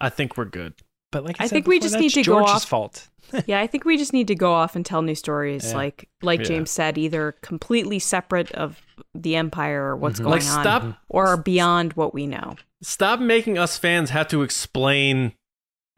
I 0.00 0.08
think 0.08 0.36
we're 0.38 0.46
good. 0.46 0.74
but 1.10 1.24
like 1.24 1.38
I, 1.40 1.44
I 1.44 1.46
said 1.48 1.54
think 1.56 1.66
we 1.66 1.78
just 1.78 1.94
need 1.96 2.04
that's 2.04 2.14
to 2.14 2.22
go 2.22 2.38
George's 2.38 2.50
off- 2.54 2.64
fault. 2.68 3.08
yeah, 3.46 3.60
I 3.60 3.66
think 3.66 3.84
we 3.84 3.96
just 3.98 4.12
need 4.14 4.28
to 4.28 4.34
go 4.34 4.52
off 4.52 4.74
and 4.74 4.84
tell 4.84 5.02
new 5.02 5.14
stories, 5.14 5.70
Yeah. 5.70 5.76
like 5.76 6.08
like 6.22 6.40
Yeah. 6.40 6.46
James 6.46 6.70
said, 6.70 6.96
either 6.96 7.32
completely 7.42 7.98
separate 7.98 8.50
of 8.52 8.80
the 9.14 9.36
Empire 9.36 9.82
or 9.84 9.96
what's 9.96 10.18
Mhm. 10.18 10.24
going 10.24 10.40
Like 10.40 10.54
on, 10.56 10.62
stop 10.62 10.98
or 11.10 11.36
beyond 11.36 11.92
what 11.92 12.14
we 12.14 12.26
know. 12.26 12.56
stop 12.82 13.20
making 13.20 13.58
us 13.58 13.76
fans 13.78 14.08
have 14.10 14.28
to 14.28 14.42
explain 14.42 15.32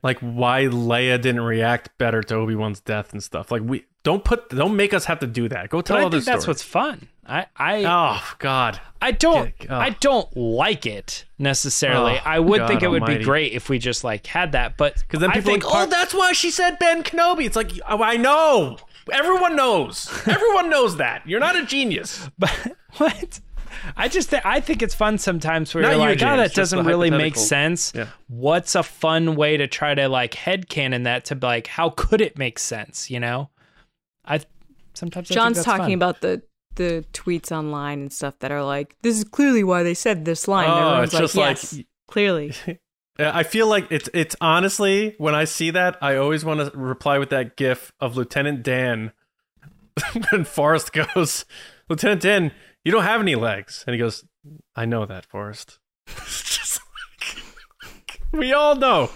like 0.04 0.18
why 0.20 0.64
Leia 0.64 1.20
didn't 1.20 1.40
react 1.40 1.96
better 1.96 2.22
to 2.22 2.34
Obi 2.34 2.54
Wan's 2.54 2.78
death 2.78 3.12
and 3.12 3.22
stuff. 3.22 3.50
Like 3.50 3.62
we 3.64 3.86
don't 4.02 4.22
put 4.22 4.50
don't 4.50 4.76
make 4.76 4.92
us 4.92 5.06
have 5.06 5.18
to 5.20 5.26
do 5.26 5.48
that. 5.48 5.70
Go 5.70 5.80
tell 5.80 5.96
But 5.96 6.06
I 6.06 6.10
think 6.10 6.24
that's 6.26 6.46
what's 6.46 6.62
fun. 6.62 7.08
I 7.26 7.46
I 7.56 7.84
oh 7.84 8.34
God. 8.38 8.78
I 9.00 9.12
don't 9.12 9.52
oh. 9.68 9.74
I 9.74 9.90
don't 9.90 10.28
like 10.36 10.84
it 10.84 11.24
necessarily. 11.38 12.18
Oh, 12.18 12.22
I 12.24 12.38
would 12.38 12.58
God 12.58 12.68
think 12.68 12.82
it 12.82 12.88
would 12.88 13.02
almighty. 13.02 13.20
be 13.20 13.24
great 13.24 13.52
if 13.54 13.70
we 13.70 13.78
just 13.78 14.04
like 14.04 14.26
had 14.26 14.52
that, 14.52 14.76
but 14.76 14.96
Because 15.00 15.20
then 15.20 15.30
people 15.30 15.50
think 15.50 15.64
like, 15.64 15.88
oh, 15.88 15.90
that's 15.90 16.12
why 16.12 16.32
she 16.32 16.50
said 16.50 16.78
Ben 16.78 17.02
Kenobi. 17.02 17.46
It's 17.46 17.56
like 17.56 17.72
oh, 17.88 18.02
I 18.02 18.18
know. 18.18 18.76
Everyone 19.10 19.56
knows. 19.56 20.10
Everyone 20.26 20.68
knows 20.68 20.98
that. 20.98 21.26
You're 21.26 21.40
not 21.40 21.56
a 21.56 21.64
genius. 21.64 22.28
But 22.38 22.76
what? 22.98 23.40
I 23.96 24.08
just 24.08 24.30
th- 24.30 24.42
I 24.44 24.60
think 24.60 24.82
it's 24.82 24.94
fun 24.94 25.18
sometimes 25.18 25.74
where 25.74 25.82
Not 25.82 25.90
you're 25.92 26.00
you, 26.00 26.08
like, 26.10 26.22
oh, 26.22 26.36
that 26.36 26.54
doesn't 26.54 26.84
really 26.86 27.10
make 27.10 27.36
sense. 27.36 27.92
Yeah. 27.94 28.08
What's 28.28 28.74
a 28.74 28.82
fun 28.82 29.36
way 29.36 29.56
to 29.56 29.66
try 29.66 29.94
to 29.94 30.08
like 30.08 30.32
headcanon 30.32 31.04
that 31.04 31.24
to 31.26 31.34
be 31.34 31.46
like, 31.46 31.66
how 31.66 31.90
could 31.90 32.20
it 32.20 32.38
make 32.38 32.58
sense? 32.58 33.10
You 33.10 33.20
know, 33.20 33.50
I 34.24 34.40
sometimes 34.94 35.26
I 35.30 35.34
think 35.34 35.40
John's 35.40 35.56
that's 35.58 35.66
talking 35.66 35.84
fun. 35.84 35.92
about 35.94 36.20
the 36.20 36.42
the 36.76 37.04
tweets 37.12 37.52
online 37.52 38.00
and 38.00 38.12
stuff 38.12 38.38
that 38.40 38.50
are 38.50 38.64
like, 38.64 38.96
"This 39.02 39.16
is 39.18 39.24
clearly 39.24 39.62
why 39.62 39.82
they 39.84 39.94
said 39.94 40.24
this 40.24 40.48
line." 40.48 40.64
And 40.68 40.72
Oh, 40.74 40.88
everyone's 41.02 41.14
it's 41.14 41.34
like, 41.36 41.56
just 41.56 41.72
like- 41.76 41.86
clearly. 42.08 42.52
I 43.18 43.44
feel 43.44 43.68
like 43.68 43.86
it's 43.92 44.08
it's 44.12 44.34
honestly 44.40 45.14
when 45.18 45.36
I 45.36 45.44
see 45.44 45.70
that 45.70 45.96
I 46.02 46.16
always 46.16 46.44
want 46.44 46.58
to 46.72 46.76
reply 46.76 47.18
with 47.18 47.30
that 47.30 47.56
gif 47.56 47.92
of 48.00 48.16
Lieutenant 48.16 48.64
Dan 48.64 49.12
when 50.30 50.44
Forrest 50.44 50.92
goes, 50.92 51.44
Lieutenant 51.88 52.22
Dan, 52.22 52.52
you 52.84 52.92
don't 52.92 53.04
have 53.04 53.20
any 53.20 53.34
legs, 53.34 53.84
and 53.86 53.94
he 53.94 53.98
goes, 53.98 54.24
I 54.76 54.84
know 54.84 55.06
that, 55.06 55.26
Forrest. 55.26 55.78
Just 56.06 56.80
like 57.82 58.20
we 58.32 58.52
all 58.52 58.76
know 58.76 59.10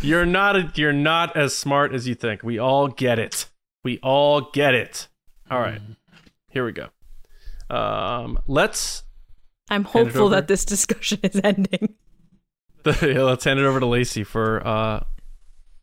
you're 0.00 0.26
not 0.26 0.56
a, 0.56 0.72
you're 0.74 0.92
not 0.92 1.36
as 1.36 1.56
smart 1.56 1.94
as 1.94 2.08
you 2.08 2.14
think. 2.14 2.42
We 2.42 2.58
all 2.58 2.88
get 2.88 3.18
it. 3.18 3.48
We 3.84 3.98
all 4.02 4.50
get 4.52 4.74
it. 4.74 5.08
All 5.50 5.60
right, 5.60 5.80
here 6.50 6.64
we 6.64 6.72
go. 6.72 6.88
Um, 7.70 8.38
let's 8.46 9.04
I'm 9.70 9.84
hopeful 9.84 10.28
that 10.30 10.48
this 10.48 10.64
discussion 10.66 11.20
is 11.22 11.40
ending. 11.42 11.94
yeah, 12.84 13.22
let's 13.22 13.44
hand 13.44 13.60
it 13.60 13.64
over 13.64 13.78
to 13.78 13.86
Lacey 13.86 14.24
for 14.24 14.66
uh, 14.66 15.04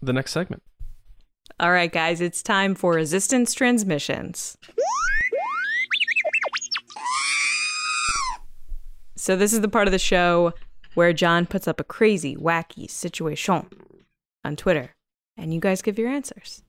the 0.02 0.14
next 0.14 0.32
segment. 0.32 0.62
All 1.60 1.72
right, 1.72 1.92
guys, 1.92 2.22
it's 2.22 2.44
time 2.44 2.76
for 2.76 2.94
resistance 2.94 3.54
transmissions. 3.54 4.58
So, 9.30 9.36
this 9.36 9.54
is 9.54 9.62
the 9.62 9.68
part 9.68 9.88
of 9.88 9.92
the 9.92 10.00
show 10.00 10.56
where 10.96 11.14
John 11.14 11.46
puts 11.46 11.68
up 11.68 11.80
a 11.80 11.84
crazy, 11.84 12.36
wacky 12.36 12.90
situation 12.90 13.68
on 14.44 14.56
Twitter, 14.56 14.96
and 15.38 15.54
you 15.54 15.60
guys 15.60 15.84
give 15.84 16.00
your 16.00 16.10
answers. 16.10 16.64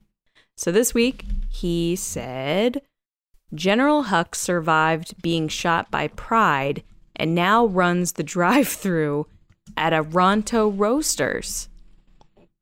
So, 0.57 0.71
this 0.71 0.93
week, 0.93 1.25
he 1.49 1.95
said 1.95 2.83
General 3.51 4.03
Hux 4.03 4.35
survived 4.35 5.19
being 5.23 5.47
shot 5.47 5.89
by 5.89 6.09
Pryde 6.09 6.83
and 7.15 7.33
now 7.33 7.65
runs 7.65 8.11
the 8.11 8.21
drive 8.37 8.67
through 8.67 9.25
at 9.75 9.91
a 9.91 10.03
Ronto 10.03 10.69
Roasters. 10.69 11.67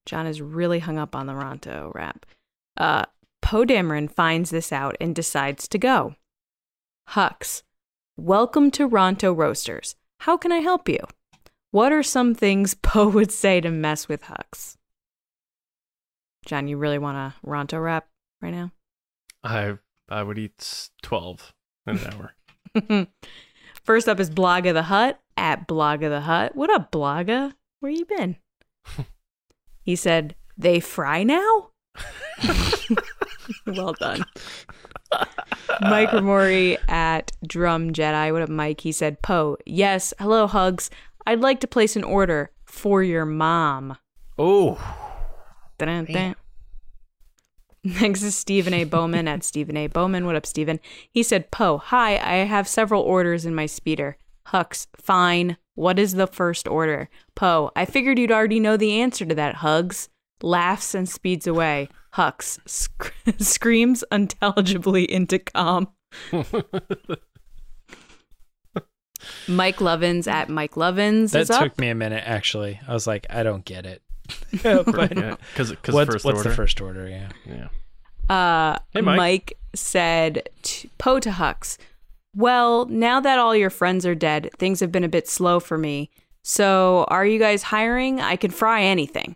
John 0.06 0.26
is 0.26 0.42
really 0.42 0.80
hung 0.80 0.98
up 0.98 1.14
on 1.14 1.28
the 1.28 1.34
Ronto 1.34 1.94
rap. 1.94 2.26
Uh, 2.78 3.04
Poe 3.42 3.66
Dameron 3.66 4.10
finds 4.10 4.50
this 4.50 4.72
out 4.72 4.96
and 5.02 5.14
decides 5.14 5.68
to 5.68 5.78
go. 5.78 6.16
Hux, 7.10 7.64
welcome 8.20 8.70
to 8.72 8.88
Ronto 8.88 9.36
Roasters. 9.36 9.96
How 10.20 10.36
can 10.36 10.52
I 10.52 10.58
help 10.58 10.90
you? 10.90 11.00
What 11.72 11.92
are 11.92 12.04
some 12.04 12.36
things 12.36 12.74
Poe 12.82 13.08
would 13.08 13.32
say 13.32 13.62
to 13.62 13.72
mess 13.72 14.08
with 14.08 14.24
Hux? 14.24 14.76
John, 16.46 16.68
you 16.68 16.78
really 16.78 16.98
want 16.98 17.18
a 17.18 17.36
Ronto 17.48 17.82
rap 17.82 18.08
right 18.42 18.54
now? 18.54 18.72
I 19.44 19.78
I 20.10 20.24
would 20.24 20.38
eat 20.38 20.90
twelve 21.02 21.54
in 21.88 21.98
an 22.00 22.32
hour. 22.76 23.08
First 23.84 24.10
up 24.10 24.20
is 24.20 24.30
Blogga 24.30 24.74
the 24.74 24.84
Hut 24.84 25.20
at 25.38 25.68
Blogga 25.68 26.10
the 26.10 26.22
Hut. 26.22 26.56
What 26.56 26.70
up, 26.70 26.92
Blogga? 26.92 27.54
Where 27.80 27.92
you 27.92 28.06
been? 28.06 28.36
he 29.82 29.96
said, 29.96 30.36
They 30.58 30.80
fry 30.80 31.24
now? 31.24 31.70
well 33.66 33.94
done. 33.94 34.26
Mike 35.82 36.10
Ramori 36.10 36.78
at 36.90 37.32
Drum 37.46 37.92
Jedi. 37.94 38.32
What 38.32 38.42
up, 38.42 38.50
Mike? 38.50 38.82
He 38.82 38.92
said, 38.92 39.22
Poe, 39.22 39.58
yes, 39.66 40.14
hello, 40.20 40.48
hugs. 40.48 40.90
I'd 41.26 41.42
like 41.42 41.60
to 41.62 41.68
place 41.68 41.96
an 41.96 42.04
order 42.04 42.52
for 42.66 43.04
your 43.04 43.26
mom. 43.26 43.98
Oh, 44.38 44.78
Dun, 45.78 46.06
dun. 46.06 46.36
Next 47.84 48.24
is 48.24 48.36
Stephen 48.36 48.74
A. 48.74 48.84
Bowman 48.84 49.28
at 49.28 49.44
Stephen 49.44 49.78
A. 49.78 49.88
Bowman. 49.88 50.26
What 50.26 50.36
up, 50.36 50.46
Stephen? 50.46 50.80
He 51.10 51.24
said, 51.24 51.50
Poe, 51.50 51.78
hi, 51.78 52.18
I 52.18 52.46
have 52.46 52.68
several 52.68 53.02
orders 53.02 53.46
in 53.46 53.56
my 53.56 53.66
speeder. 53.66 54.18
Hux, 54.48 54.88
fine. 54.98 55.58
What 55.76 55.98
is 55.98 56.14
the 56.14 56.28
first 56.28 56.68
order? 56.68 57.10
Poe, 57.36 57.72
I 57.76 57.86
figured 57.86 58.20
you'd 58.20 58.32
already 58.32 58.60
know 58.60 58.76
the 58.76 59.00
answer 59.00 59.26
to 59.26 59.36
that, 59.36 59.56
Hugs. 59.56 60.10
Laughs 60.42 60.94
and 60.94 61.08
speeds 61.08 61.48
away. 61.48 61.88
Hux 62.16 62.60
sc- 62.68 63.14
screams 63.40 64.04
unintelligibly 64.12 65.10
into 65.12 65.40
com. 65.40 65.90
Mike 69.48 69.78
Lovins 69.78 70.28
at 70.28 70.50
Mike 70.50 70.74
Lovins 70.76 71.32
That 71.32 71.42
is 71.42 71.50
up. 71.50 71.62
took 71.62 71.78
me 71.78 71.90
a 71.90 71.96
minute 71.96 72.24
actually. 72.26 72.80
I 72.88 72.94
was 72.94 73.06
like, 73.06 73.28
I 73.30 73.44
don't 73.44 73.66
get 73.66 73.86
it. 73.86 74.02
but 74.64 75.18
yeah, 75.18 75.36
because 75.54 75.72
because 75.72 75.94
what's, 75.94 76.12
first 76.12 76.26
what's 76.26 76.38
order. 76.38 76.50
the 76.50 76.56
first 76.56 76.82
order? 76.82 77.08
Yeah. 77.08 77.30
Yeah. 77.46 77.68
Uh, 78.34 78.80
Hey, 78.92 79.02
Mike. 79.02 79.18
Mike. 79.18 79.54
said, 79.76 80.50
to, 80.62 80.88
Poe 80.98 81.20
to 81.20 81.32
Hux, 81.32 81.78
well, 82.36 82.86
now 82.86 83.20
that 83.20 83.40
all 83.40 83.56
your 83.56 83.70
friends 83.72 84.06
are 84.06 84.16
dead, 84.16 84.50
things 84.58 84.80
have 84.80 84.92
been 84.92 85.04
a 85.04 85.10
bit 85.10 85.28
slow 85.28 85.60
for 85.60 85.78
me. 85.78 86.10
So, 86.44 87.06
are 87.10 87.26
you 87.26 87.38
guys 87.40 87.64
hiring? 87.64 88.22
I 88.22 88.36
can 88.36 88.52
fry 88.52 88.84
anything. 88.84 89.36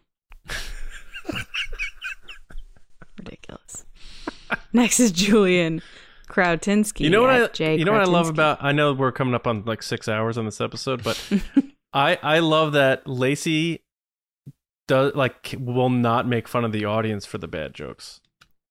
Ridiculous. 4.74 5.00
Next 5.00 5.00
is 5.00 5.12
Julian 5.12 5.82
Krautinsky. 6.28 7.02
You 7.02 7.10
know 7.10 7.22
what 7.22 7.30
I 7.30 7.44
at 7.44 7.60
you 7.60 7.86
know 7.86 7.92
what 7.92 8.02
I 8.02 8.06
love 8.06 8.30
about 8.30 8.64
I 8.64 8.72
know 8.72 8.94
we're 8.94 9.12
coming 9.12 9.34
up 9.34 9.48
on 9.48 9.64
like 9.66 9.84
six 9.84 10.08
hours 10.08 10.38
on 10.38 10.46
this 10.46 10.60
episode, 10.62 11.04
but 11.04 11.22
I 11.94 12.18
I 12.22 12.40
love 12.40 12.74
that 12.74 13.08
Lacey 13.08 13.84
does 14.88 15.14
like 15.16 15.56
will 15.60 15.90
not 15.90 16.28
make 16.28 16.48
fun 16.48 16.66
of 16.66 16.72
the 16.72 16.86
audience 16.86 17.26
for 17.26 17.38
the 17.38 17.48
bad 17.48 17.74
jokes. 17.74 18.20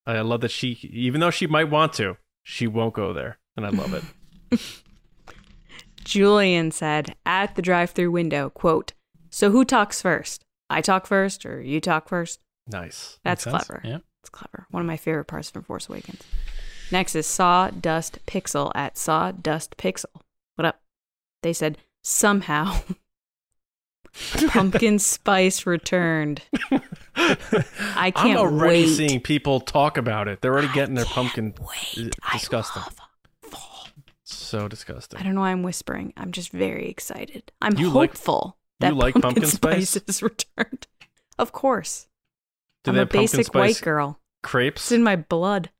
I 0.06 0.20
love 0.20 0.40
that 0.40 0.50
she 0.50 0.78
even 0.92 1.20
though 1.20 1.30
she 1.30 1.46
might 1.46 1.70
want 1.70 1.92
to, 1.94 2.16
she 2.42 2.66
won't 2.66 2.94
go 2.94 3.12
there, 3.12 3.38
and 3.56 3.64
I 3.64 3.70
love 3.70 3.94
it. 3.94 4.60
Julian 6.04 6.72
said 6.72 7.14
at 7.24 7.54
the 7.54 7.62
drive-through 7.62 8.10
window, 8.10 8.50
"quote 8.50 8.92
So 9.30 9.50
who 9.50 9.64
talks 9.64 10.02
first? 10.02 10.44
I 10.68 10.80
talk 10.80 11.06
first, 11.06 11.46
or 11.46 11.60
you 11.60 11.80
talk 11.80 12.08
first? 12.08 12.40
nice. 12.66 13.18
That's 13.24 13.44
clever. 13.44 13.80
Yeah. 13.84 13.98
It's 14.22 14.30
clever. 14.30 14.66
One 14.70 14.80
of 14.82 14.86
my 14.86 14.96
favorite 14.96 15.24
parts 15.26 15.50
from 15.50 15.62
Force 15.64 15.88
Awakens. 15.88 16.22
Next 16.90 17.14
is 17.16 17.26
Sawdust 17.26 18.18
Pixel 18.26 18.70
at 18.74 18.96
Sawdust 18.96 19.76
Pixel. 19.76 20.20
What 20.56 20.66
up? 20.66 20.80
They 21.42 21.52
said 21.52 21.78
somehow 22.02 22.80
pumpkin 24.48 24.98
spice 24.98 25.66
returned. 25.66 26.42
I 27.16 27.36
I'm 27.96 28.12
can't 28.12 28.38
already 28.38 28.82
wait. 28.84 28.94
seeing 28.94 29.20
people 29.20 29.60
talk 29.60 29.96
about 29.96 30.28
it. 30.28 30.40
They're 30.40 30.52
already 30.52 30.72
getting 30.72 30.94
their 30.94 31.04
pumpkin. 31.06 31.54
Wait, 31.60 32.14
uh, 32.22 32.32
disgusting. 32.32 32.82
I 32.82 32.84
love 32.86 32.96
fall. 33.42 33.86
So 34.24 34.68
disgusting. 34.68 35.18
I 35.18 35.22
don't 35.22 35.34
know 35.34 35.40
why 35.40 35.50
I'm 35.50 35.62
whispering. 35.62 36.12
I'm 36.16 36.30
just 36.32 36.50
very 36.52 36.88
excited. 36.88 37.50
I'm 37.60 37.76
You 37.78 37.88
like- 37.90 38.10
hopeful 38.10 38.56
you 38.82 38.90
like 38.90 39.14
pumpkin, 39.14 39.22
pumpkin 39.42 39.46
spice? 39.46 39.90
spice 39.90 40.02
is 40.08 40.22
returned. 40.22 40.86
Of 41.38 41.52
course. 41.52 42.08
Do 42.84 42.90
I'm 42.90 42.94
they 42.96 43.00
a 43.00 43.04
have 43.04 43.10
pumpkin 43.10 43.38
basic 43.38 43.54
white 43.54 43.80
girl. 43.80 44.20
crepes? 44.42 44.82
It's 44.86 44.92
in 44.92 45.02
my 45.02 45.16
blood. 45.16 45.70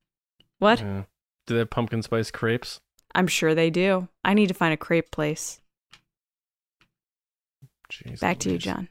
What? 0.58 0.80
Yeah. 0.80 1.02
Do 1.46 1.54
they 1.54 1.58
have 1.58 1.70
pumpkin 1.70 2.02
spice 2.02 2.30
crepes? 2.30 2.80
I'm 3.14 3.26
sure 3.26 3.54
they 3.54 3.70
do. 3.70 4.08
I 4.24 4.34
need 4.34 4.46
to 4.48 4.54
find 4.54 4.72
a 4.72 4.76
crepe 4.76 5.10
place. 5.10 5.60
Jeez 7.90 8.20
Back 8.20 8.38
to 8.40 8.48
you, 8.48 8.52
Louise. 8.54 8.62
John. 8.64 8.88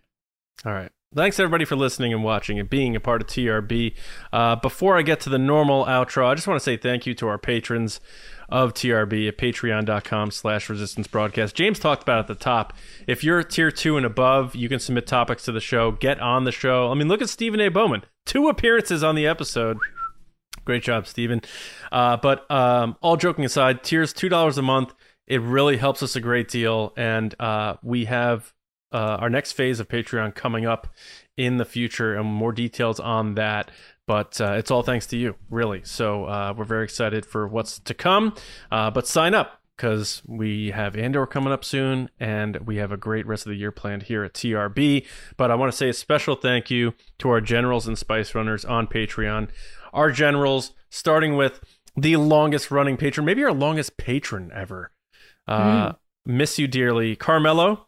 All 0.65 0.73
right. 0.73 0.91
Thanks 1.13 1.41
everybody 1.41 1.65
for 1.65 1.75
listening 1.75 2.13
and 2.13 2.23
watching 2.23 2.57
and 2.57 2.69
being 2.69 2.95
a 2.95 2.99
part 3.01 3.21
of 3.21 3.27
TRB. 3.27 3.95
Uh, 4.31 4.55
before 4.55 4.97
I 4.97 5.01
get 5.01 5.19
to 5.21 5.29
the 5.29 5.37
normal 5.37 5.83
outro, 5.83 6.25
I 6.25 6.35
just 6.35 6.47
want 6.47 6.57
to 6.57 6.63
say 6.63 6.77
thank 6.77 7.05
you 7.05 7.13
to 7.15 7.27
our 7.27 7.37
patrons 7.37 7.99
of 8.47 8.73
TRB 8.73 9.27
at 9.27 9.37
patreon.com 9.37 10.31
slash 10.31 10.69
resistance 10.69 11.07
broadcast. 11.07 11.53
James 11.53 11.79
talked 11.79 12.03
about 12.03 12.19
at 12.19 12.27
the 12.27 12.35
top. 12.35 12.71
If 13.07 13.25
you're 13.25 13.43
tier 13.43 13.71
two 13.71 13.97
and 13.97 14.05
above, 14.05 14.55
you 14.55 14.69
can 14.69 14.79
submit 14.79 15.05
topics 15.05 15.43
to 15.43 15.51
the 15.51 15.59
show, 15.59 15.91
get 15.91 16.21
on 16.21 16.45
the 16.45 16.51
show. 16.53 16.89
I 16.89 16.93
mean, 16.93 17.09
look 17.09 17.21
at 17.21 17.27
Stephen 17.27 17.59
A. 17.59 17.67
Bowman. 17.67 18.05
Two 18.25 18.47
appearances 18.47 19.03
on 19.03 19.15
the 19.15 19.27
episode. 19.27 19.79
Great 20.63 20.83
job, 20.83 21.07
Stephen. 21.07 21.41
Uh, 21.91 22.15
but 22.15 22.49
um, 22.49 22.95
all 23.01 23.17
joking 23.17 23.43
aside, 23.43 23.83
tiers 23.83 24.13
$2 24.13 24.57
a 24.57 24.61
month. 24.61 24.93
It 25.27 25.41
really 25.41 25.75
helps 25.75 26.01
us 26.01 26.15
a 26.15 26.21
great 26.21 26.47
deal. 26.47 26.93
And 26.95 27.35
uh, 27.37 27.75
we 27.83 28.05
have 28.05 28.53
uh, 28.91 29.17
our 29.19 29.29
next 29.29 29.53
phase 29.53 29.79
of 29.79 29.87
Patreon 29.87 30.35
coming 30.35 30.65
up 30.65 30.87
in 31.37 31.57
the 31.57 31.65
future 31.65 32.15
and 32.15 32.27
more 32.27 32.51
details 32.51 32.99
on 32.99 33.35
that. 33.35 33.71
But 34.07 34.41
uh, 34.41 34.53
it's 34.53 34.71
all 34.71 34.83
thanks 34.83 35.05
to 35.07 35.17
you, 35.17 35.35
really. 35.49 35.81
So 35.83 36.25
uh, 36.25 36.53
we're 36.55 36.65
very 36.65 36.83
excited 36.83 37.25
for 37.25 37.47
what's 37.47 37.79
to 37.79 37.93
come. 37.93 38.35
Uh, 38.71 38.91
but 38.91 39.07
sign 39.07 39.33
up 39.33 39.61
because 39.77 40.21
we 40.27 40.71
have 40.71 40.95
Andor 40.95 41.25
coming 41.25 41.51
up 41.51 41.63
soon 41.63 42.09
and 42.19 42.57
we 42.67 42.77
have 42.77 42.91
a 42.91 42.97
great 42.97 43.25
rest 43.25 43.45
of 43.45 43.51
the 43.51 43.55
year 43.57 43.71
planned 43.71 44.03
here 44.03 44.23
at 44.23 44.33
TRB. 44.33 45.05
But 45.37 45.49
I 45.49 45.55
want 45.55 45.71
to 45.71 45.77
say 45.77 45.89
a 45.89 45.93
special 45.93 46.35
thank 46.35 46.69
you 46.69 46.93
to 47.19 47.29
our 47.29 47.41
generals 47.41 47.87
and 47.87 47.97
spice 47.97 48.35
runners 48.35 48.65
on 48.65 48.85
Patreon. 48.87 49.49
Our 49.93 50.11
generals, 50.11 50.73
starting 50.89 51.35
with 51.35 51.61
the 51.95 52.17
longest 52.17 52.69
running 52.69 52.97
patron, 52.97 53.25
maybe 53.25 53.43
our 53.43 53.53
longest 53.53 53.97
patron 53.97 54.51
ever. 54.53 54.91
Uh, 55.47 55.93
Miss 56.25 56.59
You 56.59 56.67
Dearly, 56.67 57.15
Carmelo. 57.15 57.87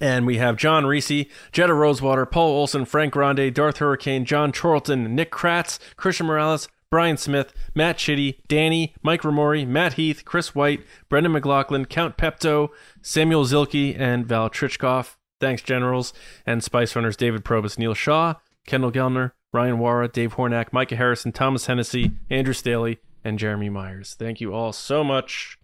And 0.00 0.26
we 0.26 0.38
have 0.38 0.56
John 0.56 0.86
Reese, 0.86 1.26
Jetta 1.52 1.74
Rosewater, 1.74 2.26
Paul 2.26 2.50
Olson, 2.50 2.84
Frank 2.84 3.12
Grande, 3.12 3.52
Darth 3.52 3.78
Hurricane, 3.78 4.24
John 4.24 4.52
Charlton, 4.52 5.14
Nick 5.14 5.30
Kratz, 5.30 5.78
Christian 5.96 6.26
Morales, 6.26 6.68
Brian 6.90 7.16
Smith, 7.16 7.52
Matt 7.74 7.98
Chitty, 7.98 8.40
Danny, 8.48 8.94
Mike 9.02 9.22
Ramori, 9.22 9.66
Matt 9.66 9.94
Heath, 9.94 10.24
Chris 10.24 10.54
White, 10.54 10.84
Brendan 11.08 11.32
McLaughlin, 11.32 11.84
Count 11.84 12.16
Pepto, 12.16 12.68
Samuel 13.02 13.44
Zilke, 13.44 13.98
and 13.98 14.26
Val 14.26 14.48
Trichkoff. 14.48 15.16
Thanks, 15.40 15.62
Generals. 15.62 16.12
And 16.46 16.62
Spice 16.62 16.94
Runners 16.94 17.16
David 17.16 17.44
Probus, 17.44 17.78
Neil 17.78 17.94
Shaw, 17.94 18.34
Kendall 18.66 18.92
Gellner, 18.92 19.32
Ryan 19.52 19.78
Wara, 19.78 20.10
Dave 20.10 20.34
Hornack, 20.34 20.72
Micah 20.72 20.96
Harrison, 20.96 21.32
Thomas 21.32 21.66
Hennessy, 21.66 22.12
Andrew 22.30 22.54
Staley, 22.54 22.98
and 23.24 23.38
Jeremy 23.38 23.68
Myers. 23.68 24.14
Thank 24.18 24.40
you 24.40 24.54
all 24.54 24.72
so 24.72 25.02
much 25.02 25.58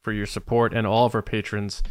for 0.00 0.12
your 0.12 0.26
support 0.26 0.72
and 0.72 0.86
all 0.86 1.06
of 1.06 1.14
our 1.14 1.22
patrons. 1.22 1.82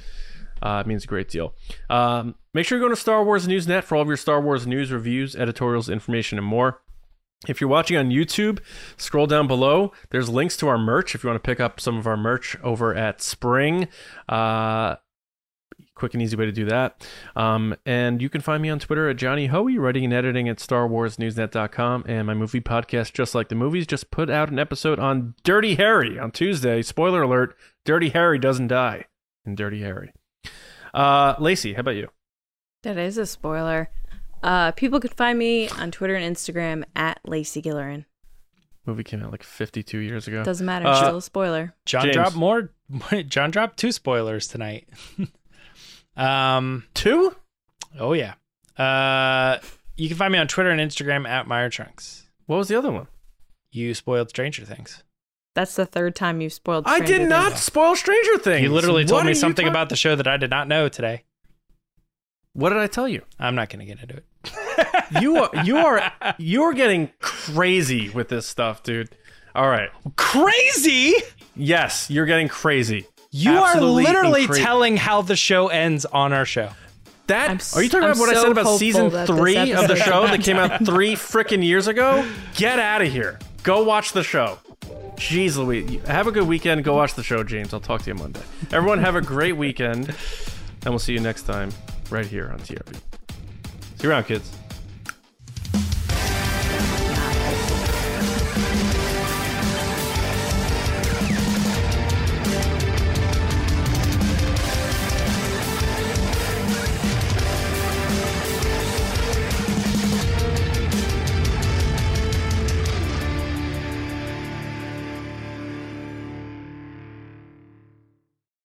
Uh, 0.61 0.81
it 0.85 0.88
means 0.88 1.03
a 1.03 1.07
great 1.07 1.29
deal. 1.29 1.53
Um, 1.89 2.35
make 2.53 2.65
sure 2.65 2.77
you 2.77 2.84
go 2.84 2.89
to 2.89 2.95
Star 2.95 3.23
Wars 3.23 3.47
Newsnet 3.47 3.84
for 3.84 3.95
all 3.95 4.01
of 4.01 4.07
your 4.07 4.17
Star 4.17 4.41
Wars 4.41 4.67
news, 4.67 4.91
reviews, 4.91 5.35
editorials, 5.35 5.89
information, 5.89 6.38
and 6.38 6.47
more. 6.47 6.81
If 7.47 7.61
you're 7.61 7.69
watching 7.69 7.97
on 7.97 8.09
YouTube, 8.09 8.59
scroll 8.97 9.27
down 9.27 9.47
below. 9.47 9.91
There's 10.09 10.27
links 10.27 10.57
to 10.57 10.67
our 10.67 10.77
merch 10.77 11.13
if 11.13 11.23
you 11.23 11.29
want 11.29 11.41
to 11.41 11.47
pick 11.47 11.59
up 11.59 11.79
some 11.79 11.97
of 11.97 12.07
our 12.07 12.17
merch 12.17 12.57
over 12.63 12.95
at 12.95 13.21
Spring. 13.21 13.88
Uh, 14.27 14.95
quick 15.93 16.13
and 16.13 16.23
easy 16.23 16.35
way 16.35 16.45
to 16.45 16.51
do 16.51 16.65
that. 16.65 17.07
Um, 17.35 17.75
and 17.85 18.21
you 18.21 18.29
can 18.29 18.41
find 18.41 18.61
me 18.61 18.69
on 18.69 18.79
Twitter 18.79 19.09
at 19.09 19.17
Johnny 19.17 19.47
Hoey, 19.47 19.77
writing 19.77 20.03
and 20.05 20.13
editing 20.13 20.49
at 20.49 20.57
StarWarsNewsNet.com. 20.57 22.05
And 22.07 22.27
my 22.27 22.34
movie 22.34 22.61
podcast, 22.61 23.13
Just 23.13 23.35
Like 23.35 23.49
the 23.49 23.55
Movies, 23.55 23.85
just 23.85 24.09
put 24.09 24.29
out 24.29 24.49
an 24.49 24.59
episode 24.59 24.99
on 24.99 25.35
Dirty 25.43 25.75
Harry 25.75 26.17
on 26.17 26.31
Tuesday. 26.31 26.81
Spoiler 26.81 27.23
alert 27.23 27.55
Dirty 27.85 28.09
Harry 28.09 28.39
doesn't 28.39 28.67
die 28.67 29.05
in 29.45 29.55
Dirty 29.55 29.81
Harry. 29.81 30.11
Uh, 30.93 31.35
Lacey, 31.39 31.73
how 31.73 31.81
about 31.81 31.95
you? 31.95 32.09
That 32.84 32.97
is 32.97 33.18
a 33.18 33.26
spoiler. 33.26 33.89
Uh, 34.43 34.72
people 34.72 34.99
can 34.99 35.09
find 35.11 35.38
me 35.38 35.68
on 35.69 35.91
Twitter 35.91 36.15
and 36.15 36.35
Instagram 36.35 36.84
at 36.95 37.19
Lacey 37.26 37.61
Gillerin. 37.61 38.05
Movie 38.85 39.03
came 39.03 39.22
out 39.22 39.31
like 39.31 39.43
52 39.43 39.97
years 39.97 40.27
ago. 40.27 40.43
Doesn't 40.43 40.65
matter. 40.65 40.88
Uh, 40.88 40.95
still 40.95 41.18
a 41.18 41.22
spoiler. 41.22 41.73
John 41.85 42.03
James. 42.03 42.15
dropped 42.15 42.35
more. 42.35 42.72
John 43.27 43.51
dropped 43.51 43.77
two 43.77 43.91
spoilers 43.91 44.47
tonight. 44.47 44.88
um. 46.18 46.85
Two? 46.93 47.35
Oh 47.99 48.14
yeah. 48.14 48.35
Uh. 48.77 49.57
You 49.97 50.07
can 50.07 50.18
find 50.18 50.31
me 50.31 50.39
on 50.39 50.47
Twitter 50.47 50.69
and 50.69 50.80
Instagram 50.80 51.27
at 51.27 51.47
Meyer 51.47 51.69
Trunks. 51.69 52.30
What 52.45 52.57
was 52.57 52.68
the 52.68 52.77
other 52.77 52.91
one? 52.91 53.07
You 53.72 53.93
spoiled 53.93 54.30
Stranger 54.30 54.64
Things. 54.64 55.03
That's 55.57 55.75
the 55.75 55.88
third 55.88 56.15
time 56.15 56.39
you've 56.39 56.53
spoiled. 56.53 56.85
I 56.85 56.97
Stranger 56.97 57.17
did 57.17 57.29
not 57.29 57.53
Things. 57.53 57.63
spoil 57.63 57.95
Stranger 57.95 58.38
Things. 58.38 58.61
You 58.61 58.71
literally 58.71 59.05
told 59.05 59.23
are 59.23 59.25
me 59.25 59.34
something 59.34 59.65
talk- 59.65 59.71
about 59.71 59.89
the 59.89 59.95
show 59.95 60.15
that 60.15 60.27
I 60.27 60.38
did 60.38 60.51
not 60.51 60.67
know 60.67 60.88
today. 60.88 61.23
What 62.53 62.69
did 62.69 62.77
I 62.77 62.85
tell 62.85 63.07
you? 63.07 63.23
I'm 63.39 63.55
not 63.55 63.69
going 63.69 63.79
to 63.79 63.85
get 63.85 63.99
into 63.99 64.17
it. 64.17 64.25
You 65.19 65.38
are 65.38 65.63
you 65.63 65.77
are 65.77 66.11
you 66.38 66.61
are 66.63 66.73
getting 66.73 67.09
crazy 67.21 68.09
with 68.09 68.27
this 68.29 68.45
stuff, 68.45 68.84
dude. 68.84 69.09
All 69.55 69.67
right. 69.67 69.89
Crazy! 70.15 71.13
Yes, 71.55 72.07
you're 72.11 72.25
getting 72.27 72.49
crazy. 72.49 73.07
You 73.31 73.53
Absolutely 73.57 74.03
are 74.05 74.07
literally 74.13 74.45
incra- 74.47 74.61
telling 74.61 74.97
how 74.97 75.23
the 75.23 75.35
show 75.35 75.69
ends 75.69 76.05
on 76.05 76.34
our 76.34 76.45
show. 76.45 76.69
That 77.25 77.49
I'm 77.49 77.59
are 77.73 77.81
you 77.81 77.89
talking 77.89 78.03
I'm 78.03 78.11
about 78.11 78.19
what 78.19 78.29
I 78.38 78.41
said 78.41 78.51
about 78.51 78.77
season 78.77 79.09
three 79.25 79.71
of 79.73 79.88
the 79.88 79.95
show 79.95 80.27
that 80.27 80.43
came 80.43 80.57
out 80.57 80.85
three 80.85 81.13
freaking 81.13 81.63
years 81.63 81.88
ago? 81.88 82.23
Get 82.55 82.77
out 82.77 83.01
of 83.01 83.11
here. 83.11 83.39
Go 83.63 83.84
watch 83.84 84.11
the 84.11 84.23
show. 84.23 84.59
Jeez 85.18 85.57
Louise. 85.57 86.02
Have 86.06 86.27
a 86.27 86.31
good 86.31 86.48
weekend. 86.48 86.84
Go 86.84 86.95
watch 86.95 87.15
the 87.15 87.23
show, 87.23 87.44
James. 87.44 87.73
I'll 87.73 87.80
talk 87.80 88.03
to 88.03 88.10
you 88.10 88.15
Monday. 88.15 88.41
Everyone 88.72 88.99
have 88.99 89.15
a 89.15 89.22
great 89.22 89.57
weekend. 89.57 90.15
And 90.84 90.94
we'll 90.94 90.99
see 90.99 91.14
you 91.14 91.19
next 91.19 91.44
time 91.44 91.72
right 92.10 92.26
here 92.26 92.49
on 92.52 92.60
TRB. 92.60 92.94
See 92.95 94.03
you 94.03 94.10
around, 94.10 94.26
kids. 94.26 94.52